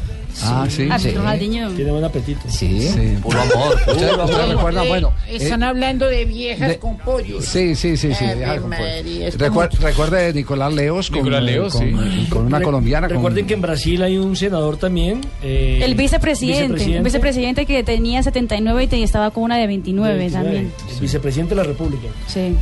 Ah, 0.45 0.67
sí. 0.69 0.89
Ah, 0.91 0.99
pues, 1.01 1.15
Ronaldinho. 1.15 1.71
Tiene 1.71 1.91
buen 1.91 2.05
apetito. 2.05 2.41
Sí. 2.49 2.89
Puro 3.23 3.41
amor, 3.41 3.75
Ustedes 3.89 4.13
amor. 4.13 4.49
recuerdan, 4.49 4.89
bueno. 4.89 5.13
eh, 5.29 5.37
Están 5.37 5.63
hablando 5.63 6.07
de 6.07 6.25
viejas 6.25 6.69
de- 6.69 6.79
con 6.79 6.97
pollos. 6.99 7.45
Sí, 7.45 7.75
sí, 7.75 7.97
sí, 7.97 8.13
sí. 8.15 8.25
Ave 8.25 8.61
María, 8.61 9.31
Recuer- 9.31 9.71
Recuerde 9.79 10.23
de 10.27 10.33
Nicolás 10.35 10.73
Leos 10.73 11.09
con, 11.11 11.19
Nicolás 11.19 11.43
Leos, 11.43 11.73
con, 11.75 11.83
sí. 11.89 12.27
con 12.31 12.47
una 12.47 12.59
Re- 12.59 12.65
colombiana. 12.65 13.09
con- 13.09 13.17
Recuerden 13.17 13.47
que 13.47 13.55
en 13.55 13.61
Brasil 13.63 14.03
hay 14.03 14.17
un 14.19 14.37
senador 14.37 14.77
también. 14.77 15.21
eh, 15.43 15.81
El 15.83 15.95
vicepresidente, 15.95 16.97
el 16.97 17.03
vicepresidente 17.03 17.67
que 17.67 17.83
tenía 17.85 18.23
79 18.23 18.89
y 18.93 19.03
estaba 19.03 19.31
con 19.31 19.45
una 19.45 19.57
de 19.59 19.67
29 19.67 20.31
también. 20.31 20.73
El 20.95 21.01
vicepresidente 21.01 21.55
de 21.55 21.61
la 21.63 21.67
República. 21.67 22.09
Sí. 22.27 22.55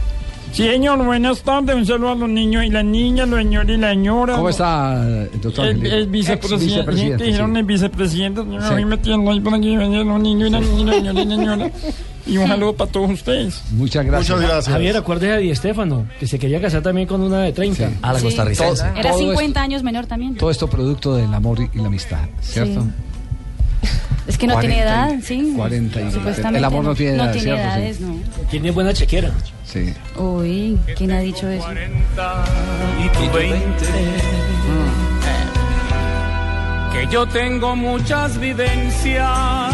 Sí, 0.53 0.65
señor, 0.67 1.05
buenas 1.05 1.43
tardes. 1.43 1.77
Un 1.77 1.87
saludo 1.87 2.13
a 2.13 2.15
los 2.17 2.29
niños 2.29 2.65
y 2.65 2.71
las 2.71 2.85
niñas, 2.85 3.29
los 3.29 3.39
señores 3.39 3.77
y 3.77 3.81
la 3.81 3.91
señora. 3.91 4.35
¿Cómo 4.37 4.49
está, 4.49 5.05
doctor? 5.41 5.67
El, 5.67 5.87
el 5.87 6.07
vicepresidente, 6.09 6.65
Ex-vicepresidente, 6.81 7.25
dijeron 7.25 7.53
sí. 7.53 7.59
el 7.61 7.65
vicepresidente, 7.65 8.43
Sí. 8.43 8.57
a 8.67 8.71
mí 8.73 8.85
metiendo 8.85 9.31
ahí 9.31 9.41
por 9.41 9.55
aquí, 9.55 9.77
los 9.77 9.89
niños 10.21 10.49
y 10.49 10.51
las 10.53 10.63
niñas, 10.63 10.93
la 10.93 10.93
señora 10.93 10.97
y 10.97 11.03
la 11.03 11.37
señora. 11.37 11.71
Y 12.27 12.37
un 12.37 12.47
saludo 12.49 12.75
para 12.75 12.91
todos 12.91 13.11
ustedes. 13.11 13.63
Muchas 13.73 14.05
gracias. 14.05 14.67
Javier, 14.69 14.97
acuérdese 14.97 15.33
de 15.35 15.39
Di 15.39 15.51
Estefano, 15.51 16.07
que 16.19 16.27
se 16.27 16.39
quería 16.39 16.61
casar 16.61 16.83
también 16.83 17.07
con 17.07 17.23
una 17.23 17.41
de 17.41 17.53
30. 17.53 17.91
A 18.03 18.13
la 18.13 18.19
Sí. 18.19 18.25
costarricense. 18.27 18.85
Era 18.97 19.11
Todo 19.13 19.19
50 19.21 19.63
años 19.63 19.83
menor 19.83 20.07
también. 20.07 20.35
Todo 20.37 20.51
esto 20.51 20.67
producto 20.69 21.15
del 21.15 21.33
amor 21.33 21.61
y 21.61 21.71
y 21.73 21.81
la 21.81 21.87
amistad, 21.87 22.19
¿cierto? 22.41 22.85
Es 24.29 24.37
que 24.39 24.47
no 24.47 24.59
tiene 24.61 24.75
40 24.77 24.77
y- 24.77 24.79
edad, 24.79 25.25
sí. 25.25 25.53
40 25.57 26.01
y- 26.03 26.13
Supuestamente 26.13 26.59
el 26.59 26.65
amor 26.65 26.85
no 26.85 26.95
tiene 26.95 27.17
edad, 27.17 27.25
No 27.27 27.33
tiene 27.33 27.45
¿cierto? 27.45 27.63
Sí. 27.63 27.67
edades, 27.81 28.01
no. 28.01 28.17
Tiene 28.51 28.71
buena 28.71 28.93
chequera. 28.93 29.31
Sí. 29.65 29.95
Uy, 30.17 30.79
¿quién 30.97 31.11
ha 31.13 31.19
dicho 31.21 31.49
eso? 31.49 31.67
y 31.73 33.09
tu 33.09 33.33
20. 33.37 33.87
Que 36.93 37.07
yo 37.13 37.27
tengo 37.27 37.77
muchas 37.77 38.39
vivencias 38.39 39.73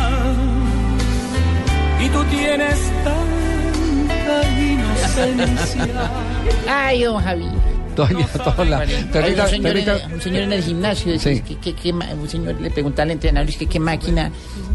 y 2.00 2.08
tú 2.08 2.24
tienes 2.24 2.78
tanta 3.04 4.50
inocencia. 4.60 6.10
Ay, 6.68 7.02
don 7.04 7.22
Javi. 7.22 7.48
Doña 7.96 8.26
Tola. 8.56 8.84
Permita- 9.12 9.44
un, 9.44 9.48
señor 9.50 9.72
permita- 9.72 9.96
en, 10.04 10.12
un 10.14 10.20
señor 10.20 10.42
en 10.42 10.52
el 10.52 10.62
gimnasio, 10.62 11.18
Sí. 11.18 11.40
que, 11.40 11.56
que- 11.58 11.74
que 11.74 11.92
un 11.92 12.28
señor 12.28 12.60
le 12.60 12.70
pregunta 12.70 13.02
al 13.02 13.10
entrenador, 13.12 13.48
es 13.48 13.56
que 13.56 13.66
qué 13.66 13.78
máquina, 13.80 14.30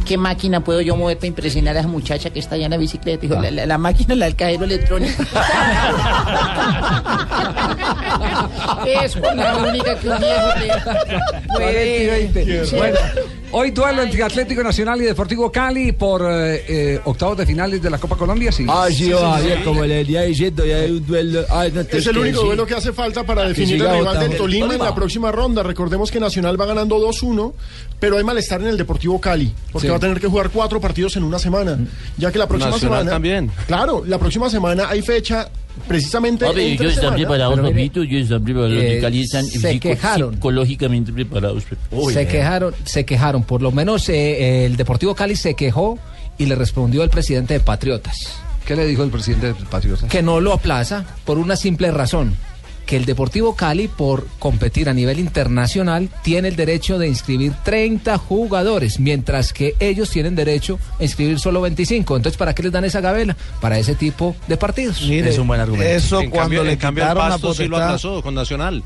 qué 0.06 0.18
máquina 0.18 0.62
puedo 0.64 0.82
yo 0.82 0.96
mover 0.96 1.18
para 1.18 1.28
impresionar 1.28 1.76
a 1.78 1.82
esa 1.82 1.90
muchacha 1.90 2.30
que 2.30 2.40
está 2.40 2.56
allá 2.56 2.66
en 2.66 2.72
la 2.72 2.78
bicicleta. 2.78 3.22
Dijo, 3.22 3.36
la, 3.36 3.52
la- 3.52 3.66
la 3.66 3.78
máquina, 3.78 4.16
la 4.16 4.26
del 4.26 4.36
cajero 4.36 4.64
electrónico. 4.66 5.24
es 8.86 9.16
la 9.16 9.58
única 9.58 9.96
que 10.00 10.10
un 10.10 10.20
viejo 10.20 10.48
le 10.60 10.68
puede... 11.48 11.48
40 11.48 12.42
y 12.42 12.44
20. 12.44 12.66
Sí. 12.66 12.76
Bueno, 12.76 12.98
hoy 13.52 13.72
duelo 13.72 14.04
entre 14.04 14.24
Atlético 14.24 14.64
Nacional 14.64 15.02
y 15.02 15.06
Deportivo 15.06 15.52
Cali 15.52 15.92
por 15.92 16.22
eh, 16.24 16.64
eh, 16.68 17.02
octavos 17.06 17.38
de 17.38 17.46
finales 17.46 17.82
de 17.82 17.90
la 17.90 17.98
Copa 17.98 18.16
Colombia, 18.16 18.52
sí. 18.52 18.66
Ah, 18.68 18.88
sí, 18.92 19.10
va, 19.12 19.34
Javier, 19.38 19.64
como 19.64 19.84
le 19.86 19.98
venía 20.04 20.22
diciendo, 20.22 20.66
ya 20.66 20.78
hay 20.78 20.92
un 20.92 21.06
duelo. 21.06 21.46
Ay, 21.50 21.72
no 21.72 21.84
te 21.86 21.98
Es 21.98 22.08
el 22.08 22.18
único 22.18 22.42
sí. 22.42 22.46
duelo 22.48 22.66
que 22.66 22.76
hace 22.76 22.94
falta 22.94 23.24
para 23.24 23.48
definir 23.48 23.82
el 23.82 23.92
rival 23.92 24.20
del. 24.20 24.38
Tolima 24.38 24.74
en 24.74 24.80
la 24.80 24.94
próxima 24.96 25.32
ronda. 25.32 25.64
Recordemos 25.64 26.12
que 26.12 26.20
Nacional 26.20 26.60
va 26.60 26.66
ganando 26.66 26.98
2-1, 27.00 27.54
pero 28.00 28.18
hay 28.18 28.24
malestar 28.24 28.62
en 28.62 28.68
el 28.68 28.78
Deportivo 28.78 29.20
Cali, 29.20 29.54
porque 29.72 29.88
Sí. 29.88 29.92
va 29.92 29.98
a 29.98 30.00
tener 30.00 30.20
que 30.20 30.28
jugar 30.28 30.50
cuatro 30.50 30.80
partidos 30.80 31.16
en 31.18 31.24
una 31.24 31.40
semana. 31.40 31.78
Ya 32.18 32.32
que 32.32 32.40
la 32.40 32.48
próxima 32.48 32.72
Nacional 32.72 33.00
semana. 33.00 33.12
también. 33.12 33.52
Claro, 33.68 34.04
la 34.06 34.18
próxima 34.20 34.50
semana 34.50 34.88
hay 34.90 35.02
fecha 35.02 35.50
precisamente. 35.88 36.46
Están 36.46 36.94
semana. 36.94 37.16
preparados, 37.16 37.56
Pero 37.56 37.68
mire, 37.68 37.76
papito, 37.76 38.02
ellos 38.02 38.24
están 38.24 38.44
preparados. 38.44 38.74
Los 38.74 38.84
eh, 38.84 38.96
de 38.96 39.00
Cali 39.02 39.22
están 39.22 39.46
se 39.46 39.80
quejaron. 39.80 40.34
psicológicamente 40.36 41.14
preparados. 41.14 41.64
Uy, 41.92 42.14
se 42.14 42.22
eh. 42.22 42.28
quejaron, 42.28 42.74
se 42.84 43.06
quejaron. 43.06 43.44
Por 43.44 43.62
lo 43.62 43.72
menos 43.72 44.10
eh, 44.10 44.66
el 44.66 44.78
Deportivo 44.78 45.16
Cali 45.16 45.36
se 45.36 45.54
quejó 45.56 46.00
y 46.38 46.46
le 46.46 46.56
respondió 46.56 47.04
el 47.04 47.10
presidente 47.10 47.54
de 47.56 47.60
Patriotas. 47.60 48.18
¿Qué 48.66 48.76
le 48.76 48.86
dijo 48.86 49.04
el 49.04 49.10
presidente 49.10 49.48
de 49.48 49.54
Patriotas? 49.54 50.10
Que 50.10 50.22
no 50.22 50.40
lo 50.40 50.54
aplaza 50.54 51.06
por 51.26 51.38
una 51.38 51.56
simple 51.56 51.92
razón. 51.92 52.36
Que 52.86 52.98
el 52.98 53.06
Deportivo 53.06 53.56
Cali, 53.56 53.88
por 53.88 54.26
competir 54.40 54.90
a 54.90 54.94
nivel 54.94 55.20
internacional, 55.20 56.10
tiene 56.24 56.48
el 56.48 56.56
derecho 56.56 56.98
de 56.98 57.08
inscribir 57.08 57.54
30 57.64 58.18
jugadores, 58.18 59.00
mientras 59.00 59.54
que 59.54 59.76
ellos 59.80 60.10
tienen 60.10 60.36
derecho 60.36 60.80
a 61.00 61.04
inscribir 61.04 61.38
solo 61.40 61.62
25. 61.62 62.18
Entonces, 62.18 62.38
¿para 62.38 62.56
qué 62.56 62.64
les 62.64 62.72
dan 62.72 62.86
esa 62.86 63.00
gabela? 63.00 63.38
Para 63.62 63.78
ese 63.78 63.94
tipo 63.94 64.36
de 64.48 64.58
partidos. 64.58 65.04
Mire, 65.04 65.30
Eso 65.30 65.42
En 66.22 66.30
cuando 66.32 66.40
cambio- 66.46 66.64
le 66.64 66.72
en 66.74 66.80
cambio 66.80 67.04
el 67.04 67.10
quitaron 67.10 67.24
la 67.30 67.36
Pasto 67.36 67.54
sí 67.54 67.64
lo 67.68 67.78
potestad- 67.78 67.86
aplazó 67.88 68.22
con 68.24 68.34
Nacional. 68.34 68.84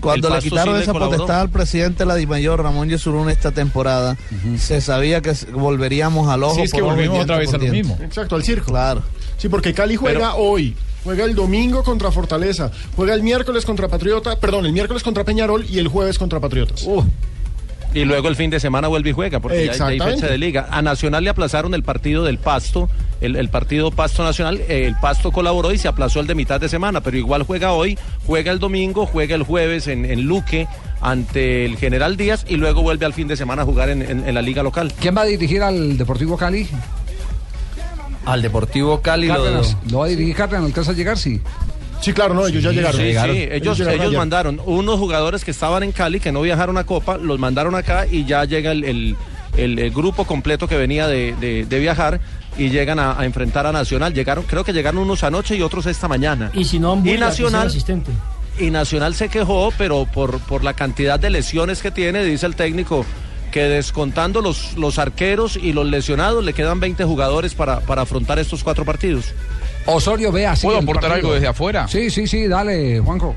Cuando 0.00 0.28
El 0.28 0.32
le 0.34 0.36
Pasto 0.38 0.50
quitaron 0.50 0.74
sí 0.74 0.78
le 0.78 0.82
esa 0.82 0.92
colaboró. 0.92 1.18
potestad 1.18 1.40
al 1.42 1.50
presidente 1.50 1.98
de 2.00 2.06
la 2.06 2.14
Dimayor, 2.16 2.62
Ramón 2.62 2.88
Yesurún, 2.88 3.30
esta 3.30 3.52
temporada, 3.52 4.16
se 4.58 4.80
sabía 4.80 5.20
que 5.22 5.32
volveríamos 5.52 6.28
al 6.28 6.42
ojo. 6.42 6.56
Sí, 6.56 6.62
es 6.62 6.72
que 6.72 6.82
volvimos 6.82 7.20
otra 7.22 7.38
vez 7.38 7.46
por 7.46 7.54
a 7.54 7.58
lo 7.58 7.70
diente. 7.70 7.88
mismo. 7.94 8.04
Exacto, 8.04 8.34
al 8.36 8.42
circo. 8.42 8.72
Claro. 8.72 9.02
Sí, 9.42 9.48
porque 9.48 9.74
Cali 9.74 9.96
juega 9.96 10.36
hoy. 10.36 10.76
Juega 11.02 11.24
el 11.24 11.34
domingo 11.34 11.82
contra 11.82 12.12
Fortaleza. 12.12 12.70
Juega 12.94 13.12
el 13.12 13.24
miércoles 13.24 13.64
contra 13.64 13.88
Patriota. 13.88 14.38
Perdón, 14.38 14.66
el 14.66 14.72
miércoles 14.72 15.02
contra 15.02 15.24
Peñarol 15.24 15.66
y 15.68 15.78
el 15.80 15.88
jueves 15.88 16.16
contra 16.16 16.38
Patriotas. 16.38 16.86
Y 17.92 18.04
luego 18.04 18.28
el 18.28 18.36
fin 18.36 18.50
de 18.50 18.60
semana 18.60 18.86
vuelve 18.86 19.10
y 19.10 19.12
juega, 19.12 19.40
porque 19.40 19.56
ya- 19.56 19.62
hay 19.62 19.68
Exactamente. 19.96 20.14
fecha 20.14 20.26
de 20.28 20.38
liga. 20.38 20.68
A 20.70 20.80
Nacional 20.80 21.24
le 21.24 21.30
aplazaron 21.30 21.74
el 21.74 21.82
partido 21.82 22.22
del 22.22 22.38
Pasto, 22.38 22.88
el, 23.20 23.34
el 23.34 23.48
partido 23.48 23.90
Pasto 23.90 24.22
Nacional. 24.22 24.60
eh, 24.68 24.86
el 24.86 24.94
Pasto 24.94 25.32
colaboró 25.32 25.72
y 25.72 25.78
se 25.78 25.88
aplazó 25.88 26.20
el 26.20 26.28
de 26.28 26.34
mitad 26.36 26.60
de 26.60 26.68
semana, 26.68 27.00
pero 27.02 27.18
igual 27.18 27.42
juega 27.42 27.72
hoy, 27.72 27.98
juega 28.24 28.52
el 28.52 28.60
domingo, 28.60 29.04
juega 29.04 29.34
el 29.34 29.42
jueves 29.42 29.88
en, 29.88 30.04
en 30.06 30.22
Luque 30.22 30.68
ante 31.02 31.64
el 31.66 31.76
General 31.76 32.16
Díaz 32.16 32.46
y 32.48 32.56
luego 32.56 32.80
vuelve 32.80 33.04
al 33.06 33.12
fin 33.12 33.26
de 33.28 33.36
semana 33.36 33.62
a 33.62 33.64
jugar 33.64 33.90
en, 33.90 34.00
en- 34.02 34.26
en 34.26 34.34
la 34.36 34.40
liga 34.40 34.62
local. 34.62 34.92
¿Quién 35.00 35.16
va 35.16 35.22
a 35.22 35.26
dirigir 35.26 35.62
al 35.62 35.98
Deportivo 35.98 36.36
Cali? 36.38 36.68
Al 38.26 38.42
Deportivo 38.42 39.00
Cali 39.00 39.26
lo- 39.28 39.34
Cárdenas. 39.34 39.76
¿Lo 39.90 39.98
va 40.00 40.06
a 40.06 40.08
dirigir 40.08 40.34
Cárdenas? 40.34 40.66
¿Alcanza 40.66 40.90
a 40.92 40.94
llegar? 40.94 41.18
Sí. 41.18 41.40
Sí, 42.00 42.12
claro, 42.12 42.34
no, 42.34 42.46
ellos 42.46 42.62
ya 42.62 42.70
llegaron. 42.72 43.00
Sí, 43.00 43.06
Llegaron. 43.06 43.36
sí, 43.36 43.48
ellos, 43.52 43.78
llegaron 43.78 44.00
ellos 44.00 44.14
mandaron 44.14 44.60
unos 44.66 44.98
jugadores 44.98 45.44
que 45.44 45.52
estaban 45.52 45.84
en 45.84 45.92
Cali, 45.92 46.18
que 46.18 46.32
no 46.32 46.42
viajaron 46.42 46.76
a 46.76 46.84
Copa, 46.84 47.16
los 47.16 47.38
mandaron 47.38 47.74
acá 47.76 48.06
y 48.10 48.24
ya 48.24 48.44
llega 48.44 48.72
el, 48.72 48.82
el- 48.84 49.16
el- 49.56 49.78
el 49.78 49.90
grupo 49.92 50.24
completo 50.24 50.66
que 50.66 50.76
venía 50.76 51.06
de, 51.06 51.34
de- 51.40 51.64
de 51.64 51.78
viajar 51.78 52.20
y 52.58 52.70
llegan 52.70 52.98
a, 52.98 53.18
a 53.20 53.24
enfrentar 53.24 53.66
a 53.66 53.72
Nacional. 53.72 54.12
Llegaron, 54.14 54.44
creo 54.44 54.64
que 54.64 54.72
llegaron 54.72 55.00
unos 55.00 55.22
anoche 55.22 55.54
y 55.56 55.62
otros 55.62 55.86
esta 55.86 56.08
mañana. 56.08 56.50
Y 56.54 56.64
si 56.64 56.78
no, 56.80 57.00
y 57.04 57.16
Nacional, 57.18 57.68
asistente. 57.68 58.10
y 58.58 58.70
Nacional 58.70 59.14
se 59.14 59.28
quejó, 59.28 59.72
pero 59.78 60.04
por, 60.06 60.40
por 60.40 60.64
la 60.64 60.74
cantidad 60.74 61.20
de 61.20 61.30
lesiones 61.30 61.82
que 61.82 61.90
tiene, 61.92 62.24
dice 62.24 62.46
el 62.46 62.56
técnico, 62.56 63.04
que 63.52 63.68
descontando 63.68 64.40
los, 64.40 64.76
los 64.76 64.98
arqueros 64.98 65.56
y 65.56 65.72
los 65.72 65.86
lesionados, 65.86 66.44
le 66.44 66.54
quedan 66.54 66.80
20 66.80 67.04
jugadores 67.04 67.54
para, 67.54 67.78
para 67.80 68.02
afrontar 68.02 68.40
estos 68.40 68.64
cuatro 68.64 68.84
partidos. 68.84 69.26
Osorio 69.86 70.32
ve 70.32 70.46
así. 70.46 70.66
¿Puedo 70.66 70.78
aportar 70.78 71.12
algo 71.12 71.32
desde 71.34 71.46
afuera? 71.46 71.86
Sí, 71.86 72.10
sí, 72.10 72.26
sí, 72.26 72.48
dale, 72.48 72.98
Juanjo. 72.98 73.36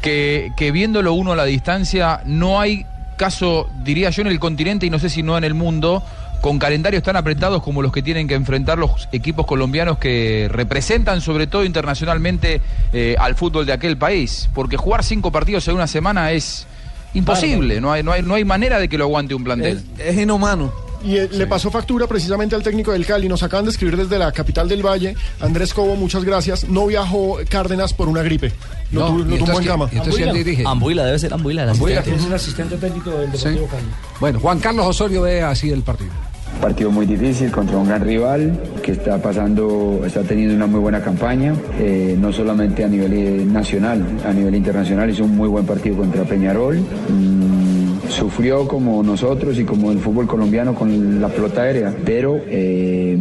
que, 0.00 0.52
que 0.56 0.70
viéndolo 0.70 1.14
uno 1.14 1.32
a 1.32 1.36
la 1.36 1.44
distancia, 1.44 2.22
no 2.26 2.60
hay 2.60 2.86
caso, 3.16 3.68
diría 3.82 4.10
yo, 4.10 4.22
en 4.22 4.28
el 4.28 4.38
continente 4.38 4.86
y 4.86 4.90
no 4.90 4.98
sé 4.98 5.10
si 5.10 5.22
no 5.22 5.36
en 5.36 5.44
el 5.44 5.54
mundo, 5.54 6.02
con 6.40 6.58
calendarios 6.58 7.02
tan 7.02 7.16
apretados 7.16 7.62
como 7.62 7.82
los 7.82 7.92
que 7.92 8.02
tienen 8.02 8.26
que 8.28 8.34
enfrentar 8.34 8.78
los 8.78 9.08
equipos 9.12 9.46
colombianos 9.46 9.98
que 9.98 10.48
representan 10.50 11.20
sobre 11.20 11.46
todo 11.46 11.64
internacionalmente 11.64 12.60
eh, 12.92 13.16
al 13.18 13.34
fútbol 13.34 13.66
de 13.66 13.72
aquel 13.72 13.96
país. 13.96 14.48
Porque 14.54 14.76
jugar 14.76 15.04
cinco 15.04 15.30
partidos 15.30 15.68
en 15.68 15.74
una 15.74 15.86
semana 15.86 16.32
es 16.32 16.66
imposible, 17.14 17.80
no 17.80 17.92
hay, 17.92 18.02
no 18.02 18.12
hay, 18.12 18.22
no 18.22 18.34
hay 18.34 18.44
manera 18.44 18.78
de 18.78 18.88
que 18.88 18.96
lo 18.98 19.04
aguante 19.04 19.34
un 19.34 19.44
plantel. 19.44 19.82
Es 19.98 20.16
inhumano. 20.16 20.72
Y 21.02 21.16
eh, 21.16 21.28
le 21.32 21.46
pasó 21.46 21.70
factura 21.70 22.06
precisamente 22.06 22.54
al 22.54 22.62
técnico 22.62 22.92
del 22.92 23.06
Cali. 23.06 23.26
Nos 23.26 23.42
acaban 23.42 23.64
de 23.64 23.70
escribir 23.70 23.96
desde 23.96 24.18
la 24.18 24.30
capital 24.32 24.68
del 24.68 24.84
Valle. 24.84 25.16
Andrés 25.40 25.72
Cobo, 25.72 25.96
muchas 25.96 26.24
gracias. 26.24 26.68
No 26.68 26.86
viajó 26.86 27.38
Cárdenas 27.48 27.94
por 27.94 28.08
una 28.08 28.22
gripe. 28.22 28.52
Lo, 28.92 29.00
No, 29.00 29.06
tu- 29.08 29.12
¿y 29.14 29.16
lo 29.16 29.22
tumbó 29.22 29.34
entonces 29.36 29.60
en 29.60 29.64
cama. 29.66 29.88
quién 29.88 30.32
dirige? 30.34 30.62
Ambuila, 30.66 31.06
debe 31.06 31.18
ser 31.18 31.32
Ambuila. 31.32 31.62
el 31.62 31.70
Ambuila. 31.70 32.00
Es 32.00 32.24
el 32.26 32.34
asistente 32.34 32.76
técnico 32.76 33.10
del 33.12 33.32
Deportivo 33.32 33.66
Cali. 33.68 33.82
Bueno, 34.20 34.40
Juan 34.40 34.58
Carlos 34.60 34.86
Osorio 34.86 35.22
ve 35.22 35.40
así 35.42 35.70
el 35.70 35.82
partido. 35.82 36.10
Partido 36.60 36.90
muy 36.90 37.06
difícil 37.06 37.50
contra 37.50 37.78
un 37.78 37.88
gran 37.88 38.02
rival 38.02 38.52
que 38.82 38.92
está 38.92 39.18
pasando, 39.18 40.02
está 40.04 40.22
teniendo 40.22 40.54
una 40.54 40.66
muy 40.66 40.80
buena 40.80 41.00
campaña, 41.00 41.54
eh, 41.78 42.16
no 42.20 42.32
solamente 42.32 42.84
a 42.84 42.88
nivel 42.88 43.12
eh, 43.12 43.44
nacional, 43.46 44.04
a 44.26 44.32
nivel 44.32 44.54
internacional 44.54 45.08
hizo 45.08 45.24
un 45.24 45.36
muy 45.36 45.48
buen 45.48 45.64
partido 45.64 45.96
contra 45.96 46.24
Peñarol. 46.24 46.78
Mm, 46.78 47.70
sufrió 48.10 48.66
como 48.66 49.02
nosotros 49.02 49.58
y 49.58 49.64
como 49.64 49.92
el 49.92 49.98
fútbol 49.98 50.26
colombiano 50.26 50.74
con 50.74 51.20
la 51.20 51.28
pelota 51.28 51.62
aérea, 51.62 51.94
pero 52.04 52.40
eh, 52.46 53.16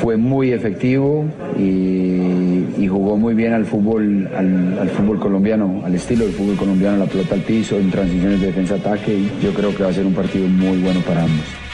fue 0.00 0.16
muy 0.16 0.52
efectivo 0.52 1.24
y, 1.58 2.86
jugó 2.90 3.16
muy 3.16 3.34
bien 3.34 3.52
al 3.52 3.66
fútbol, 3.66 4.28
al, 4.36 4.90
fútbol 4.90 5.20
colombiano, 5.20 5.82
al 5.84 5.94
estilo 5.94 6.24
del 6.24 6.34
fútbol 6.34 6.56
colombiano, 6.56 6.96
la 6.96 7.06
pelota 7.06 7.36
al 7.36 7.42
piso, 7.42 7.76
en 7.76 7.88
transiciones 7.88 8.40
de 8.40 8.48
defensa-ataque. 8.48 9.28
Yo 9.40 9.54
creo 9.54 9.72
que 9.72 9.84
va 9.84 9.90
a 9.90 9.92
ser 9.92 10.04
un 10.04 10.12
partido 10.12 10.48
muy 10.48 10.78
bueno 10.78 10.98
para 11.06 11.22
ambos. 11.22 11.69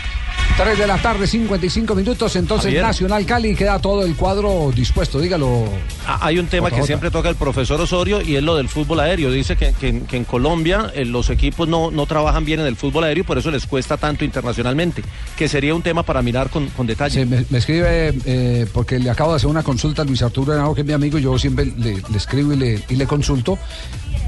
3 0.57 0.79
de 0.79 0.87
la 0.87 0.97
tarde, 0.97 1.27
55 1.27 1.95
minutos. 1.95 2.35
Entonces, 2.35 2.67
Javier. 2.69 2.83
Nacional 2.83 3.27
Cali 3.27 3.55
queda 3.55 3.79
todo 3.79 4.05
el 4.07 4.17
cuadro 4.17 4.73
dispuesto. 4.75 5.21
Dígalo. 5.21 5.65
Ah, 6.07 6.19
Hay 6.23 6.39
un 6.39 6.47
tema 6.47 6.71
que 6.71 6.83
siempre 6.83 7.11
toca 7.11 7.29
el 7.29 7.37
profesor 7.37 7.79
Osorio 7.79 8.23
y 8.23 8.37
es 8.37 8.43
lo 8.43 8.57
del 8.57 8.69
fútbol 8.71 9.01
aéreo. 9.01 9.31
Dice 9.31 9.57
que, 9.57 9.75
que- 9.75 10.01
que 10.09 10.17
en 10.17 10.25
Colombia 10.25 10.91
eh, 10.95 11.05
los 11.05 11.29
equipos 11.29 11.69
no, 11.69 11.91
no 11.91 12.07
trabajan 12.07 12.47
bien 12.47 12.61
en 12.61 12.67
el 12.67 12.77
fútbol 12.77 13.05
aéreo 13.05 13.21
y 13.23 13.27
por 13.27 13.37
eso 13.37 13.51
les 13.51 13.67
cuesta 13.67 13.99
tanto 13.99 14.25
internacionalmente, 14.25 15.03
que 15.37 15.47
sería 15.47 15.75
un 15.75 15.83
tema 15.83 16.03
para 16.05 16.23
mirar 16.23 16.49
con, 16.49 16.69
con 16.69 16.87
detalle. 16.87 17.21
Sí, 17.25 17.27
me, 17.29 17.45
me 17.51 17.59
escribe 17.59 18.15
eh, 18.25 18.67
porque 18.73 18.99
le 18.99 19.11
acabo 19.11 19.33
de 19.33 19.37
hacer 19.37 19.51
una 19.51 19.63
consulta 19.63 20.03
a 20.03 20.05
Luis 20.07 20.23
Arturo 20.23 20.55
Henao, 20.55 20.75
que 20.75 20.81
es 20.81 20.87
mi 20.87 20.95
amigo. 20.95 21.19
Yo 21.19 21.39
siempre 21.39 21.67
le, 21.67 21.97
le 22.09 22.17
escribo 22.17 22.55
y 22.55 22.57
le, 22.57 22.83
y 22.89 22.97
le 22.97 23.07
consulto. 23.07 23.59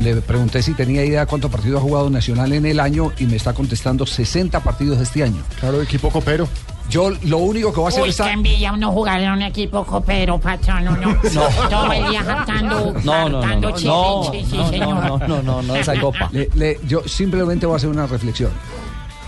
Le 0.01 0.15
pregunté 0.17 0.63
si 0.63 0.75
tenía 0.75 1.05
idea 1.05 1.27
cuántos 1.27 1.51
partidos 1.51 1.81
ha 1.81 1.83
jugado 1.83 2.09
Nacional 2.09 2.53
en 2.53 2.67
el 2.67 2.79
año 2.79 3.13
y 3.19 3.27
me 3.27 3.35
está 3.37 3.53
contestando 3.53 4.07
60 4.07 4.61
partidos 4.61 5.01
este 5.01 5.25
año. 5.25 5.43
Claro, 5.59 5.83
equipo 5.83 6.11
copero. 6.11 6.49
Yo 6.89 7.11
lo 7.25 7.39
único 7.39 7.71
que 7.73 7.81
voy 7.81 7.87
a 7.87 7.89
hacer 7.91 8.03
Uy, 8.05 8.09
es. 8.11 8.17
qué 8.17 8.31
envidia 8.31 8.73
uno 8.73 8.91
jugar 8.93 9.21
en 9.21 9.31
un 9.33 9.43
equipo 9.43 9.85
copero, 9.85 10.39
patrón, 10.39 10.85
no, 10.87 10.97
no. 10.97 11.19
Todo 11.71 11.93
el 11.93 12.09
día 12.09 12.23
jactando, 12.23 12.95
No, 13.05 13.29
no, 13.29 13.43
no, 13.43 13.57
no, 13.61 13.71
no, 13.71 14.31
no, 14.33 15.19
no, 15.19 15.19
no, 15.29 15.43
no, 15.43 15.63
no, 15.63 15.77
esa 15.77 16.01
copa. 16.01 16.31
Le- 16.33 16.49
le- 16.55 16.81
yo 16.87 17.03
simplemente 17.07 17.67
voy 17.67 17.75
a 17.75 17.77
hacer 17.77 17.91
una 17.91 18.07
reflexión. 18.07 18.53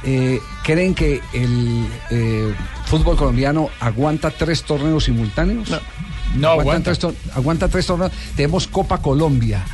Eh, 0.05 0.41
¿Creen 0.63 0.95
que 0.95 1.21
el 1.35 1.87
eh, 2.11 2.55
fútbol 2.87 3.17
colombiano 3.17 3.69
aguanta 3.81 4.31
tres 4.31 4.63
torneos 4.63 5.05
simultáneos? 5.05 5.69
No, 6.37 6.49
aguanta. 6.49 6.85
Tres 6.95 7.01
tor- 7.01 7.15
aguanta 7.35 7.69
tres 7.69 7.85
torneos. 7.85 8.11
Tenemos 8.37 8.67
Copa 8.69 8.99
Colombia. 9.03 9.67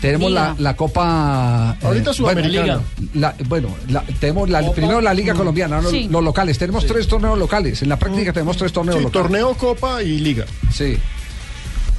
Tenemos 0.00 0.30
la, 0.32 0.54
la 0.58 0.74
Copa. 0.76 1.76
eh, 1.80 1.86
Ahorita 1.86 2.12
Sudamericana. 2.14 2.80
Bueno, 2.98 3.10
la, 3.14 3.34
bueno, 3.48 3.68
la- 3.88 4.02
tenemos 4.18 4.48
la, 4.48 4.72
primero 4.72 5.00
la 5.00 5.12
Liga 5.14 5.34
Colombiana, 5.34 5.80
los 5.82 6.24
locales. 6.24 6.58
Tenemos 6.58 6.86
tres 6.86 7.06
torneos 7.06 7.38
locales. 7.38 7.82
En 7.82 7.88
la 7.88 7.98
práctica 7.98 8.32
tenemos 8.32 8.56
tres 8.56 8.72
torneos 8.72 8.96
Sí, 8.98 9.02
locales. 9.04 9.22
torneo, 9.22 9.54
copa 9.54 10.02
y 10.02 10.18
liga. 10.20 10.44
Sí. 10.72 10.96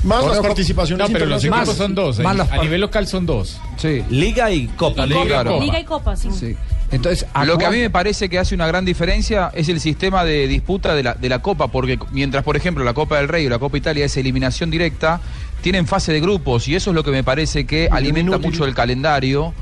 Más 0.04 0.22
Torneo, 0.22 0.34
las 0.34 0.48
participaciones 0.48 1.08
No, 1.08 1.14
pero 1.14 1.28
los 1.28 1.44
equipos 1.44 1.76
son 1.78 1.94
dos, 1.94 2.18
Más 2.22 2.34
eh. 2.34 2.38
las 2.40 2.52
A 2.52 2.58
nivel 2.58 2.82
local 2.82 3.06
son 3.06 3.28
dos. 3.28 3.60
Sí. 3.78 4.02
Liga 4.10 4.50
y 4.50 4.66
Copa. 4.70 5.06
Liga. 5.06 5.44
Copa. 5.44 5.64
Liga 5.64 5.80
y 5.80 5.84
Copa, 5.84 6.16
sí. 6.16 6.30
Sí. 6.32 6.56
Entonces, 6.90 7.26
Lo 7.46 7.58
que 7.60 7.66
a 7.68 7.70
mí 7.72 7.78
me 7.78 7.90
parece 7.92 8.28
que 8.28 8.40
hace 8.40 8.54
una 8.56 8.66
gran 8.68 8.84
diferencia 8.84 9.52
es 9.54 9.70
el 9.70 9.80
sistema 9.80 10.26
de 10.26 10.48
disputa 10.48 10.94
de 10.96 11.04
la, 11.04 11.14
de 11.14 11.30
la 11.30 11.40
Copa, 11.42 11.68
porque 11.68 12.00
mientras, 12.12 12.44
por 12.44 12.58
ejemplo, 12.58 12.84
la 12.84 12.94
Copa 12.96 13.18
del 13.18 13.28
Rey 13.30 13.46
o 13.46 13.50
la 13.52 13.60
Copa 13.60 13.78
Italia 13.78 14.04
es 14.06 14.18
eliminación 14.18 14.72
directa, 14.72 15.22
tienen 15.62 15.88
fase 15.88 16.12
de 16.14 16.20
grupos 16.20 16.68
y 16.68 16.76
eso 16.76 16.90
es 16.92 16.96
lo 16.96 17.04
que 17.04 17.12
me 17.12 17.24
parece 17.24 17.66
que 17.66 17.88
alimenta 17.92 18.38
mucho 18.38 18.66
el 18.66 18.74
calendario 18.76 19.54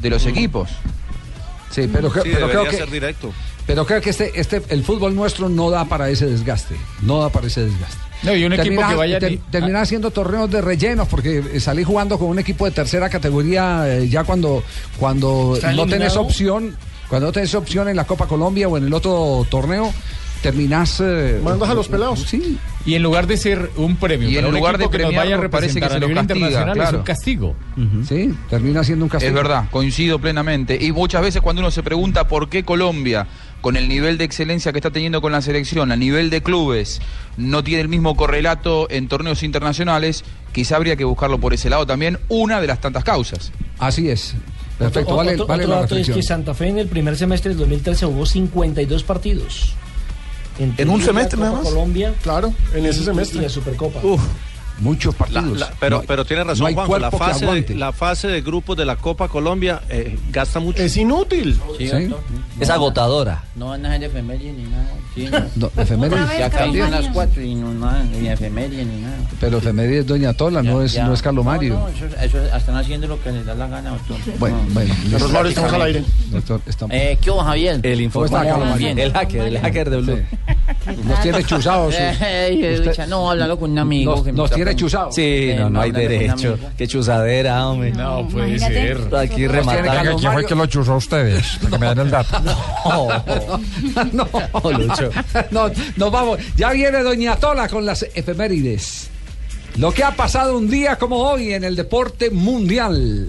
de 0.00 0.10
los 0.10 0.26
equipos. 0.26 0.70
Sí, 1.70 1.88
pero, 1.92 2.10
creo- 2.10 2.24
Sí, 2.24 2.30
pero 2.34 2.48
creo 2.50 2.64
que 2.68 2.76
ser 2.76 2.90
directo. 2.90 3.32
pero 3.66 3.86
creo 3.86 4.00
que 4.00 4.10
este 4.10 4.38
este 4.38 4.62
el 4.68 4.82
fútbol 4.84 5.14
nuestro 5.14 5.48
no 5.48 5.70
da 5.70 5.84
para 5.86 6.10
ese 6.10 6.26
desgaste, 6.26 6.76
no 7.02 7.20
da 7.20 7.28
para 7.30 7.46
ese 7.46 7.64
desgaste. 7.64 7.96
No, 8.22 8.36
y 8.36 8.44
un 8.44 8.52
equipo 8.52 8.86
que 8.86 8.94
vaya 8.94 9.18
ter- 9.18 9.40
termina 9.50 9.80
haciendo 9.80 10.10
torneos 10.12 10.48
de 10.50 10.60
rellenos 10.60 11.08
porque 11.08 11.42
eh, 11.54 11.60
salí 11.60 11.82
jugando 11.82 12.18
con 12.18 12.28
un 12.28 12.38
equipo 12.38 12.66
de 12.66 12.70
tercera 12.70 13.08
categoría 13.08 13.84
eh, 13.88 14.08
ya 14.08 14.22
cuando 14.24 14.62
cuando 14.98 15.54
¿Está 15.56 15.72
no 15.72 15.86
tenés 15.86 16.16
opción, 16.16 16.76
cuando 17.08 17.26
no 17.28 17.32
tenés 17.32 17.54
opción 17.54 17.88
en 17.88 17.96
la 17.96 18.04
Copa 18.04 18.26
Colombia 18.28 18.68
o 18.68 18.76
en 18.76 18.84
el 18.86 18.92
otro 18.94 19.44
torneo, 19.50 19.92
terminás 20.42 21.00
eh, 21.00 21.40
Mandas 21.42 21.70
a 21.70 21.74
los 21.74 21.88
pelados. 21.88 22.20
Sí. 22.26 22.58
Y 22.84 22.94
en 22.94 23.02
lugar 23.02 23.26
de 23.26 23.36
ser 23.36 23.70
un 23.76 23.96
premio, 23.96 24.28
Y 24.28 24.36
en 24.36 24.44
un 24.46 24.54
lugar 24.54 24.76
de 24.76 24.90
que 24.90 24.98
nos 24.98 25.14
vaya 25.14 25.36
a 25.36 25.48
parece 25.48 25.80
que 25.80 25.86
representar 25.86 25.90
a 25.90 25.94
se 25.94 26.00
lo 26.00 26.08
nivel 26.08 26.26
castiga, 26.26 26.46
internacional 26.48 26.88
es 26.88 26.92
un 26.98 27.02
castigo. 27.04 27.56
Sí, 28.08 28.34
termina 28.50 28.84
siendo 28.84 29.04
un 29.04 29.08
castigo. 29.08 29.28
Es 29.28 29.34
verdad, 29.34 29.64
coincido 29.70 30.18
plenamente. 30.18 30.76
Y 30.80 30.92
muchas 30.92 31.22
veces 31.22 31.40
cuando 31.40 31.60
uno 31.60 31.70
se 31.70 31.82
pregunta 31.82 32.26
por 32.28 32.48
qué 32.48 32.64
Colombia, 32.64 33.26
con 33.60 33.76
el 33.76 33.88
nivel 33.88 34.18
de 34.18 34.24
excelencia 34.24 34.72
que 34.72 34.78
está 34.78 34.90
teniendo 34.90 35.20
con 35.22 35.30
la 35.30 35.40
selección, 35.40 35.92
a 35.92 35.96
nivel 35.96 36.28
de 36.30 36.42
clubes, 36.42 37.00
no 37.36 37.62
tiene 37.62 37.82
el 37.82 37.88
mismo 37.88 38.16
correlato 38.16 38.88
en 38.90 39.06
torneos 39.06 39.44
internacionales, 39.44 40.24
quizá 40.52 40.74
habría 40.76 40.96
que 40.96 41.04
buscarlo 41.04 41.38
por 41.38 41.54
ese 41.54 41.70
lado 41.70 41.86
también, 41.86 42.18
una 42.28 42.60
de 42.60 42.66
las 42.66 42.80
tantas 42.80 43.04
causas. 43.04 43.52
Así 43.78 44.08
es. 44.10 44.34
Perfecto, 44.78 45.10
Otro- 45.10 45.16
vale, 45.16 45.32
otro- 45.34 45.46
vale 45.46 45.62
otro 45.64 45.74
la 45.76 45.80
dato 45.82 45.96
es 45.96 46.10
que 46.10 46.22
Santa 46.24 46.54
Fe 46.54 46.66
en 46.68 46.78
el 46.78 46.88
primer 46.88 47.16
semestre 47.16 47.50
del 47.50 47.58
2013 47.58 48.06
jugó 48.06 48.26
52 48.26 49.04
partidos. 49.04 49.74
¿En 50.58 50.90
un 50.90 51.02
semestre 51.02 51.38
nada 51.38 51.52
más? 51.52 51.62
Colombia. 51.62 52.14
Claro, 52.22 52.52
en 52.74 52.86
ese 52.86 53.04
semestre. 53.04 53.38
Y 53.38 53.42
la 53.42 53.48
Supercopa. 53.48 54.00
Muchos 54.78 55.14
partidos. 55.14 55.58
la- 55.58 55.72
pero, 55.78 55.98
No- 55.98 56.02
pero 56.06 56.24
tiene 56.24 56.44
no 56.44 56.50
razón, 56.50 56.66
hay 56.66 56.74
Juanjo, 56.74 56.98
la 56.98 57.10
que 57.10 57.16
fase, 57.18 57.46
de, 57.46 57.74
la 57.74 57.92
fase 57.92 58.28
de 58.28 58.40
grupos 58.42 58.76
de 58.76 58.84
la 58.84 58.96
Copa 58.96 59.28
Colombia 59.28 59.80
eh, 59.88 60.18
gasta 60.30 60.58
mucho. 60.60 60.82
Es 60.82 60.96
inútil. 60.96 61.58
Sí, 61.78 61.88
Sí. 61.88 62.04
doctor. 62.06 62.20
Es 62.60 62.70
agotadora. 62.70 63.44
No, 63.54 63.76
nada 63.78 63.98
de 63.98 64.06
efemérides 64.06 64.54
ni 64.54 64.64
nada. 64.64 64.90
Sí, 65.14 65.28
no. 65.30 65.38
No, 65.76 65.82
efemérides. 65.82 66.38
Ya 66.38 66.50
cambian 66.50 66.90
las 66.90 67.06
cuatro 67.08 67.42
y 67.42 67.54
no 67.54 67.72
nada, 67.74 68.02
ni 68.04 68.28
efemérides 68.28 68.86
ni 68.86 69.00
nada. 69.02 69.16
Pero 69.40 69.58
efemérides 69.58 70.00
es 70.00 70.06
Doña 70.06 70.32
Tola, 70.32 70.62
no 70.62 70.82
es 70.82 70.92
Ya. 70.94 71.06
no 71.06 71.12
es 71.14 71.22
Carlos 71.22 71.44
Mario. 71.44 71.74
No, 71.74 71.80
no, 71.80 71.88
eso, 71.88 72.06
eso 72.20 72.56
están 72.56 72.76
haciendo 72.76 73.06
lo 73.06 73.22
que 73.22 73.30
les 73.30 73.44
da 73.44 73.54
la 73.54 73.66
gana, 73.68 73.90
doctor. 73.90 74.16
Bueno, 74.38 74.56
No. 74.68 74.74
bueno. 74.74 74.94
Carlos 75.10 75.32
Mario, 75.32 75.48
estamos 75.50 75.72
al 75.74 75.82
aire. 75.82 76.04
Doctor, 76.30 76.60
estamos. 76.66 76.96
Eh, 76.96 77.18
¿Qué 77.20 77.30
hubo, 77.30 77.40
Javier? 77.40 77.80
El 77.82 78.00
informe. 78.00 78.38
El 79.02 79.12
hacker, 79.12 79.42
el 79.46 79.58
hacker 79.60 79.90
de 79.90 79.96
Blue. 79.98 80.22
Nos 81.04 81.20
tiene 81.20 81.44
chuzados. 81.44 81.94
No, 83.08 83.30
hablando 83.30 83.58
con 83.58 83.70
un 83.72 83.78
amigo. 83.78 84.24
Preguntando. 84.64 84.78
chuzados. 84.78 85.14
Sí, 85.14 85.50
Eh, 85.50 85.56
no, 85.58 85.70
no 85.70 85.80
hay 85.80 85.90
con 85.92 86.00
un 86.02 86.08
derecho. 86.08 86.58
Qué 86.76 86.86
chuzadera, 86.88 87.68
hombre. 87.68 87.90
No 87.92 88.26
puede 88.28 88.48
Imagínate. 88.56 88.74
ser. 89.08 89.16
Aquí 89.16 89.46
rematando. 89.46 90.16
¿Quién 90.16 90.32
fue 90.32 90.44
que 90.46 90.54
lo 90.54 90.66
chuzó 90.66 90.92
a 90.94 90.96
ustedes? 90.96 91.58
Para 91.62 91.70
que 91.70 91.78
me 91.78 91.86
den 91.88 91.98
el 92.00 92.10
dato. 92.10 92.40
No, 94.12 94.26
no, 94.62 94.70
Lucho. 94.72 95.10
no, 95.50 95.70
nos 95.96 96.10
vamos. 96.10 96.38
Ya 96.56 96.70
viene 96.72 97.02
Doña 97.02 97.36
Tola 97.36 97.68
con 97.68 97.84
las 97.86 98.02
efemérides. 98.14 99.08
Lo 99.76 99.92
que 99.92 100.04
ha 100.04 100.10
pasado 100.12 100.58
un 100.58 100.68
día 100.68 100.96
como 100.96 101.16
hoy 101.18 101.52
en 101.54 101.64
el 101.64 101.76
deporte 101.76 102.30
mundial. 102.30 103.28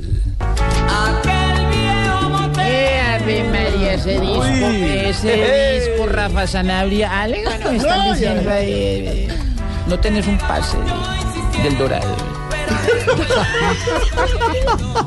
Eh, 2.60 3.00
Ave 3.20 3.44
María, 3.46 3.94
ese 3.94 4.20
disco, 4.20 4.44
ese 4.46 5.80
disco, 5.80 6.08
Rafa 6.08 6.48
Sanabria, 6.48 7.22
algo 7.22 7.50
no 7.64 7.70
están 7.72 8.12
diciendo 8.14 8.50
ahí. 8.52 8.72
eh, 8.72 9.28
No 9.88 10.00
tenés 10.00 10.28
un 10.28 10.38
pase 10.38 10.78
del 11.64 11.78
Dorado. 11.78 12.16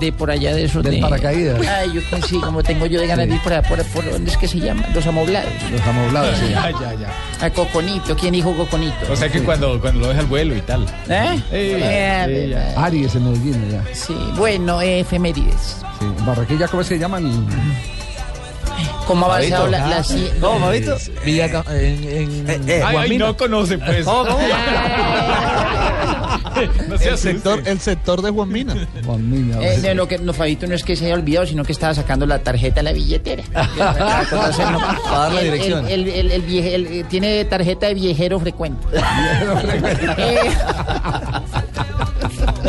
De 0.01 0.13
por 0.13 0.31
allá 0.31 0.55
de 0.55 0.65
esos 0.65 0.83
Del 0.83 0.97
de- 0.97 1.01
paracaídas. 1.01 1.61
Ay, 1.67 1.93
yo 1.95 2.01
que 2.11 2.23
sí, 2.27 2.39
como 2.41 2.63
tengo 2.63 2.87
yo 2.87 3.01
de 3.01 3.07
ganas 3.07 3.29
de 3.29 3.35
ir 3.35 3.41
por, 3.43 3.53
allá, 3.53 3.67
por, 3.69 3.83
por 3.87 4.11
¿dónde 4.11 4.31
es 4.31 4.37
que 4.37 4.47
se 4.49 4.59
llama? 4.59 4.83
Los 4.95 5.07
amoblados. 5.07 5.51
Los 5.71 5.81
amoblados, 5.83 6.37
sí. 6.39 6.49
Ya, 6.51 6.71
ya, 6.71 6.95
ya. 6.95 7.45
A 7.47 7.51
Coconito, 7.51 8.17
¿quién 8.17 8.33
dijo 8.33 8.55
Coconito? 8.57 8.95
O 9.11 9.17
sea 9.17 9.29
que 9.29 9.43
cuando, 9.43 9.81
cuando 9.81 10.01
lo 10.01 10.09
deja 10.09 10.21
al 10.21 10.27
vuelo 10.27 10.57
y 10.57 10.61
tal. 10.63 10.85
¿Eh? 11.09 11.41
Eh, 11.53 11.79
Eh, 11.83 12.53
eh. 12.55 12.75
Aries 12.77 13.15
en 13.15 13.25
Medellín, 13.31 13.71
ya. 13.71 13.83
Sí, 13.95 14.17
bueno, 14.37 14.81
efemérides. 14.81 15.79
Sí. 15.99 16.07
Barranquilla, 16.27 16.69
¿cómo 16.69 16.83
se 16.85 16.99
llaman? 16.99 17.47
¿Cómo 19.07 19.27
ha 19.27 19.37
avanzado 19.37 19.67
la, 19.69 19.87
la 19.87 19.99
ci- 20.03 20.31
¿Cómo, 20.41 20.59
Fabito? 20.61 20.97
Villa 21.25 21.47
en, 21.71 22.51
en 22.51 22.83
Ay, 22.85 23.17
no 23.19 23.37
conoce, 23.37 23.79
pues. 23.79 24.05
no 26.89 26.99
se 26.99 27.09
el, 27.11 27.19
sector, 27.19 27.63
el 27.67 27.81
sector 27.81 28.23
de 28.23 28.31
Juan 28.31 28.49
Mina. 28.49 28.75
Juan 29.05 29.31
Mina, 29.31 29.59
Eh, 29.63 29.79
no, 29.83 29.95
lo 29.95 30.09
que 30.09 30.19
no, 30.19 30.33
Fabito 30.33 30.67
no 30.67 30.75
es 30.75 30.83
que 30.83 30.97
se 30.97 31.05
haya 31.07 31.15
olvidado, 31.15 31.47
sino 31.47 31.65
que 31.65 31.73
estaba 31.73 31.95
sacando 31.95 32.27
la 32.27 32.39
tarjeta 32.41 32.77
de 32.77 32.83
la 32.83 32.93
billetera. 32.93 33.43
No, 33.53 33.77
Para 33.85 35.19
dar 35.19 35.33
la 35.33 35.41
dirección. 35.41 35.87
El, 35.87 36.09
el- 36.09 36.11
el- 36.15 36.31
el 36.33 36.43
vieje- 36.43 36.75
el- 36.75 36.87
eh, 36.87 37.05
tiene 37.09 37.45
tarjeta 37.45 37.87
de 37.89 37.95
viejero 37.95 38.41
frecuente. 38.41 38.87
Eh, 40.19 40.51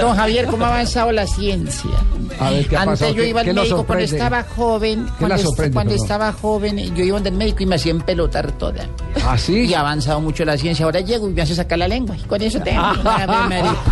don 0.02 0.16
Javier, 0.16 0.46
¿cómo 0.48 0.66
ha 0.66 0.70
avanzado 0.70 1.12
la 1.12 1.26
ciencia? 1.26 1.90
A 2.40 2.50
ver, 2.52 2.68
¿qué 2.68 2.78
ha 2.78 2.82
Antes 2.84 3.00
pasado? 3.00 3.14
yo 3.16 3.24
¿Qué- 3.24 3.30
iba 3.30 3.42
al 3.42 3.54
médico 3.54 3.86
cuando 3.86 4.06
estaba 4.06 4.44
joven. 4.44 5.06
¿Qué 5.06 5.12
Cuando, 5.26 5.36
est- 5.36 5.74
cuando 5.74 5.96
estaba 5.96 6.32
joven, 6.34 6.96
yo 6.96 7.04
iba 7.04 7.16
donde 7.16 7.30
el 7.30 7.36
médico 7.36 7.64
y 7.64 7.66
me 7.66 7.76
hacían 7.76 8.02
pelotar 8.02 8.52
toda. 8.54 8.86
¿Ah, 9.26 9.38
sí? 9.38 9.66
Y 9.66 9.74
ha 9.74 9.80
avanzado 9.80 10.22
mucho 10.22 10.46
la 10.46 10.58
ciencia. 10.58 10.86
Ahora 10.86 11.00
llego 11.02 11.28
y 11.30 11.34
me 11.34 11.42
hace 11.42 11.56
sacar 11.56 11.80
la 11.80 11.88
lengua. 11.88 12.16
Y 12.16 12.22
con 12.24 12.42
eso 12.42 12.60
tengo. 12.62 12.82
María. 13.04 13.76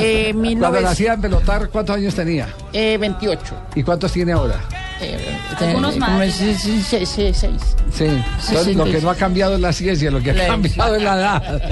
Eh, 0.00 0.30
Cuando 0.32 0.42
1900 0.42 0.82
la 0.82 0.90
hacían 0.90 1.20
pelotar, 1.20 1.68
¿cuántos 1.68 1.94
años 1.96 2.12
tenía? 2.14 2.48
eh, 2.72 2.98
28. 2.98 3.54
¿Y 3.76 3.82
cuántos 3.84 4.10
tiene 4.10 4.32
ahora? 4.32 4.56
Eh, 5.00 5.38
Algunos 5.60 5.94
eh, 5.94 5.98
más. 6.00 6.08
como 6.10 6.22
es- 6.22 6.34
sí, 6.34 6.54
sí, 6.54 6.82
sí, 6.82 7.06
sí, 7.06 7.30
seis. 7.32 7.62
Sí. 7.92 8.04
Entonces, 8.48 8.74
lo 8.76 8.84
que 8.84 9.00
no 9.00 9.10
ha 9.10 9.14
cambiado 9.14 9.54
es 9.54 9.60
la 9.60 9.72
ciencia, 9.72 10.10
lo 10.10 10.20
que 10.20 10.32
ha 10.32 10.46
cambiado 10.48 10.96
es 10.96 11.02
la 11.02 11.14
edad. 11.16 11.62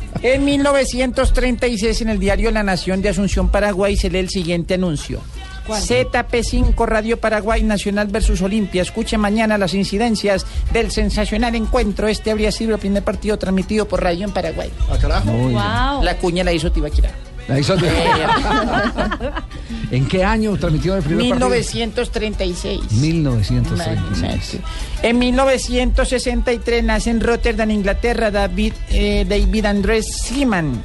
En 0.23 0.45
1936, 0.45 2.01
en 2.01 2.09
el 2.09 2.19
diario 2.19 2.51
La 2.51 2.61
Nación 2.61 3.01
de 3.01 3.09
Asunción, 3.09 3.49
Paraguay, 3.49 3.95
se 3.95 4.09
lee 4.09 4.19
el 4.19 4.29
siguiente 4.29 4.75
anuncio. 4.75 5.19
ZP5 5.67 6.85
Radio 6.85 7.19
Paraguay 7.19 7.63
Nacional 7.63 8.07
versus 8.07 8.41
Olimpia. 8.41 8.81
Escuche 8.81 9.17
mañana 9.17 9.57
las 9.57 9.73
incidencias 9.73 10.45
del 10.73 10.91
sensacional 10.91 11.55
encuentro. 11.55 12.07
Este 12.07 12.29
habría 12.29 12.51
sido 12.51 12.75
el 12.75 12.79
primer 12.79 13.03
partido 13.03 13.37
transmitido 13.37 13.87
por 13.87 14.03
radio 14.03 14.25
en 14.25 14.33
Paraguay. 14.33 14.71
Ah, 14.89 14.97
carajo. 14.99 15.31
Wow. 15.31 16.03
La 16.03 16.17
cuña 16.19 16.43
la 16.43 16.53
hizo 16.53 16.71
Tibaquirá. 16.71 17.11
La 17.51 17.59
hizo- 17.59 17.75
¿En 19.91 20.07
qué 20.07 20.23
año 20.23 20.55
transmitió 20.57 20.95
el 20.95 21.03
primer 21.03 21.29
partido? 21.29 21.49
1936. 21.49 22.91
1936. 22.93 23.99
Imagínate. 24.17 24.59
En 25.03 25.19
1963 25.19 26.83
nace 26.83 27.09
en 27.09 27.19
Rotterdam, 27.19 27.69
Inglaterra, 27.71 28.31
David, 28.31 28.73
eh, 28.89 29.25
David 29.27 29.65
Andrés 29.65 30.05
Seaman. 30.23 30.81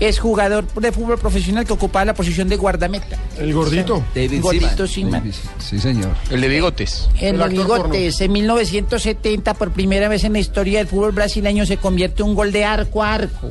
Es 0.00 0.18
jugador 0.18 0.66
de 0.74 0.92
fútbol 0.92 1.18
profesional 1.18 1.66
que 1.66 1.74
ocupaba 1.74 2.06
la 2.06 2.14
posición 2.14 2.48
de 2.48 2.56
guardameta. 2.56 3.18
El 3.38 3.52
gordito. 3.52 4.02
David 4.14 4.40
Gordito 4.40 4.86
Seaman. 4.86 5.30
Sí, 5.58 5.78
señor. 5.78 6.12
El 6.30 6.40
de 6.40 6.48
bigotes. 6.48 7.08
El 7.20 7.40
actor 7.42 7.54
bigotes, 7.88 8.20
en 8.22 8.32
1970, 8.32 9.54
por 9.54 9.72
primera 9.72 10.08
vez 10.08 10.24
en 10.24 10.32
la 10.34 10.38
historia 10.38 10.78
del 10.78 10.88
fútbol 10.88 11.12
brasileño, 11.12 11.66
se 11.66 11.76
convierte 11.76 12.22
un 12.22 12.34
gol 12.34 12.50
de 12.50 12.64
arco 12.64 13.02
a 13.02 13.12
arco. 13.14 13.50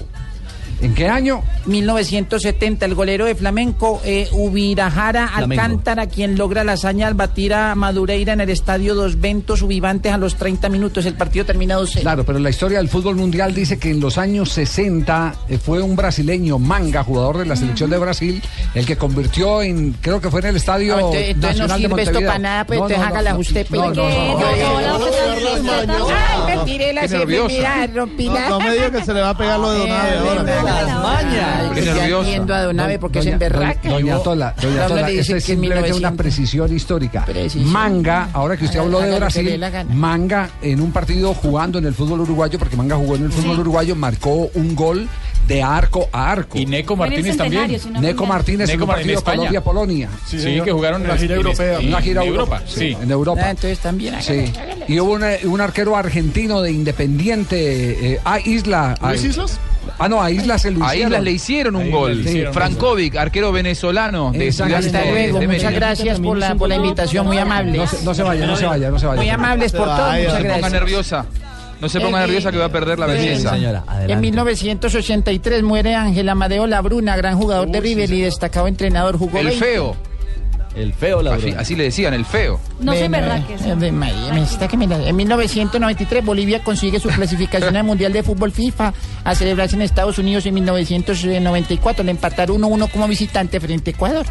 ¿En 0.81 0.93
qué 0.95 1.07
año? 1.09 1.43
1970, 1.65 2.85
el 2.85 2.95
golero 2.95 3.25
de 3.25 3.35
Flamenco, 3.35 4.01
eh, 4.05 4.27
Ubirajara 4.31 5.27
Flamengo. 5.27 5.61
Alcántara, 5.61 6.07
quien 6.07 6.37
logra 6.37 6.63
la 6.63 6.73
hazaña 6.73 7.07
al 7.07 7.13
batir 7.15 7.53
a 7.53 7.75
Madureira 7.75 8.33
en 8.33 8.41
el 8.41 8.49
estadio 8.49 8.95
Dos 8.95 9.19
Ventos 9.19 9.61
Ubivantes 9.61 10.11
a 10.13 10.17
los 10.17 10.35
30 10.35 10.69
minutos. 10.69 11.05
El 11.05 11.15
partido 11.15 11.45
termina 11.45 11.75
2-0. 11.77 12.01
Claro, 12.01 12.25
pero 12.25 12.39
la 12.39 12.49
historia 12.49 12.77
del 12.77 12.87
fútbol 12.89 13.15
mundial 13.17 13.53
dice 13.53 13.77
que 13.77 13.89
en 13.91 13.99
los 13.99 14.17
años 14.17 14.51
60 14.51 15.35
eh, 15.49 15.57
fue 15.57 15.81
un 15.81 15.95
brasileño, 15.95 16.59
Manga, 16.59 17.03
jugador 17.03 17.37
de 17.39 17.45
la 17.45 17.55
selección 17.55 17.89
de 17.89 17.97
Brasil, 17.97 18.41
el 18.73 18.85
que 18.85 18.95
convirtió 18.95 19.61
en, 19.61 19.93
creo 19.99 20.21
que 20.21 20.29
fue 20.29 20.39
en 20.41 20.47
el 20.47 20.55
estadio 20.55 20.93
No, 20.95 20.99
entonces- 20.99 21.29
entonces 21.29 21.57
no 21.59 21.67
nacional 21.67 21.81
de 21.81 21.87
sirve 21.87 22.01
esto 22.03 22.25
para 22.27 22.39
nada, 22.39 22.65
pues, 22.65 22.77
entonces 22.79 22.99
hágala 23.07 23.35
usted, 23.37 23.67
pues. 23.67 23.81
No, 23.81 23.93
no, 23.93 24.09
no, 24.09 24.39
no, 24.39 24.39
No, 24.39 24.99
no, 24.99 24.99
no, 24.99 25.85
no, 25.85 25.99
no, 25.99 26.07
Ay, 26.09 26.57
me 26.57 26.63
tiré 26.65 26.93
la 26.93 27.01
Qué 27.01 27.07
nerviosa. 27.09 27.47
mira, 27.55 27.87
rompí 27.93 28.25
la... 28.27 28.49
No 28.49 28.59
me 28.59 28.71
diga 28.73 28.91
que 28.91 29.03
se 29.03 29.13
le 29.13 29.21
va 29.21 29.29
a 29.31 29.37
pegar 29.37 29.59
lo 29.59 29.71
de 29.71 29.79
Donave 29.79 30.17
ahora. 30.17 30.43
Las 30.69 31.01
mañas. 31.03 31.71
Qué 31.73 31.81
nerviosa. 31.81 32.55
a 32.57 32.63
Donave 32.63 32.99
porque 32.99 33.19
Doña- 33.19 33.23
se 33.23 33.29
emberraca. 33.31 33.89
Doña, 33.89 34.17
Tola, 34.19 34.55
doña 34.61 34.87
Tola, 34.87 35.09
esa 35.09 35.19
es 35.37 35.45
que 35.45 35.53
en 35.53 35.59
simplemente 35.59 35.89
una 35.93 36.11
1900. 36.11 36.17
precisión 36.17 36.75
histórica. 36.75 37.25
Precisión. 37.25 37.71
Manga, 37.71 38.29
ahora 38.33 38.57
que 38.57 38.65
usted 38.65 38.79
habló 38.79 38.99
de 38.99 39.15
Brasil, 39.17 39.59
la. 39.59 39.83
Manga 39.85 40.49
en 40.61 40.81
un 40.81 40.91
partido 40.91 41.33
jugando 41.33 41.79
en 41.79 41.85
el 41.85 41.93
fútbol 41.93 42.21
uruguayo, 42.21 42.57
porque 42.59 42.75
Manga 42.75 42.95
jugó 42.95 43.15
en 43.15 43.25
el 43.25 43.31
fútbol 43.31 43.59
uruguayo, 43.59 43.95
marcó 43.95 44.49
un 44.53 44.75
gol 44.75 45.07
de 45.47 45.63
arco 45.63 46.07
a 46.11 46.31
arco. 46.31 46.59
Y 46.59 46.65
Neco 46.67 46.93
en 46.93 46.99
Martínez 46.99 47.35
también. 47.37 47.71
Neco 47.99 48.25
Martínez 48.27 48.69
en 48.69 48.75
Neco 48.75 48.83
un 48.83 48.87
Martínez, 48.89 49.15
partido 49.15 49.17
España. 49.17 49.35
Colombia-Polonia. 49.37 50.09
Sí, 50.27 50.39
señor. 50.39 50.65
que 50.65 50.71
jugaron 50.71 51.01
en- 51.09 51.17
gira 51.17 51.33
en- 51.35 51.39
europea. 51.41 51.79
en- 51.79 51.87
Una 51.87 52.01
gira 52.01 52.21
en 52.21 52.27
Europa, 52.27 52.61
Sí. 52.67 52.95
en 53.01 53.09
Europa. 53.11 53.41
Ah, 53.45 53.49
entonces 53.51 53.79
también. 53.79 54.15
Sí. 54.21 54.51
Y 54.87 54.99
hubo 54.99 55.13
una- 55.13 55.31
un 55.45 55.59
arquero 55.61 55.95
argentino 55.95 56.61
de 56.61 56.71
Independiente, 56.71 58.13
eh, 58.13 58.19
a 58.23 58.39
Isla. 58.39 58.95
¿Luis 59.01 59.23
Islas? 59.23 59.57
Ah, 59.99 60.07
no, 60.09 60.23
a 60.23 60.31
Islas 60.31 60.61
se 60.61 60.71
lo 60.71 60.83
A 60.83 60.87
hicieron. 60.87 61.11
Islas 61.11 61.23
le 61.23 61.31
hicieron 61.31 61.75
un 61.75 61.91
gol. 61.91 62.21
Hicieron 62.21 62.53
Frankovic, 62.53 63.15
arquero 63.17 63.51
venezolano 63.51 64.31
de 64.31 64.47
Hasta 64.47 64.65
luego, 65.05 65.39
de 65.39 65.47
muchas 65.47 65.63
Mérida. 65.63 65.71
gracias 65.71 66.19
por 66.19 66.37
la, 66.37 66.55
por 66.55 66.69
la 66.69 66.75
invitación, 66.75 67.25
muy 67.27 67.37
amables. 67.37 67.75
No 67.75 67.85
se, 67.87 68.03
no 68.05 68.13
se 68.13 68.23
vaya, 68.23 68.45
no 68.47 68.55
se 68.55 68.65
vaya, 68.65 68.89
no 68.89 68.97
se 68.97 69.05
vaya. 69.05 69.21
Muy 69.21 69.29
amables 69.29 69.71
por 69.73 69.85
todo, 69.85 69.97
No 69.97 70.03
muchas 70.17 70.23
se 70.23 70.29
ponga 70.37 70.43
gracias. 70.43 70.71
nerviosa. 70.71 71.25
No 71.81 71.87
se 71.87 72.01
ponga 72.01 72.17
Eh, 72.17 72.21
nerviosa 72.27 72.51
que 72.51 72.57
va 72.57 72.65
a 72.65 72.69
perder 72.71 72.99
la 72.99 73.05
eh, 73.07 73.11
belleza. 73.17 73.57
En 74.07 74.19
1983 74.19 75.63
muere 75.63 75.95
Ángel 75.95 76.27
Amadeo 76.29 76.67
Labruna, 76.67 77.15
gran 77.15 77.37
jugador 77.37 77.69
de 77.69 77.79
River 77.79 78.11
y 78.11 78.21
destacado 78.21 78.67
entrenador. 78.67 79.17
Jugó 79.17 79.39
El 79.39 79.47
20 79.47 79.65
feo. 79.65 79.95
El 80.75 80.93
feo, 80.93 81.21
la 81.21 81.33
así, 81.33 81.49
así 81.57 81.75
le 81.75 81.85
decían, 81.85 82.13
el 82.13 82.25
feo. 82.25 82.59
No 82.79 82.93
soy 82.93 83.01
Ven, 83.03 83.15
eh, 83.15 83.17
berraques. 83.21 83.61
Ave 83.63 83.91
María, 83.91 84.33
me 84.33 84.43
está 84.43 84.67
que 84.67 84.77
me 84.77 84.87
la- 84.87 85.07
En 85.07 85.15
1993 85.15 86.23
Bolivia 86.23 86.63
consigue 86.63 86.99
su 86.99 87.09
clasificación 87.09 87.75
al 87.75 87.83
Mundial 87.83 88.13
de 88.13 88.21
Fútbol 88.23 88.51
FIFA 88.51 88.93
a 89.23 89.35
celebrarse 89.35 89.75
en 89.75 89.81
Estados 89.81 90.17
Unidos 90.19 90.45
en 90.45 90.53
1994. 90.53 92.03
Le 92.03 92.11
empataron 92.11 92.61
1-1 92.63 92.87
como 92.87 93.07
visitante 93.07 93.59
frente 93.59 93.91
a 93.91 93.93
Ecuador. 93.93 94.25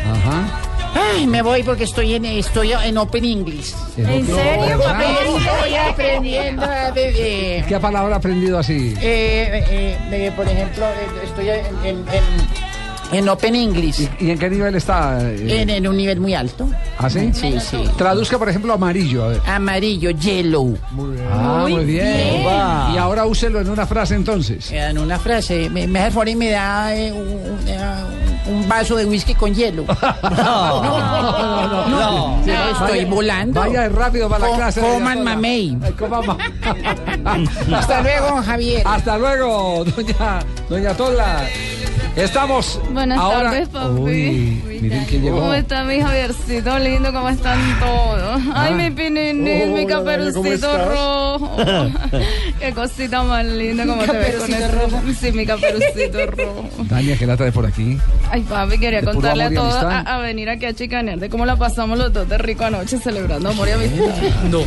Ajá. 0.00 0.68
Ay, 1.14 1.26
me 1.26 1.40
voy 1.40 1.62
porque 1.62 1.84
estoy 1.84 2.14
en, 2.14 2.24
estoy 2.26 2.72
en 2.72 2.98
Open 2.98 3.24
English. 3.24 3.72
¿En 3.96 4.26
serio, 4.26 4.78
papi? 4.84 5.04
Estoy 5.38 5.74
aprendiendo 5.76 6.64
a 6.64 6.90
beber. 6.90 7.64
¿Qué 7.64 7.80
palabra 7.80 8.14
ha 8.14 8.18
aprendido 8.18 8.58
así? 8.58 8.94
Eh, 9.00 9.64
eh, 9.70 9.98
eh, 10.10 10.32
por 10.36 10.46
ejemplo, 10.46 10.84
eh, 10.86 11.24
estoy 11.24 11.48
en, 11.48 11.64
en, 11.84 11.96
en- 12.08 12.71
en 13.12 13.28
Open 13.28 13.54
English. 13.54 14.08
¿Y 14.20 14.30
en 14.30 14.38
qué 14.38 14.48
nivel 14.50 14.74
está? 14.74 15.18
eh? 15.22 15.60
En, 15.62 15.70
en 15.70 15.86
un 15.86 15.96
nivel 15.96 16.18
muy 16.20 16.34
alto. 16.34 16.68
¿Ah, 16.98 17.08
sí? 17.10 17.30
Sí, 17.32 17.54
sí. 17.60 17.84
Traduzca, 17.96 18.38
por 18.38 18.48
ejemplo, 18.48 18.72
amarillo. 18.72 19.24
A 19.24 19.28
ver. 19.28 19.40
Amarillo, 19.46 20.10
yellow. 20.10 20.76
Ah, 21.30 21.58
muy 21.62 21.72
Muy 21.74 21.84
bien. 21.84 22.04
bien. 22.14 22.42
Y 22.94 22.98
ahora 22.98 23.26
úselo 23.26 23.60
en 23.60 23.68
una 23.70 23.86
frase 23.86 24.14
entonces. 24.14 24.70
En 24.72 24.98
una 24.98 25.18
frase, 25.18 25.68
me, 25.70 25.86
me 25.86 26.00
hace 26.00 26.30
y 26.30 26.36
me 26.36 26.50
da 26.50 26.94
eh, 26.96 27.12
un, 27.12 27.68
eh, 27.68 27.78
un 28.46 28.68
vaso 28.68 28.96
de 28.96 29.04
whisky 29.04 29.34
con 29.34 29.54
hielo. 29.54 29.84
No, 30.22 30.82
no, 30.82 31.68
no, 31.68 31.88
no. 31.88 32.36
No, 32.46 32.68
estoy 32.70 32.98
Vaya- 33.00 33.06
volando. 33.06 33.60
Vaya 33.60 33.88
rápido 33.88 34.28
para 34.28 34.48
la 34.48 34.56
clase. 34.56 34.80
coman 34.80 35.22
mamey. 35.22 35.76
Hasta 37.74 38.02
luego, 38.02 38.42
Javier. 38.42 38.82
Hasta 38.84 39.18
luego, 39.18 39.84
doña, 39.84 40.38
doña 40.68 40.94
Tola. 40.94 41.44
Estamos 42.16 42.78
Buenas 42.92 43.18
ahora... 43.18 43.50
tardes, 43.50 43.68
papi. 43.70 44.00
Uy, 44.00 44.78
miren 44.82 45.04
quién 45.06 45.22
llegó. 45.22 45.38
¿Cómo 45.40 45.54
está 45.54 45.82
mi 45.84 45.98
Javiercito 45.98 46.78
lindo? 46.78 47.10
¿Cómo 47.10 47.28
están 47.30 47.58
todos? 47.80 48.40
Ay, 48.54 48.72
Ah. 48.74 48.76
mi 48.76 48.90
mi 48.90 49.00
Hola, 49.00 49.64
Dani, 49.64 49.86
¿cómo 49.86 49.86
caperucito 49.88 50.90
rojo. 50.90 51.56
Qué 52.60 52.72
cosita 52.74 53.22
más 53.22 53.46
linda 53.46 53.86
como 53.86 54.02
te 54.04 54.12
ves 54.12 54.34
con 54.36 54.50
caperucito 54.50 54.96
eso. 55.08 55.20
Sí, 55.20 55.32
mi 55.32 55.46
caperucito 55.46 56.26
rojo. 56.26 56.84
Dania, 56.84 57.16
que 57.16 57.26
lata 57.26 57.44
de 57.44 57.52
por 57.52 57.64
aquí. 57.64 57.96
Ay, 58.30 58.42
papi, 58.42 58.78
quería 58.78 59.02
contarle 59.02 59.44
a 59.44 59.50
todos 59.54 59.74
a, 59.74 60.00
a 60.00 60.18
venir 60.18 60.50
aquí 60.50 60.66
a 60.66 60.74
chicanear 60.74 61.18
de 61.18 61.30
cómo 61.30 61.46
la 61.46 61.56
pasamos 61.56 61.98
los 61.98 62.12
dos 62.12 62.28
de 62.28 62.36
rico 62.36 62.64
anoche 62.64 62.98
celebrando 62.98 63.48
amor 63.48 63.68
y 63.68 63.70
amistad. 63.72 64.04
No. 64.50 64.60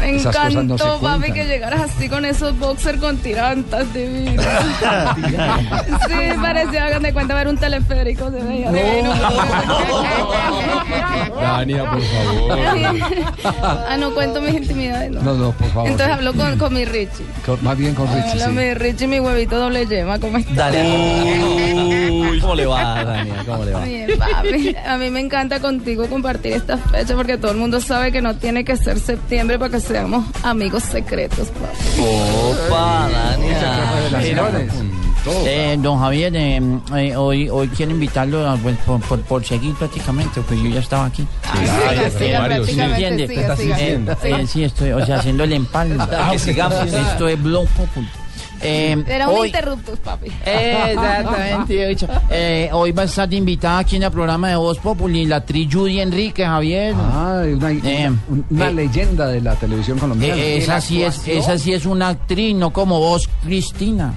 Me 0.00 0.16
Esas 0.16 0.34
no 0.34 0.42
se 0.50 0.58
encantó, 0.58 0.84
papi, 0.84 1.00
cuentan. 1.00 1.32
que 1.32 1.44
llegaras 1.46 1.80
así 1.80 2.08
con 2.08 2.24
esos 2.24 2.58
boxers 2.58 2.98
con 3.00 3.16
tirantas 3.18 3.92
divinos. 3.94 4.44
sí, 6.08 6.14
parecía, 6.40 6.84
hagan 6.86 7.02
de 7.02 7.12
cuenta, 7.12 7.34
ver 7.34 7.48
un 7.48 7.56
teleférico. 7.56 8.30
Se 8.30 8.42
veía 8.42 8.70
divino. 8.70 9.10
Dania, 11.40 11.90
por 11.90 12.02
favor. 12.02 13.84
ah, 13.88 13.96
no 13.98 14.14
cuento 14.14 14.40
mis 14.40 14.54
intimidades, 14.54 15.10
no. 15.10 15.22
No, 15.22 15.34
no, 15.34 15.52
por 15.52 15.68
favor. 15.70 15.90
Entonces 15.90 16.14
hablo 16.14 16.34
con, 16.34 16.58
con 16.58 16.74
mi 16.74 16.84
Richie. 16.84 17.24
Con- 17.44 17.62
más 17.64 17.76
bien 17.76 17.94
con 17.94 18.06
Richie, 18.14 18.32
Hola, 18.32 18.46
sí. 18.46 18.50
mi 18.52 18.74
Richie, 18.74 19.06
mi 19.08 19.20
huevito 19.20 19.58
doble 19.58 19.86
yema, 19.86 20.18
¿cómo 20.18 20.38
estás? 20.38 20.56
Dania. 20.56 20.82
Uy, 22.36 22.40
¿cómo 22.42 22.54
le 22.54 22.66
va, 22.66 23.02
Dania? 23.04 23.34
¿Cómo 23.46 23.64
le 23.64 23.72
va? 23.72 23.80
Bien, 23.84 24.10
papi. 24.18 24.76
A 24.86 24.98
mí 24.98 25.10
me 25.10 25.20
encanta 25.20 25.58
contigo 25.60 26.06
compartir 26.08 26.52
esta 26.52 26.76
fecha 26.76 27.14
porque 27.16 27.38
todo 27.38 27.52
el 27.52 27.56
mundo 27.56 27.80
sabe 27.80 28.12
que 28.12 28.20
no 28.20 28.36
tiene 28.36 28.64
que 28.64 28.76
ser 28.76 28.98
septiembre 29.00 29.58
para 29.58 29.70
que 29.72 29.80
seamos 29.80 30.24
amigos 30.42 30.82
secretos, 30.82 31.48
papi. 31.48 32.00
Opa. 32.02 33.08
Relaciones. 34.10 34.72
Eh, 35.44 35.76
don 35.80 35.98
Javier, 35.98 36.36
eh, 36.36 36.60
eh, 36.94 37.16
hoy, 37.16 37.48
hoy 37.48 37.66
quiero 37.68 37.90
invitarlo 37.90 38.48
a- 38.48 38.56
pues, 38.58 38.76
por, 38.86 39.00
por, 39.00 39.20
por 39.22 39.44
seguir 39.44 39.74
prácticamente, 39.74 40.40
pues 40.42 40.60
yo 40.62 40.68
ya 40.68 40.78
estaba 40.80 41.06
aquí. 41.06 41.26
Eh, 44.22 44.46
sí, 44.46 44.62
estoy, 44.62 44.90
o 44.92 45.04
sea, 45.04 45.16
haciendo 45.16 45.42
el 45.44 45.52
empalme. 45.54 45.96
Ah, 46.00 46.28
que 46.32 46.38
sigamos. 46.38 46.78
Esto 46.92 47.28
es 47.28 47.42
Blog 47.42 47.66
Populi. 47.70 48.06
Eh, 48.62 49.04
Era 49.06 49.28
un 49.28 49.38
hoy, 49.38 49.48
interruptus, 49.48 49.98
papi. 49.98 50.28
Exactamente, 50.44 51.88
dicho. 51.88 52.08
Eh, 52.30 52.68
hoy 52.72 52.92
va 52.92 53.02
a 53.02 53.04
estar 53.04 53.32
invitada 53.32 53.78
aquí 53.80 53.96
en 53.96 54.04
el 54.04 54.10
programa 54.10 54.48
de 54.48 54.56
Voz 54.56 54.78
Populi, 54.78 55.26
la 55.26 55.44
tri 55.44 55.68
Judy 55.70 56.00
Enrique, 56.00 56.44
Javier. 56.44 56.94
Ah, 56.96 57.42
una, 57.46 57.70
Eh, 57.72 58.10
una 58.50 58.68
eh, 58.68 58.72
leyenda 58.72 59.26
de 59.28 59.40
la 59.40 59.54
televisión 59.56 59.98
colombiana. 59.98 60.40
Eh, 60.40 60.58
esa, 60.58 60.80
sí 60.80 61.02
es, 61.02 61.26
esa 61.28 61.58
sí 61.58 61.72
es 61.72 61.86
una 61.86 62.08
actriz, 62.08 62.54
no 62.54 62.72
como 62.72 62.98
vos, 62.98 63.28
Cristina. 63.44 64.14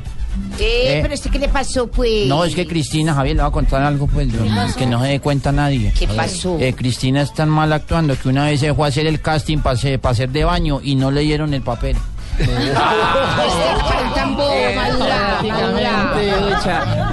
Eh, 0.57 0.97
Eh. 0.97 0.99
pero 1.01 1.13
este 1.13 1.29
qué 1.29 1.39
le 1.39 1.49
pasó, 1.49 1.87
pues. 1.87 2.27
No, 2.27 2.45
es 2.45 2.55
que 2.55 2.65
Cristina, 2.65 3.13
Javier, 3.13 3.35
le 3.35 3.41
va 3.41 3.49
a 3.49 3.51
contar 3.51 3.81
algo, 3.81 4.07
pues, 4.07 4.27
yo- 4.31 4.39
que 4.77 4.85
no 4.85 5.01
se 5.01 5.07
dé 5.07 5.19
cuenta 5.19 5.51
nadie. 5.51 5.91
¿Qué 5.97 6.07
pasó? 6.07 6.57
Eh, 6.59 6.73
Cristina 6.73 7.21
es 7.23 7.33
tan 7.33 7.49
mal 7.49 7.73
actuando 7.73 8.15
que 8.17 8.29
una 8.29 8.45
vez 8.45 8.59
se 8.61 8.73
fue 8.73 8.85
a 8.85 8.89
hacer 8.89 9.05
el 9.07 9.19
casting 9.21 9.57
para 9.57 9.73
hacer 10.11 10.29
de 10.29 10.43
baño 10.45 10.79
y 10.81 10.95
no 10.95 11.11
le 11.11 11.21
dieron 11.21 11.53
el 11.53 11.61
papel. 11.61 11.97
Este 12.39 13.83
para 13.83 14.13
tan 14.15 14.35
bobo, 14.35 14.55
madura, 14.75 15.41
madura. 15.43 16.15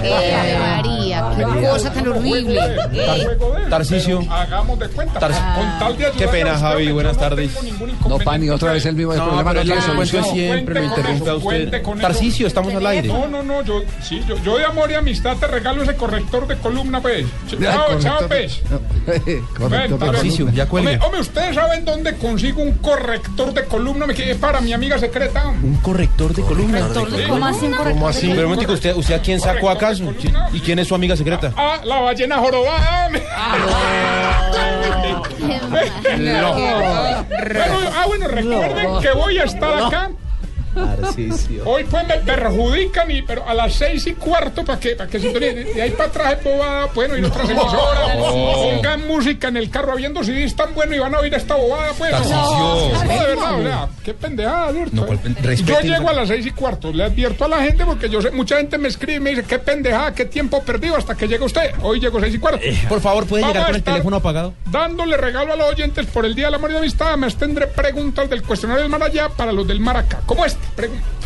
Eh, 0.03 0.57
María, 0.61 0.95
qué 1.37 1.67
cosa 1.69 1.93
tan 1.93 2.09
horrible. 2.09 2.61
Eh, 2.93 3.67
Tarcicio. 3.71 4.21
Hagamos 4.31 4.79
de 4.79 4.89
cuenta. 4.89 5.19
Tar- 5.21 5.33
Con 5.57 5.79
tal 5.79 5.97
de 5.99 6.11
Qué 6.17 6.29
pena, 6.29 6.59
Javi, 6.59 6.93
buenas 6.93 7.17
tardes. 7.19 7.51
No. 8.09 8.19
Pani, 8.19 8.49
otra 8.51 8.73
vez 8.73 8.85
el 8.87 8.95
mismo 8.97 9.13
el 9.13 9.19
No, 9.19 9.25
problema 9.27 9.51
pero 9.53 9.65
no 9.65 9.75
la 9.75 9.83
solución. 9.83 10.25
siempre 10.25 10.81
me 10.81 10.87
interrumpe 10.87 11.31
a 11.31 11.35
usted. 11.35 11.83
Tarcicio, 12.01 12.47
estamos 12.47 12.75
al 12.75 12.87
aire. 12.87 13.09
No, 13.09 13.27
no, 13.29 13.43
no, 13.43 13.63
yo, 13.63 13.83
sí, 14.03 14.23
yo, 14.29 14.37
yo 14.43 14.57
de 14.59 14.65
amor 14.65 14.91
y 14.91 14.95
amistad 14.95 15.37
te 15.37 15.47
regalo 15.47 15.83
ese 15.83 15.95
corrector 15.97 16.47
de 16.47 16.57
columna, 16.57 17.01
pues. 17.01 17.27
Chao, 17.49 17.85
corrector. 17.87 18.01
chao, 18.03 18.29
pues. 18.29 18.63
Tarcicio, 19.99 20.51
ya 20.51 20.67
cuelgue. 20.67 20.99
Hombre, 21.03 21.21
¿ustedes 21.21 21.55
saben 21.55 21.85
dónde 21.85 22.15
consigo 22.17 22.63
un 22.63 22.73
corrector 22.79 23.53
de 23.55 23.65
columna? 23.65 24.07
Me 24.07 24.15
quedé 24.15 24.35
para 24.37 24.61
mi 24.61 24.73
amiga 24.73 24.99
secreta. 24.99 25.49
Un 25.49 25.77
corrector 25.83 26.35
de 26.35 26.43
columna. 26.43 26.89
¿Cómo 27.29 27.47
así? 27.47 27.67
¿Cómo 27.71 28.09
así? 28.09 28.27
Pero 28.29 28.43
un 28.43 28.45
momentico, 28.47 28.73
¿usted, 28.73 28.95
¿usted 28.97 29.15
a 29.15 29.21
quién 29.21 29.41
sacó 29.41 29.71
acaso? 29.71 30.13
¿Y 30.53 30.61
quién 30.61 30.79
es 30.79 30.89
su 30.89 30.95
amiga 30.95 31.17
secreta? 31.17 31.26
Ah, 31.57 31.81
la 31.85 32.01
ballena 32.01 32.39
jorobada. 32.39 33.11
Bueno, 37.28 37.90
ah, 37.94 38.05
bueno, 38.07 38.28
recuerden 38.28 39.01
que 39.01 39.11
voy 39.12 39.39
a 39.39 39.44
estar 39.44 39.82
acá. 39.82 40.11
Hoy 41.65 41.85
pues 41.85 42.07
me 42.07 42.19
perjudican, 42.19 43.11
y, 43.11 43.23
pero 43.23 43.48
a 43.48 43.55
las 43.55 43.74
seis 43.74 44.07
y 44.07 44.15
cuarto 44.15 44.65
para 44.65 44.78
que, 44.78 44.90
para 44.90 45.09
que 45.09 45.19
sintonicen. 45.19 45.74
De 45.74 45.82
ahí 45.82 45.90
para 45.90 46.09
atrás 46.09 46.36
es 46.39 46.44
bobada, 46.44 46.89
pueden 46.89 47.12
oír 47.12 47.24
otras 47.24 47.48
emisoras. 47.48 48.16
Pongan 48.16 49.07
música 49.07 49.48
en 49.48 49.57
el 49.57 49.70
carro 49.70 49.93
habiendo 49.93 50.23
CDs 50.23 50.55
tan 50.55 50.74
bueno 50.74 50.94
y 50.94 50.98
van 50.98 51.15
a 51.15 51.20
oír 51.20 51.35
esta 51.35 51.55
bobada, 51.55 51.93
pues. 51.97 52.12
No, 52.28 52.89
de 52.89 53.27
verdad, 53.27 53.59
o 53.59 53.62
sea, 53.62 53.89
qué 54.05 54.15
pendejada, 54.15 54.73
¿cierto? 54.73 55.07
Yo 55.65 55.81
llego 55.81 56.09
a 56.09 56.12
las 56.12 56.28
seis 56.28 56.47
y 56.47 56.51
cuarto, 56.51 56.93
le 56.93 57.05
advierto 57.05 57.44
a 57.44 57.48
la 57.48 57.62
gente 57.62 57.85
porque 57.85 58.09
yo 58.09 58.20
sé, 58.20 58.31
mucha 58.31 58.57
gente 58.59 58.78
me 58.78 58.89
escribe 58.89 59.15
y 59.16 59.20
me 59.20 59.31
dice, 59.31 59.44
qué 59.44 59.59
pendejada, 59.59 60.15
qué 60.15 60.24
tiempo 60.24 60.62
perdido 60.62 60.97
hasta 60.97 61.15
que 61.15 61.28
llega 61.28 61.44
usted. 61.44 61.73
Hoy 61.82 62.01
llego 62.01 62.20
seis 62.20 62.35
y 62.35 62.39
cuarto. 62.39 62.61
Por 62.89 63.01
favor, 63.01 63.27
¿puede 63.27 63.43
Vamos 63.43 63.55
llegar 63.55 63.69
a 63.69 63.73
con 63.73 63.77
el 63.77 63.82
teléfono 63.82 64.16
apagado? 64.16 64.55
Dándole 64.70 65.16
regalo 65.16 65.53
a 65.53 65.57
los 65.57 65.69
oyentes 65.70 66.07
por 66.07 66.27
el 66.27 66.35
Día 66.35 66.47
del 66.47 66.55
Amor 66.55 66.70
y 66.70 66.73
la 66.74 66.78
Amistad. 66.81 67.09
Además 67.09 67.36
tendré 67.36 67.66
preguntas 67.66 68.28
del 68.28 68.43
cuestionario 68.43 68.82
del 68.82 68.90
mar 68.90 69.03
allá 69.03 69.28
para 69.28 69.53
los 69.53 69.66
del 69.66 69.81
mar 69.81 69.97
acá. 69.97 70.20
¿Cómo 70.27 70.44
este? 70.44 70.65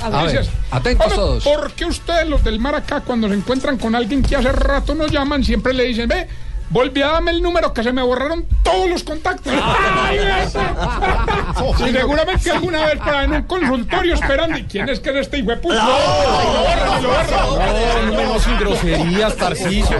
A 0.03 0.25
ver, 0.25 0.47
atentos 0.71 1.15
todos. 1.15 1.45
¿Por 1.45 1.73
qué 1.73 1.85
ustedes, 1.85 2.29
los 2.29 2.43
del 2.45 2.59
mar 2.59 2.75
acá, 2.75 3.01
cuando 3.01 3.29
se 3.29 3.35
encuentran 3.35 3.79
con 3.79 3.95
alguien 3.95 4.23
que 4.23 4.37
hace 4.37 4.53
rato 4.53 4.95
nos 4.95 5.11
llaman, 5.11 5.45
siempre 5.45 5.75
le 5.75 5.85
dicen, 5.85 6.09
ve, 6.09 6.29
volví 6.71 7.03
a 7.03 7.09
darme 7.09 7.33
el 7.33 7.43
número 7.43 7.73
que 7.75 7.83
se 7.83 7.93
me 7.93 8.03
borraron 8.03 8.47
todos 8.63 8.89
los 8.89 9.05
contactos? 9.05 9.53
Ay. 9.53 10.19
Sí, 11.77 11.93
seguramente 11.93 12.51
alguna 12.51 12.87
vez 12.87 12.99
para 12.99 13.25
en 13.25 13.33
un 13.33 13.43
consultorio 13.43 14.15
esperando. 14.15 14.57
¿Y 14.57 14.65
quién 14.65 14.89
es 14.89 15.01
que 15.01 15.11
es 15.11 15.17
este 15.17 15.39
hijo 15.39 15.51
de 15.51 15.57
puta? 15.57 15.75
Lo 15.75 17.09
borran. 17.09 18.15
No, 18.15 18.35
no, 18.35 18.41
sin 18.41 18.59
groserías, 18.59 19.37
Tarcicio. 19.37 19.99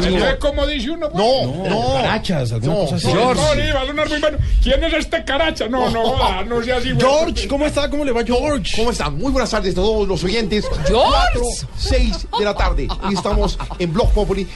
¿Sí 0.00 0.16
ve 0.16 0.38
cómo 0.38 0.66
dice 0.66 0.90
uno? 0.90 1.08
No, 1.14 1.68
no. 1.68 1.94
Carachas, 1.94 2.52
alguna 2.52 2.74
cosa 2.74 2.96
así. 2.96 3.10
George. 3.10 3.40
No. 3.94 4.04
¿Quién 4.62 4.84
es 4.84 4.92
este 4.94 5.24
caracha? 5.24 5.68
No, 5.68 5.88
no, 5.90 6.44
no 6.44 6.62
sea 6.62 6.76
así. 6.78 6.92
George, 6.98 7.48
¿cómo 7.48 7.66
está? 7.66 7.88
¿Cómo 7.88 8.04
le 8.04 8.12
va, 8.12 8.24
George? 8.24 8.76
¿Cómo 8.76 8.90
están? 8.90 9.16
Muy 9.16 9.30
buenas 9.32 9.50
tardes 9.50 9.72
a 9.72 9.76
todos 9.76 10.06
los 10.08 10.22
oyentes. 10.24 10.66
Cuatro, 10.66 11.42
seis 11.76 12.26
de 12.38 12.44
la 12.44 12.54
tarde. 12.54 12.88
Hoy 13.02 13.14
estamos 13.14 13.58
en 13.78 13.92
Blog 13.92 14.12
Populi. 14.12 14.48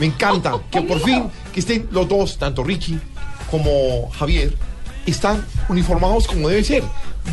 Me 0.00 0.06
encanta 0.06 0.58
que 0.70 0.80
por 0.80 0.98
fin 1.00 1.30
que 1.52 1.60
estén 1.60 1.86
los 1.92 2.08
dos, 2.08 2.38
tanto 2.38 2.64
Richie 2.64 2.98
como 3.50 4.08
Javier, 4.18 4.56
están 5.04 5.44
uniformados 5.68 6.26
como 6.26 6.48
debe 6.48 6.64
ser. 6.64 6.82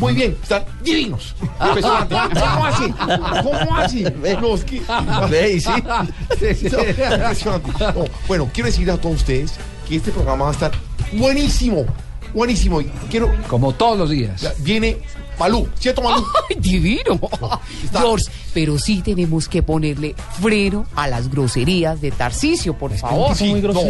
Muy 0.01 0.13
bien, 0.13 0.35
están 0.43 0.65
divinos. 0.83 1.33
Impresionante. 1.65 2.15
¿Cómo 2.33 2.65
así? 2.65 2.93
¿Cómo 3.41 3.77
así? 3.77 4.05
No, 4.41 4.53
es 4.53 4.65
que. 4.65 4.81
Sí. 6.37 6.67
Impresionante. 6.67 7.71
No, 7.79 8.05
bueno, 8.27 8.49
quiero 8.53 8.67
decirle 8.67 8.91
a 8.91 8.97
todos 8.97 9.15
ustedes 9.15 9.53
que 9.87 9.95
este 9.95 10.11
programa 10.11 10.43
va 10.43 10.49
a 10.49 10.53
estar 10.53 10.71
buenísimo. 11.13 11.85
Buenísimo. 12.33 12.81
Y 12.81 12.91
quiero. 13.09 13.33
Como 13.47 13.73
todos 13.75 13.97
los 13.97 14.09
días. 14.09 14.55
Viene 14.59 14.97
Malú, 15.39 15.67
¿cierto, 15.79 16.01
Malú? 16.01 16.25
¡Ay, 16.49 16.57
divino! 16.59 17.19
George, 17.91 18.25
pero 18.53 18.77
sí 18.79 19.01
tenemos 19.01 19.47
que 19.47 19.61
ponerle 19.63 20.15
freno 20.41 20.85
a 20.95 21.07
las 21.07 21.29
groserías 21.29 22.01
de 22.01 22.11
Tarcisio, 22.11 22.77
por 22.77 22.95
favor. 22.97 23.35
Sí, 23.35 23.53
no, 23.53 23.73
no, 23.73 23.81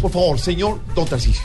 por 0.00 0.10
favor, 0.10 0.38
señor 0.38 0.80
Don 0.94 1.06
Tarcisio. 1.06 1.42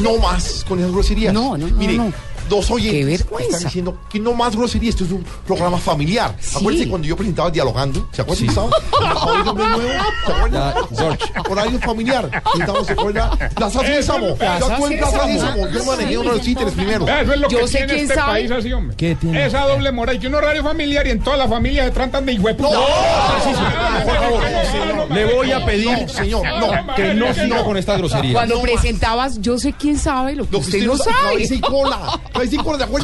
No 0.00 0.18
más 0.18 0.64
con 0.66 0.78
esas 0.78 0.92
groserías. 0.92 1.34
No, 1.34 1.56
no, 1.56 1.68
no, 1.68 1.76
Mire, 1.76 1.96
no. 1.96 2.12
Dos 2.48 2.70
oyentes 2.70 3.20
vergüenza. 3.20 3.50
están 3.56 3.64
diciendo 3.68 3.98
que 4.10 4.18
no 4.20 4.32
más 4.34 4.56
groserías. 4.56 4.94
Esto 4.94 5.04
es 5.04 5.12
un 5.12 5.24
programa 5.46 5.78
familiar. 5.78 6.34
Sí. 6.40 6.56
Acuérdense 6.58 6.88
cuando 6.88 7.06
yo 7.08 7.16
presentaba 7.16 7.50
Dialogando. 7.50 8.08
¿Se 8.12 8.22
acuerdan? 8.22 8.46
Sí. 8.48 8.54
¿Se 8.54 10.32
acuerdan? 10.32 10.74
Horario 11.48 11.78
familiar. 11.80 12.42
Presentamos, 12.52 12.86
¿se 12.86 12.92
acuerdan? 12.92 13.30
La 13.58 13.70
Sésamo. 13.70 14.36
¿Se 14.36 14.46
acuerdan? 14.46 15.00
La 15.00 15.26
Sésamo. 15.26 15.68
Yo 15.68 15.84
manejé 15.84 16.18
uno 16.18 16.30
de 16.30 16.36
los 16.36 16.44
títeres 16.46 16.72
primero. 16.74 17.06
Eso 17.08 17.32
es 17.32 17.40
lo 17.40 17.48
Yo 17.48 17.58
que 17.60 17.68
sé 17.68 17.76
tiene 17.78 17.92
quién 17.92 18.02
este 18.04 18.14
sabe. 18.14 18.32
país 18.32 18.50
así, 18.50 18.72
hombre. 18.72 18.96
¿Qué 18.96 19.14
tiene? 19.14 19.46
Esa 19.46 19.62
doble 19.66 19.92
moral, 19.92 20.18
que 20.18 20.26
un 20.26 20.34
horario 20.34 20.62
familiar 20.62 21.06
y 21.06 21.10
en 21.10 21.20
todas 21.20 21.38
las 21.38 21.48
familias 21.48 21.86
se 21.86 21.92
tratan 21.92 22.26
de 22.26 22.32
hijueputa. 22.32 22.70
No, 22.70 24.04
por 24.04 24.16
favor, 24.16 25.10
Le 25.10 25.34
voy 25.34 25.52
a 25.52 25.64
pedir, 25.64 26.08
señor, 26.10 26.42
no, 26.58 26.94
que 26.94 27.14
no 27.14 27.32
siga 27.34 27.64
con 27.64 27.76
esta 27.76 27.96
grosería. 27.96 28.32
Cuando 28.32 28.60
presentabas, 28.60 29.40
yo 29.40 29.58
sé 29.58 29.72
quién 29.72 29.98
sabe 29.98 30.34
lo 30.34 30.44
que 30.46 30.52
Lo 30.52 30.60
que 30.60 30.64
usted 30.66 30.86
no 30.86 30.96
sabe, 30.96 31.48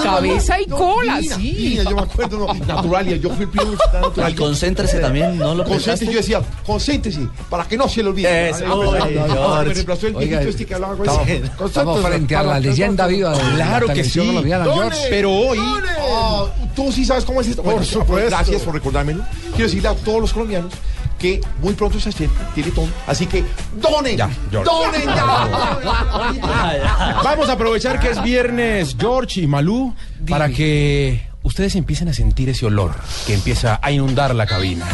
Cabeza 0.02 0.60
y 0.60 0.66
cola. 0.66 1.20
Sí. 1.22 1.78
yo 1.82 1.96
me 1.96 2.02
acuerdo, 2.02 2.38
no. 2.38 2.54
Naturalia, 2.54 3.16
yo 3.16 3.30
fui 3.30 3.44
el 3.44 3.50
primero 3.50 3.74
estaba 3.74 4.30
Y 4.30 4.34
concéntrese 4.34 4.98
también, 4.98 5.38
¿no 5.38 5.54
lo 5.54 5.64
Concéntrese, 5.64 6.12
yo 6.12 6.18
decía, 6.18 6.42
concéntrese, 6.66 7.28
para 7.50 7.64
que 7.64 7.76
no 7.76 7.88
se 7.88 8.02
le 8.02 8.08
olvide. 8.10 8.50
Eso, 8.50 8.64
oye, 8.74 9.00
George. 9.12 9.68
Me 9.68 9.74
reemplazó 9.74 10.06
el 10.06 10.16
Oiga, 10.16 10.28
viejito 10.28 10.50
este 10.50 10.66
que 10.66 10.74
hablaba 10.74 10.96
con 10.96 11.08
ese. 11.08 11.42
estamos 11.64 12.00
frente 12.00 12.36
a 12.36 12.42
la 12.42 12.60
leyenda 12.60 13.06
viva 13.06 13.36
de 13.36 13.54
Claro 13.54 13.86
que 13.88 14.04
sí. 14.04 14.20
Pero 15.10 15.32
hoy. 15.32 15.58
Ah, 15.60 16.46
Tú 16.74 16.90
sí 16.90 17.04
sabes 17.04 17.24
cómo 17.24 17.40
es 17.40 17.48
esto. 17.48 17.62
Bueno, 17.62 17.84
supuesto. 17.84 18.30
Gracias 18.30 18.62
por 18.62 18.74
recordármelo. 18.74 19.24
Quiero 19.50 19.64
decirle 19.64 19.88
a 19.88 19.94
todos 19.94 20.20
los 20.20 20.32
colombianos 20.32 20.72
que 21.24 21.40
muy 21.62 21.72
pronto 21.72 21.98
se 21.98 22.12
tiene 22.12 22.30
Teletón. 22.54 22.92
Así 23.06 23.26
que 23.26 23.42
donen. 23.80 24.18
George. 24.50 24.70
donen 24.70 25.06
ya. 25.06 25.80
Vamos 27.24 27.48
a 27.48 27.52
aprovechar 27.52 27.98
que 27.98 28.10
es 28.10 28.22
viernes, 28.22 28.94
George 29.00 29.40
y 29.40 29.46
Malú, 29.46 29.94
para 30.28 30.50
que 30.50 31.26
ustedes 31.42 31.76
empiecen 31.76 32.08
a 32.08 32.12
sentir 32.12 32.50
ese 32.50 32.66
olor 32.66 32.94
que 33.26 33.32
empieza 33.32 33.80
a 33.80 33.90
inundar 33.90 34.34
la 34.34 34.44
cabina. 34.44 34.86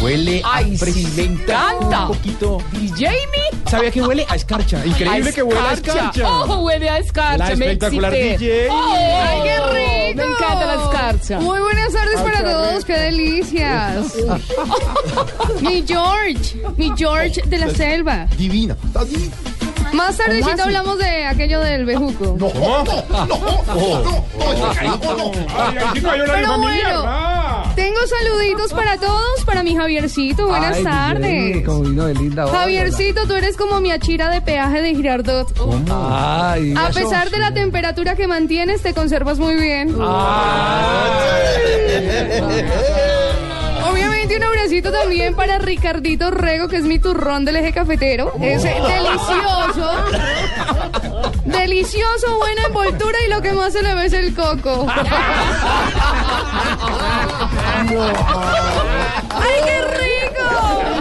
Huele 0.00 0.40
a 0.44 0.54
Ay, 0.56 0.64
sí, 0.64 0.70
me 0.70 0.78
fresita, 0.78 1.22
encanta. 1.22 2.00
Un 2.02 2.08
poquito. 2.08 2.58
DJ 2.72 3.08
me. 3.08 3.70
¿Sabía 3.70 3.90
que 3.90 4.00
huele 4.00 4.24
a 4.28 4.36
escarcha? 4.36 4.84
Increíble 4.86 5.32
que 5.32 5.42
huele 5.42 5.60
a 5.60 5.72
escarcha. 5.72 6.28
Oh, 6.28 6.60
huele 6.60 6.88
a 6.88 6.98
escarcha. 6.98 7.48
La 7.50 7.56
me 7.56 7.64
espectacular 7.66 8.14
excité. 8.14 8.38
DJ. 8.38 8.68
Oh, 8.70 8.94
¡Ay, 8.94 9.38
qué 9.42 9.56
rico! 9.56 10.16
Me 10.16 10.32
encanta 10.32 10.66
la 10.66 10.74
escarcha. 10.84 11.40
Muy 11.40 11.58
buenas 11.60 11.92
tardes 11.92 12.20
para 12.20 12.44
todos, 12.44 12.84
qué 12.84 12.92
delicias. 12.98 14.14
mi 15.60 15.84
George, 15.86 16.56
mi 16.76 16.92
George 16.96 17.42
de 17.46 17.58
la 17.58 17.70
selva. 17.70 18.26
Divina. 18.38 18.76
Más 19.92 20.16
tardecito 20.16 20.62
hablamos 20.62 20.98
de 20.98 21.24
aquello 21.24 21.60
del 21.60 21.84
bejuco. 21.86 22.36
No, 22.38 22.48
no, 22.54 22.84
no, 22.84 23.04
no, 23.08 23.26
no, 23.26 23.64
no, 23.66 24.96
no, 24.98 25.16
no. 25.16 25.32
Ay, 25.58 25.76
aquí 25.78 26.00
no 26.00 26.10
hay 26.10 26.20
horario 26.20 26.34
Pero 26.34 26.48
familiar. 26.48 26.92
bueno. 26.92 27.04
ah. 27.06 27.57
Tengo 27.78 28.00
saluditos 28.08 28.72
para 28.72 28.96
todos, 28.96 29.44
para 29.44 29.62
mi 29.62 29.76
Javiercito, 29.76 30.48
buenas 30.48 30.78
Ay, 30.78 30.82
tardes. 30.82 31.64
Como 31.64 31.82
vino 31.82 32.06
de 32.06 32.14
linda 32.14 32.46
hora. 32.46 32.58
Javiercito, 32.58 33.24
tú 33.28 33.34
eres 33.34 33.56
como 33.56 33.80
mi 33.80 33.92
achira 33.92 34.28
de 34.30 34.40
peaje 34.40 34.82
de 34.82 34.96
Girardot. 34.96 35.46
Ay, 35.88 36.74
A 36.76 36.90
pesar 36.90 37.30
de 37.30 37.38
la 37.38 37.54
temperatura 37.54 38.16
que 38.16 38.26
mantienes, 38.26 38.82
te 38.82 38.94
conservas 38.94 39.38
muy 39.38 39.54
bien. 39.54 39.94
Obviamente 43.88 44.36
un 44.36 44.42
abracito 44.42 44.90
también 44.90 45.36
para 45.36 45.60
Ricardito 45.60 46.32
Rego, 46.32 46.66
que 46.66 46.78
es 46.78 46.82
mi 46.82 46.98
turrón 46.98 47.44
del 47.44 47.54
eje 47.56 47.72
cafetero. 47.72 48.32
Es 48.40 48.64
eh, 48.64 48.74
delicioso. 48.74 49.92
Delicioso, 51.44 52.38
buena 52.38 52.62
envoltura 52.66 53.18
y 53.24 53.30
lo 53.30 53.40
que 53.40 53.52
más 53.52 53.72
se 53.72 53.84
le 53.84 53.94
ve 53.94 54.06
es 54.06 54.12
el 54.14 54.34
coco. 54.34 54.84
¡Ay, 57.80 57.86
qué 59.64 59.78
rico! 59.98 60.97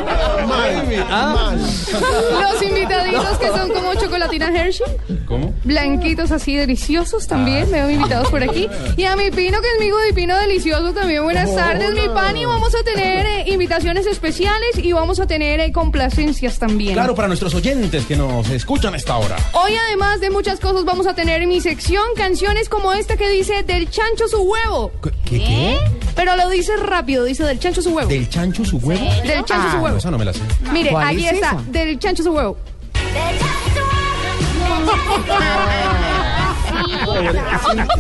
Mal. 1.10 1.60
Los 1.60 2.64
invitaditos 2.64 3.38
que 3.38 3.48
son 3.48 3.69
como 3.69 3.94
chocolatina 3.95 4.48
Hershey. 4.56 4.85
¿Cómo? 5.26 5.53
Blanquitos 5.64 6.31
así 6.31 6.56
deliciosos 6.56 7.27
también, 7.27 7.69
veo 7.72 7.89
invitados 7.89 8.30
por 8.30 8.44
aquí. 8.44 8.69
Y 8.95 9.03
a 9.06 9.15
mi 9.15 9.30
Pino, 9.31 9.60
que 9.61 9.68
es 9.68 9.80
mi 9.80 10.14
Pino 10.14 10.38
delicioso 10.38 10.94
también. 10.94 11.23
Buenas 11.23 11.53
tardes, 11.56 11.94
mi 11.94 12.07
pan. 12.10 12.35
Y 12.38 12.45
vamos 12.45 12.73
a 12.76 12.84
tener 12.84 13.26
eh, 13.26 13.44
invitaciones 13.48 14.06
especiales 14.07 14.77
y 14.81 14.94
vamos 14.94 15.19
a 15.19 15.27
tener 15.27 15.60
eh, 15.60 15.72
complacencias 15.72 16.60
también. 16.60 16.94
Claro, 16.94 17.15
para 17.15 17.27
nuestros 17.27 17.53
oyentes 17.56 18.06
que 18.06 18.15
nos 18.15 18.49
escuchan 18.49 18.94
a 18.94 18.98
esta 18.98 19.18
hora. 19.18 19.35
Hoy, 19.53 19.73
además 19.88 20.19
de 20.19 20.30
muchas 20.30 20.60
cosas, 20.60 20.85
vamos 20.85 21.07
a 21.07 21.14
tener 21.14 21.41
en 21.41 21.49
mi 21.49 21.61
sección 21.61 22.03
canciones 22.15 22.69
como 22.69 22.94
esta 22.94 23.18
que 23.18 23.30
dice 23.30 23.64
Del 23.64 23.89
chancho 23.89 24.27
su 24.27 24.41
huevo. 24.41 24.91
¿Qué? 25.26 25.39
qué? 25.39 25.77
Pero 26.15 26.35
lo 26.35 26.49
dice 26.49 26.76
rápido, 26.77 27.26
dice 27.26 27.44
Del 27.44 27.60
chancho 27.60 27.81
su 27.81 27.89
huevo. 27.91 28.10
¿Del 28.10 28.30
chancho 28.30 28.64
su 28.65 28.77
huevo? 28.77 29.03
Del 29.23 29.44
chancho 29.45 29.69
su 29.72 29.77
Ah, 29.77 29.81
huevo. 29.81 29.98
esa 29.98 30.11
no 30.11 30.18
me 30.18 30.26
la 30.26 30.34
sé. 30.34 30.39
Mire, 30.71 30.89
¿Cuál 30.91 31.07
ahí 31.07 31.25
es 31.25 31.34
está, 31.34 31.49
esa? 31.51 31.61
Del 31.67 31.99
chancho 31.99 32.23
su 32.23 32.31
huevo. 32.31 32.57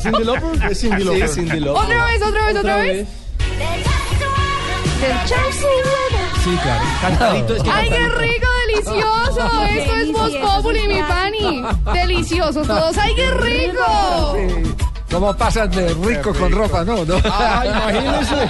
¿Cindy 0.01 0.23
Lauper? 0.23 0.71
Es 0.71 0.79
Cindy 0.79 1.03
Lauper. 1.03 1.27
Sí, 1.29 1.35
Cindy 1.35 1.59
Lauper. 1.59 1.83
Otra 1.83 2.05
vez, 2.05 2.21
otra 2.21 2.45
vez, 2.47 2.55
otra 2.57 2.75
vez. 2.77 3.07
Del 5.01 5.17
chancho 5.25 5.59
su 5.59 5.65
huevo. 5.65 6.17
Sí, 6.43 6.57
claro. 6.61 6.83
Cantadito. 7.01 7.55
Es 7.55 7.63
que 7.63 7.71
¡Ay, 7.71 7.89
qué 7.89 8.07
rico, 8.09 8.47
delicioso! 8.67 9.63
Esto 9.69 9.95
es 9.95 10.11
Voz 10.13 10.35
Populi, 10.35 10.87
mi 10.87 11.01
pani. 11.03 11.63
Deliciosos 11.93 12.67
todos. 12.67 12.97
¡Ay, 12.97 13.13
qué 13.15 13.31
rico! 13.31 14.37
¿Cómo 15.11 15.33
pasan 15.35 15.69
de 15.71 15.93
rico 15.93 16.33
con 16.33 16.51
ropa? 16.51 16.83
No, 16.83 17.05
no. 17.05 17.15
Ay, 17.31 17.69
imagínese. 17.69 18.35